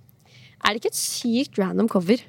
Er 0.64 0.72
det 0.72 0.82
ikke 0.82 0.94
et 0.94 1.02
sykt 1.02 1.60
random 1.60 1.90
cover? 1.90 2.22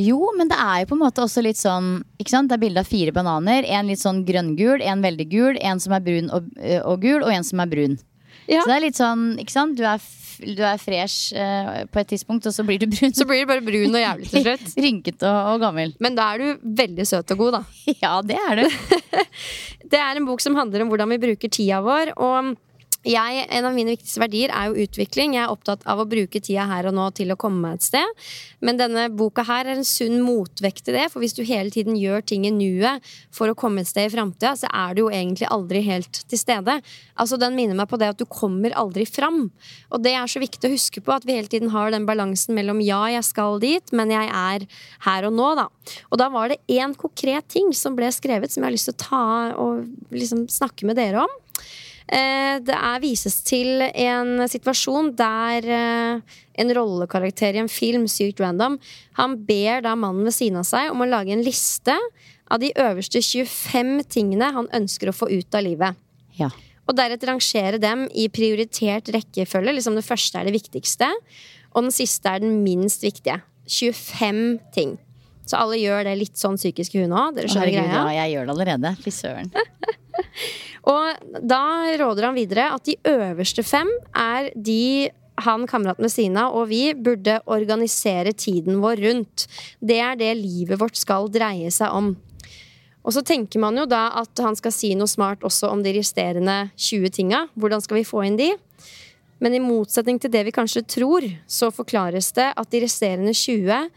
Jo, 0.00 0.18
men 0.34 0.48
det 0.50 0.56
er 0.58 0.80
jo 0.82 0.88
på 0.90 0.96
en 0.96 1.04
måte 1.04 1.22
også 1.22 1.42
litt 1.44 1.58
sånn 1.60 2.00
ikke 2.18 2.32
sant? 2.32 2.50
Det 2.50 2.56
er 2.56 2.64
bilde 2.64 2.82
av 2.82 2.88
fire 2.88 3.12
bananer. 3.14 3.66
En 3.68 3.86
litt 3.90 4.02
sånn 4.02 4.24
grønngul, 4.26 4.82
en 4.82 5.04
veldig 5.04 5.28
gul, 5.30 5.60
en 5.60 5.82
som 5.82 5.94
er 5.94 6.02
brun 6.02 6.32
og, 6.34 6.48
og 6.82 7.04
gul, 7.04 7.20
og 7.22 7.30
en 7.30 7.46
som 7.46 7.62
er 7.62 7.70
brun. 7.70 7.98
Ja. 8.48 8.60
Så 8.60 8.68
det 8.68 8.74
er 8.74 8.84
litt 8.84 8.98
sånn, 8.98 9.28
ikke 9.40 9.54
sant? 9.54 9.78
Du 9.78 9.84
er, 9.86 10.02
du 10.40 10.62
er 10.64 10.80
fresh 10.82 11.34
eh, 11.36 11.84
på 11.90 12.02
et 12.02 12.10
tidspunkt, 12.14 12.46
og 12.48 12.54
så 12.56 12.64
blir 12.66 12.82
du 12.82 12.88
brun. 12.90 13.14
Så 13.14 13.26
blir 13.28 13.44
du 13.44 13.50
bare 13.50 13.64
brun 13.64 13.94
og 13.94 14.02
jævlig 14.02 14.30
til 14.30 14.44
slutt. 14.46 14.66
Rynket 14.84 15.24
og, 15.28 15.38
og 15.54 15.64
gammel. 15.64 15.94
Men 16.04 16.18
da 16.18 16.28
er 16.34 16.42
du 16.42 16.68
veldig 16.82 17.06
søt 17.08 17.34
og 17.36 17.42
god, 17.44 17.58
da. 17.58 17.62
Ja, 18.04 18.14
det 18.24 18.38
er 18.40 18.62
du. 18.62 18.68
Det 19.94 20.00
er 20.00 20.16
en 20.16 20.26
bok 20.26 20.40
som 20.40 20.56
handler 20.56 20.82
om 20.82 20.88
hvordan 20.90 21.12
vi 21.12 21.20
bruker 21.22 21.50
tida 21.52 21.82
vår. 21.84 22.14
Og 22.16 22.54
jeg, 23.04 23.44
en 23.52 23.66
av 23.68 23.74
mine 23.76 23.92
viktigste 23.92 24.20
verdier 24.22 24.52
er 24.54 24.70
jo 24.70 24.84
utvikling. 24.86 25.34
Jeg 25.36 25.44
er 25.44 25.52
opptatt 25.52 25.84
av 25.90 26.00
å 26.00 26.06
bruke 26.08 26.40
tida 26.40 26.64
her 26.70 26.88
og 26.88 26.94
nå 26.96 27.10
til 27.16 27.34
å 27.34 27.38
komme 27.40 27.60
meg 27.60 27.78
et 27.78 27.86
sted. 27.90 28.22
Men 28.64 28.80
denne 28.80 29.06
boka 29.12 29.44
her 29.44 29.68
er 29.68 29.76
en 29.76 29.86
sunn 29.86 30.22
motvekt 30.24 30.86
til 30.86 30.96
det. 30.96 31.10
For 31.12 31.20
hvis 31.20 31.36
du 31.36 31.42
hele 31.44 31.72
tiden 31.74 31.98
gjør 32.00 32.24
ting 32.24 32.46
i 32.48 32.52
nuet 32.54 33.04
for 33.34 33.52
å 33.52 33.56
komme 33.58 33.84
et 33.84 33.90
sted 33.90 34.08
i 34.08 34.14
framtida, 34.14 34.54
så 34.56 34.70
er 34.72 34.96
du 34.96 35.04
jo 35.04 35.12
egentlig 35.12 35.50
aldri 35.52 35.84
helt 35.84 36.22
til 36.30 36.40
stede. 36.40 36.78
Altså 37.20 37.38
Den 37.40 37.58
minner 37.58 37.76
meg 37.76 37.90
på 37.92 38.00
det 38.00 38.10
at 38.14 38.20
du 38.20 38.24
kommer 38.24 38.72
aldri 38.80 39.04
fram. 39.08 39.50
Og 39.92 40.04
det 40.04 40.16
er 40.16 40.30
så 40.30 40.42
viktig 40.42 40.70
å 40.70 40.74
huske 40.74 41.04
på 41.04 41.12
at 41.12 41.28
vi 41.28 41.36
hele 41.36 41.52
tiden 41.52 41.74
har 41.74 41.92
den 41.92 42.08
balansen 42.08 42.56
mellom 42.56 42.80
ja, 42.84 43.02
jeg 43.12 43.28
skal 43.28 43.60
dit, 43.62 43.92
men 43.92 44.12
jeg 44.14 44.32
er 44.32 44.64
her 45.04 45.28
og 45.28 45.36
nå, 45.36 45.52
da. 45.60 45.68
Og 46.08 46.20
da 46.20 46.32
var 46.32 46.50
det 46.50 46.62
én 46.72 46.96
konkret 46.96 47.52
ting 47.52 47.72
som 47.76 47.96
ble 47.98 48.08
skrevet 48.14 48.52
som 48.52 48.62
jeg 48.62 48.70
har 48.70 48.76
lyst 48.78 48.90
til 48.90 48.96
å 48.96 49.04
ta 49.04 49.24
og 49.60 50.14
liksom 50.14 50.46
snakke 50.52 50.88
med 50.88 50.96
dere 51.00 51.26
om. 51.28 51.40
Eh, 52.08 52.58
Det 52.64 52.74
er 52.76 53.00
vises 53.02 53.38
til 53.42 53.80
en 53.82 54.44
situasjon 54.48 55.12
der 55.16 55.64
eh, 55.64 56.20
en 56.60 56.74
rollekarakter 56.76 57.56
i 57.56 57.62
en 57.62 57.68
film, 57.72 58.04
sykt 58.10 58.40
random, 58.40 58.76
han 59.18 59.38
ber 59.48 59.80
da 59.82 59.94
mannen 59.98 60.24
ved 60.28 60.34
siden 60.36 60.60
av 60.60 60.66
seg 60.68 60.90
om 60.92 61.00
å 61.02 61.08
lage 61.08 61.32
en 61.34 61.42
liste 61.42 61.96
av 62.52 62.60
de 62.60 62.70
øverste 62.76 63.22
25 63.24 64.04
tingene 64.12 64.52
han 64.54 64.68
ønsker 64.76 65.08
å 65.10 65.16
få 65.16 65.30
ut 65.32 65.54
av 65.56 65.64
livet. 65.64 65.96
Ja. 66.38 66.50
Og 66.86 66.94
deretter 66.98 67.30
rangere 67.32 67.80
dem 67.80 68.04
i 68.12 68.28
prioritert 68.28 69.08
rekkefølge. 69.08 69.72
Liksom 69.72 69.96
Det 69.96 70.04
første 70.04 70.38
er 70.38 70.44
det 70.44 70.52
viktigste, 70.60 71.08
og 71.74 71.86
den 71.88 71.94
siste 71.96 72.28
er 72.28 72.44
den 72.44 72.60
minst 72.62 73.00
viktige. 73.02 73.40
25 73.66 74.60
ting. 74.76 74.98
Så 75.48 75.56
alle 75.56 75.76
gjør 75.80 76.04
det 76.04 76.18
litt 76.20 76.36
sånn 76.40 76.56
psykisk 76.60 76.94
i 76.94 77.00
huet 77.02 77.10
nå. 77.10 77.22
Dere 77.36 77.48
skjønner 77.48 77.72
Herregud, 77.72 77.88
greia? 77.88 78.04
ja, 78.04 78.22
jeg 78.24 78.34
gjør 78.36 78.44
det 78.46 78.54
allerede. 78.54 78.92
Fy 79.04 79.10
søren. 79.10 79.50
Og 80.90 81.40
da 81.40 81.64
råder 82.00 82.28
han 82.28 82.36
videre 82.36 82.70
at 82.74 82.84
de 82.86 82.98
øverste 83.08 83.64
fem 83.64 83.88
er 84.12 84.50
de 84.54 85.10
han 85.42 85.64
kameraten 85.66 86.06
ved 86.06 86.12
siden 86.12 86.36
av 86.38 86.54
og 86.54 86.68
vi 86.70 86.92
burde 86.94 87.40
organisere 87.50 88.34
tiden 88.38 88.78
vår 88.82 89.02
rundt. 89.02 89.46
Det 89.80 89.98
er 89.98 90.18
det 90.20 90.30
livet 90.38 90.78
vårt 90.78 90.98
skal 91.00 91.26
dreie 91.32 91.72
seg 91.74 91.90
om. 91.90 92.12
Og 93.04 93.12
så 93.12 93.24
tenker 93.26 93.60
man 93.60 93.76
jo 93.76 93.84
da 93.88 94.06
at 94.20 94.40
han 94.40 94.56
skal 94.56 94.72
si 94.72 94.94
noe 94.96 95.10
smart 95.10 95.42
også 95.44 95.68
om 95.72 95.82
de 95.84 95.92
resterende 95.96 96.70
20 96.78 97.10
tinga. 97.18 97.42
Hvordan 97.58 97.82
skal 97.84 98.00
vi 98.00 98.06
få 98.08 98.22
inn 98.28 98.38
de? 98.40 98.52
Men 99.42 99.56
i 99.56 99.60
motsetning 99.60 100.20
til 100.22 100.32
det 100.32 100.44
vi 100.46 100.54
kanskje 100.54 100.86
tror, 100.88 101.26
så 101.50 101.68
forklares 101.74 102.30
det 102.36 102.52
at 102.54 102.70
de 102.72 102.80
resterende 102.86 103.34
20 103.36 103.90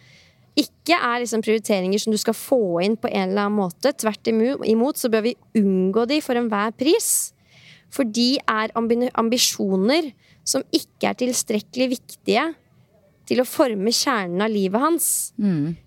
ikke 0.87 1.03
er 1.03 1.19
liksom 1.19 1.43
prioriteringer 1.43 1.99
som 1.99 2.13
du 2.15 2.19
skal 2.21 2.35
få 2.37 2.79
inn 2.85 2.95
på 2.95 3.09
en 3.11 3.29
eller 3.33 3.47
annen 3.47 3.59
måte. 3.59 3.91
Tvert 3.91 4.29
imot 4.31 4.99
så 4.99 5.11
bør 5.11 5.25
vi 5.25 5.35
unngå 5.59 6.05
de 6.07 6.21
for 6.23 6.39
enhver 6.39 6.71
pris. 6.79 7.33
For 7.91 8.07
de 8.07 8.37
er 8.39 8.71
ambisjoner 8.75 10.13
som 10.47 10.63
ikke 10.71 11.09
er 11.11 11.19
tilstrekkelig 11.19 11.89
viktige 11.97 12.45
til 13.27 13.43
å 13.43 13.47
forme 13.47 13.91
kjernen 13.91 14.45
av 14.45 14.53
livet 14.53 14.79
hans, 14.79 15.07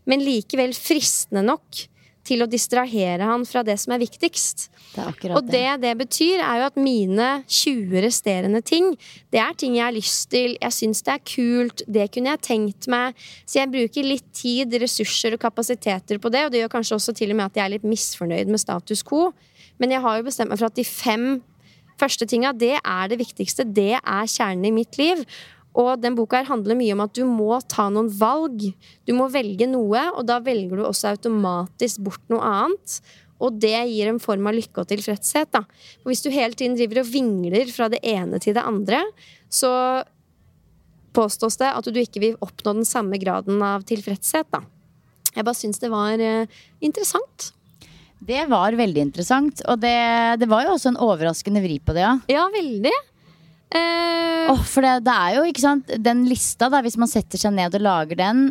men 0.05 0.21
likevel 0.21 0.75
fristende 0.77 1.41
nok 1.47 1.87
til 2.31 2.45
å 2.45 2.49
distrahere 2.51 3.27
han 3.27 3.45
fra 3.49 3.65
det 3.67 3.77
som 3.83 3.95
er 3.95 4.03
viktigst. 4.03 4.69
Det 4.95 5.03
er 5.03 5.35
Og 5.37 5.51
det 5.51 5.67
det 5.83 5.93
betyr, 5.99 6.41
er 6.43 6.63
jo 6.63 6.69
at 6.71 6.79
mine 6.81 7.29
20 7.47 8.05
resterende 8.07 8.63
ting, 8.63 8.93
det 9.35 9.43
er 9.43 9.59
ting 9.59 9.77
jeg 9.77 9.85
har 9.85 9.97
lyst 9.97 10.31
til, 10.33 10.57
jeg 10.61 10.77
syns 10.77 11.03
det 11.07 11.15
er 11.17 11.27
kult, 11.35 11.85
det 11.87 12.09
kunne 12.15 12.35
jeg 12.35 12.45
tenkt 12.47 12.91
meg. 12.91 13.19
Så 13.45 13.61
jeg 13.61 13.73
bruker 13.73 14.07
litt 14.07 14.27
tid, 14.37 14.75
ressurser 14.83 15.37
og 15.37 15.43
kapasiteter 15.43 16.23
på 16.23 16.33
det, 16.33 16.47
og 16.47 16.55
det 16.55 16.65
gjør 16.65 16.75
kanskje 16.79 16.99
også 16.99 17.17
til 17.19 17.35
og 17.35 17.41
med 17.41 17.51
at 17.51 17.61
jeg 17.61 17.67
er 17.67 17.75
litt 17.77 17.87
misfornøyd 17.87 18.51
med 18.51 18.63
status 18.63 19.05
quo. 19.07 19.31
Men 19.81 19.95
jeg 19.95 20.05
har 20.05 20.19
jo 20.19 20.29
bestemt 20.29 20.53
meg 20.53 20.61
for 20.61 20.71
at 20.71 20.79
de 20.79 20.87
fem 20.87 21.41
første 22.01 22.27
tinga, 22.29 22.53
det 22.57 22.77
er 22.79 23.11
det 23.13 23.21
viktigste. 23.21 23.67
Det 23.69 23.95
er 23.99 24.31
kjernen 24.31 24.69
i 24.71 24.75
mitt 24.75 24.99
liv. 25.01 25.25
Og 25.79 26.01
den 26.03 26.17
boka 26.19 26.41
her 26.41 26.49
handler 26.49 26.79
mye 26.79 26.95
om 26.97 27.05
at 27.05 27.15
du 27.15 27.23
må 27.29 27.55
ta 27.71 27.87
noen 27.93 28.11
valg. 28.11 28.65
Du 29.07 29.13
må 29.15 29.29
velge 29.31 29.69
noe, 29.71 30.07
og 30.17 30.25
da 30.27 30.41
velger 30.43 30.81
du 30.81 30.87
også 30.87 31.13
automatisk 31.13 32.03
bort 32.07 32.25
noe 32.33 32.43
annet. 32.43 32.97
Og 33.41 33.61
det 33.63 33.77
gir 33.89 34.11
en 34.11 34.21
form 34.21 34.51
av 34.51 34.57
lykke 34.57 34.83
og 34.83 34.89
tilfredshet. 34.91 35.53
Da. 35.55 35.63
For 36.03 36.13
hvis 36.13 36.25
du 36.27 36.33
hele 36.35 36.59
tiden 36.59 36.77
driver 36.79 37.05
og 37.05 37.13
vingler 37.13 37.71
fra 37.73 37.89
det 37.93 38.03
ene 38.05 38.41
til 38.43 38.57
det 38.59 38.67
andre, 38.67 39.05
så 39.49 39.71
påstås 41.17 41.57
det 41.63 41.71
at 41.71 41.87
du 41.87 42.03
ikke 42.03 42.23
vil 42.23 42.37
oppnå 42.45 42.77
den 42.81 42.89
samme 42.89 43.19
graden 43.23 43.63
av 43.65 43.87
tilfredshet. 43.89 44.51
Da. 44.53 44.63
Jeg 45.37 45.47
bare 45.47 45.59
syns 45.59 45.81
det 45.83 45.91
var 45.93 46.21
eh, 46.23 46.61
interessant. 46.85 47.53
Det 48.21 48.43
var 48.51 48.77
veldig 48.77 49.07
interessant. 49.07 49.63
Og 49.71 49.81
det, 49.81 49.97
det 50.43 50.49
var 50.51 50.67
jo 50.67 50.75
også 50.77 50.93
en 50.93 51.01
overraskende 51.01 51.63
vri 51.65 51.79
på 51.81 51.97
det, 51.97 52.05
ja. 52.05 52.17
Ja, 52.31 52.45
veldig. 52.53 52.93
Eh, 53.71 54.51
Åh, 54.51 54.63
for 54.67 54.83
det, 54.83 54.97
det 55.07 55.15
er 55.15 55.37
jo, 55.37 55.43
ikke 55.47 55.63
sant 55.63 55.93
Den 56.03 56.25
lista, 56.27 56.67
da, 56.73 56.81
hvis 56.83 56.97
man 56.99 57.11
setter 57.11 57.39
seg 57.39 57.55
ned 57.55 57.77
og 57.79 57.85
lager 57.85 58.19
den, 58.19 58.49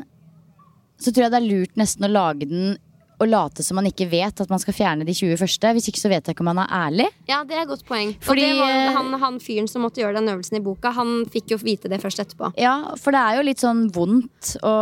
så 0.99 1.11
tror 1.11 1.26
jeg 1.26 1.34
det 1.34 1.41
er 1.41 1.49
lurt 1.49 1.80
nesten 1.80 2.07
å 2.07 2.11
lage 2.11 2.47
den 2.47 2.78
og 3.20 3.28
late 3.28 3.63
som 3.65 3.76
man 3.76 3.88
ikke 3.89 4.07
vet 4.11 4.39
at 4.39 4.51
man 4.51 4.61
skal 4.63 4.76
fjerne 4.76 5.03
de 5.07 5.11
20 5.15 5.39
første. 5.41 5.72
Hvis 5.76 5.89
ikke 5.91 5.99
så 5.99 6.11
vet 6.11 6.24
jeg 6.24 6.36
ikke 6.38 6.43
om 6.45 6.51
han 6.53 6.61
er 6.63 6.70
ærlig. 6.72 7.07
Ja, 7.28 7.41
det 7.47 7.57
er 7.57 7.65
et 7.65 7.72
godt 7.72 7.84
poeng. 7.88 8.13
Fordi, 8.24 8.45
og 8.47 8.61
det 8.61 8.61
var, 8.61 8.93
han, 8.95 9.17
han 9.24 9.39
fyren 9.43 9.67
som 9.67 9.84
måtte 9.84 9.99
gjøre 9.99 10.22
den 10.22 10.32
øvelsen 10.32 10.59
i 10.59 10.63
boka, 10.63 10.93
han 10.95 11.26
fikk 11.32 11.51
jo 11.51 11.59
vite 11.59 11.91
det 11.91 11.99
først 12.03 12.24
etterpå. 12.24 12.53
Ja, 12.59 12.78
for 12.99 13.15
det 13.15 13.24
er 13.26 13.39
jo 13.39 13.43
litt 13.49 13.63
sånn 13.63 13.89
vondt 13.95 14.53
å 14.63 14.76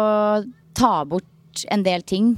ta 0.78 0.94
bort 1.10 1.66
en 1.74 1.86
del 1.88 2.06
ting. 2.06 2.36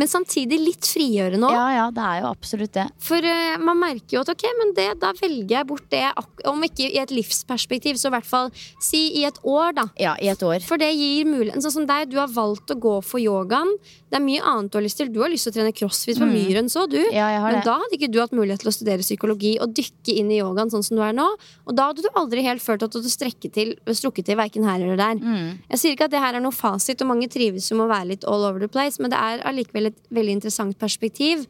Men 0.00 0.10
samtidig 0.10 0.58
litt 0.58 0.88
frigjørende 0.88 1.46
òg. 1.48 1.54
Ja, 1.54 1.66
ja, 1.76 1.86
det 1.94 2.04
er 2.04 2.22
jo 2.24 2.30
absolutt 2.32 2.74
det. 2.74 2.86
For 3.02 3.22
uh, 3.22 3.56
man 3.62 3.78
merker 3.78 4.16
jo 4.16 4.24
at 4.24 4.32
ok, 4.32 4.46
men 4.58 4.72
det, 4.76 4.88
da 5.02 5.12
velger 5.20 5.58
jeg 5.58 5.68
bort 5.70 5.86
det, 5.92 6.04
om 6.50 6.64
ikke 6.66 6.88
i 6.88 6.98
et 7.02 7.14
livsperspektiv, 7.14 7.98
så 8.00 8.10
i 8.10 8.14
hvert 8.16 8.28
fall 8.28 8.50
si 8.82 9.04
i 9.20 9.24
et 9.28 9.38
år, 9.46 9.74
da. 9.78 9.86
Ja, 10.00 10.16
i 10.18 10.30
et 10.32 10.42
år. 10.42 10.58
For 10.66 10.80
det 10.80 10.90
gir 10.96 11.28
muligheten. 11.30 11.62
Sånn 11.62 11.76
som 11.78 11.86
deg, 11.90 12.10
du 12.10 12.18
har 12.18 12.32
valgt 12.32 12.74
å 12.74 12.78
gå 12.80 12.96
for 13.06 13.22
yogaen. 13.22 13.70
Det 14.10 14.18
er 14.18 14.24
mye 14.24 14.42
annet 14.46 14.70
du 14.70 14.78
har 14.78 14.84
lyst 14.84 14.98
til. 15.00 15.08
Du 15.10 15.20
har 15.22 15.30
lyst 15.30 15.46
til 15.48 15.54
å 15.54 15.56
trene 15.56 15.74
crossfit 15.74 16.18
på 16.22 16.26
Myren, 16.30 16.68
så 16.70 16.84
du. 16.90 17.00
Mm. 17.00 17.14
Ja, 17.14 17.30
jeg 17.34 17.40
har 17.42 17.54
Men 17.54 17.60
det. 17.60 17.66
da 17.66 17.76
hadde 17.82 17.98
ikke 17.98 18.10
du 18.14 18.20
hatt 18.22 18.34
mulighet 18.34 18.62
til 18.62 18.70
å 18.70 18.74
studere 18.74 19.02
psykologi 19.06 19.54
og 19.62 19.72
dykke 19.74 20.14
inn 20.18 20.30
i 20.30 20.38
yogaen 20.38 20.70
sånn 20.70 20.84
som 20.86 20.98
du 20.98 21.02
er 21.06 21.14
nå. 21.16 21.26
Og 21.66 21.74
da 21.74 21.88
hadde 21.90 22.04
du 22.04 22.10
aldri 22.18 22.44
helt 22.46 22.62
følt 22.62 22.84
at 22.86 22.94
du 22.94 23.00
hadde 23.00 23.10
strekket 23.14 23.54
til, 23.54 23.74
strukket 23.90 24.28
til 24.30 24.38
verken 24.38 24.66
her 24.66 24.82
eller 24.82 24.98
der. 25.00 25.18
Mm. 25.18 25.48
Jeg 25.70 25.82
sier 25.82 25.96
ikke 25.96 26.06
at 26.06 26.14
det 26.14 26.22
her 26.22 26.38
er 26.38 26.44
noe 26.44 26.54
fasit, 26.54 27.02
og 27.02 27.10
mange 27.10 27.30
trives 27.32 27.70
jo 27.70 27.78
med 27.78 27.88
å 27.88 27.92
være 27.94 28.10
litt 28.12 28.26
all 28.30 28.46
over 28.46 28.62
the 28.62 28.70
place, 28.70 29.02
men 29.02 29.10
det 29.10 29.18
er 29.18 29.42
allikevel 29.50 29.83
et 29.90 30.04
veldig 30.14 30.38
interessant 30.40 30.78
perspektiv. 30.78 31.46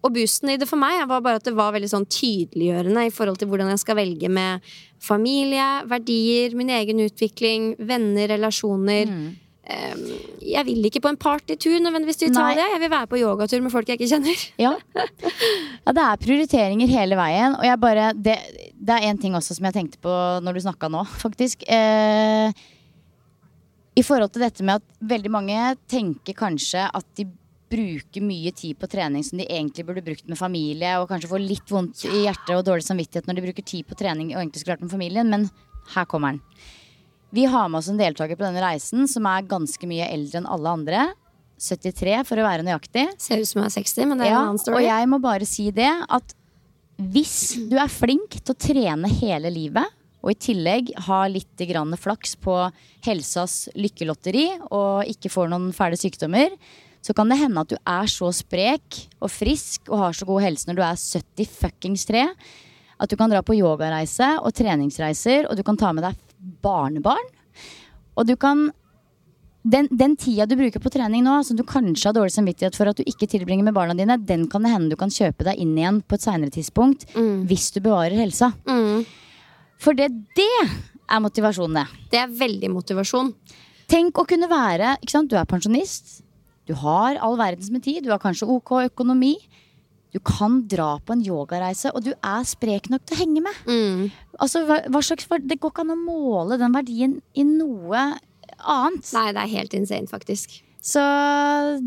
Og 0.00 0.14
boosten 0.14 0.48
i 0.48 0.56
det 0.60 0.68
for 0.68 0.80
meg 0.80 1.02
var 1.08 1.20
bare 1.24 1.40
at 1.40 1.44
det 1.44 1.52
var 1.56 1.74
veldig 1.74 1.90
sånn 1.92 2.08
tydeliggjørende 2.08 3.04
i 3.04 3.12
forhold 3.12 3.40
til 3.40 3.50
hvordan 3.50 3.68
jeg 3.74 3.82
skal 3.82 3.98
velge 3.98 4.30
med 4.32 4.64
familie, 5.00 5.68
verdier, 5.90 6.56
min 6.56 6.72
egen 6.72 7.02
utvikling, 7.04 7.74
venner, 7.88 8.30
relasjoner. 8.32 9.12
Mm. 9.12 9.30
Um, 9.70 10.00
jeg 10.42 10.64
vil 10.66 10.88
ikke 10.88 11.02
på 11.04 11.10
en 11.12 11.18
partytur 11.20 11.76
nødvendigvis 11.84 12.18
til 12.22 12.30
Italia. 12.32 12.64
Jeg 12.72 12.80
vil 12.82 12.90
være 12.90 13.10
på 13.10 13.20
yogatur 13.20 13.60
med 13.62 13.70
folk 13.70 13.90
jeg 13.90 14.00
ikke 14.00 14.08
kjenner. 14.10 14.44
Ja. 14.58 14.72
ja, 14.96 15.94
det 15.94 16.06
er 16.06 16.22
prioriteringer 16.24 16.90
hele 16.90 17.18
veien. 17.20 17.54
Og 17.58 17.68
jeg 17.68 17.80
bare 17.82 18.10
Det, 18.16 18.38
det 18.74 18.96
er 18.96 19.10
en 19.10 19.20
ting 19.20 19.36
også 19.36 19.58
som 19.58 19.68
jeg 19.68 19.76
tenkte 19.76 20.00
på 20.02 20.14
når 20.42 20.56
du 20.56 20.64
snakka 20.64 20.90
nå, 20.90 21.04
faktisk. 21.22 21.62
Eh, 21.68 22.50
I 24.00 24.06
forhold 24.06 24.32
til 24.32 24.48
dette 24.48 24.64
med 24.64 24.80
at 24.80 25.04
veldig 25.12 25.34
mange 25.36 25.74
tenker 25.92 26.34
kanskje 26.40 26.88
at 26.88 27.06
de 27.20 27.28
bruker 27.70 28.24
mye 28.24 28.50
tid 28.56 28.78
på 28.80 28.88
trening 28.90 29.22
som 29.26 29.38
de 29.40 29.46
egentlig 29.46 29.86
burde 29.86 30.02
brukt 30.04 30.26
med 30.28 30.38
familie, 30.38 30.96
og 30.98 31.08
kanskje 31.10 31.30
får 31.30 31.44
litt 31.44 31.70
vondt 31.70 32.04
i 32.08 32.24
hjertet 32.26 32.52
og 32.56 32.64
dårlig 32.66 32.86
samvittighet 32.88 33.28
når 33.28 33.38
de 33.38 33.44
bruker 33.46 33.66
tid 33.70 33.86
på 33.88 33.98
trening 34.00 34.32
og 34.34 34.40
egentlig 34.42 34.62
skulle 34.62 34.76
vært 34.76 34.86
med 34.88 34.94
familien, 34.94 35.30
men 35.30 35.48
her 35.94 36.08
kommer 36.10 36.34
den. 36.34 36.42
Vi 37.30 37.44
har 37.46 37.68
med 37.70 37.78
oss 37.78 37.88
en 37.92 38.00
deltaker 38.00 38.34
på 38.38 38.42
denne 38.42 38.62
reisen 38.64 39.06
som 39.10 39.28
er 39.30 39.46
ganske 39.46 39.86
mye 39.86 40.08
eldre 40.10 40.40
enn 40.42 40.50
alle 40.50 40.72
andre. 40.74 41.04
73 41.60 42.24
for 42.26 42.40
å 42.40 42.46
være 42.46 42.64
nøyaktig. 42.66 43.04
Ser 43.20 43.42
ut 43.42 43.48
som 43.48 43.60
jeg 43.62 43.68
er 43.70 43.76
60, 43.76 44.08
men 44.10 44.18
det 44.18 44.26
er 44.26 44.32
Ja, 44.32 44.40
en 44.40 44.48
annen 44.48 44.62
story. 44.62 44.80
og 44.80 44.86
jeg 44.88 45.08
må 45.12 45.20
bare 45.22 45.46
si 45.46 45.70
det 45.76 45.90
at 46.08 46.34
hvis 47.00 47.68
du 47.70 47.76
er 47.80 47.88
flink 47.88 48.40
til 48.40 48.54
å 48.54 48.58
trene 48.58 49.08
hele 49.20 49.52
livet, 49.52 49.86
og 50.20 50.34
i 50.34 50.36
tillegg 50.36 50.90
ha 51.06 51.22
litt 51.32 51.62
flaks 51.96 52.34
på 52.36 52.56
helsas 53.06 53.68
lykkelotteri 53.74 54.50
og 54.70 55.08
ikke 55.08 55.30
får 55.32 55.48
noen 55.48 55.72
fæle 55.72 55.96
sykdommer, 55.96 56.50
så 57.00 57.14
kan 57.16 57.30
det 57.32 57.40
hende 57.40 57.62
at 57.62 57.70
du 57.72 57.78
er 57.78 58.10
så 58.12 58.28
sprek 58.34 59.04
og 59.20 59.32
frisk 59.32 59.88
og 59.88 60.02
har 60.04 60.16
så 60.16 60.28
god 60.28 60.44
helse 60.44 60.68
når 60.68 60.78
du 60.78 60.82
er 60.84 60.98
70 61.00 61.54
fuckings 61.62 62.04
3 62.08 62.26
at 63.00 63.08
du 63.08 63.16
kan 63.16 63.32
dra 63.32 63.40
på 63.40 63.56
yogareise 63.56 64.34
og 64.44 64.52
treningsreiser, 64.56 65.48
og 65.48 65.56
du 65.56 65.64
kan 65.64 65.78
ta 65.80 65.92
med 65.96 66.04
deg 66.04 66.18
barnebarn. 66.60 67.30
Og 68.20 68.26
du 68.28 68.34
kan 68.36 68.68
den, 69.62 69.88
den 69.92 70.14
tida 70.16 70.46
du 70.48 70.54
bruker 70.56 70.80
på 70.80 70.92
trening 70.92 71.24
nå, 71.24 71.38
som 71.44 71.56
du 71.56 71.64
kanskje 71.68 72.08
har 72.08 72.16
dårlig 72.16 72.32
samvittighet 72.32 72.76
for 72.76 72.88
at 72.88 73.00
du 73.00 73.04
ikke 73.08 73.28
tilbringer 73.28 73.66
med 73.66 73.76
barna 73.76 73.96
dine, 73.96 74.16
den 74.16 74.46
kan 74.52 74.64
det 74.64 74.72
hende 74.72 74.92
du 74.92 74.96
kan 75.00 75.12
kjøpe 75.12 75.44
deg 75.48 75.60
inn 75.60 75.74
igjen 75.76 76.00
på 76.04 76.16
et 76.16 76.24
seinere 76.24 76.54
tidspunkt. 76.54 77.08
Hvis 77.48 77.68
du 77.74 77.82
bevarer 77.84 78.16
helsa. 78.20 78.52
Mm. 78.68 79.04
For 79.80 79.96
det, 79.96 80.08
det 80.36 80.48
er 80.64 81.20
motivasjonen, 81.24 81.80
det. 81.80 82.08
Det 82.12 82.22
er 82.22 82.32
veldig 82.40 82.72
motivasjon. 82.72 83.34
Tenk 83.90 84.20
å 84.20 84.26
kunne 84.28 84.48
være 84.48 84.94
ikke 85.00 85.16
sant? 85.16 85.32
Du 85.32 85.36
er 85.40 85.48
pensjonist. 85.48 86.20
Du 86.70 86.76
har 86.78 87.18
all 87.18 87.34
verdens 87.40 87.72
med 87.74 87.82
tid. 87.82 88.04
Du 88.06 88.12
har 88.14 88.22
kanskje 88.22 88.46
ok 88.46 88.76
økonomi. 88.84 89.34
Du 90.14 90.18
kan 90.22 90.60
dra 90.70 90.96
på 91.02 91.14
en 91.14 91.22
yogareise, 91.22 91.92
og 91.94 92.02
du 92.06 92.10
er 92.14 92.46
sprek 92.46 92.88
nok 92.90 93.04
til 93.06 93.16
å 93.16 93.20
henge 93.20 93.42
med. 93.44 93.60
Mm. 93.66 94.08
Altså, 94.42 94.64
hva, 94.66 94.80
hva 94.90 95.02
slags, 95.06 95.28
Det 95.46 95.60
går 95.60 95.70
ikke 95.70 95.84
an 95.86 95.94
å 95.94 96.00
måle 96.00 96.58
den 96.58 96.74
verdien 96.74 97.20
i 97.34 97.46
noe 97.46 98.08
annet. 98.58 99.12
Nei, 99.14 99.30
det 99.34 99.44
er 99.44 99.54
helt 99.54 99.78
insane, 99.78 100.10
faktisk. 100.10 100.60
Så 100.82 101.02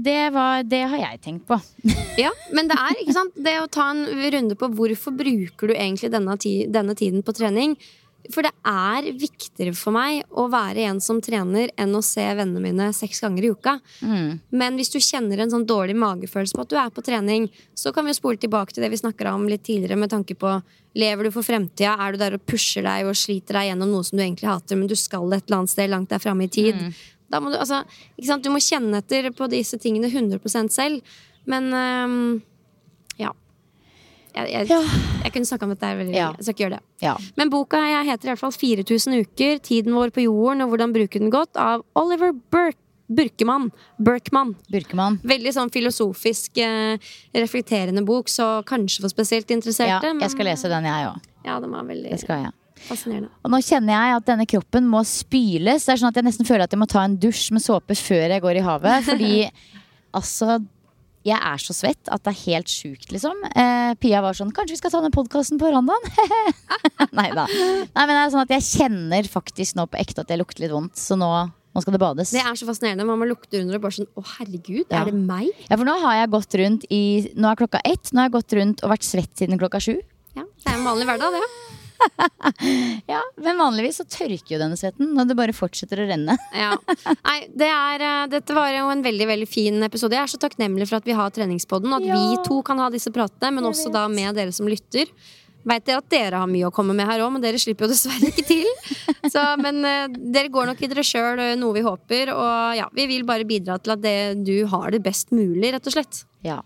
det, 0.06 0.30
var, 0.36 0.64
det 0.70 0.84
har 0.92 1.00
jeg 1.02 1.22
tenkt 1.24 1.48
på. 1.50 1.60
Ja, 2.14 2.30
men 2.54 2.68
det 2.70 2.76
er 2.78 3.00
ikke 3.02 3.14
sant 3.16 3.38
Det 3.42 3.56
å 3.58 3.70
ta 3.74 3.88
en 3.90 4.04
runde 4.06 4.54
på 4.54 4.68
hvorfor 4.78 5.16
bruker 5.18 5.72
du 5.72 5.74
egentlig 5.74 6.12
denne, 6.14 6.36
ti 6.38 6.52
denne 6.70 6.94
tiden 6.94 7.24
på 7.26 7.34
trening. 7.34 7.74
For 8.32 8.46
det 8.46 8.54
er 8.64 9.08
viktigere 9.20 9.74
for 9.76 9.92
meg 9.92 10.22
å 10.32 10.46
være 10.48 10.86
en 10.88 11.02
som 11.04 11.18
trener, 11.24 11.74
enn 11.76 11.96
å 11.98 12.02
se 12.06 12.24
vennene 12.24 12.62
mine 12.64 12.86
seks 12.96 13.20
ganger 13.20 13.44
i 13.44 13.50
uka. 13.52 13.74
Men 14.50 14.78
hvis 14.80 14.94
du 14.94 15.00
kjenner 15.04 15.42
en 15.44 15.52
sånn 15.52 15.66
dårlig 15.68 15.98
magefølelse 16.00 16.56
på 16.56 16.64
at 16.64 16.72
du 16.72 16.78
er 16.80 16.94
på 16.96 17.04
trening, 17.04 17.50
så 17.76 17.92
kan 17.92 18.08
vi 18.08 18.16
spole 18.16 18.40
tilbake 18.40 18.72
til 18.72 18.86
det 18.86 18.94
vi 18.94 19.02
snakka 19.02 19.34
om 19.34 19.44
litt 19.52 19.66
tidligere 19.68 20.00
med 20.00 20.14
tanke 20.14 20.38
på 20.40 20.62
Lever 20.96 21.26
du 21.26 21.32
for 21.34 21.42
fremtida? 21.42 21.98
Er 22.00 22.14
du 22.14 22.20
der 22.22 22.36
og 22.38 22.46
pusher 22.46 22.86
deg 22.86 23.08
og 23.10 23.18
sliter 23.18 23.58
deg 23.58 23.72
gjennom 23.72 23.90
noe 23.92 24.06
som 24.06 24.16
du 24.16 24.24
egentlig 24.24 24.48
hater, 24.52 24.78
men 24.78 24.88
du 24.88 24.96
skal 24.96 25.26
et 25.34 25.48
eller 25.48 25.64
annet 25.64 25.74
sted 25.74 25.90
langt 25.90 26.14
der 26.14 26.22
framme 26.22 26.46
i 26.46 26.54
tid? 26.54 26.80
Da 27.34 27.42
må 27.42 27.50
du, 27.50 27.58
altså, 27.58 27.82
du 28.16 28.50
må 28.54 28.62
kjenne 28.62 29.02
etter 29.02 29.32
på 29.34 29.50
disse 29.50 29.80
tingene 29.82 30.08
100% 30.08 30.70
selv. 30.70 31.02
Men 31.50 31.74
ja. 31.74 32.08
Jeg, 34.36 34.50
jeg, 34.52 34.68
Ja. 34.70 34.82
jeg 35.24 35.32
kunne 35.34 35.46
snakka 35.46 35.64
om 35.64 35.70
dette 35.70 35.82
veldig 35.98 36.14
Ja. 36.16 36.28
lenge. 36.32 36.38
Jeg 36.38 36.44
skal 36.44 36.54
ikke 36.56 36.64
gjøre 36.66 36.78
det. 36.78 36.84
Ja. 37.02 37.18
Men 37.38 37.50
boka 37.50 37.78
jeg 37.78 38.06
heter 38.08 38.26
i 38.26 38.32
hvert 38.34 38.40
fall 38.40 38.52
4000 38.52 39.20
uker, 39.22 39.60
tiden 39.62 39.94
vår 39.94 40.10
på 40.12 40.24
jorden 40.26 40.62
og 40.64 40.70
hvordan 40.72 40.94
bruke 40.94 41.20
den 41.20 41.30
godt, 41.30 41.56
av 41.56 41.84
Oliver 41.96 42.32
Burke. 42.34 42.78
Burkemann. 43.14 43.70
Burkman. 44.02 44.56
Burkemann. 44.72 45.20
Veldig 45.22 45.52
sånn 45.54 45.70
filosofisk, 45.70 46.58
eh, 46.58 46.98
reflekterende 47.36 48.04
bok, 48.04 48.26
så 48.28 48.64
kanskje 48.66 49.02
for 49.02 49.10
spesielt 49.10 49.50
Ja, 49.52 49.56
interesserte. 49.58 50.20
jeg 50.22 50.32
skal 50.32 50.46
lese 50.46 50.70
den, 50.70 50.84
jeg 50.86 51.08
òg. 51.12 51.20
Ja, 51.46 51.60
den 51.60 51.70
var 51.72 51.84
veldig 51.84 52.10
Det 52.10 52.20
skal 52.22 52.44
jeg. 52.44 52.52
fascinerende. 52.88 53.30
Og 53.46 53.52
nå 53.52 53.58
kjenner 53.62 53.92
jeg 53.94 54.16
at 54.16 54.26
denne 54.26 54.48
kroppen 54.48 54.88
må 54.90 55.04
spyles. 55.06 55.86
Det 55.86 55.90
er 55.94 55.98
sånn 55.98 56.08
at 56.08 56.16
jeg 56.16 56.24
nesten 56.24 56.46
føler 56.48 56.64
at 56.64 56.72
jeg 56.72 56.80
må 56.80 56.88
ta 56.88 57.02
en 57.04 57.18
dusj 57.18 57.52
med 57.52 57.62
såpe 57.62 57.94
før 57.94 58.30
jeg 58.30 58.42
går 58.42 58.56
i 58.58 58.62
havet. 58.62 59.04
Fordi 59.04 59.52
altså 60.14 60.66
jeg 61.24 61.40
er 61.40 61.62
så 61.64 61.74
svett 61.76 62.10
at 62.12 62.24
det 62.26 62.34
er 62.34 62.40
helt 62.52 62.68
sjukt, 62.72 63.10
liksom. 63.16 63.38
Eh, 63.56 63.94
Pia 64.02 64.20
var 64.26 64.36
sånn 64.36 64.52
Kanskje 64.56 64.76
vi 64.76 64.82
skal 64.82 64.92
ta 64.92 65.02
den 65.06 65.14
podkasten 65.16 65.60
på 65.62 65.70
verandaen? 65.70 66.04
Nei 67.18 67.30
da. 67.36 67.46
Nei, 67.48 68.06
men 68.06 68.14
det 68.14 68.22
er 68.26 68.32
sånn 68.34 68.44
at 68.46 68.54
jeg 68.58 68.66
kjenner 68.68 69.30
faktisk 69.32 69.78
nå 69.80 69.86
på 69.92 70.00
ekte 70.02 70.24
at 70.26 70.32
jeg 70.34 70.42
lukter 70.42 70.66
litt 70.66 70.74
vondt. 70.76 71.00
Så 71.00 71.16
nå, 71.20 71.30
nå 71.74 71.84
skal 71.84 71.96
det 71.96 72.02
bades. 72.04 72.34
Det 72.36 72.44
er 72.44 72.58
så 72.60 72.68
fascinerende. 72.70 73.06
Man 73.08 73.22
må 73.22 73.28
lukte 73.30 73.62
under 73.62 73.80
og 73.80 73.86
bare 73.88 73.98
sånn 74.00 74.10
Å, 74.20 74.24
herregud, 74.38 74.86
Ja. 74.92 75.02
er 75.04 75.12
det 75.12 75.16
meg? 75.20 75.50
Ja, 75.70 75.78
for 75.80 75.86
nå 75.88 75.96
har 76.04 76.20
jeg 76.22 76.34
gått 76.36 76.58
rundt 76.62 76.88
i 76.94 77.04
Nå 77.40 77.52
er 77.54 77.60
klokka 77.64 77.82
ett. 77.88 78.12
Nå 78.12 78.20
har 78.24 78.30
jeg 78.30 78.36
gått 78.40 78.58
rundt 78.60 78.84
og 78.84 78.92
vært 78.96 79.08
svett 79.08 79.32
siden 79.40 79.62
klokka 79.62 79.80
sju. 79.84 79.96
Ja, 80.36 80.44
Det 80.44 80.66
er 80.72 80.80
en 80.80 80.86
vanlig 80.88 81.06
hverdag, 81.06 81.30
det. 81.40 81.44
Ja, 81.46 81.63
Men 83.46 83.60
vanligvis 83.60 84.00
så 84.02 84.06
tørker 84.08 84.56
jo 84.56 84.62
denne 84.62 84.78
svetten 84.80 85.14
når 85.16 85.30
det 85.30 85.38
bare 85.40 85.56
fortsetter 85.56 86.04
å 86.04 86.08
renne. 86.10 86.38
Ja. 86.64 86.74
Nei, 87.26 87.38
det 87.52 87.68
er, 87.68 88.04
eh, 88.06 88.26
dette 88.32 88.56
var 88.56 88.70
jo 88.72 88.90
en 88.94 89.04
veldig 89.04 89.28
veldig 89.30 89.48
fin 89.50 89.84
episode. 89.86 90.16
Jeg 90.16 90.24
er 90.28 90.32
så 90.32 90.40
takknemlig 90.42 90.88
for 90.90 91.00
at 91.00 91.08
vi 91.08 91.16
har 91.18 91.32
treningspodden. 91.34 91.92
og 91.92 92.02
At 92.02 92.08
Ja. 92.08 92.20
vi 92.20 92.44
to 92.48 92.62
kan 92.66 92.80
ha 92.80 92.90
disse 92.94 93.12
pratene, 93.14 93.52
men 93.58 93.68
også 93.68 93.92
da 93.94 94.06
med 94.12 94.36
dere 94.38 94.54
som 94.56 94.70
lytter. 94.70 95.10
Vet 95.64 95.86
dere 95.88 96.02
at 96.02 96.10
dere 96.12 96.40
har 96.42 96.50
mye 96.52 96.68
å 96.68 96.74
komme 96.76 96.94
med 96.96 97.08
her 97.08 97.22
òg, 97.24 97.32
men 97.32 97.44
dere 97.44 97.60
slipper 97.62 97.88
jo 97.88 97.94
dessverre 97.94 98.32
ikke 98.32 98.46
til. 98.48 98.68
Så, 99.34 99.44
men 99.64 99.80
uh, 99.88 100.08
dere 100.12 100.52
går 100.52 100.68
nok 100.68 100.82
i 100.84 100.90
dere 100.92 101.06
sjøl, 101.08 101.40
noe 101.60 101.78
vi 101.78 101.86
håper. 101.86 102.34
Og 102.36 102.76
ja, 102.78 102.90
vi 102.96 103.08
vil 103.08 103.24
bare 103.28 103.48
bidra 103.48 103.80
til 103.80 103.96
at 103.96 104.04
det, 104.04 104.16
du 104.44 104.66
har 104.68 104.92
det 104.92 105.00
best 105.06 105.32
mulig, 105.32 105.72
rett 105.72 105.88
og 105.88 105.96
slett. 105.96 106.26
Ja. 106.44 106.60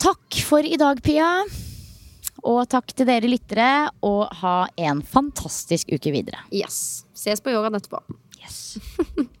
Takk 0.00 0.40
for 0.48 0.64
i 0.64 0.80
dag, 0.80 1.02
Pia. 1.04 1.44
Og 2.46 2.62
takk 2.72 2.94
til 2.96 3.08
dere 3.08 3.28
lyttere, 3.28 3.90
og 4.06 4.30
ha 4.40 4.68
en 4.80 5.02
fantastisk 5.02 5.92
uke 5.92 6.14
videre. 6.14 6.40
Yes. 6.54 7.04
Ses 7.16 7.42
på 7.44 7.52
yogaen 7.52 7.76
etterpå. 7.76 8.00
Yes. 8.40 8.78